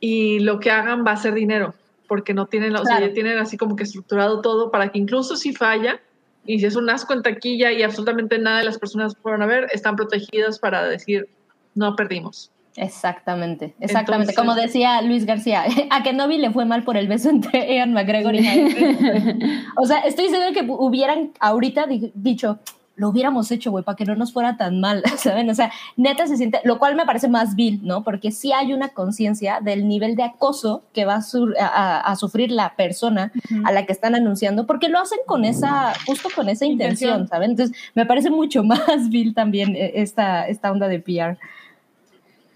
y 0.01 0.41
lo 0.41 0.61
que 0.61 0.71
hagan 0.71 1.05
va 1.07 1.13
a 1.13 1.17
ser 1.17 1.35
dinero, 1.35 1.75
porque 2.07 2.35
no 2.35 2.47
tienen, 2.47 2.77
o 2.77 2.85
sea, 2.85 3.01
ya 3.01 3.13
tienen 3.13 3.39
así 3.39 3.57
como 3.57 3.75
que 3.75 3.85
estructurado 3.85 4.41
todo 4.43 4.71
para 4.71 4.91
que 4.91 4.99
incluso 4.99 5.37
si 5.37 5.55
falla 5.55 6.01
y 6.47 6.59
si 6.61 6.67
es 6.67 6.77
un 6.77 6.89
asco 6.91 7.13
en 7.15 7.23
taquilla 7.23 7.73
y 7.73 7.83
absolutamente 7.83 8.39
nada 8.39 8.59
de 8.59 8.65
las 8.65 8.79
personas 8.79 9.17
fueron 9.23 9.43
a 9.43 9.47
ver, 9.47 9.67
están 9.73 9.97
protegidas 9.97 10.59
para 10.59 10.85
decir 10.85 11.29
no 11.75 11.97
perdimos. 11.97 12.51
Exactamente, 12.77 13.75
exactamente. 13.79 14.33
Entonces- 14.33 14.37
Como 14.37 14.55
decía 14.55 15.01
Luis 15.03 15.27
García, 15.27 15.65
a 15.91 16.03
Kenobi 16.03 16.39
le 16.39 16.51
fue 16.51 16.65
mal 16.65 16.83
por 16.83 16.97
el 16.97 17.07
beso 17.09 17.31
entre 17.31 17.73
Ian 17.75 17.93
McGregor 17.93 18.35
y. 18.35 18.41
O 19.77 19.87
sea, 19.87 19.99
estoy 20.01 20.29
seguro 20.29 20.53
que 20.53 20.65
hubieran 20.69 21.33
ahorita 21.41 21.87
di- 21.87 22.11
dicho, 22.15 22.59
lo 22.97 23.09
hubiéramos 23.09 23.51
hecho, 23.51 23.73
güey, 23.73 23.83
para 23.83 23.97
que 23.97 24.05
no 24.05 24.15
nos 24.15 24.33
fuera 24.33 24.57
tan 24.57 24.81
mal, 24.81 25.03
¿saben? 25.19 25.51
O 25.51 25.55
sea, 25.55 25.73
neta 25.97 26.27
se 26.29 26.37
siente, 26.37 26.61
lo 26.65 26.79
cual 26.79 26.95
me 26.95 27.05
parece 27.05 27.27
más 27.29 27.57
vil, 27.57 27.81
¿no? 27.83 28.05
Porque 28.05 28.31
sí 28.31 28.53
hay 28.53 28.73
una 28.73 28.91
conciencia 28.91 29.59
del 29.61 29.89
nivel 29.89 30.15
de 30.15 30.23
acoso 30.23 30.85
que 30.93 31.05
va 31.05 31.17
a, 31.59 32.17
sufrir 32.17 32.53
la 32.53 32.77
persona 32.77 33.33
a 33.65 33.73
la 33.73 33.85
que 33.85 33.93
están 33.93 34.15
anunciando, 34.15 34.65
porque 34.67 34.89
lo 34.89 35.01
hacen 35.01 35.19
con 35.27 35.45
esa, 35.45 35.93
justo 36.07 36.29
con 36.35 36.49
esa 36.49 36.67
intención, 36.67 37.11
Intención. 37.23 37.29
¿saben? 37.29 37.51
Entonces, 37.51 37.77
me 37.95 38.07
parece 38.07 38.31
mucho 38.31 38.63
más 38.65 39.09
vil 39.11 39.35
también 39.35 39.75
eh, 39.75 39.93
esta, 39.97 40.47
esta 40.47 40.71
onda 40.71 40.87
de 40.87 41.01
PR. 41.01 41.37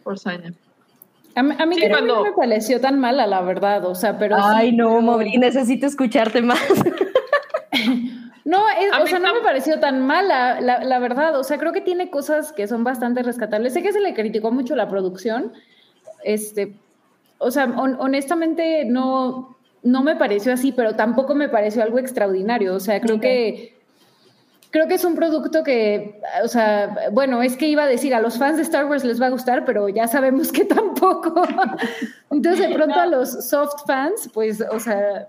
Por. 0.05 0.17
A, 1.35 1.43
mí- 1.43 1.55
a 1.59 1.67
mí 1.67 1.75
Sí, 1.77 1.81
que 1.83 1.89
no 1.89 1.95
cuando- 1.97 2.23
me 2.25 2.33
pareció 2.33 2.81
tan 2.81 2.99
mala, 2.99 3.27
la 3.27 3.41
verdad, 3.43 3.85
o 3.87 3.95
sea, 3.95 4.19
pero... 4.19 4.37
Ay, 4.41 4.71
sí, 4.71 4.77
no, 4.77 4.89
pero- 4.89 5.03
Mobri, 5.03 5.37
necesito 5.37 5.87
escucharte 5.87 6.43
más. 6.43 6.59
No, 8.49 8.67
es- 8.71 8.93
A 8.93 9.03
o 9.03 9.07
sea, 9.07 9.19
no 9.19 9.35
me 9.35 9.41
pareció 9.41 9.79
tan 9.79 10.01
mala, 10.07 10.61
la, 10.61 10.83
la 10.83 10.99
verdad. 10.99 11.37
O 11.39 11.45
sea, 11.45 11.59
creo 11.59 11.73
que 11.73 11.81
tiene 11.83 12.11
cosas 12.11 12.53
que 12.53 12.67
son 12.67 12.83
bastante 12.85 13.23
rescatables. 13.23 13.75
Sé 13.75 13.83
que 13.83 13.93
se 13.93 14.01
le 14.01 14.15
criticó 14.15 14.51
mucho 14.51 14.75
la 14.75 14.89
producción. 14.89 15.53
Este, 16.25 16.75
o 17.39 17.51
sea, 17.51 17.67
hon- 17.67 17.97
honestamente 18.01 18.85
no, 18.87 19.57
no 19.83 20.03
me 20.03 20.17
pareció 20.17 20.53
así, 20.53 20.73
pero 20.73 20.97
tampoco 20.97 21.35
me 21.35 21.49
pareció 21.49 21.83
algo 21.83 21.99
extraordinario. 21.99 22.75
O 22.75 22.81
sea, 22.81 23.01
creo 23.01 23.21
que 23.21 23.77
creo 24.71 24.87
que 24.89 24.95
es 24.95 25.05
un 25.05 25.15
producto 25.15 25.63
que, 25.63 26.21
o 26.45 26.49
sea, 26.49 27.09
bueno, 27.13 27.43
es 27.43 27.57
que 27.57 27.69
iba 27.69 27.85
a 27.85 27.87
decir 27.87 28.15
a 28.15 28.21
los 28.21 28.37
fans 28.39 28.57
de 28.57 28.63
Star 28.65 28.85
Wars 28.87 29.03
les 29.05 29.21
va 29.21 29.27
a 29.27 29.31
gustar, 29.31 29.65
pero 29.65 29.89
ya 29.89 30.07
sabemos 30.09 30.53
que 30.53 30.65
tampoco. 30.77 31.43
Entonces, 32.31 32.69
de 32.69 32.75
pronto 32.75 32.99
a 32.99 33.07
los 33.07 33.49
soft 33.49 33.85
fans, 33.87 34.29
pues, 34.33 34.63
o 34.71 34.79
sea, 34.81 35.29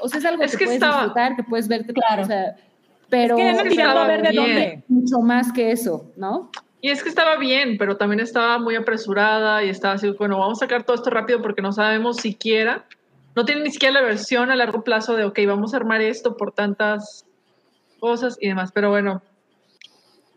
o 0.00 0.08
sea, 0.08 0.18
es 0.18 0.24
algo 0.24 0.42
Es 0.42 0.52
que, 0.52 0.58
que 0.58 0.64
puedes 0.64 0.82
estaba- 0.82 0.96
disfrutar, 1.04 1.36
que 1.36 1.42
puedes 1.44 1.68
verte, 1.68 1.92
Claro. 1.92 2.22
o 2.22 2.26
sea, 2.26 2.56
pero 3.08 3.36
Es 3.38 3.62
que 3.62 3.68
estaba 3.68 4.06
ver 4.06 4.22
de 4.22 4.30
bien. 4.30 4.44
dónde. 4.44 4.84
mucho 4.88 5.18
más 5.20 5.52
que 5.52 5.72
eso, 5.72 6.10
¿no? 6.16 6.50
Y 6.80 6.90
es 6.90 7.02
que 7.02 7.08
estaba 7.10 7.36
bien, 7.36 7.76
pero 7.76 7.96
también 7.96 8.20
estaba 8.20 8.58
muy 8.58 8.74
apresurada 8.76 9.62
y 9.64 9.68
estaba 9.68 9.94
así, 9.94 10.10
bueno, 10.18 10.38
vamos 10.38 10.58
a 10.58 10.64
sacar 10.64 10.84
todo 10.84 10.94
esto 10.96 11.10
rápido 11.10 11.42
porque 11.42 11.60
no 11.60 11.72
sabemos 11.72 12.16
siquiera, 12.18 12.84
no 13.36 13.44
tiene 13.44 13.62
ni 13.62 13.70
siquiera 13.70 13.94
la 14.00 14.06
versión 14.06 14.50
a 14.50 14.56
largo 14.56 14.82
plazo 14.82 15.14
de, 15.14 15.24
ok, 15.24 15.38
vamos 15.46 15.74
a 15.74 15.76
armar 15.76 16.00
esto 16.00 16.36
por 16.36 16.52
tantas 16.52 17.26
cosas 17.98 18.38
y 18.40 18.48
demás. 18.48 18.70
Pero 18.72 18.88
bueno, 18.90 19.22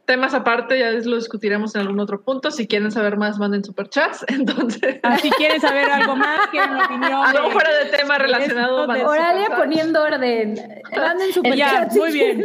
temas 0.06 0.34
aparte, 0.34 0.78
ya 0.80 0.92
lo 0.92 1.16
discutiremos 1.16 1.76
en 1.76 1.82
algún 1.82 2.00
otro 2.00 2.22
punto. 2.22 2.52
Si 2.52 2.68
quieren 2.68 2.92
saber 2.92 3.18
más, 3.18 3.38
manden 3.40 3.64
superchats. 3.64 4.26
Entonces, 4.28 5.00
Ah, 5.04 5.18
si 5.18 5.30
quieren 5.32 5.60
saber 5.62 5.90
algo 5.90 6.16
más, 6.16 6.48
quieren 6.48 6.72
una 6.72 6.86
opinión. 6.86 7.14
algo 7.26 7.50
fuera 7.52 7.70
de 7.78 7.86
tema 7.98 8.18
relacionado. 8.18 8.84
Oralia 8.84 9.06
superchats. 9.46 9.56
poniendo 9.60 10.04
orden. 10.04 10.82
Manden 10.96 11.34
super 11.34 11.56
Ya, 11.56 11.70
chat 11.72 11.92
si 11.92 12.00
muy 12.00 12.12
bien. 12.12 12.44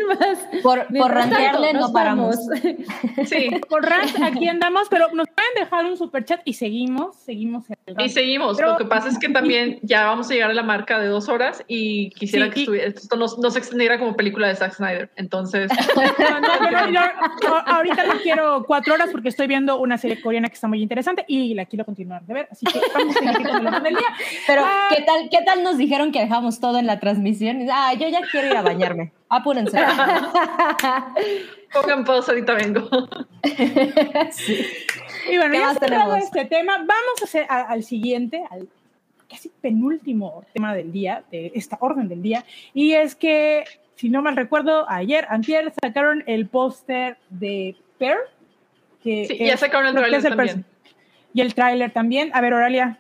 Por, 0.63 0.87
por 0.97 1.11
rantearle 1.13 1.73
no 1.73 1.81
nos 1.81 1.91
paramos. 1.93 2.37
vamos. 2.37 3.29
Sí, 3.29 3.51
Por 3.69 3.85
rant, 3.85 4.11
aquí 4.23 4.49
andamos, 4.49 4.89
pero 4.89 5.09
nos 5.13 5.27
pueden 5.29 5.51
dejar 5.57 5.85
un 5.85 5.97
super 5.97 6.25
chat 6.25 6.41
y 6.45 6.55
seguimos, 6.55 7.17
seguimos 7.17 7.65
el 7.87 8.01
y 8.05 8.09
seguimos. 8.09 8.57
Pero- 8.57 8.71
Lo 8.73 8.77
que 8.79 8.85
pasa 8.87 9.09
es 9.09 9.19
que 9.19 9.29
también 9.29 9.79
ya 9.83 10.07
vamos 10.07 10.31
a 10.31 10.35
llegar 10.35 10.51
a 10.51 10.55
la 10.55 10.63
marca 10.63 10.99
de 10.99 11.09
dos 11.09 11.29
horas 11.29 11.63
y 11.69 12.11
quisiera 12.11 12.47
Sí, 12.47 12.51
que 12.53 12.59
y- 12.61 12.63
estuviera, 12.63 12.87
esto 12.89 13.17
no, 13.17 13.27
no 13.43 13.51
se 13.51 13.59
extendiera 13.59 13.99
como 13.99 14.17
película 14.17 14.49
de 14.49 14.55
Zack 14.57 14.75
Snyder. 14.75 15.11
Entonces, 15.17 15.71
No, 15.97 16.41
no, 16.41 17.01
a- 17.01 17.48
ahorita 17.57 18.05
no 18.07 18.15
quiero 18.23 18.65
cuatro 18.67 18.95
horas 18.95 19.09
porque 19.11 19.29
estoy 19.29 19.47
viendo 19.47 19.79
una 19.81 19.99
serie 19.99 20.21
coreana 20.21 20.49
que 20.49 20.55
está 20.55 20.69
muy 20.69 20.83
interesante 20.83 21.25
y 21.29 21.55
la 21.55 21.65
quiero 21.67 21.85
continuar 21.85 22.23
de 22.27 22.35
ver. 22.35 22.49
Así 22.51 22.67
que 22.67 22.81
vamos 22.95 23.17
a 23.17 23.19
seguir 23.19 23.35
con 23.37 23.47
el 23.57 23.67
orden 23.67 23.83
del 23.83 23.95
día. 23.95 24.09
Pero, 24.47 24.63
Ah. 24.65 24.89
¿qué 24.95 25.03
tal, 25.03 25.29
¿qué 25.31 25.39
tal 25.45 25.63
nos 25.63 25.77
dijeron 25.79 26.13
que 26.13 26.21
dejamos 26.21 26.61
todo 26.61 26.79
en 26.79 26.87
la 26.87 27.01
transmisión? 27.01 27.67
Ah, 27.73 27.93
yo 27.95 28.09
ya 28.09 28.21
quiero 28.31 28.47
ir 28.49 28.57
a 28.57 28.63
bañarme. 28.63 29.13
Apúrense. 29.29 29.79
pongan 31.73 32.05
pausa, 32.05 32.33
ahorita 32.33 32.55
vengo. 32.55 32.89
Y 35.31 35.37
bueno, 35.37 35.53
¿Qué 35.53 35.59
ya 35.59 35.75
cerrado 35.75 36.17
este 36.17 36.45
tema, 36.47 36.79
vamos 36.79 37.21
a 37.21 37.25
hacer 37.25 37.47
a- 37.51 37.63
al 37.63 37.83
siguiente, 37.83 38.43
al 38.51 38.67
casi 39.29 39.51
penúltimo 39.61 40.43
tema 40.55 40.75
del 40.75 40.91
día, 40.91 41.23
de 41.31 41.53
esta 41.55 41.77
orden 41.81 42.09
del 42.09 42.23
día, 42.23 42.45
y 42.73 42.93
es 42.93 43.15
que, 43.15 43.65
si 43.99 44.09
no 44.09 44.23
mal 44.23 44.37
recuerdo, 44.37 44.89
ayer, 44.89 45.27
antier, 45.29 45.73
sacaron 45.83 46.23
el 46.27 46.47
póster 46.47 47.19
de 47.31 47.77
Pearl. 47.99 48.21
Que 49.03 49.27
Sí, 49.27 49.39
ya 49.39 49.57
sacaron 49.57 49.89
el 49.89 49.95
tráiler 49.95 50.23
también. 50.23 50.65
Y 51.35 51.41
el 51.41 51.55
tráiler 51.55 51.93
también. 51.93 52.31
A 52.33 52.41
ver, 52.41 52.55
Oralia. 52.55 52.99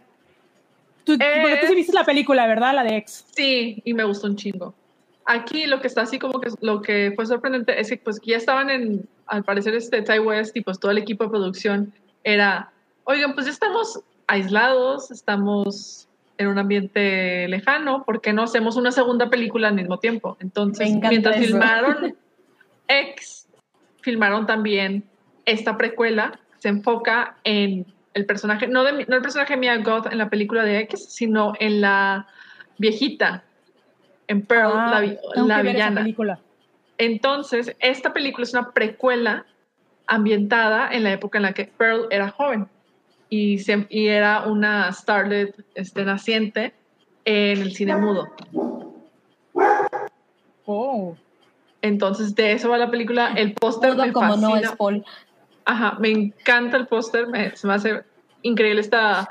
Tú, 1.04 1.16
tú- 1.16 1.24
porque 1.40 1.56
tú 1.56 1.66
sí 1.66 1.72
Es- 1.72 1.76
viste 1.76 1.92
la 1.94 2.04
película, 2.04 2.46
¿verdad? 2.46 2.74
La 2.74 2.84
de 2.84 2.96
X. 2.98 3.24
Sí, 3.34 3.80
y 3.84 3.94
me 3.94 4.04
gustó 4.04 4.26
un 4.26 4.36
chingo. 4.36 4.74
aquí 5.30 5.66
lo 5.66 5.80
que 5.80 5.86
está 5.88 6.02
así 6.02 6.18
como 6.18 6.40
que 6.40 6.48
lo 6.62 6.80
que 6.80 7.12
fue 7.14 7.26
sorprendente 7.26 7.78
es 7.78 7.90
que 7.90 7.98
pues 7.98 8.18
ya 8.24 8.38
estaban 8.38 8.70
en, 8.70 9.06
al 9.26 9.44
parecer 9.44 9.74
este 9.74 10.00
Ty 10.00 10.20
West 10.20 10.56
y 10.56 10.62
pues 10.62 10.80
todo 10.80 10.90
el 10.90 10.96
equipo 10.96 11.24
de 11.24 11.28
producción 11.30 11.92
era, 12.24 12.72
oigan, 13.04 13.34
pues 13.34 13.44
ya 13.44 13.52
estamos 13.52 14.00
aislados, 14.26 15.10
estamos 15.10 16.07
en 16.38 16.46
un 16.46 16.58
ambiente 16.58 17.46
lejano, 17.48 18.04
¿por 18.04 18.20
qué 18.20 18.32
no 18.32 18.44
hacemos 18.44 18.76
una 18.76 18.92
segunda 18.92 19.28
película 19.28 19.68
al 19.68 19.74
mismo 19.74 19.98
tiempo? 19.98 20.36
Entonces, 20.40 20.88
mientras 21.08 21.36
eso. 21.36 21.46
filmaron 21.46 22.16
X, 22.88 23.48
filmaron 24.00 24.46
también 24.46 25.04
esta 25.44 25.76
precuela, 25.76 26.38
se 26.58 26.68
enfoca 26.68 27.36
en 27.44 27.86
el 28.14 28.24
personaje, 28.24 28.68
no, 28.68 28.84
de, 28.84 29.04
no 29.06 29.16
el 29.16 29.22
personaje 29.22 29.56
Mia 29.56 29.76
Goth 29.78 30.06
en 30.10 30.18
la 30.18 30.30
película 30.30 30.62
de 30.64 30.78
X, 30.80 31.06
sino 31.12 31.52
en 31.58 31.80
la 31.80 32.26
viejita, 32.78 33.44
en 34.28 34.42
Pearl, 34.42 34.72
Ah, 34.74 35.02
la, 35.34 35.42
la 35.44 35.62
villana. 35.62 36.02
película. 36.02 36.40
Entonces, 36.98 37.76
esta 37.80 38.12
película 38.12 38.44
es 38.44 38.52
una 38.54 38.70
precuela 38.72 39.44
ambientada 40.06 40.88
en 40.90 41.02
la 41.04 41.12
época 41.12 41.38
en 41.38 41.42
la 41.42 41.52
que 41.52 41.64
Pearl 41.64 42.06
era 42.10 42.30
joven 42.30 42.68
y, 43.30 43.58
se- 43.58 43.86
y 43.90 44.06
era 44.08 44.42
una 44.46 44.92
starlet 44.92 45.54
este, 45.74 46.04
naciente 46.04 46.74
en 47.24 47.60
el 47.62 47.72
cine 47.74 47.96
mudo. 47.96 48.28
Oh. 50.64 51.16
Entonces, 51.82 52.34
de 52.34 52.52
eso 52.52 52.68
va 52.68 52.78
la 52.78 52.90
película. 52.90 53.32
El 53.36 53.54
póster 53.54 53.94
me 53.96 54.12
como 54.12 54.36
no 54.36 54.50
fascina. 54.50 54.70
es 54.70 54.76
Paul. 54.76 55.04
Ajá, 55.64 55.96
me 56.00 56.10
encanta 56.10 56.76
el 56.76 56.86
póster, 56.86 57.26
me- 57.28 57.54
se 57.56 57.66
me 57.66 57.74
hace 57.74 58.02
increíble 58.42 58.80
esta 58.80 59.28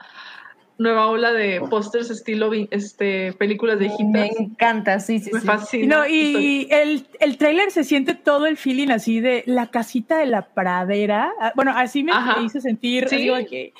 nueva 0.80 1.08
ola 1.08 1.34
de 1.34 1.60
pósters 1.70 2.10
estilo 2.12 2.52
este, 2.72 3.34
películas 3.34 3.80
de 3.80 3.88
Me 3.88 3.94
hijitas. 4.28 4.40
encanta, 4.40 5.00
sí, 5.00 5.20
sí, 5.20 5.32
Me 5.34 5.40
sí. 5.42 5.46
fascina. 5.48 5.98
No, 5.98 6.08
y 6.08 6.68
el, 6.70 7.08
el 7.20 7.38
trailer 7.38 7.72
se 7.72 7.84
siente 7.84 8.14
todo 8.14 8.46
el 8.46 8.58
feeling 8.58 8.90
así 8.90 9.20
de 9.20 9.44
la 9.48 9.68
casita 9.72 10.18
de 10.20 10.28
la 10.28 10.44
pradera. 10.44 11.32
Ah, 11.40 11.52
Bueno, 11.56 11.72
así 11.76 12.04
me, 12.04 12.12
me 12.14 12.44
hizo 12.46 12.62
sentir. 12.62 13.08
Sí. 13.10 13.28
que 13.50 13.74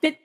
te, 0.00 0.20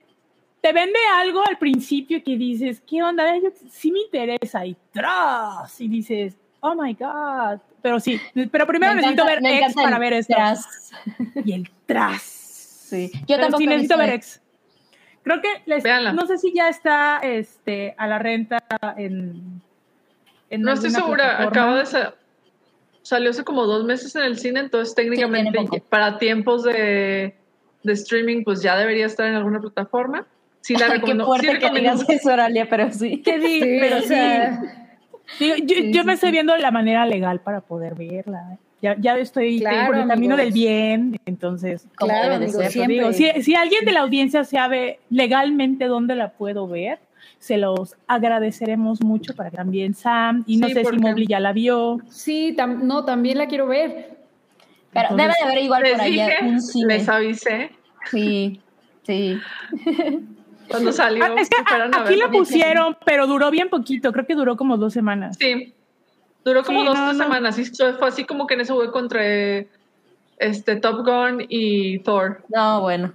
te 0.61 0.73
vende 0.73 0.99
algo 1.15 1.41
al 1.47 1.57
principio 1.57 2.23
que 2.23 2.37
dices, 2.37 2.81
¿qué 2.87 3.01
onda? 3.01 3.35
Yo- 3.37 3.49
sí 3.71 3.91
me 3.91 4.01
interesa. 4.01 4.65
Y 4.65 4.75
tras, 4.91 5.81
y 5.81 5.87
dices, 5.87 6.35
oh 6.59 6.75
my 6.75 6.93
God. 6.93 7.59
Pero 7.81 7.99
sí, 7.99 8.19
pero 8.51 8.67
primero 8.67 8.93
Me 8.93 9.01
necesito 9.01 9.23
encanta- 9.23 9.31
ver 9.33 9.41
me 9.41 9.49
X 9.57 9.61
encanta 9.61 9.81
para 9.83 9.99
ver 9.99 10.13
esto. 10.13 10.33
tras. 10.35 10.91
Y 11.45 11.53
el 11.53 11.69
tras. 11.85 12.21
Sí. 12.21 13.09
Yo 13.13 13.19
Pero 13.27 13.41
tampoco 13.43 13.59
sí 13.59 13.67
necesito 13.67 13.97
ver 13.97 14.09
X. 14.15 14.41
Creo 15.23 15.41
que 15.41 15.47
les- 15.65 15.83
no 16.13 16.25
sé 16.25 16.37
si 16.37 16.53
ya 16.53 16.69
está 16.69 17.19
este, 17.21 17.93
a 17.97 18.07
la 18.07 18.19
renta 18.19 18.57
en. 18.97 19.61
en 20.49 20.61
No 20.61 20.73
estoy 20.73 20.89
segura, 20.91 21.41
acaba 21.43 21.77
de 21.79 21.85
sa- 21.85 22.15
salió 23.01 23.29
hace 23.31 23.43
como 23.43 23.65
dos 23.65 23.85
meses 23.85 24.15
en 24.15 24.23
el 24.23 24.37
cine, 24.37 24.59
entonces 24.61 24.95
técnicamente 24.95 25.83
para 25.89 26.17
tiempos 26.17 26.63
de, 26.63 27.35
de 27.83 27.93
streaming 27.93 28.43
pues 28.43 28.61
ya 28.61 28.77
debería 28.77 29.05
estar 29.05 29.27
en 29.27 29.35
alguna 29.35 29.59
plataforma. 29.59 30.25
Sí 30.61 30.75
la 30.75 30.87
Qué 30.87 30.93
recomiendo. 30.93 31.25
fuerte 31.25 31.51
sí 31.53 31.59
que 31.59 31.69
digas 31.71 32.05
eso, 32.09 32.33
Oralia, 32.33 32.67
pero 32.69 32.91
sí. 32.91 33.21
Que 33.21 33.39
sí, 33.41 33.59
Sí, 33.61 33.77
pero 33.79 33.97
o 33.97 34.01
sí. 34.01 34.07
sea, 34.07 34.61
Digo, 35.39 35.55
yo 35.57 35.75
Sí, 35.75 35.91
yo 35.93 36.01
sí, 36.01 36.07
me 36.07 36.13
estoy 36.13 36.31
viendo 36.31 36.57
la 36.57 36.71
manera 36.71 37.05
legal 37.05 37.39
para 37.41 37.61
poder 37.61 37.95
verla. 37.95 38.57
Ya, 38.81 38.95
ya 38.99 39.17
estoy 39.17 39.59
Claro, 39.59 39.87
por 39.87 39.97
el 39.97 40.07
camino 40.07 40.35
amigos. 40.35 40.37
del 40.37 40.53
bien, 40.53 41.19
entonces. 41.25 41.85
Claro, 41.95 42.35
amigos, 42.35 42.65
siempre. 42.69 42.95
Digo, 42.95 43.11
si, 43.13 43.29
si 43.43 43.55
alguien 43.55 43.83
de 43.83 43.91
la 43.91 44.01
audiencia 44.01 44.43
sabe 44.45 44.99
legalmente 45.09 45.85
dónde 45.85 46.15
la 46.15 46.29
puedo 46.31 46.67
ver, 46.67 46.99
se 47.39 47.57
los 47.57 47.95
agradeceremos 48.07 49.01
mucho 49.03 49.35
para 49.35 49.49
que 49.51 49.57
también 49.57 49.93
Sam, 49.93 50.43
y 50.47 50.57
no 50.57 50.67
Sí, 50.67 50.73
sé 50.75 50.85
si 50.85 50.97
Mobley 50.97 51.27
ya 51.27 51.39
la 51.41 51.51
vio. 51.51 51.99
sí, 52.09 52.55
tam- 52.57 52.81
no, 52.83 53.03
también 53.03 53.37
la 53.37 53.47
quiero 53.47 53.67
ver. 53.67 54.17
Pero 54.91 55.09
Entonces, 55.11 55.17
debe 55.17 55.33
de 55.37 55.43
haber 55.51 55.63
igual 55.63 55.83
por 55.97 56.05
dije, 56.05 56.35
un 56.43 56.61
cine. 56.61 56.93
les 56.97 57.09
avisé 57.09 57.71
Sí, 58.09 58.61
sí. 59.03 59.37
cuando 60.69 60.91
salió. 60.91 61.25
Ah, 61.25 61.35
es 61.37 61.49
que 61.49 61.57
a 61.57 62.01
aquí 62.03 62.15
la 62.15 62.29
pusieron, 62.31 62.97
pero 63.05 63.27
duró 63.27 63.51
bien 63.51 63.69
poquito, 63.69 64.11
creo 64.13 64.25
que 64.25 64.35
duró 64.35 64.55
como 64.57 64.77
dos 64.77 64.93
semanas. 64.93 65.37
Sí, 65.39 65.73
duró 66.43 66.63
como 66.63 66.81
Sí, 66.81 66.85
dos 66.87 66.97
no, 66.97 67.05
tres 67.07 67.17
no. 67.17 67.23
semanas. 67.23 67.59
Y 67.59 67.65
fue 67.65 68.07
así 68.07 68.23
como 68.25 68.47
que 68.47 68.53
en 68.55 68.61
ese 68.61 68.73
hueco 68.73 68.99
entre 68.99 69.67
este, 70.37 70.75
Top 70.77 71.05
Gun 71.05 71.45
y 71.49 71.99
Thor. 71.99 72.43
No, 72.49 72.81
bueno. 72.81 73.13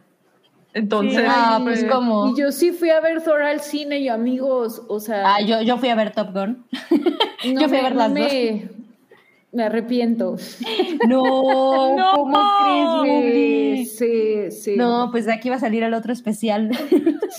Entonces, 0.74 1.18
Sí, 1.20 1.24
Ah, 1.28 1.60
pues 1.62 1.84
como. 1.84 2.30
Y 2.30 2.36
yo 2.40 2.50
sí 2.50 2.72
fui 2.72 2.90
a 2.90 3.00
ver 3.00 3.22
Thor 3.22 3.42
al 3.42 3.60
cine 3.60 3.98
y 4.00 4.08
amigos, 4.08 4.82
o 4.88 4.98
sea, 4.98 5.22
Ah, 5.36 5.40
yo, 5.40 5.62
yo 5.62 5.78
fui 5.78 5.88
a 5.88 5.94
ver 5.94 6.12
Top 6.12 6.32
Gun. 6.32 6.64
no 7.54 7.60
yo 7.60 7.68
fui 7.68 7.78
a 7.78 7.82
ver 7.84 7.94
las 7.94 8.10
me, 8.10 8.68
me 9.52 9.62
arrepiento. 9.64 10.36
No, 11.08 11.22
No. 11.96 12.12
¿cómo 12.14 13.04
crees, 13.04 13.96
Sí, 13.96 14.50
sí, 14.50 14.50
sí. 14.50 14.76
No, 14.76 15.10
pues 15.12 15.26
de 15.26 15.32
aquí 15.34 15.48
va 15.48 15.56
a 15.56 15.60
salir 15.60 15.84
el 15.84 15.94
otro 15.94 16.12
especial. 16.12 16.70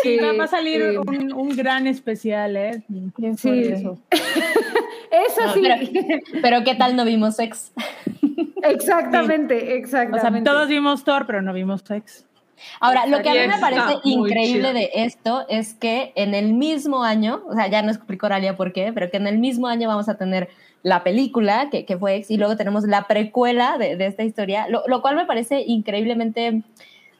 Sí, 0.01 0.17
va, 0.17 0.31
va 0.33 0.45
a 0.45 0.47
salir 0.47 0.91
sí. 0.91 0.97
un, 0.97 1.33
un 1.33 1.49
gran 1.57 1.87
especial, 1.87 2.55
¿eh? 2.55 2.83
Bien 2.87 3.37
Sí. 3.37 3.49
eso. 3.49 3.99
Eso 5.27 5.45
No, 5.45 5.53
sí. 5.53 5.61
pero, 5.61 6.21
pero 6.41 6.63
¿qué 6.63 6.75
tal 6.75 6.95
no 6.95 7.05
vimos 7.05 7.35
sex? 7.35 7.71
Exactamente, 8.63 9.55
O 9.55 9.87
sea, 9.87 10.03
exactamente. 10.03 10.49
todos 10.49 10.67
vimos 10.67 11.03
Thor, 11.03 11.25
pero 11.25 11.41
no 11.41 11.53
vimos 11.53 11.81
Sex. 11.85 12.25
Ahora, 12.79 13.05
lo 13.05 13.21
que 13.21 13.29
a 13.29 13.33
mí 13.33 13.47
me 13.47 13.59
parece 13.59 13.97
increíble 14.03 14.73
de 14.73 14.89
esto 14.93 15.45
es 15.49 15.73
que 15.73 16.13
en 16.15 16.33
el 16.33 16.53
mismo 16.53 17.03
año, 17.03 17.43
o 17.47 17.53
sea, 17.53 17.67
ya 17.67 17.81
no 17.81 17.91
explico 17.91 18.25
Oralia 18.25 18.55
por 18.55 18.73
qué, 18.73 18.91
pero 18.93 19.11
que 19.11 19.17
en 19.17 19.27
el 19.27 19.37
mismo 19.37 19.67
año 19.67 19.87
vamos 19.87 20.09
a 20.09 20.15
tener 20.15 20.49
la 20.81 21.03
película, 21.03 21.69
que, 21.69 21.85
que 21.85 21.97
fue 21.97 22.15
Ex, 22.15 22.31
y 22.31 22.37
luego 22.37 22.55
tenemos 22.55 22.85
la 22.85 23.07
precuela 23.07 23.77
de, 23.77 23.97
de 23.97 24.05
esta 24.05 24.23
historia, 24.23 24.67
lo, 24.69 24.83
lo 24.87 25.01
cual 25.01 25.15
me 25.15 25.25
parece 25.25 25.63
increíblemente, 25.67 26.63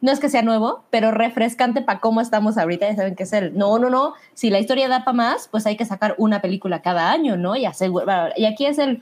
no 0.06 0.12
es 0.12 0.20
que 0.20 0.30
sea 0.30 0.44
nuevo, 0.44 0.84
pero 0.92 1.10
refrescante 1.10 1.82
para 1.82 2.00
cómo 2.00 2.22
estamos 2.22 2.58
ahorita, 2.60 2.88
ya 2.88 2.96
saben 2.96 3.16
que 3.16 3.24
es 3.24 3.34
el, 3.34 3.58
no, 3.58 3.80
no, 3.80 3.90
no, 3.90 4.14
si 4.36 4.52
la 4.52 4.60
historia 4.60 4.88
da 4.88 5.04
para 5.04 5.16
más, 5.18 5.48
pues 5.50 5.66
hay 5.66 5.76
que 5.76 5.84
sacar 5.86 6.14
una 6.20 6.42
película 6.42 6.82
cada 6.84 7.12
año, 7.12 7.38
¿no? 7.38 7.56
Y, 7.56 7.66
asegura- 7.66 8.32
y 8.38 8.46
aquí 8.46 8.68
es 8.68 8.78
el, 8.78 9.02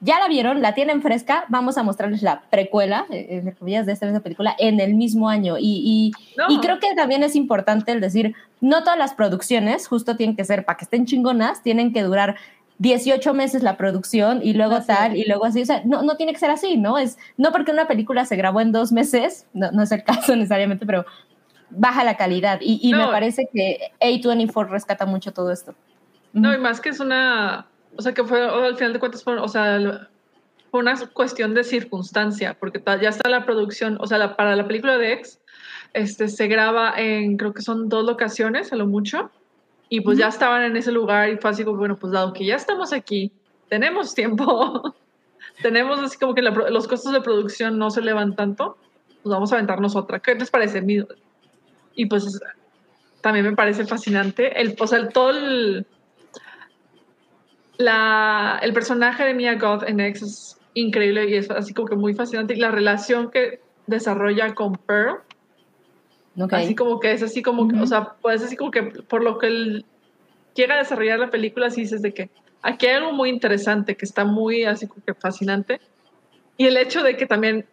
ya 0.00 0.18
la 0.20 0.28
vieron, 0.28 0.60
la 0.60 0.74
tienen 0.74 1.00
fresca, 1.02 1.44
vamos 1.48 1.78
a 1.78 1.82
mostrarles 1.82 2.22
la 2.22 2.42
precuela, 2.50 3.06
eh, 3.10 3.26
entre 3.30 3.54
comillas, 3.54 3.86
de 3.86 3.92
esta 3.92 4.04
misma 4.04 4.20
película 4.20 4.54
en 4.58 4.80
el 4.80 4.94
mismo 4.94 5.28
año. 5.30 5.56
Y, 5.58 5.82
y, 5.84 6.12
No. 6.36 6.44
y 6.54 6.60
creo 6.60 6.78
que 6.78 6.94
también 6.94 7.22
es 7.22 7.34
importante 7.34 7.90
el 7.90 8.00
decir, 8.02 8.34
no 8.60 8.84
todas 8.84 8.98
las 8.98 9.14
producciones 9.14 9.88
justo 9.88 10.14
tienen 10.16 10.36
que 10.36 10.44
ser, 10.44 10.64
para 10.66 10.76
que 10.76 10.84
estén 10.84 11.06
chingonas, 11.06 11.62
tienen 11.62 11.92
que 11.92 12.02
durar 12.02 12.36
18 12.78 13.34
meses 13.34 13.62
la 13.62 13.76
producción 13.76 14.40
y 14.42 14.52
luego 14.54 14.76
Así 14.76 14.86
tal, 14.88 15.16
y 15.16 15.24
luego 15.26 15.44
así. 15.44 15.62
O 15.62 15.66
sea, 15.66 15.82
no, 15.84 16.02
no 16.02 16.16
tiene 16.16 16.32
que 16.32 16.38
ser 16.38 16.50
así, 16.50 16.76
¿no? 16.76 16.98
Es, 16.98 17.18
no 17.36 17.50
porque 17.52 17.72
una 17.72 17.86
película 17.88 18.24
se 18.24 18.36
grabó 18.36 18.60
en 18.60 18.72
dos 18.72 18.92
meses, 18.92 19.46
no, 19.52 19.70
no 19.72 19.82
es 19.82 19.92
el 19.92 20.04
caso 20.04 20.34
necesariamente, 20.36 20.86
pero 20.86 21.04
baja 21.70 22.04
la 22.04 22.16
calidad. 22.16 22.60
Y, 22.62 22.78
y 22.82 22.92
me 22.94 23.06
parece 23.06 23.48
que 23.52 23.78
A24 24.00 24.68
rescata 24.68 25.06
mucho 25.06 25.32
todo 25.32 25.50
esto. 25.52 25.74
No, 26.32 26.54
y 26.54 26.58
más 26.58 26.80
que 26.80 26.90
es 26.90 27.00
una, 27.00 27.66
o 27.96 28.02
sea, 28.02 28.12
que 28.14 28.22
fue, 28.24 28.44
o 28.46 28.64
al 28.64 28.76
final 28.76 28.92
de 28.92 29.00
cuentas, 29.00 29.24
o 29.26 29.48
sea, 29.48 30.08
fue 30.70 30.80
una 30.80 30.94
cuestión 31.12 31.54
de 31.54 31.64
circunstancia, 31.64 32.54
porque 32.58 32.82
ya 33.02 33.08
está 33.08 33.28
la 33.28 33.44
producción, 33.44 33.96
o 34.00 34.06
sea, 34.06 34.18
la- 34.18 34.36
para 34.36 34.54
la 34.54 34.66
película 34.66 34.98
de 34.98 35.14
X, 35.14 35.40
este, 35.94 36.28
se 36.28 36.46
graba 36.46 36.92
en, 36.96 37.36
creo 37.38 37.54
que 37.54 37.62
son 37.62 37.88
dos 37.88 38.04
locaciones, 38.04 38.72
a 38.72 38.76
lo 38.76 38.86
mucho, 38.86 39.30
y 39.88 40.00
pues 40.00 40.18
ya 40.18 40.28
estaban 40.28 40.62
en 40.62 40.76
ese 40.76 40.92
lugar 40.92 41.28
y 41.30 41.36
fue 41.38 41.50
así 41.50 41.64
como, 41.64 41.78
bueno, 41.78 41.96
pues 41.96 42.12
dado 42.12 42.32
que 42.32 42.44
ya 42.44 42.56
estamos 42.56 42.92
aquí, 42.92 43.32
tenemos 43.68 44.14
tiempo, 44.14 44.94
tenemos 45.62 45.98
así 46.00 46.18
como 46.18 46.34
que 46.34 46.42
la 46.42 46.50
los 46.50 46.86
costos 46.88 47.12
de 47.12 47.20
producción 47.20 47.78
no 47.78 47.90
se 47.90 48.00
elevan 48.00 48.36
tanto, 48.36 48.76
pues 49.22 49.32
vamos 49.32 49.52
a 49.52 49.56
aventarnos 49.56 49.96
otra. 49.96 50.20
¿Qué 50.20 50.34
les 50.34 50.50
parece? 50.50 50.82
Y 51.94 52.06
pues 52.06 52.40
también 53.20 53.44
me 53.46 53.56
parece 53.56 53.84
fascinante, 53.84 54.60
el, 54.60 54.76
o 54.78 54.86
sea, 54.86 54.98
el- 54.98 55.08
todo 55.08 55.30
el 55.30 55.86
la, 57.78 58.58
el 58.62 58.72
personaje 58.72 59.24
de 59.24 59.34
Mia 59.34 59.54
Goth 59.54 59.84
en 59.86 60.00
X 60.00 60.22
es 60.22 60.58
increíble 60.74 61.28
y 61.28 61.34
es 61.34 61.50
así 61.50 61.72
como 61.74 61.88
que 61.88 61.96
muy 61.96 62.14
fascinante. 62.14 62.54
Y 62.54 62.58
la 62.58 62.70
relación 62.70 63.30
que 63.30 63.60
desarrolla 63.86 64.54
con 64.54 64.74
Pearl, 64.74 65.20
Así 66.50 66.74
como 66.74 67.00
que 67.00 67.12
es 67.12 67.22
así 67.22 67.42
como 67.42 67.68
que, 67.68 67.76
o 67.76 67.86
sea, 67.86 68.14
pues 68.20 68.42
así 68.42 68.56
como 68.56 68.70
que 68.70 68.82
por 68.82 69.22
lo 69.24 69.38
que 69.38 69.48
él 69.48 69.84
llega 70.54 70.74
a 70.74 70.78
desarrollar 70.78 71.18
la 71.18 71.30
película, 71.30 71.66
así 71.66 71.82
dices 71.82 72.02
de 72.02 72.12
que 72.12 72.30
aquí 72.62 72.86
hay 72.86 72.96
algo 72.96 73.12
muy 73.12 73.28
interesante, 73.30 73.96
que 73.96 74.04
está 74.04 74.24
muy 74.24 74.64
así 74.64 74.86
como 74.86 75.02
que 75.04 75.14
fascinante. 75.14 75.80
Y 76.56 76.66
el 76.66 76.76
hecho 76.76 77.02
de 77.02 77.16
que 77.16 77.26
también 77.26 77.64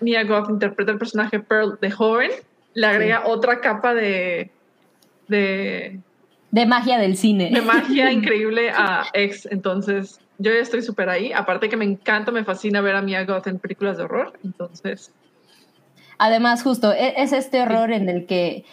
Mia 0.00 0.24
Goth 0.24 0.50
interpreta 0.50 0.92
el 0.92 0.98
personaje 0.98 1.40
Pearl 1.40 1.78
de 1.80 1.90
joven, 1.90 2.30
le 2.74 2.86
agrega 2.86 3.26
otra 3.26 3.60
capa 3.60 3.94
de, 3.94 4.50
de, 5.28 6.00
de 6.50 6.66
magia 6.66 6.98
del 6.98 7.16
cine. 7.16 7.50
de 7.50 7.62
magia 7.62 8.12
increíble 8.12 8.70
a 8.70 9.06
X. 9.12 9.48
Entonces, 9.50 10.20
yo 10.38 10.52
ya 10.52 10.60
estoy 10.60 10.82
súper 10.82 11.08
ahí. 11.08 11.32
Aparte 11.32 11.68
que 11.68 11.76
me 11.76 11.84
encanta, 11.84 12.30
me 12.30 12.44
fascina 12.44 12.80
ver 12.80 12.94
a 12.94 13.02
Mia 13.02 13.24
Goth 13.24 13.46
en 13.46 13.58
películas 13.58 13.96
de 13.96 14.04
horror. 14.04 14.38
Entonces, 14.44 15.12
Además, 16.24 16.62
justo, 16.62 16.92
e- 16.92 17.14
es 17.16 17.32
este 17.32 17.60
horror 17.62 17.90
en 17.92 18.08
el 18.08 18.26
que 18.26 18.64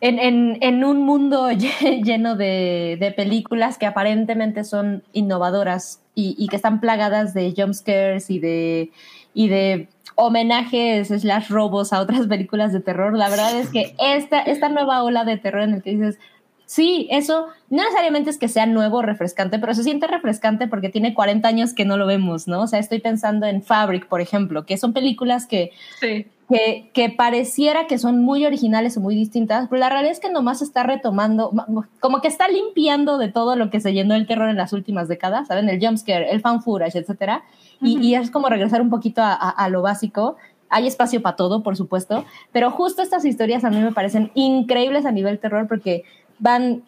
en, 0.00 0.18
en, 0.18 0.58
en 0.60 0.84
un 0.84 0.98
mundo 1.02 1.50
lle- 1.50 2.02
lleno 2.04 2.36
de, 2.36 2.96
de 3.00 3.10
películas 3.12 3.76
que 3.76 3.86
aparentemente 3.86 4.62
son 4.62 5.02
innovadoras 5.12 6.00
y, 6.14 6.36
y 6.38 6.46
que 6.48 6.56
están 6.56 6.80
plagadas 6.80 7.34
de 7.34 7.52
jumpscares 7.56 8.30
y 8.30 8.38
de, 8.38 8.90
y 9.34 9.48
de 9.48 9.88
homenajes 10.14 11.08
slash 11.08 11.48
robos 11.48 11.92
a 11.92 12.00
otras 12.00 12.26
películas 12.28 12.72
de 12.72 12.80
terror, 12.80 13.16
la 13.16 13.28
verdad 13.30 13.58
es 13.58 13.68
que 13.70 13.94
esta, 13.98 14.40
esta 14.40 14.68
nueva 14.68 15.02
ola 15.02 15.24
de 15.24 15.38
terror 15.38 15.62
en 15.62 15.74
el 15.74 15.82
que 15.82 15.90
dices, 15.90 16.18
sí, 16.66 17.08
eso 17.10 17.48
no 17.68 17.82
necesariamente 17.82 18.30
es 18.30 18.38
que 18.38 18.48
sea 18.48 18.66
nuevo 18.66 18.98
o 18.98 19.02
refrescante, 19.02 19.58
pero 19.58 19.74
se 19.74 19.82
siente 19.82 20.06
refrescante 20.06 20.68
porque 20.68 20.88
tiene 20.88 21.14
40 21.14 21.48
años 21.48 21.74
que 21.74 21.84
no 21.84 21.96
lo 21.96 22.06
vemos, 22.06 22.46
¿no? 22.48 22.62
O 22.62 22.66
sea, 22.66 22.78
estoy 22.78 23.00
pensando 23.00 23.46
en 23.46 23.62
Fabric, 23.62 24.06
por 24.06 24.20
ejemplo, 24.20 24.64
que 24.66 24.76
son 24.78 24.92
películas 24.92 25.46
que 25.46 25.70
Sí. 26.00 26.26
Que, 26.48 26.90
que 26.94 27.10
pareciera 27.10 27.86
que 27.86 27.98
son 27.98 28.22
muy 28.22 28.46
originales 28.46 28.96
o 28.96 29.00
muy 29.00 29.14
distintas, 29.16 29.68
pero 29.68 29.80
la 29.80 29.88
realidad 29.88 30.12
es 30.12 30.20
que 30.20 30.30
nomás 30.30 30.62
está 30.62 30.84
retomando, 30.84 31.50
ma- 31.52 31.66
como 32.00 32.20
que 32.20 32.28
está 32.28 32.46
limpiando 32.48 33.18
de 33.18 33.28
todo 33.28 33.56
lo 33.56 33.68
que 33.70 33.80
se 33.80 33.92
llenó 33.92 34.14
el 34.14 34.26
terror 34.26 34.48
en 34.48 34.56
las 34.56 34.72
últimas 34.72 35.08
décadas, 35.08 35.48
¿saben? 35.48 35.68
El 35.68 35.84
jumpscare, 35.84 36.30
el 36.30 36.40
fan 36.40 36.62
footage, 36.62 36.96
etcétera. 36.98 37.42
Y, 37.82 37.98
y 38.00 38.14
es 38.14 38.30
como 38.30 38.48
regresar 38.48 38.80
un 38.80 38.90
poquito 38.90 39.22
a, 39.22 39.32
a- 39.32 39.50
a 39.50 39.68
lo 39.68 39.82
básico. 39.82 40.36
Hay 40.68 40.86
espacio 40.86 41.20
para 41.22 41.36
todo, 41.36 41.62
por 41.62 41.76
supuesto, 41.76 42.24
pero 42.52 42.70
justo 42.70 43.02
estas 43.02 43.24
historias 43.24 43.64
a 43.64 43.70
mí 43.70 43.78
me 43.78 43.92
parecen 43.92 44.30
increíbles 44.34 45.04
a 45.06 45.12
nivel 45.12 45.38
terror 45.38 45.66
porque 45.68 46.04
van, 46.38 46.82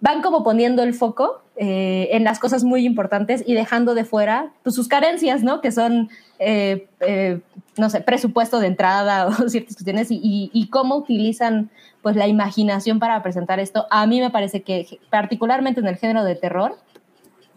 van 0.00 0.22
como 0.22 0.44
poniendo 0.44 0.82
el 0.82 0.94
foco 0.94 1.42
eh, 1.56 2.08
en 2.12 2.24
las 2.24 2.38
cosas 2.38 2.64
muy 2.64 2.84
importantes 2.84 3.42
y 3.46 3.54
dejando 3.54 3.94
de 3.94 4.04
fuera 4.04 4.52
pues, 4.62 4.74
sus 4.74 4.88
carencias, 4.88 5.42
¿no? 5.42 5.60
Que 5.60 5.72
son, 5.72 6.10
eh, 6.38 6.88
eh, 7.00 7.40
no 7.78 7.88
sé, 7.88 8.02
presupuesto 8.02 8.60
de 8.60 8.66
entrada 8.66 9.26
o 9.44 9.48
ciertas 9.48 9.74
cuestiones 9.74 10.08
y, 10.10 10.68
cómo 10.70 10.96
utilizan 10.96 11.70
pues 12.02 12.14
la 12.16 12.28
imaginación 12.28 12.98
para 12.98 13.22
presentar 13.22 13.58
esto. 13.58 13.86
A 13.90 14.06
mí 14.06 14.20
me 14.20 14.30
parece 14.30 14.62
que 14.62 15.00
particularmente 15.10 15.80
en 15.80 15.86
el 15.86 15.96
género 15.96 16.24
de 16.24 16.34
terror 16.34 16.76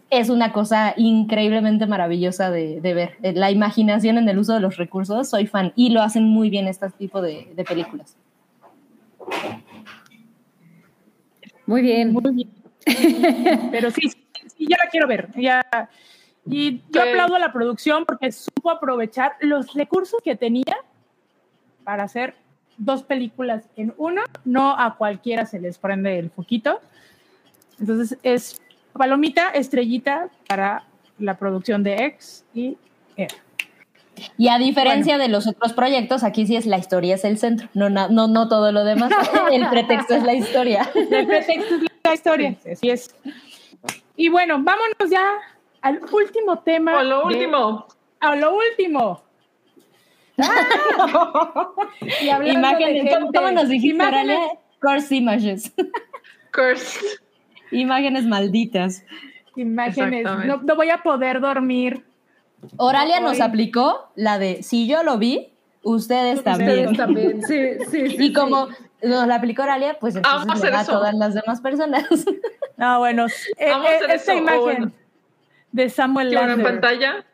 es 0.08 0.28
una 0.28 0.52
cosa 0.52 0.94
increíblemente 0.96 1.86
maravillosa 1.86 2.50
de, 2.50 2.80
ver. 2.80 3.16
La 3.36 3.50
imaginación 3.50 4.18
en 4.18 4.28
el 4.28 4.38
uso 4.38 4.54
de 4.54 4.60
los 4.60 4.76
recursos, 4.76 5.28
soy 5.28 5.46
fan 5.46 5.72
y 5.76 5.90
lo 5.90 6.02
hacen 6.02 6.24
muy 6.24 6.50
bien 6.50 6.66
este 6.66 6.88
tipo 6.90 7.20
de 7.22 7.64
películas. 7.68 8.16
Muy 11.70 11.82
bien. 11.82 12.12
Muy 12.12 12.22
bien. 12.34 12.50
Pero 13.70 13.92
sí, 13.92 14.10
sí, 14.10 14.66
ya 14.68 14.76
la 14.82 14.90
quiero 14.90 15.06
ver. 15.06 15.28
Ya. 15.36 15.62
Y 16.44 16.78
yo 16.90 17.00
Sí. 17.02 17.08
aplaudo 17.10 17.36
a 17.36 17.38
la 17.38 17.52
producción 17.52 18.04
porque 18.04 18.32
supo 18.32 18.72
aprovechar 18.72 19.34
los 19.40 19.72
recursos 19.74 20.20
que 20.24 20.34
tenía 20.34 20.76
para 21.84 22.02
hacer 22.02 22.34
dos 22.76 23.04
películas 23.04 23.68
en 23.76 23.94
una. 23.98 24.24
No 24.44 24.76
a 24.76 24.96
cualquiera 24.96 25.46
se 25.46 25.60
les 25.60 25.78
prende 25.78 26.18
el 26.18 26.30
foquito. 26.30 26.80
Entonces 27.78 28.18
es 28.24 28.60
palomita, 28.92 29.50
estrellita 29.50 30.28
para 30.48 30.82
la 31.20 31.38
producción 31.38 31.84
de 31.84 31.94
X 32.06 32.44
y 32.52 32.76
Era. 33.16 33.36
Y 34.38 34.48
a 34.48 34.58
diferencia 34.58 35.18
de 35.18 35.28
los 35.28 35.46
otros 35.46 35.72
proyectos, 35.72 36.24
aquí 36.24 36.46
sí 36.46 36.56
es 36.56 36.66
la 36.66 36.78
historia 36.78 37.14
es 37.14 37.24
el 37.24 37.38
centro, 37.38 37.68
no, 37.74 37.88
no, 37.88 38.08
no 38.08 38.48
todo 38.48 38.72
lo 38.72 38.84
demás. 38.84 39.10
El 39.52 39.68
pretexto 39.68 40.14
es 40.14 40.22
la 40.22 40.34
historia. 40.34 40.88
El 40.94 41.26
pretexto 41.26 41.74
es 41.76 41.82
la 42.04 42.14
historia. 42.14 42.56
Así 42.70 42.90
es. 42.90 43.14
Y 44.16 44.28
bueno, 44.28 44.56
vámonos 44.62 45.10
ya 45.10 45.24
al 45.82 46.00
último 46.12 46.58
tema. 46.60 46.98
O 46.98 47.02
lo 47.02 47.18
de- 47.20 47.24
último. 47.36 47.86
a 48.20 48.36
lo 48.36 48.54
último. 48.54 49.22
Y 52.22 52.28
hablando 52.30 52.58
Imágenes, 52.58 53.04
de 53.04 53.10
¿cómo, 53.10 53.26
gente- 53.26 53.38
cómo 53.38 53.50
nos 53.52 53.68
dijiste, 53.68 53.94
imágenes- 53.96 54.36
Oralia? 54.38 54.58
Curse 54.80 55.14
images. 55.16 55.72
Cursed. 56.54 57.00
Imágenes 57.70 58.24
malditas. 58.26 59.04
Imágenes. 59.56 60.24
No 60.64 60.76
voy 60.76 60.88
a 60.90 61.02
poder 61.02 61.40
dormir. 61.40 62.04
Oralia 62.76 63.20
nos 63.20 63.40
aplicó 63.40 64.10
la 64.16 64.38
de 64.38 64.62
si 64.62 64.86
yo 64.88 65.02
lo 65.02 65.18
vi, 65.18 65.52
ustedes 65.82 66.42
también. 66.44 66.88
Ustedes 66.90 66.96
también. 66.96 67.42
Sí, 67.46 67.84
sí, 67.90 68.08
sí. 68.10 68.16
Y 68.18 68.32
como 68.32 68.68
nos 69.02 69.26
la 69.26 69.36
aplicó 69.36 69.62
Oralia, 69.62 69.96
pues 69.98 70.14
Vamos 70.20 70.28
a 70.40 70.42
entonces 70.42 70.62
le 70.62 70.68
hacer 70.68 70.74
va 70.74 70.78
a 70.78 70.82
eso. 70.82 70.92
todas 70.92 71.14
las 71.14 71.34
demás 71.34 71.60
personas. 71.60 72.04
No, 72.76 72.98
bueno. 72.98 73.26
eh, 73.58 73.70
Vamos 73.70 73.86
a 73.88 73.92
eh, 73.92 73.96
hacer 73.96 74.10
esta 74.12 74.32
eso, 74.32 74.32
o 74.32 74.36
imagen 74.42 74.62
bueno. 74.62 74.92
de 75.72 75.88
Samuel 75.90 76.30
Que 76.30 76.36
bueno, 76.36 76.52
en 76.54 76.62
Lander. 76.62 76.80
pantalla, 76.80 77.24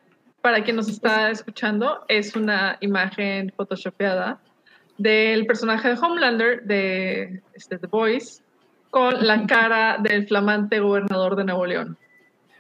para 0.41 0.65
quien 0.65 0.75
nos 0.75 0.89
está 0.89 1.31
escuchando, 1.31 2.05
es 2.09 2.35
una 2.35 2.77
imagen 2.81 3.53
photoshopeada 3.57 4.41
del 4.99 5.47
personaje 5.47 5.89
de 5.91 5.95
Homelander 6.01 6.63
de 6.65 7.43
este, 7.55 7.79
The 7.79 7.87
Voice 7.87 8.43
con 8.91 9.25
la 9.25 9.47
cara 9.47 9.99
del 9.99 10.27
flamante 10.27 10.81
gobernador 10.81 11.37
de 11.37 11.45
Nuevo 11.45 11.65
León. 11.65 11.97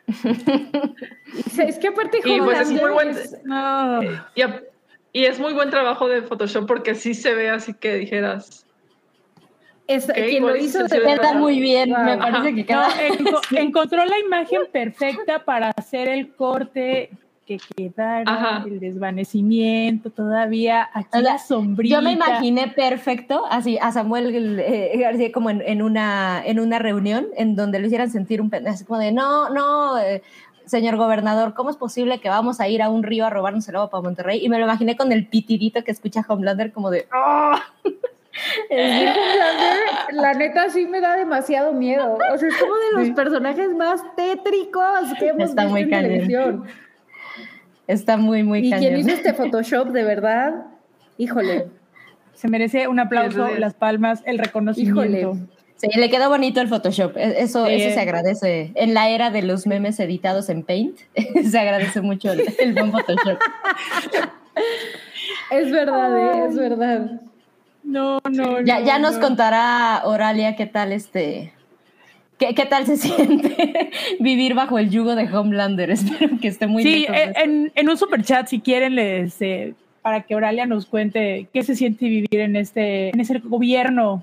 Es 1.59 1.79
que 1.79 1.89
aparte 1.89 2.21
Y 2.25 2.41
pues 2.41 2.61
es 2.61 2.71
muy 2.71 2.91
buen, 2.91 3.09
es- 3.11 3.37
No. 3.45 4.01
y, 5.13 5.25
es 5.25 5.39
muy 5.41 5.53
buen 5.55 5.71
trabajo 5.71 6.09
de 6.09 6.23
Photoshop 6.23 6.67
porque 6.67 6.95
sí 6.95 7.15
se 7.15 7.35
ve 7.35 7.49
así 7.51 7.75
que 7.75 7.95
dijeras. 7.95 8.65
es- 9.87 10.07
quien 10.31 10.47
lo 10.47 10.57
hizo 10.57 10.81
verdad. 10.99 11.21
Queda 11.21 11.33
muy 11.35 11.61
bien, 11.61 11.91
Wow. 11.91 12.05
me 12.05 12.19
parece 12.19 12.37
Ajá. 12.39 12.45
que 12.45 12.51
No, 12.53 12.67
queda. 12.67 12.89
enco- 13.09 13.41
encontró 13.59 14.05
la 14.05 14.19
imagen 14.19 14.63
perfecta 14.73 15.45
para 15.45 15.71
hacer 15.71 16.09
el 16.09 16.35
corte 16.35 17.11
que 17.47 17.59
quedara, 17.77 18.25
Ajá. 18.27 18.65
el 18.67 18.81
desvanecimiento, 18.81 20.11
todavía 20.11 20.91
aquí 20.93 21.07
O 21.13 21.13
sea, 21.13 21.33
la 21.33 21.39
sombrilla. 21.39 21.97
Yo 21.97 22.03
me 22.03 22.13
imaginé 22.13 22.69
perfecto, 22.69 23.45
así 23.49 23.79
a 23.81 23.93
Samuel 23.93 24.59
eh, 24.59 24.93
García 24.99 25.31
como 25.31 25.49
en, 25.51 25.63
en 25.63 25.81
una, 25.81 26.43
en 26.45 26.59
una 26.59 26.79
reunión 26.81 27.29
en 27.37 27.55
donde 27.55 27.79
lo 27.79 27.87
hicieran 27.87 28.11
sentir 28.11 28.41
un 28.43 28.51
pendejo, 28.51 28.75
así 28.75 28.85
como 28.85 28.99
de, 28.99 29.13
no, 29.13 29.49
no, 29.51 29.97
eh, 29.99 30.23
señor 30.65 30.97
gobernador, 30.97 31.55
¿cómo 31.55 31.71
es 31.71 31.77
posible 31.77 32.19
que 32.19 32.29
vamos 32.29 32.59
a 32.59 32.69
ir 32.69 32.83
a 32.83 32.91
un 32.91 33.05
río 33.05 33.25
a 33.25 33.31
robarnos 33.31 33.69
el 33.69 33.77
agua 33.77 33.91
para 33.91 34.03
Monterrey? 34.03 34.45
Y 34.45 34.49
me 34.49 34.59
lo 34.59 34.65
imaginé 34.65 34.97
con 34.97 35.13
el 35.13 35.29
pitidito 35.29 35.85
que 35.85 35.93
escucha 35.93 36.25
Homelander 36.27 36.73
como 36.73 36.91
de, 36.91 37.07
Homelander, 38.71 39.87
la 40.13 40.35
neta 40.35 40.69
sí 40.71 40.87
me 40.87 41.01
da 41.01 41.17
demasiado 41.17 41.73
miedo. 41.73 42.19
O 42.35 42.39
sea, 42.39 42.49
es 42.49 42.57
como 42.57 42.75
de 42.75 42.93
los 42.95 43.07
Sí. 43.07 43.13
personajes 43.13 43.71
más 43.75 44.03
tétricos 44.17 45.15
que 45.19 45.29
hemos 45.29 45.51
Está 45.51 45.63
visto 45.63 45.71
muy 45.73 45.83
en 45.83 45.91
televisión. 45.91 46.65
Está 47.87 48.17
muy, 48.17 48.43
muy 48.43 48.67
Y 48.67 48.71
cañón. 48.71 48.81
quien 48.89 48.99
hizo 49.01 49.11
este 49.11 49.33
Photoshop, 49.35 49.89
de 49.89 50.03
verdad, 50.05 50.67
híjole, 51.19 51.67
Se 52.35 52.49
merece 52.49 52.89
un 52.89 52.99
aplauso, 53.01 53.49
las 53.57 53.75
palmas, 53.75 54.23
el 54.27 54.39
reconocimiento. 54.39 55.03
híjole. 55.05 55.47
Sí, 55.77 55.89
le 55.95 56.09
quedó 56.11 56.29
bonito 56.31 56.61
el 56.63 56.69
Photoshop. 56.69 57.17
E- 57.19 57.43
Eso, 57.43 57.67
Sí. 57.67 57.75
eso 57.75 57.95
se 57.95 58.01
agradece. 58.01 58.73
En 58.77 58.95
la 58.95 59.09
era 59.11 59.31
de 59.31 59.43
los 59.43 59.67
memes 59.67 60.01
editados 60.01 60.49
en 60.49 60.63
Paint, 60.63 60.99
se 61.51 61.59
agradece 61.59 62.01
mucho 62.01 62.33
el, 62.33 62.43
el 62.59 62.73
buen 62.73 62.91
Photoshop. 62.93 63.39
Es 65.51 65.71
verdad, 65.71 66.17
eh, 66.17 66.47
es 66.49 66.57
verdad. 66.57 67.21
No, 67.85 68.19
no, 68.31 68.61
Ya, 68.63 68.81
no, 68.81 68.87
ya 68.87 68.99
nos 68.99 69.17
no. 69.17 69.21
contará 69.21 70.03
Oralia 70.05 70.57
qué 70.57 70.67
tal 70.67 70.93
este. 70.93 71.53
¿Qué, 72.39 72.55
qué 72.55 72.67
tal 72.67 72.87
se 72.87 72.97
siente 72.97 73.91
vivir 74.21 74.55
bajo 74.55 74.79
el 74.79 74.91
yugo 74.91 75.15
de 75.15 75.25
Homelander? 75.33 75.91
Espero 75.93 76.39
que 76.41 76.49
esté 76.49 76.67
muy 76.67 76.83
Sí, 76.83 77.01
lejos 77.01 77.17
de 77.17 77.23
en, 77.23 77.31
eso. 77.31 77.41
en- 77.45 77.73
en 77.75 77.89
un 77.89 77.97
super 77.97 78.23
chat, 78.23 78.47
si 78.47 78.61
quieren, 78.61 78.95
les, 78.95 79.41
eh, 79.43 79.75
para 80.03 80.23
que 80.23 80.35
Oralia 80.37 80.67
nos 80.67 80.87
cuente 80.87 81.49
qué 81.53 81.63
se 81.63 81.75
siente 81.75 82.07
vivir 82.09 82.41
en 82.41 82.57
este, 82.57 83.09
en 83.11 83.21
ese 83.21 83.39
gobierno 83.41 84.23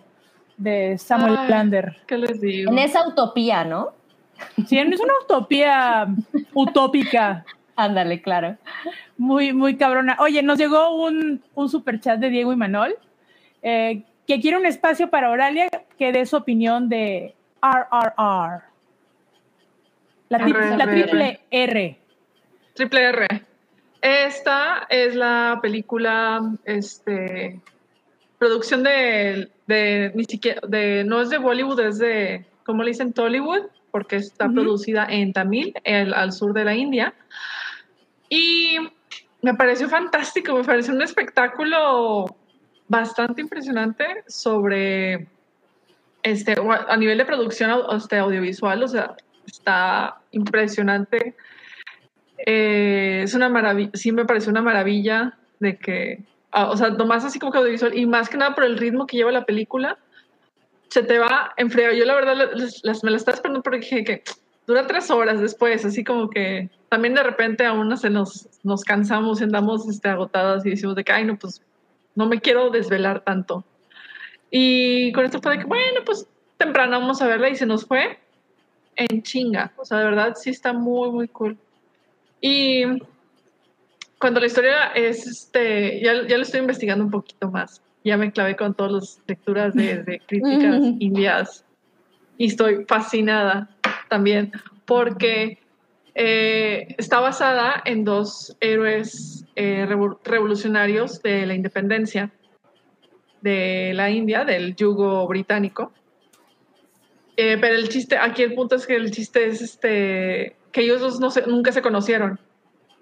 de 0.57 0.98
Samuel 0.98 1.35
Ay. 1.38 1.49
Lander. 1.49 1.98
¿Qué 2.07 2.18
les 2.18 2.40
digo? 2.40 2.72
En 2.72 2.77
esa 2.80 3.07
utopía, 3.07 3.64
¿no? 3.65 3.90
Sí, 4.68 4.77
es 4.77 4.99
una 4.99 5.14
utopía 5.23 6.07
utópica, 6.53 7.45
Ándale, 7.76 8.22
claro. 8.22 8.56
muy, 9.18 9.52
muy 9.52 9.76
cabrona. 9.77 10.15
Oye, 10.19 10.44
nos 10.44 10.60
llegó 10.60 10.95
un, 11.03 11.41
un 11.56 11.69
super 11.69 11.99
chat 11.99 12.19
de 12.19 12.30
Diego 12.30 12.53
y 12.53 12.56
Manol, 12.56 12.95
eh, 13.64 14.03
que 14.27 14.40
quiere 14.40 14.57
un 14.57 14.65
espacio 14.68 15.10
para 15.10 15.31
Oralia 15.31 15.68
que 15.98 16.11
dé 16.11 16.26
su 16.27 16.35
opinión 16.38 16.88
de 16.88 17.34
RRR. 17.64 18.61
La, 20.30 20.40
tri- 20.40 20.53
RRR. 20.53 20.77
la 20.77 20.85
triple 20.91 21.40
R. 21.52 21.99
Triple 22.73 23.02
R. 23.03 23.27
Esta 24.02 24.85
es 24.90 25.15
la 25.15 25.60
película, 25.61 26.41
este, 26.65 27.61
producción 28.38 28.84
de, 28.84 29.49
de 29.68 30.11
ni 30.14 30.26
siquiera, 30.26 30.60
de, 30.68 31.03
no 31.06 31.22
es 31.22 31.30
de 31.30 31.38
Bollywood, 31.38 31.80
es 31.80 31.99
de, 31.99 32.45
¿cómo 32.65 32.84
le 32.84 32.90
dicen? 32.91 33.14
Tollywood, 33.14 33.68
porque 33.91 34.18
está 34.18 34.49
producida 34.49 35.06
en 35.10 35.31
Tamil, 35.31 35.73
el- 35.85 36.14
al 36.14 36.34
sur 36.34 36.52
de 36.53 36.65
la 36.65 36.76
India. 36.76 37.14
Y 38.27 38.77
me 39.41 39.53
pareció 39.53 39.88
fantástico, 39.88 40.56
me 40.57 40.64
pareció 40.64 40.94
un 40.94 41.02
espectáculo 41.02 42.26
bastante 42.88 43.40
impresionante 43.41 44.23
sobre, 44.27 45.27
este, 46.24 46.56
a 46.88 46.98
nivel 46.98 47.18
de 47.18 47.26
producción 47.26 47.70
au- 47.70 47.95
este, 47.95 48.18
audiovisual, 48.18 48.82
o 48.84 48.88
sea, 48.88 49.16
está 49.45 50.18
impresionante. 50.32 51.36
Eh, 52.45 53.22
es 53.24 53.34
una 53.34 53.50
maravilla, 53.50 53.91
sí 53.94 54.12
me 54.12 54.26
pareció 54.26 54.52
una 54.52 54.62
maravilla 54.62 55.38
de 55.60 55.78
que, 55.78 56.24
o 56.52 56.76
sea, 56.76 56.90
nomás 56.90 57.24
así 57.26 57.40
como 57.40 57.52
que 57.52 57.60
audiovisual 57.60 57.98
y 57.98 58.06
más 58.06 58.30
que 58.30 58.38
nada 58.38 58.56
por 58.56 58.64
el 58.64 58.78
ritmo 58.78 59.06
que 59.08 59.18
lleva 59.18 59.32
la 59.32 59.45
película, 59.45 59.98
se 60.90 61.04
te 61.04 61.18
va 61.20 61.54
en. 61.58 61.70
Yo 61.70 62.06
la 62.06 62.14
verdad 62.16 62.36
las, 62.36 63.04
me 63.04 63.12
las 63.12 63.22
estaba 63.22 63.36
esperando 63.36 63.62
porque 63.64 63.80
dije 63.80 64.04
que 64.04 64.24
dura 64.68 64.86
tres 64.88 65.10
horas 65.10 65.40
después, 65.40 65.84
así 65.86 66.04
como 66.04 66.30
que 66.30 66.70
también 66.90 67.16
de 67.16 67.24
repente 67.24 67.66
a 67.66 67.74
una 67.74 67.98
se 67.98 68.10
nos, 68.10 68.48
nos 68.64 68.84
cansamos 68.84 69.41
y 69.41 69.45
andamos 69.45 69.90
este, 69.90 70.10
agotadas 70.10 70.66
y 70.66 70.72
decimos 70.72 70.95
de 70.95 71.04
que, 71.04 71.12
ay, 71.12 71.26
no, 71.26 71.38
pues 71.38 71.62
no 72.16 72.28
me 72.28 72.40
quiero 72.40 72.70
desvelar 72.70 73.22
tanto. 73.22 73.66
Y 74.55 75.11
con 75.13 75.25
esto 75.25 75.41
fue 75.41 75.53
de 75.53 75.63
que, 75.63 75.65
bueno, 75.65 76.01
pues 76.05 76.27
temprano 76.57 76.99
vamos 76.99 77.19
a 77.23 77.27
verla 77.27 77.49
y 77.49 77.55
se 77.55 77.65
nos 77.65 77.88
fue 77.88 78.19
en 78.95 79.23
chinga. 79.23 79.73
O 79.77 79.84
sea, 79.84 79.97
de 79.97 80.05
verdad 80.05 80.35
sí 80.35 80.51
está 80.51 80.73
muy, 80.73 81.09
muy 81.09 81.27
cool. 81.30 81.57
Y 82.39 82.84
cuando 84.19 84.39
la 84.39 84.45
historia 84.45 84.91
es, 84.93 85.25
este, 85.25 85.99
ya, 86.01 86.27
ya 86.27 86.38
lo 86.38 86.43
estoy 86.43 86.59
investigando 86.59 87.03
un 87.03 87.09
poquito 87.09 87.49
más. 87.49 87.81
Ya 88.03 88.15
me 88.15 88.31
clavé 88.31 88.55
con 88.55 88.75
todas 88.75 88.91
las 88.91 89.21
lecturas 89.25 89.73
de, 89.73 90.03
de 90.03 90.19
críticas 90.19 90.84
indias 90.99 91.65
y 92.38 92.45
estoy 92.45 92.85
fascinada 92.88 93.69
también 94.07 94.51
porque 94.85 95.57
eh, 96.13 96.93
está 96.99 97.21
basada 97.21 97.81
en 97.85 98.03
dos 98.03 98.55
héroes 98.59 99.45
eh, 99.55 99.88
revo- 99.89 100.19
revolucionarios 100.23 101.23
de 101.23 101.47
la 101.47 101.55
independencia 101.55 102.31
de 103.44 103.91
la 103.94 104.10
India, 104.10 104.45
del 104.45 104.76
yugo 104.76 105.28
británico. 105.28 105.91
Eh, 107.36 107.57
pero 107.60 107.76
el 107.76 107.90
chiste, 107.90 108.18
aquí 108.18 108.41
el 108.41 108.53
punto 108.53 108.76
es 108.76 108.88
que 108.88 108.95
el 108.95 109.11
chiste 109.11 109.45
es 109.48 109.61
este, 109.61 110.56
que 110.72 110.82
ellos 110.82 111.02
dos 111.02 111.20
no 111.20 111.30
se- 111.30 111.45
nunca 111.45 111.72
se 111.72 111.82
conocieron. 111.82 112.40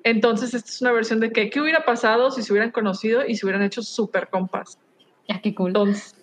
Entonces, 0.04 0.54
esta 0.56 0.70
es 0.70 0.82
una 0.82 0.92
versión 0.94 1.20
de 1.20 1.32
que, 1.32 1.50
¿qué 1.52 1.62
hubiera 1.62 1.86
pasado 1.86 2.32
si 2.32 2.42
se 2.42 2.52
hubieran 2.52 2.72
conocido 2.72 3.24
y 3.26 3.36
se 3.36 3.46
hubieran 3.46 3.62
hecho 3.62 3.84
súper 3.84 4.30
compas? 4.30 4.80
Ah, 5.30 5.40
qué 5.44 5.54
cool. 5.54 5.70
Entonces, 5.70 6.16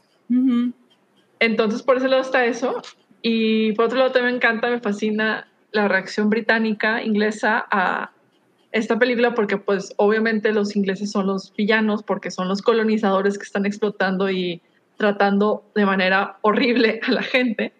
entonces, 1.38 1.82
por 1.82 1.98
ese 1.98 2.08
lado 2.08 2.22
está 2.22 2.44
eso. 2.44 2.82
Y 3.22 3.72
por 3.72 3.84
otro 3.86 3.98
lado, 3.98 4.10
también 4.10 4.32
me 4.34 4.36
encanta, 4.38 4.68
me 4.68 4.80
fascina 4.80 5.46
la 5.70 5.86
reacción 5.86 6.28
británica, 6.28 7.02
inglesa 7.04 7.64
a 7.70 8.10
esta 8.72 8.98
película, 8.98 9.34
porque 9.34 9.56
pues 9.56 9.92
obviamente 9.96 10.52
los 10.52 10.76
ingleses 10.76 11.10
son 11.10 11.26
los 11.26 11.52
villanos, 11.56 12.02
porque 12.02 12.30
son 12.30 12.48
los 12.48 12.60
colonizadores 12.62 13.38
que 13.38 13.44
están 13.44 13.64
explotando 13.66 14.30
y 14.30 14.60
tratando 14.96 15.64
de 15.74 15.86
manera 15.86 16.36
horrible 16.42 17.00
a 17.06 17.12
la 17.12 17.22
gente. 17.22 17.72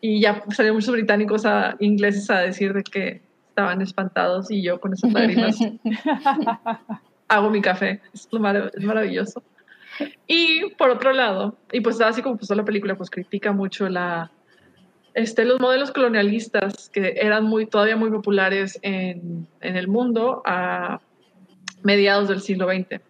Y 0.00 0.20
ya 0.20 0.42
salieron 0.50 0.76
muchos 0.76 0.92
británicos 0.92 1.46
a 1.46 1.76
ingleses 1.80 2.28
a 2.30 2.38
decir 2.40 2.72
de 2.72 2.82
que 2.82 3.20
estaban 3.48 3.80
espantados 3.82 4.50
y 4.50 4.62
yo 4.62 4.80
con 4.80 4.92
esas 4.92 5.12
lágrimas 5.12 5.58
hago 7.28 7.50
mi 7.50 7.60
café. 7.60 8.00
Es, 8.12 8.28
lo 8.30 8.40
marav- 8.40 8.70
es 8.74 8.84
maravilloso. 8.84 9.42
Y 10.26 10.70
por 10.74 10.90
otro 10.90 11.12
lado, 11.12 11.56
y 11.72 11.80
pues 11.80 12.00
así 12.00 12.20
como 12.20 12.36
pasó 12.36 12.54
la 12.54 12.64
película, 12.64 12.96
pues 12.96 13.08
critica 13.10 13.52
mucho 13.52 13.88
la, 13.88 14.30
este, 15.16 15.46
los 15.46 15.58
modelos 15.58 15.92
colonialistas 15.92 16.90
que 16.90 17.14
eran 17.16 17.44
muy, 17.44 17.64
todavía 17.64 17.96
muy 17.96 18.10
populares 18.10 18.78
en, 18.82 19.48
en 19.62 19.76
el 19.76 19.88
mundo 19.88 20.42
a 20.44 21.00
mediados 21.82 22.28
del 22.28 22.42
siglo 22.42 22.66
XX. 22.68 23.00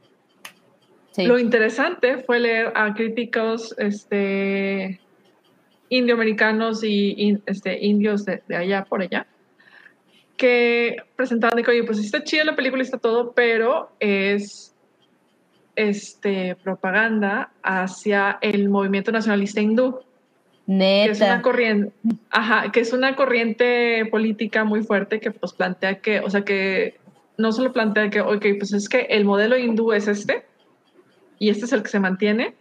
Sí. 1.10 1.26
Lo 1.26 1.36
interesante 1.40 2.18
fue 2.18 2.38
leer 2.38 2.72
a 2.76 2.94
críticos 2.94 3.74
este, 3.76 5.00
indioamericanos 5.88 6.84
y 6.84 7.14
in- 7.18 7.42
este, 7.44 7.84
indios 7.84 8.24
de, 8.24 8.40
de 8.46 8.54
allá 8.54 8.84
por 8.84 9.02
allá, 9.02 9.26
que 10.36 10.98
presentaban 11.16 11.56
de 11.56 11.64
que, 11.64 11.72
oye, 11.72 11.82
pues 11.82 11.98
está 11.98 12.22
chida 12.22 12.44
la 12.44 12.54
película, 12.54 12.84
está 12.84 12.98
todo, 12.98 13.32
pero 13.32 13.90
es 13.98 14.76
este, 15.74 16.54
propaganda 16.62 17.50
hacia 17.64 18.38
el 18.42 18.68
movimiento 18.68 19.10
nacionalista 19.10 19.60
hindú 19.60 19.98
que 20.66 21.04
es 21.04 21.20
una 21.20 21.36
Neta. 21.36 21.42
corriente, 21.42 21.92
ajá, 22.30 22.72
que 22.72 22.80
es 22.80 22.92
una 22.92 23.14
corriente 23.14 24.04
política 24.06 24.64
muy 24.64 24.82
fuerte 24.82 25.20
que 25.20 25.30
pues 25.30 25.52
plantea 25.52 26.00
que, 26.00 26.20
o 26.20 26.28
sea, 26.28 26.42
que 26.42 26.98
no 27.38 27.52
solo 27.52 27.72
plantea 27.72 28.10
que, 28.10 28.20
ok, 28.20 28.44
pues 28.58 28.72
es 28.72 28.88
que 28.88 29.02
el 29.10 29.24
modelo 29.24 29.56
hindú 29.56 29.92
es 29.92 30.08
este 30.08 30.44
y 31.38 31.50
este 31.50 31.66
es 31.66 31.72
el 31.72 31.82
que 31.82 31.88
se 31.88 32.00
mantiene 32.00 32.54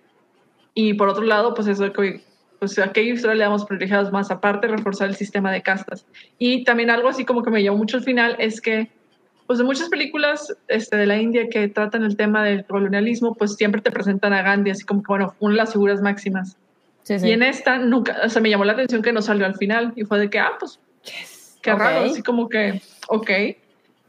y 0.76 0.94
por 0.94 1.10
otro 1.10 1.24
lado, 1.24 1.54
pues 1.56 1.68
eso 1.68 1.92
que, 1.94 2.22
pues 2.60 2.78
a 2.78 2.92
qué 2.92 3.02
historia 3.04 3.36
le 3.36 3.44
damos 3.44 3.66
privilegiados 3.66 4.12
más 4.12 4.30
aparte 4.30 4.68
reforzar 4.68 5.08
el 5.08 5.16
sistema 5.16 5.52
de 5.52 5.62
castas. 5.62 6.06
Y 6.38 6.64
también 6.64 6.90
algo 6.90 7.08
así 7.08 7.26
como 7.26 7.44
que 7.44 7.50
me 7.50 7.64
llamó 7.64 7.78
mucho 7.78 7.98
al 7.98 8.04
final 8.04 8.36
es 8.38 8.62
que 8.62 8.90
pues 9.48 9.60
en 9.60 9.68
muchas 9.68 9.90
películas 9.90 10.56
este, 10.68 10.98
de 10.98 11.06
la 11.06 11.18
India 11.18 11.48
que 11.50 11.68
tratan 11.68 12.04
el 12.04 12.18
tema 12.18 12.44
del 12.44 12.66
colonialismo, 12.66 13.36
pues 13.36 13.56
siempre 13.56 13.82
te 13.82 13.92
presentan 13.92 14.34
a 14.34 14.42
Gandhi 14.42 14.72
así 14.72 14.84
como 14.84 15.02
que, 15.02 15.08
bueno, 15.08 15.36
una 15.40 15.54
de 15.54 15.58
las 15.58 15.74
figuras 15.74 16.02
máximas. 16.02 16.58
Sí, 17.06 17.20
sí. 17.20 17.28
Y 17.28 17.32
en 17.34 17.44
esta 17.44 17.78
nunca, 17.78 18.18
o 18.26 18.30
sea, 18.30 18.42
me 18.42 18.50
llamó 18.50 18.66
la 18.66 18.74
atención 18.74 19.02
que 19.04 19.14
no 19.14 19.22
salió 19.22 19.46
al 19.46 19.56
final 19.56 19.94
y 19.96 20.04
fue 20.06 20.18
de 20.20 20.30
que, 20.30 20.40
ah, 20.40 20.54
pues, 20.60 20.80
qué 21.62 21.72
Ok. 21.72 21.80
raro, 21.80 22.06
así 22.06 22.22
como 22.24 22.50
que, 22.50 22.82
ok. 23.08 23.30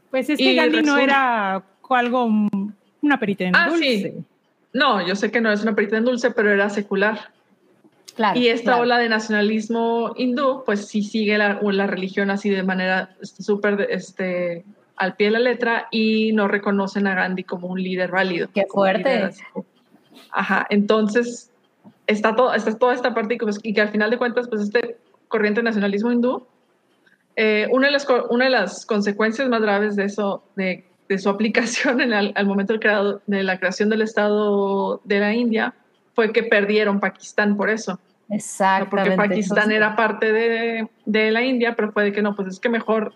Pues 0.09 0.29
es 0.31 0.37
que 0.39 0.43
Y 0.51 0.55
Gandhi 0.55 0.81
no 0.81 0.95
resulta- 0.95 1.03
era 1.03 1.63
algo, 1.91 2.27
mm, 2.27 2.71
una 3.03 3.19
perita 3.19 3.43
en 3.43 3.55
Ah, 3.55 3.67
dulce. 3.69 3.85
sí. 3.85 4.23
No, 4.73 5.05
yo 5.07 5.15
sé 5.15 5.29
que 5.31 5.39
no 5.41 5.51
es 5.51 5.61
una 5.61 5.75
perita 5.75 5.97
en 5.97 6.05
dulce, 6.05 6.31
pero 6.31 6.51
era 6.51 6.69
secular. 6.69 7.29
Claro, 8.15 8.39
y 8.39 8.47
esta 8.47 8.71
claro. 8.71 8.81
ola 8.81 8.97
de 8.97 9.09
nacionalismo 9.09 10.13
hindú, 10.17 10.63
pues 10.65 10.87
sí 10.87 11.03
sigue 11.03 11.37
la, 11.37 11.59
la 11.61 11.85
religión 11.87 12.31
así 12.31 12.49
de 12.49 12.63
manera 12.63 13.15
este, 13.21 13.43
súper 13.43 13.87
este, 13.91 14.65
al 14.95 15.15
pie 15.15 15.27
de 15.27 15.31
la 15.33 15.39
letra 15.39 15.87
y 15.91 16.31
no 16.33 16.47
reconocen 16.47 17.05
a 17.05 17.13
Gandhi 17.13 17.43
como 17.43 17.67
un 17.67 17.81
líder 17.83 18.09
válido. 18.09 18.49
Qué 18.51 18.65
fuerte. 18.67 19.03
líder. 19.15 19.33
Ajá, 20.31 20.65
entonces 20.71 21.51
está, 22.07 22.35
todo, 22.35 22.53
está 22.53 22.77
toda 22.77 22.93
esta 22.93 23.13
parte 23.13 23.35
y, 23.35 23.37
pues, 23.37 23.59
y 23.63 23.73
que 23.73 23.81
al 23.81 23.89
final 23.89 24.09
de 24.09 24.17
cuentas, 24.17 24.47
pues 24.47 24.61
este 24.61 24.97
corriente 25.27 25.61
nacionalismo 25.61 26.11
hindú, 26.11 26.45
eh, 27.35 27.67
una, 27.71 27.87
de 27.87 27.93
las, 27.93 28.07
una 28.29 28.45
de 28.45 28.51
las 28.51 28.85
consecuencias 28.85 29.47
más 29.49 29.61
graves 29.61 29.95
de 29.95 30.05
eso, 30.05 30.43
de, 30.55 30.85
de 31.07 31.17
su 31.19 31.29
aplicación 31.35 32.01
en 32.01 32.13
el- 32.13 32.33
al 32.35 32.45
momento 32.47 32.73
del 32.73 32.79
creado, 32.79 33.21
de 33.27 33.43
la 33.43 33.59
creación 33.59 33.89
del 33.89 34.01
Estado 34.01 35.01
de 35.03 35.19
la 35.19 35.33
India, 35.33 35.73
fue 36.15 36.33
que 36.33 36.43
perdieron 36.43 36.99
Pakistán 36.99 37.55
por 37.57 37.69
eso. 37.69 37.93
O 37.93 38.39
sea, 38.39 38.79
Exactamente. 38.79 38.89
porque 38.89 39.29
Pakistán 39.29 39.71
era 39.71 39.95
parte 39.95 40.33
de, 40.33 40.87
de 41.05 41.31
la 41.31 41.43
India, 41.43 41.75
pero 41.75 41.91
fue 41.91 42.05
de 42.05 42.11
que 42.11 42.21
no, 42.21 42.35
pues 42.35 42.47
es 42.49 42.59
que 42.59 42.69
mejor 42.69 43.13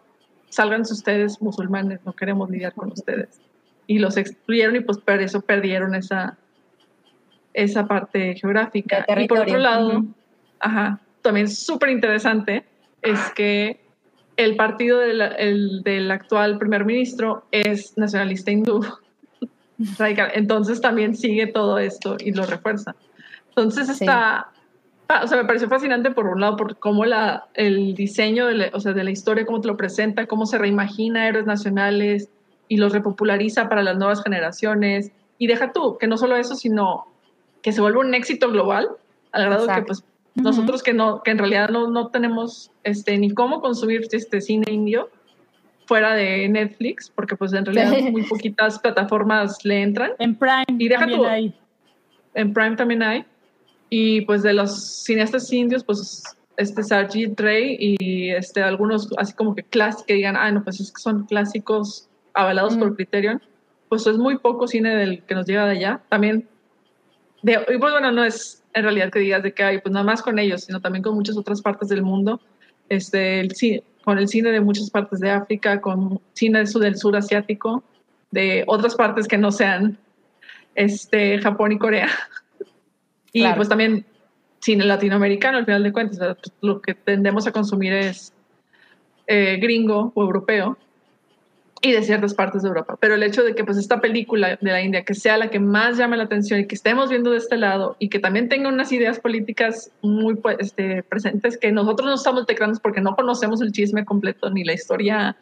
sálganse 0.49 0.93
ustedes 0.93 1.41
musulmanes, 1.41 1.99
no 2.05 2.13
queremos 2.13 2.49
lidiar 2.49 2.73
con 2.73 2.91
ustedes. 2.91 3.41
Y 3.87 3.99
los 3.99 4.15
excluyeron 4.17 4.75
y 4.75 4.79
pues 4.81 4.99
por 4.99 5.19
eso 5.19 5.41
perdieron 5.41 5.95
esa, 5.95 6.37
esa 7.53 7.85
parte 7.87 8.35
geográfica. 8.35 9.05
Y 9.17 9.27
por 9.27 9.39
otro 9.39 9.57
lado, 9.57 10.03
ajá, 10.59 10.99
también 11.21 11.49
súper 11.49 11.89
interesante 11.89 12.63
es 13.01 13.19
que 13.35 13.79
el 14.37 14.55
partido 14.55 14.99
del, 14.99 15.21
el- 15.21 15.83
del 15.83 16.09
actual 16.11 16.57
primer 16.57 16.85
ministro 16.85 17.45
es 17.51 17.97
nacionalista 17.97 18.51
hindú. 18.51 18.85
Radical. 19.97 20.31
Entonces 20.35 20.79
también 20.81 21.15
sigue 21.15 21.47
todo 21.47 21.77
esto 21.79 22.15
y 22.19 22.31
lo 22.31 22.45
refuerza. 22.45 22.95
Entonces 23.49 23.87
Sí. 23.87 24.05
está, 24.05 24.47
ah, 25.09 25.21
o 25.23 25.27
sea, 25.27 25.37
me 25.37 25.45
pareció 25.45 25.67
fascinante 25.67 26.11
por 26.11 26.27
un 26.27 26.39
lado 26.39 26.55
por 26.55 26.77
cómo 26.77 27.03
la, 27.05 27.45
el 27.55 27.95
diseño 27.95 28.45
de 28.47 28.53
la, 28.53 28.69
o 28.73 28.79
sea, 28.79 28.93
de 28.93 29.03
la 29.03 29.11
historia, 29.11 29.45
cómo 29.45 29.59
te 29.59 29.67
lo 29.67 29.77
presenta, 29.77 30.27
cómo 30.27 30.45
se 30.45 30.57
reimagina 30.57 31.27
héroes 31.27 31.45
nacionales 31.45 32.29
y 32.67 32.77
los 32.77 32.93
repopulariza 32.93 33.67
para 33.69 33.83
las 33.83 33.97
nuevas 33.97 34.23
generaciones. 34.23 35.11
Y 35.37 35.47
deja 35.47 35.73
tú, 35.73 35.97
que 35.97 36.07
no 36.07 36.15
solo 36.17 36.35
eso, 36.35 36.55
sino 36.55 37.07
que 37.61 37.71
se 37.71 37.81
vuelve 37.81 37.99
un 37.99 38.13
éxito 38.13 38.49
global, 38.49 38.89
al 39.31 39.45
grado 39.45 39.65
que 39.65 39.71
Exacto. 39.71 39.85
pues 39.87 40.03
nosotros 40.35 40.81
que 40.83 40.93
no, 40.93 41.21
que 41.23 41.31
en 41.31 41.37
realidad 41.37 41.69
no, 41.69 41.89
no 41.89 42.07
tenemos 42.07 42.71
este, 42.83 43.17
ni 43.17 43.31
cómo 43.31 43.61
consumir 43.61 44.01
este 44.11 44.41
cine 44.41 44.71
indio 44.71 45.09
fuera 45.85 46.13
de 46.15 46.47
Netflix, 46.47 47.11
porque 47.13 47.35
pues 47.35 47.51
en 47.53 47.65
realidad 47.65 47.93
Sí. 47.97 48.11
muy 48.11 48.23
poquitas 48.23 48.79
plataformas 48.79 49.63
le 49.65 49.81
entran. 49.81 50.11
En 50.19 50.35
Prime 50.35 50.63
Y 50.77 50.87
deja 50.87 51.01
también 51.01 51.19
tú- 51.19 51.25
hay. 51.27 51.53
En 52.33 52.53
Prime 52.53 52.75
también 52.77 53.03
hay. 53.03 53.25
Y 53.89 54.21
pues 54.21 54.41
de 54.41 54.53
los 54.53 55.03
cineastas 55.03 55.51
indios, 55.51 55.83
pues 55.83 56.23
este 56.55 56.81
Sargit 56.83 57.37
Ray 57.39 57.75
y 57.79 58.29
este, 58.29 58.61
algunos 58.63 59.09
así 59.17 59.33
como 59.33 59.53
que 59.53 59.63
clásicos 59.63 60.05
que 60.05 60.13
digan, 60.13 60.37
ah, 60.37 60.49
no, 60.51 60.63
pues 60.63 60.79
es 60.79 60.91
que 60.93 61.01
son 61.01 61.25
clásicos 61.25 62.07
avalados 62.33 62.77
por 62.77 62.87
Ujú. 62.87 62.95
Criterion. 62.95 63.41
Pues 63.89 64.07
es 64.07 64.17
muy 64.17 64.37
poco 64.37 64.67
cine 64.67 64.95
del 64.95 65.23
que 65.23 65.35
nos 65.35 65.45
llega 65.45 65.65
de 65.65 65.71
allá. 65.71 66.01
También, 66.07 66.47
de, 67.41 67.53
y 67.53 67.77
pues 67.77 67.91
bueno, 67.91 68.11
no 68.11 68.23
es 68.23 68.63
en 68.73 68.83
realidad 68.83 69.11
que 69.11 69.19
digas 69.19 69.43
de 69.43 69.53
que 69.53 69.63
hay, 69.63 69.79
pues 69.79 69.91
nada 69.91 70.05
más 70.05 70.21
con 70.21 70.39
ellos, 70.39 70.63
sino 70.63 70.79
también 70.79 71.03
con 71.03 71.15
muchas 71.15 71.37
otras 71.37 71.61
partes 71.61 71.89
del 71.89 72.03
mundo. 72.03 72.39
Este, 72.89 73.39
el, 73.39 73.53
con 74.03 74.17
el 74.17 74.27
cine 74.27 74.51
de 74.51 74.61
muchas 74.61 74.89
partes 74.89 75.19
de 75.19 75.29
África, 75.29 75.81
con 75.81 76.19
cine 76.33 76.59
del 76.59 76.67
sur, 76.67 76.81
del 76.81 76.97
sur 76.97 77.15
asiático, 77.15 77.83
de 78.31 78.63
otras 78.67 78.95
partes 78.95 79.27
que 79.27 79.37
no 79.37 79.51
sean 79.51 79.97
este, 80.75 81.39
Japón 81.39 81.71
y 81.71 81.77
Corea. 81.77 82.09
Y 83.33 83.39
Claro. 83.39 83.55
pues 83.55 83.69
también 83.69 84.05
cine 84.59 84.83
latinoamericano, 84.83 85.57
al 85.57 85.63
final 85.65 85.83
de 85.83 85.93
cuentas. 85.93 86.17
Pues, 86.19 86.53
lo 86.59 86.81
que 86.81 86.93
tendemos 86.93 87.47
a 87.47 87.53
consumir 87.53 87.93
es 87.93 88.33
eh, 89.25 89.57
gringo 89.61 90.11
o 90.15 90.21
europeo. 90.21 90.77
Y 91.81 91.91
de 91.91 92.03
ciertas 92.03 92.35
partes 92.35 92.61
de 92.61 92.67
Europa. 92.67 92.95
Pero 92.99 93.15
el 93.15 93.23
hecho 93.23 93.43
de 93.43 93.55
que 93.55 93.63
pues 93.63 93.77
esta 93.77 93.99
película 93.99 94.57
de 94.61 94.71
la 94.71 94.81
India, 94.81 95.03
que 95.03 95.15
sea 95.15 95.37
la 95.37 95.49
que 95.49 95.59
más 95.59 95.97
llame 95.97 96.15
la 96.15 96.23
atención 96.23 96.59
y 96.59 96.67
que 96.67 96.75
estemos 96.75 97.09
viendo 97.09 97.31
de 97.31 97.37
este 97.37 97.57
lado 97.57 97.95
y 97.97 98.09
que 98.09 98.19
también 98.19 98.49
tenga 98.49 98.69
unas 98.69 98.91
ideas 98.91 99.19
políticas 99.19 99.91
muy 100.03 100.35
pues, 100.35 100.57
este, 100.59 101.01
presentes 101.01 101.57
que 101.57 101.71
nosotros 101.71 102.07
no 102.07 102.15
estamos 102.15 102.45
teclando 102.45 102.79
porque 102.79 103.01
no 103.01 103.15
conocemos 103.15 103.61
el 103.61 103.71
chisme 103.71 104.05
completo 104.05 104.51
ni 104.51 104.63
la 104.63 104.73
historia 104.73 105.35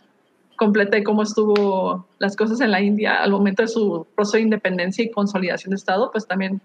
completa 0.55 0.97
de 0.97 1.03
cómo 1.03 1.23
estuvo 1.23 2.05
las 2.19 2.35
cosas 2.35 2.61
en 2.61 2.71
la 2.71 2.81
India 2.81 3.21
al 3.21 3.31
momento 3.31 3.61
de 3.61 3.67
su 3.67 4.07
proceso 4.15 4.37
de 4.37 4.43
independencia 4.43 5.03
y 5.03 5.11
consolidación 5.11 5.71
de 5.71 5.75
Estado, 5.75 6.09
pues 6.11 6.25
también 6.25 6.61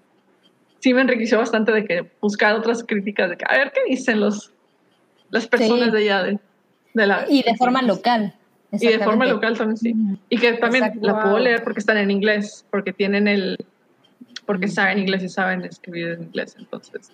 sí 0.78 0.94
me 0.94 1.00
enriqueció 1.00 1.38
bastante 1.38 1.72
de 1.72 1.84
que 1.84 2.10
buscar 2.20 2.54
otras 2.54 2.84
críticas 2.84 3.30
de 3.30 3.36
que 3.36 3.44
a 3.48 3.56
ver 3.56 3.72
qué 3.72 3.80
dicen 3.88 4.20
los 4.20 4.52
las 5.30 5.48
personas 5.48 5.86
Sí. 5.86 5.90
de 5.90 5.98
allá 5.98 6.22
de, 6.22 6.38
de 6.92 7.06
la 7.06 7.26
Y 7.28 7.42
de 7.42 7.56
forma 7.56 7.82
local. 7.82 8.34
Y 8.80 8.86
de 8.88 8.98
forma 9.00 9.26
local 9.26 9.56
también 9.56 9.76
sí. 9.76 9.94
Y 10.28 10.38
que 10.38 10.52
también 10.54 10.84
Exacto. 10.84 11.06
la 11.06 11.14
puedo 11.22 11.34
Wow. 11.36 11.44
leer 11.44 11.62
porque 11.64 11.80
están 11.80 11.96
en 11.98 12.10
inglés, 12.10 12.64
porque 12.70 12.92
tienen 12.92 13.28
el, 13.28 13.58
porque 14.46 14.68
saben 14.68 14.98
inglés 14.98 15.22
y 15.22 15.28
saben 15.28 15.62
escribir 15.64 16.08
en 16.08 16.22
inglés. 16.24 16.56
Entonces, 16.58 17.12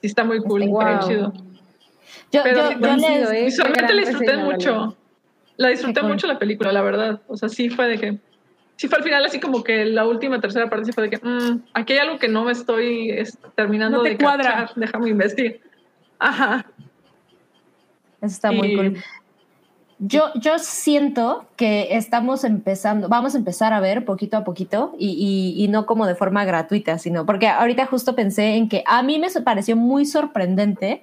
sí 0.00 0.06
está 0.06 0.24
muy 0.24 0.40
cool, 0.40 0.62
Está 0.62 0.70
increíble. 0.92 1.06
chido. 1.06 1.32
Yo, 2.32 2.42
Pero 2.42 2.70
yo- 2.72 2.78
yo 2.80 2.96
les- 2.96 3.30
¿eh? 3.32 3.44
Visualmente 3.46 3.94
la 3.94 4.00
disfruté 4.02 4.36
mucho. 4.36 4.96
La 5.56 5.68
disfruté 5.68 6.00
cool. 6.00 6.10
mucho 6.10 6.26
la 6.26 6.38
película, 6.38 6.72
la 6.72 6.82
verdad. 6.82 7.20
O 7.26 7.36
sea, 7.36 7.48
sí 7.48 7.68
fue 7.70 7.88
de 7.88 7.98
que, 7.98 8.18
sí 8.76 8.86
fue 8.88 8.98
al 8.98 9.04
final 9.04 9.24
así 9.24 9.40
como 9.40 9.64
que 9.64 9.84
la 9.86 10.06
última, 10.06 10.40
tercera 10.40 10.68
parte 10.70 10.86
sí 10.86 10.92
fue 10.92 11.08
de 11.08 11.10
que, 11.10 11.16
mm, 11.26 11.62
aquí 11.74 11.94
hay 11.94 11.98
algo 12.00 12.18
que 12.18 12.28
no 12.28 12.44
me 12.44 12.52
estoy 12.52 13.10
es, 13.10 13.36
terminando 13.56 13.98
No 13.98 14.02
te 14.04 14.10
de 14.10 14.18
cuadra. 14.18 14.50
cachar, 14.54 14.72
déjame 14.76 15.08
investigar. 15.10 15.56
Ajá. 16.18 16.66
Eso 18.20 18.26
está 18.34 18.52
muy 18.52 18.68
Y- 18.72 18.76
cool. 18.76 18.96
Yo, 20.00 20.26
yo 20.40 20.60
siento 20.60 21.44
que 21.56 21.96
estamos 21.96 22.44
empezando, 22.44 23.08
vamos 23.08 23.34
a 23.34 23.38
empezar 23.38 23.72
a 23.72 23.80
ver 23.80 24.04
poquito 24.04 24.36
a 24.36 24.44
poquito 24.44 24.94
y, 24.96 25.08
y- 25.58 25.64
y 25.64 25.66
no 25.68 25.86
como 25.86 26.06
de 26.06 26.14
forma 26.14 26.44
gratuita, 26.44 26.98
sino 26.98 27.26
porque 27.26 27.48
ahorita 27.48 27.86
justo 27.86 28.14
pensé 28.14 28.54
en 28.54 28.68
que 28.68 28.84
a 28.86 29.02
mí 29.02 29.18
me 29.18 29.28
pareció 29.42 29.74
muy 29.74 30.06
sorprendente 30.06 31.02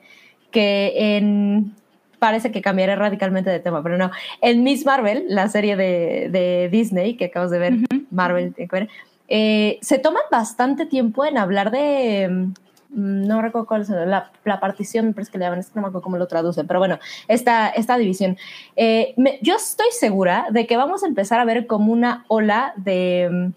que 0.49 1.17
en, 1.17 1.73
parece 2.19 2.51
que 2.51 2.61
cambiaré 2.61 2.95
radicalmente 2.95 3.49
de 3.49 3.59
tema, 3.59 3.83
pero 3.83 3.97
no, 3.97 4.11
en 4.41 4.63
Miss 4.63 4.85
Marvel, 4.85 5.25
la 5.27 5.49
serie 5.49 5.75
de, 5.75 6.29
de 6.31 6.69
Disney 6.71 7.17
que 7.17 7.25
acabas 7.25 7.51
de 7.51 7.59
ver, 7.59 7.73
Marvel, 8.11 8.53
¿te 8.53 8.63
acuerdas? 8.63 8.89
Eh, 9.27 9.77
se 9.81 9.99
toman 9.99 10.23
bastante 10.31 10.85
tiempo 10.85 11.25
en 11.25 11.37
hablar 11.37 11.69
de, 11.69 12.47
no 12.89 13.41
recuerdo 13.41 13.67
cuál 13.67 13.81
es 13.81 13.89
la, 13.89 14.31
la 14.43 14.59
partición, 14.59 15.13
pero 15.13 15.23
es 15.23 15.29
que 15.29 15.37
le 15.37 15.45
llaman, 15.45 15.59
es 15.59 15.67
que 15.67 15.73
no 15.75 15.81
me 15.81 15.87
acuerdo 15.87 16.03
cómo 16.03 16.17
lo 16.17 16.27
traducen, 16.27 16.67
pero 16.67 16.79
bueno, 16.79 16.99
esta, 17.27 17.69
esta 17.69 17.97
división. 17.97 18.37
Eh, 18.75 19.13
yo 19.41 19.55
estoy 19.55 19.87
segura 19.91 20.47
de 20.51 20.65
que 20.67 20.77
vamos 20.77 21.03
a 21.03 21.07
empezar 21.07 21.39
a 21.39 21.45
ver 21.45 21.67
como 21.67 21.91
una 21.91 22.25
ola 22.27 22.73
de, 22.77 23.29
mm, 23.31 23.53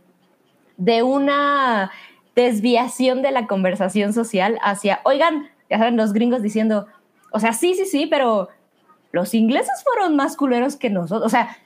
de 0.78 1.02
una 1.02 1.90
desviación 2.34 3.22
de 3.22 3.32
la 3.32 3.46
conversación 3.46 4.12
social 4.12 4.59
hacia, 4.62 5.00
oigan, 5.05 5.48
ya 5.68 5.78
saben, 5.78 5.96
los 5.96 6.12
gringos 6.12 6.42
diciendo, 6.42 6.86
o 7.32 7.40
sea, 7.40 7.52
sí, 7.52 7.74
sí, 7.74 7.84
sí, 7.84 8.06
pero 8.06 8.48
los 9.12 9.34
ingleses 9.34 9.82
fueron 9.84 10.16
más 10.16 10.36
culeros 10.36 10.76
que 10.76 10.90
nosotros, 10.90 11.26
o 11.26 11.28
sea, 11.28 11.56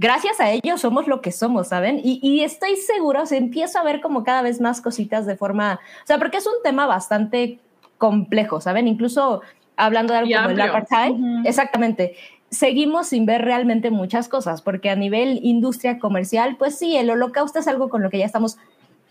gracias 0.00 0.40
a 0.40 0.50
ellos 0.50 0.80
somos 0.80 1.06
lo 1.06 1.20
que 1.20 1.30
somos, 1.30 1.68
¿saben? 1.68 2.00
Y, 2.02 2.18
y 2.22 2.42
estoy 2.42 2.76
segura, 2.76 3.22
o 3.22 3.26
sea, 3.26 3.36
empiezo 3.36 3.78
a 3.78 3.82
ver 3.82 4.00
como 4.00 4.24
cada 4.24 4.40
vez 4.40 4.58
más 4.58 4.80
cositas 4.80 5.26
de 5.26 5.36
forma, 5.36 5.78
o 6.02 6.06
sea, 6.06 6.18
porque 6.18 6.38
es 6.38 6.46
un 6.46 6.62
tema 6.64 6.86
bastante 6.86 7.58
complejo, 7.98 8.62
¿saben? 8.62 8.88
Incluso 8.88 9.42
hablando 9.76 10.14
de 10.14 10.20
algo 10.20 10.30
Y 10.30 10.34
como 10.34 10.48
el 10.48 10.60
amplio. 10.60 10.78
apartheid, 10.78 11.12
Ujú. 11.12 11.42
exactamente. 11.48 12.16
Seguimos 12.48 13.08
sin 13.08 13.26
ver 13.26 13.42
realmente 13.42 13.90
muchas 13.90 14.28
cosas, 14.28 14.62
porque 14.62 14.88
a 14.88 14.96
nivel 14.96 15.38
industria 15.42 15.98
comercial, 15.98 16.56
pues 16.58 16.78
sí, 16.78 16.96
el 16.96 17.10
holocausto 17.10 17.58
es 17.58 17.68
algo 17.68 17.90
con 17.90 18.02
lo 18.02 18.08
que 18.08 18.18
ya 18.18 18.26
estamos 18.26 18.56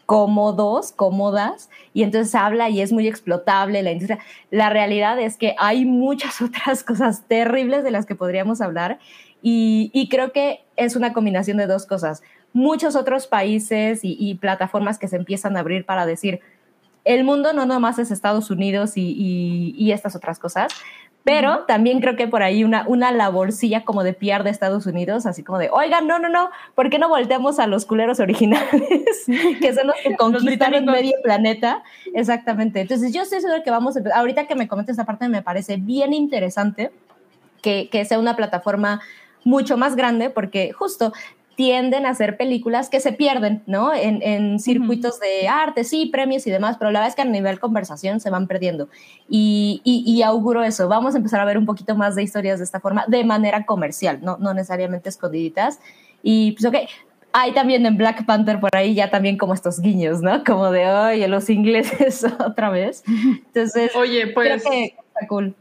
cómodos, 0.08 0.92
cómodas, 0.92 1.70
y 1.94 2.02
entonces 2.02 2.34
habla 2.34 2.68
y 2.70 2.82
es 2.82 2.92
muy 2.92 3.08
explotable 3.08 3.84
la 3.84 3.92
industria. 3.92 4.18
La 4.50 4.72
realidad 4.72 5.20
es 5.20 5.38
que 5.38 5.54
hay 5.60 5.86
muchas 5.86 6.42
otras 6.42 6.84
cosas 6.84 7.26
terribles 7.28 7.84
de 7.84 7.92
las 7.92 8.08
que 8.08 8.16
podríamos 8.16 8.60
hablar 8.60 8.98
y, 9.42 9.90
y 9.94 10.10
creo 10.10 10.32
que 10.32 10.62
es 10.76 10.96
una 10.96 11.14
combinación 11.14 11.58
de 11.58 11.68
dos 11.68 11.86
cosas. 11.86 12.22
Muchos 12.54 12.96
otros 12.96 13.28
países 13.28 14.04
y, 14.04 14.18
y 14.20 14.36
plataformas 14.36 14.98
que 15.00 15.08
se 15.08 15.16
empiezan 15.18 15.56
a 15.56 15.60
abrir 15.62 15.86
para 15.86 16.06
decir, 16.06 16.40
el 17.06 17.24
mundo 17.24 17.54
no 17.54 17.66
nomás 17.66 18.00
es 18.00 18.12
Estados 18.12 18.50
Unidos 18.52 18.98
y, 18.98 19.74
y- 19.78 19.92
estas 19.92 20.16
otras 20.16 20.38
cosas, 20.40 20.72
pero 21.24 21.66
también 21.66 22.02
creo 22.02 22.16
que 22.16 22.28
por 22.28 22.44
ahí 22.44 22.64
una, 22.64 22.86
una 22.88 23.12
laborcilla 23.12 23.84
como 23.84 24.04
de 24.04 24.14
PR 24.14 24.44
de 24.44 24.50
Estados 24.50 24.86
Unidos, 24.86 25.26
así 25.26 25.44
como 25.44 25.58
de, 25.60 25.70
oigan, 25.72 26.08
no, 26.08 26.18
no, 26.20 26.30
no, 26.30 26.50
¿por 26.76 26.90
qué 26.90 26.98
no 27.00 27.08
volteamos 27.10 27.60
a 27.60 27.68
los 27.68 27.86
culeros 27.86 28.20
originales, 28.20 29.26
que 29.62 29.74
son 29.74 29.88
los 29.88 29.96
que 30.04 30.16
conquistaron 30.16 30.86
británicos. 30.86 30.94
medio 30.94 31.14
planeta? 31.24 31.84
Exactamente. 32.14 32.82
Entonces 32.82 33.14
yo 33.14 33.22
estoy 33.24 33.42
segura 33.42 33.64
que 33.64 33.72
vamos 33.72 33.96
a 33.98 34.02
ahorita 34.16 34.48
que 34.48 34.56
me 34.56 34.68
comentas 34.68 34.94
esta 34.94 35.06
parte 35.06 35.28
me 35.30 35.42
parece 35.42 35.78
bien 35.78 36.14
interesante 36.14 36.92
que, 37.62 37.90
que 37.90 38.06
sea 38.06 38.20
una 38.20 38.36
plataforma 38.36 39.02
mucho 39.44 39.78
más 39.78 39.96
grande, 39.96 40.30
porque 40.30 40.72
justo 40.72 41.14
tienden 41.60 42.06
a 42.06 42.12
hacer 42.12 42.38
películas 42.38 42.90
que 42.90 43.02
se 43.02 43.12
pierden, 43.12 43.64
¿no? 43.66 43.94
En, 43.94 44.22
en 44.22 44.60
circuitos 44.60 45.20
de 45.20 45.50
arte, 45.50 45.84
sí, 45.84 46.06
premios 46.06 46.48
y 46.48 46.52
demás, 46.52 46.78
pero 46.80 46.90
la 46.90 47.00
verdad 47.00 47.10
es 47.10 47.16
que 47.16 47.22
a 47.24 47.26
nivel 47.26 47.60
conversación 47.60 48.22
se 48.22 48.30
van 48.30 48.48
perdiendo. 48.48 48.88
Y, 49.28 49.82
y, 49.84 50.06
y 50.10 50.24
auguro 50.24 50.64
eso, 50.64 50.88
vamos 50.88 51.16
a 51.16 51.18
empezar 51.18 51.42
a 51.42 51.46
ver 51.46 51.58
un 51.58 51.66
poquito 51.66 51.96
más 51.96 52.16
de 52.16 52.24
historias 52.24 52.60
de 52.60 52.64
esta 52.64 52.80
forma, 52.80 53.04
de 53.10 53.26
manera 53.26 53.66
comercial, 53.66 54.20
no, 54.22 54.38
no 54.38 54.54
necesariamente 54.54 55.10
escondiditas. 55.10 55.82
Y 56.24 56.54
pues 56.54 56.64
ok, 56.64 56.76
hay 57.34 57.52
también 57.52 57.86
en 57.86 57.98
Black 57.98 58.26
Panther 58.26 58.62
por 58.62 58.74
ahí 58.74 58.94
ya 58.96 59.10
también 59.10 59.38
como 59.38 59.54
estos 59.54 59.82
guiños, 59.82 60.22
¿no? 60.22 60.46
Como 60.46 60.72
de, 60.72 60.88
oye, 60.88 61.28
los 61.28 61.50
ingleses 61.50 62.24
otra 62.40 62.70
vez. 62.70 63.04
Entonces, 63.06 63.94
Oye, 63.98 64.28
pues 64.28 64.64
creo 64.64 64.72
que 64.72 64.86
está 64.86 65.28
cool. 65.28 65.54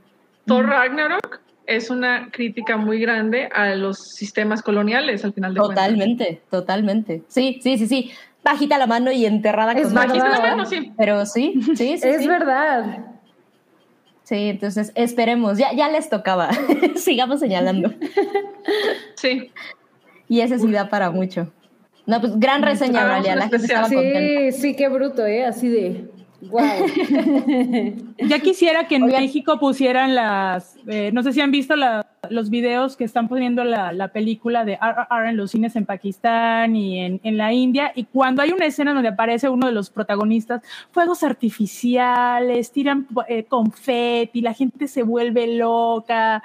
Thor 0.46 0.64
Ragnarok 0.64 1.40
es 1.68 1.90
una 1.90 2.30
crítica 2.32 2.78
muy 2.78 2.98
grande 2.98 3.50
a 3.54 3.74
los 3.74 3.98
sistemas 3.98 4.62
coloniales 4.62 5.22
al 5.22 5.34
final 5.34 5.52
de 5.52 5.60
cuentas. 5.60 5.84
Totalmente, 5.84 6.40
totalmente. 6.50 7.22
Sí, 7.28 7.60
sí, 7.62 7.76
sí, 7.76 7.86
sí. 7.86 8.10
Bajita 8.42 8.78
la 8.78 8.86
mano 8.86 9.12
y 9.12 9.26
enterrada 9.26 9.72
Es 9.72 9.84
con 9.84 9.94
verdad. 9.94 10.08
Bajita 10.08 10.28
la 10.30 10.40
mano, 10.40 10.64
sí. 10.64 10.92
Pero 10.96 11.26
sí, 11.26 11.60
sí, 11.76 11.76
sí. 11.76 12.08
Es 12.08 12.22
sí. 12.22 12.26
verdad. 12.26 13.04
Sí, 14.22 14.48
entonces 14.48 14.92
esperemos. 14.94 15.58
Ya, 15.58 15.74
ya 15.74 15.90
les 15.90 16.08
tocaba. 16.08 16.48
Sigamos 16.96 17.40
señalando. 17.40 17.92
Sí. 19.16 19.52
Y 20.26 20.40
ese 20.40 20.58
sí 20.58 20.72
da 20.72 20.88
para 20.88 21.10
mucho. 21.10 21.52
No, 22.06 22.20
pues 22.22 22.40
gran 22.40 22.62
reseña, 22.62 23.02
Aurelia. 23.02 23.34
un 23.34 23.38
La 23.40 23.48
gente 23.48 23.66
estaba 23.66 23.88
contenta. 23.88 24.56
Sí, 24.56 24.60
sí, 24.60 24.74
qué 24.74 24.88
bruto, 24.88 25.26
¿eh? 25.26 25.44
Así 25.44 25.68
de, 25.68 26.08
wow. 26.42 26.60
Ya 28.18 28.38
quisiera 28.40 28.86
que 28.88 28.96
en 28.96 29.04
Oigan. 29.04 29.22
México 29.22 29.58
pusieran 29.58 30.14
las, 30.14 30.76
eh, 30.86 31.10
no 31.12 31.22
sé 31.22 31.32
si 31.32 31.40
han 31.40 31.50
visto 31.50 31.76
la- 31.76 32.06
los 32.30 32.50
videos 32.50 32.96
que 32.96 33.04
están 33.04 33.28
poniendo 33.28 33.64
la, 33.64 33.92
la 33.92 34.08
película 34.08 34.64
de 34.64 34.74
RRR 34.80 35.30
en 35.30 35.36
los 35.36 35.50
cines 35.52 35.76
en 35.76 35.86
Pakistán 35.86 36.74
y 36.76 37.00
en, 37.00 37.20
en 37.22 37.36
la 37.38 37.52
India, 37.52 37.92
y 37.94 38.04
cuando 38.04 38.42
hay 38.42 38.50
una 38.50 38.66
escena 38.66 38.92
donde 38.92 39.08
aparece 39.08 39.48
uno 39.48 39.66
de 39.66 39.72
los 39.72 39.88
protagonistas, 39.90 40.62
fuegos 40.90 41.22
artificiales, 41.22 42.70
tiran 42.72 43.06
eh, 43.28 43.44
confeti, 43.44 44.40
la 44.40 44.52
gente 44.52 44.88
se 44.88 45.02
vuelve 45.02 45.56
loca. 45.56 46.42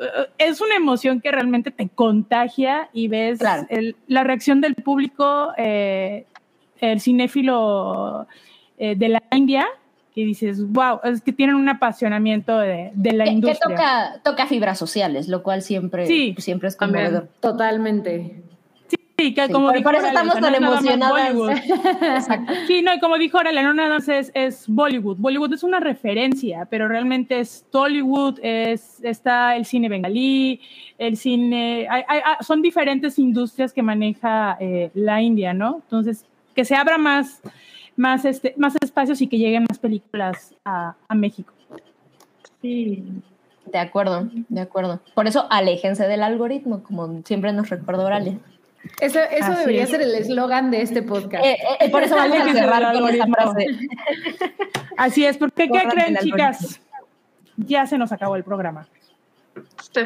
Eh, 0.00 0.26
Es 0.38 0.60
una 0.60 0.76
emoción 0.76 1.20
que 1.20 1.32
realmente 1.32 1.70
te 1.70 1.88
contagia 1.88 2.88
y 2.92 3.08
ves 3.08 3.38
Claro. 3.40 3.66
el- 3.68 3.96
la 4.06 4.24
reacción 4.24 4.60
del 4.60 4.74
público, 4.76 5.52
eh, 5.58 6.24
el 6.80 7.00
cinéfilo 7.00 8.26
eh, 8.78 8.94
de 8.96 9.08
la 9.08 9.22
India, 9.32 9.66
que 10.14 10.24
dices, 10.24 10.66
wow, 10.72 11.00
es 11.04 11.20
que 11.20 11.32
tienen 11.32 11.54
un 11.56 11.68
apasionamiento 11.68 12.58
de, 12.58 12.90
de 12.94 13.12
la 13.12 13.24
Que, 13.24 13.30
que 13.30 13.34
industria. 13.34 13.76
toca, 13.76 14.20
toca 14.24 14.46
fibras 14.46 14.78
sociales, 14.78 15.28
lo 15.28 15.42
cual 15.42 15.62
siempre, 15.62 16.06
Sí. 16.06 16.34
siempre 16.38 16.68
es 16.68 16.76
conmovedor. 16.76 17.28
Totalmente. 17.40 18.42
Sí, 19.20 19.34
que 19.34 19.46
Sí, 19.46 19.52
como 19.52 19.72
dijo 19.72 19.82
por 19.82 19.96
eso 19.96 20.06
estamos 20.06 20.34
tan 20.40 20.52
no 20.52 20.58
emocionadas. 20.58 21.32
Sí, 22.68 22.82
no, 22.82 22.94
y 22.94 23.00
como 23.00 23.18
dijo 23.18 23.38
Oralia, 23.38 23.62
no 23.62 23.74
nada 23.74 23.94
más 23.94 24.08
es, 24.08 24.30
es 24.34 24.64
Bollywood. 24.68 25.16
Bollywood 25.18 25.52
es 25.54 25.62
una 25.64 25.80
referencia, 25.80 26.66
pero 26.70 26.86
realmente 26.88 27.40
es 27.40 27.64
Tollywood, 27.70 28.38
es, 28.42 29.02
está 29.02 29.56
el 29.56 29.64
cine 29.66 29.88
bengalí, 29.88 30.60
el 30.98 31.16
cine, 31.16 31.86
hay- 31.90 32.04
hay- 32.08 32.20
hay- 32.24 32.44
son 32.44 32.62
diferentes 32.62 33.18
industrias 33.18 33.72
que 33.72 33.82
maneja 33.82 34.56
eh, 34.60 34.90
la 34.94 35.20
India, 35.20 35.52
¿no? 35.52 35.80
Entonces, 35.84 36.24
que 36.54 36.64
se 36.64 36.76
abra 36.76 36.96
más, 36.96 37.40
más, 37.98 38.24
este, 38.24 38.54
más 38.56 38.74
espacios 38.80 39.20
y 39.20 39.26
que 39.26 39.38
lleguen 39.38 39.66
más 39.68 39.78
películas 39.78 40.54
a, 40.64 40.94
a 41.08 41.14
México. 41.14 41.52
Sí. 42.62 43.04
De 43.66 43.78
acuerdo, 43.78 44.28
de 44.48 44.60
acuerdo. 44.60 45.00
Por 45.14 45.26
eso 45.26 45.46
aléjense 45.50 46.06
del 46.06 46.22
algoritmo, 46.22 46.82
como 46.82 47.22
siempre 47.24 47.52
nos 47.52 47.68
recuerda 47.68 48.04
Oralia. 48.04 48.38
Eso, 49.00 49.18
eso 49.18 49.52
Así 49.52 49.60
debería 49.60 49.82
es. 49.82 49.90
ser 49.90 50.00
el 50.00 50.14
eslogan 50.14 50.70
de 50.70 50.80
este 50.80 51.02
podcast. 51.02 51.44
Eh, 51.44 51.58
eh, 51.80 51.90
por 51.90 52.02
eso 52.02 52.14
vamos 52.14 52.32
a 52.32 52.34
Aléjense 52.36 52.60
cerrar 52.60 52.92
del 52.92 53.02
con 53.02 53.10
esta 53.10 53.26
frase. 53.26 53.66
Así 54.96 55.26
es, 55.26 55.36
porque 55.36 55.68
¿qué 55.68 55.86
creen, 55.90 56.16
chicas? 56.22 56.80
Ya 57.56 57.86
se 57.86 57.98
nos 57.98 58.12
acabó 58.12 58.36
el 58.36 58.44
programa. 58.44 58.86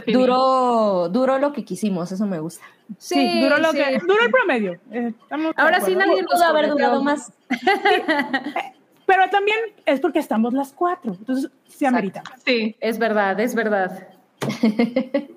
Duró, 0.06 1.08
duró 1.08 1.38
lo 1.38 1.52
que 1.52 1.64
quisimos, 1.64 2.12
eso 2.12 2.26
me 2.26 2.38
gusta. 2.40 2.64
Sí, 2.98 3.40
duró, 3.40 3.58
lo 3.58 3.72
sí. 3.72 3.78
que, 3.78 3.98
duró 4.00 4.22
el 4.22 4.30
promedio. 4.30 4.78
eh, 4.90 5.12
Ahora 5.56 5.80
sí 5.80 5.94
nadie 5.94 6.22
nos 6.22 6.32
Pudo 6.32 6.44
haber 6.44 6.68
durado 6.70 7.02
más. 7.02 7.32
Pero 9.06 9.28
también 9.30 9.58
es 9.84 10.00
porque 10.00 10.18
estamos 10.18 10.52
las 10.52 10.72
cuatro. 10.72 11.12
Entonces, 11.18 11.50
se 11.66 11.86
amerita. 11.86 12.22
Sí. 12.44 12.76
Es 12.80 12.98
verdad, 12.98 13.38
es 13.40 13.54
verdad. 13.54 14.08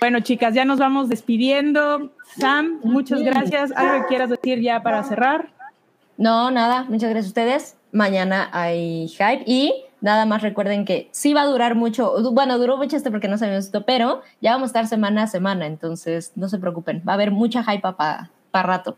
Bueno, 0.00 0.20
chicas, 0.20 0.54
ya 0.54 0.64
nos 0.64 0.78
vamos 0.78 1.08
despidiendo. 1.08 2.12
Sam, 2.38 2.80
muchas 2.82 3.22
gracias. 3.22 3.72
¿Algo 3.76 4.02
que 4.02 4.08
quieras 4.08 4.30
decir 4.30 4.60
ya 4.60 4.82
para 4.82 5.02
cerrar? 5.04 5.50
No, 6.16 6.50
nada, 6.50 6.84
muchas 6.84 7.10
gracias 7.10 7.26
a 7.26 7.28
ustedes. 7.28 7.76
Mañana 7.92 8.48
hay 8.52 9.08
hype 9.08 9.42
y 9.46 9.84
nada 10.02 10.26
más 10.26 10.42
recuerden 10.42 10.84
que 10.84 11.08
sí 11.12 11.32
va 11.32 11.42
a 11.42 11.46
durar 11.46 11.74
mucho. 11.74 12.12
Bueno, 12.32 12.58
duró 12.58 12.76
mucho 12.76 12.96
este 12.96 13.10
porque 13.10 13.28
no 13.28 13.38
sabíamos 13.38 13.64
esto, 13.64 13.86
pero 13.86 14.22
ya 14.42 14.52
vamos 14.52 14.66
a 14.66 14.70
estar 14.70 14.86
semana 14.86 15.22
a 15.22 15.26
semana, 15.26 15.66
entonces 15.66 16.32
no 16.36 16.48
se 16.50 16.58
preocupen. 16.58 17.02
Va 17.08 17.12
a 17.12 17.14
haber 17.14 17.30
mucha 17.30 17.64
hype 17.64 17.80
para 17.80 18.28
rato. 18.52 18.96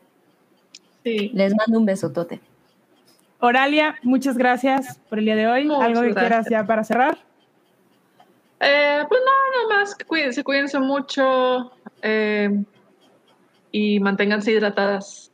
Sí. 1.05 1.31
Les 1.35 1.55
mando 1.55 1.78
un 1.78 1.86
besotote. 1.86 2.40
Oralia, 3.39 3.97
muchas 4.02 4.36
gracias 4.39 4.98
por 5.09 5.18
el 5.18 5.26
día 5.26 5.36
de 5.36 5.47
hoy. 5.47 5.64
Muchas 5.66 5.82
¿Algo 5.82 6.01
que 6.01 6.12
gracias. 6.12 6.28
quieras 6.28 6.47
ya 6.51 6.66
para 6.66 6.82
cerrar? 6.82 7.18
Eh, 8.60 9.02
pues 9.06 9.20
no, 9.20 9.68
nada 9.68 9.81
más. 9.81 9.94
Cuídense, 10.06 10.43
cuídense 10.43 10.78
mucho. 10.81 11.70
eh, 12.02 12.64
y 13.70 13.98
manténganse 13.98 14.52
hidratadas. 14.52 15.32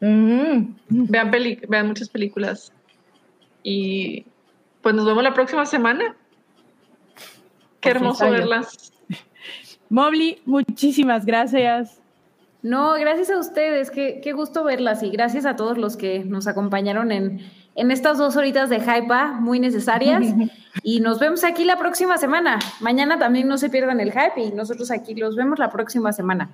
Mm. 0.00 0.74
Vean, 0.88 1.30
peli 1.30 1.58
vean 1.66 1.88
muchas 1.88 2.10
películas. 2.10 2.72
Y 3.62 4.26
pues 4.82 4.94
nos 4.94 5.06
vemos 5.06 5.22
la 5.22 5.34
próxima 5.34 5.66
semana. 5.66 6.16
Qué 7.80 7.90
hermoso 7.90 8.20
Perfecto. 8.20 8.48
verlas. 8.48 8.92
Mobly, 9.88 10.40
muchísimas 10.44 11.24
gracias. 11.24 12.00
No, 12.62 12.92
gracias 12.94 13.30
a 13.30 13.38
ustedes, 13.38 13.90
qué, 13.90 14.20
qué 14.22 14.32
gusto 14.32 14.64
verlas 14.64 15.02
y 15.02 15.10
gracias 15.10 15.46
a 15.46 15.56
todos 15.56 15.78
los 15.78 15.96
que 15.96 16.24
nos 16.24 16.46
acompañaron 16.46 17.10
en, 17.10 17.40
en 17.74 17.90
estas 17.90 18.18
dos 18.18 18.36
horitas 18.36 18.68
de 18.68 18.80
hype 18.80 19.14
muy 19.40 19.60
necesarias. 19.60 20.24
Y 20.84 21.00
nos 21.00 21.18
vemos 21.18 21.42
aquí 21.42 21.64
la 21.64 21.76
próxima 21.76 22.16
semana. 22.16 22.60
Mañana 22.78 23.18
también 23.18 23.48
no 23.48 23.58
se 23.58 23.70
pierdan 23.70 23.98
el 23.98 24.12
hype 24.12 24.40
y 24.40 24.52
nosotros 24.52 24.92
aquí 24.92 25.16
los 25.16 25.34
vemos 25.34 25.58
la 25.58 25.68
próxima 25.68 26.12
semana. 26.12 26.48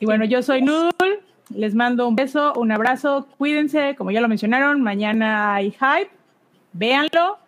Y 0.00 0.06
bueno, 0.06 0.24
yo 0.24 0.42
soy 0.42 0.60
Noodle. 0.60 1.20
Les 1.50 1.76
mando 1.76 2.08
un 2.08 2.16
beso, 2.16 2.52
un 2.56 2.72
abrazo. 2.72 3.28
Cuídense, 3.38 3.94
como 3.96 4.10
ya 4.10 4.20
lo 4.20 4.26
mencionaron, 4.26 4.82
mañana 4.82 5.54
hay 5.54 5.70
hype. 5.70 6.10
Véanlo. 6.76 7.38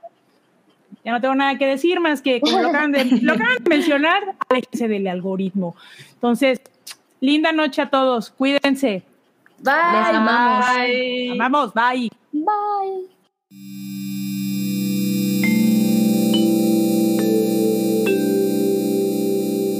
Ya 1.05 1.13
no 1.13 1.21
tengo 1.21 1.35
nada 1.35 1.57
que 1.57 1.67
decir 1.67 2.01
más 2.01 2.21
que, 2.21 2.41
como 2.41 2.61
lo 2.61 2.69
acaban 2.69 2.93
de, 2.93 3.05
lo 3.23 3.33
acaban 3.33 3.63
de 3.63 3.71
mencionar, 3.71 4.35
aléjense 4.49 4.89
del 4.89 5.07
algoritmo. 5.07 5.77
Entonces, 6.15 6.61
linda 7.21 7.53
noche 7.53 7.83
a 7.83 7.91
todos. 7.91 8.31
Cuídense. 8.31 9.03
Bye. 9.59 9.75
Les 9.75 10.15
amamos. 10.15 10.67
Bye. 10.67 11.31
Amamos. 11.33 11.75
Bye. 11.75 12.11
Bye. 12.33 13.19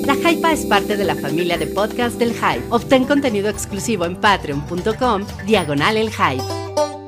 La 0.07 0.15
Hypa 0.15 0.53
es 0.53 0.65
parte 0.65 0.97
de 0.97 1.05
la 1.05 1.15
familia 1.15 1.59
de 1.59 1.67
podcast 1.67 2.19
del 2.19 2.33
Hype. 2.33 2.65
Obtén 2.71 3.05
contenido 3.05 3.51
exclusivo 3.51 4.07
en 4.07 4.17
patreon.com, 4.17 5.27
diagonal 5.45 5.99
el 5.99 6.11
Hype. 6.11 7.08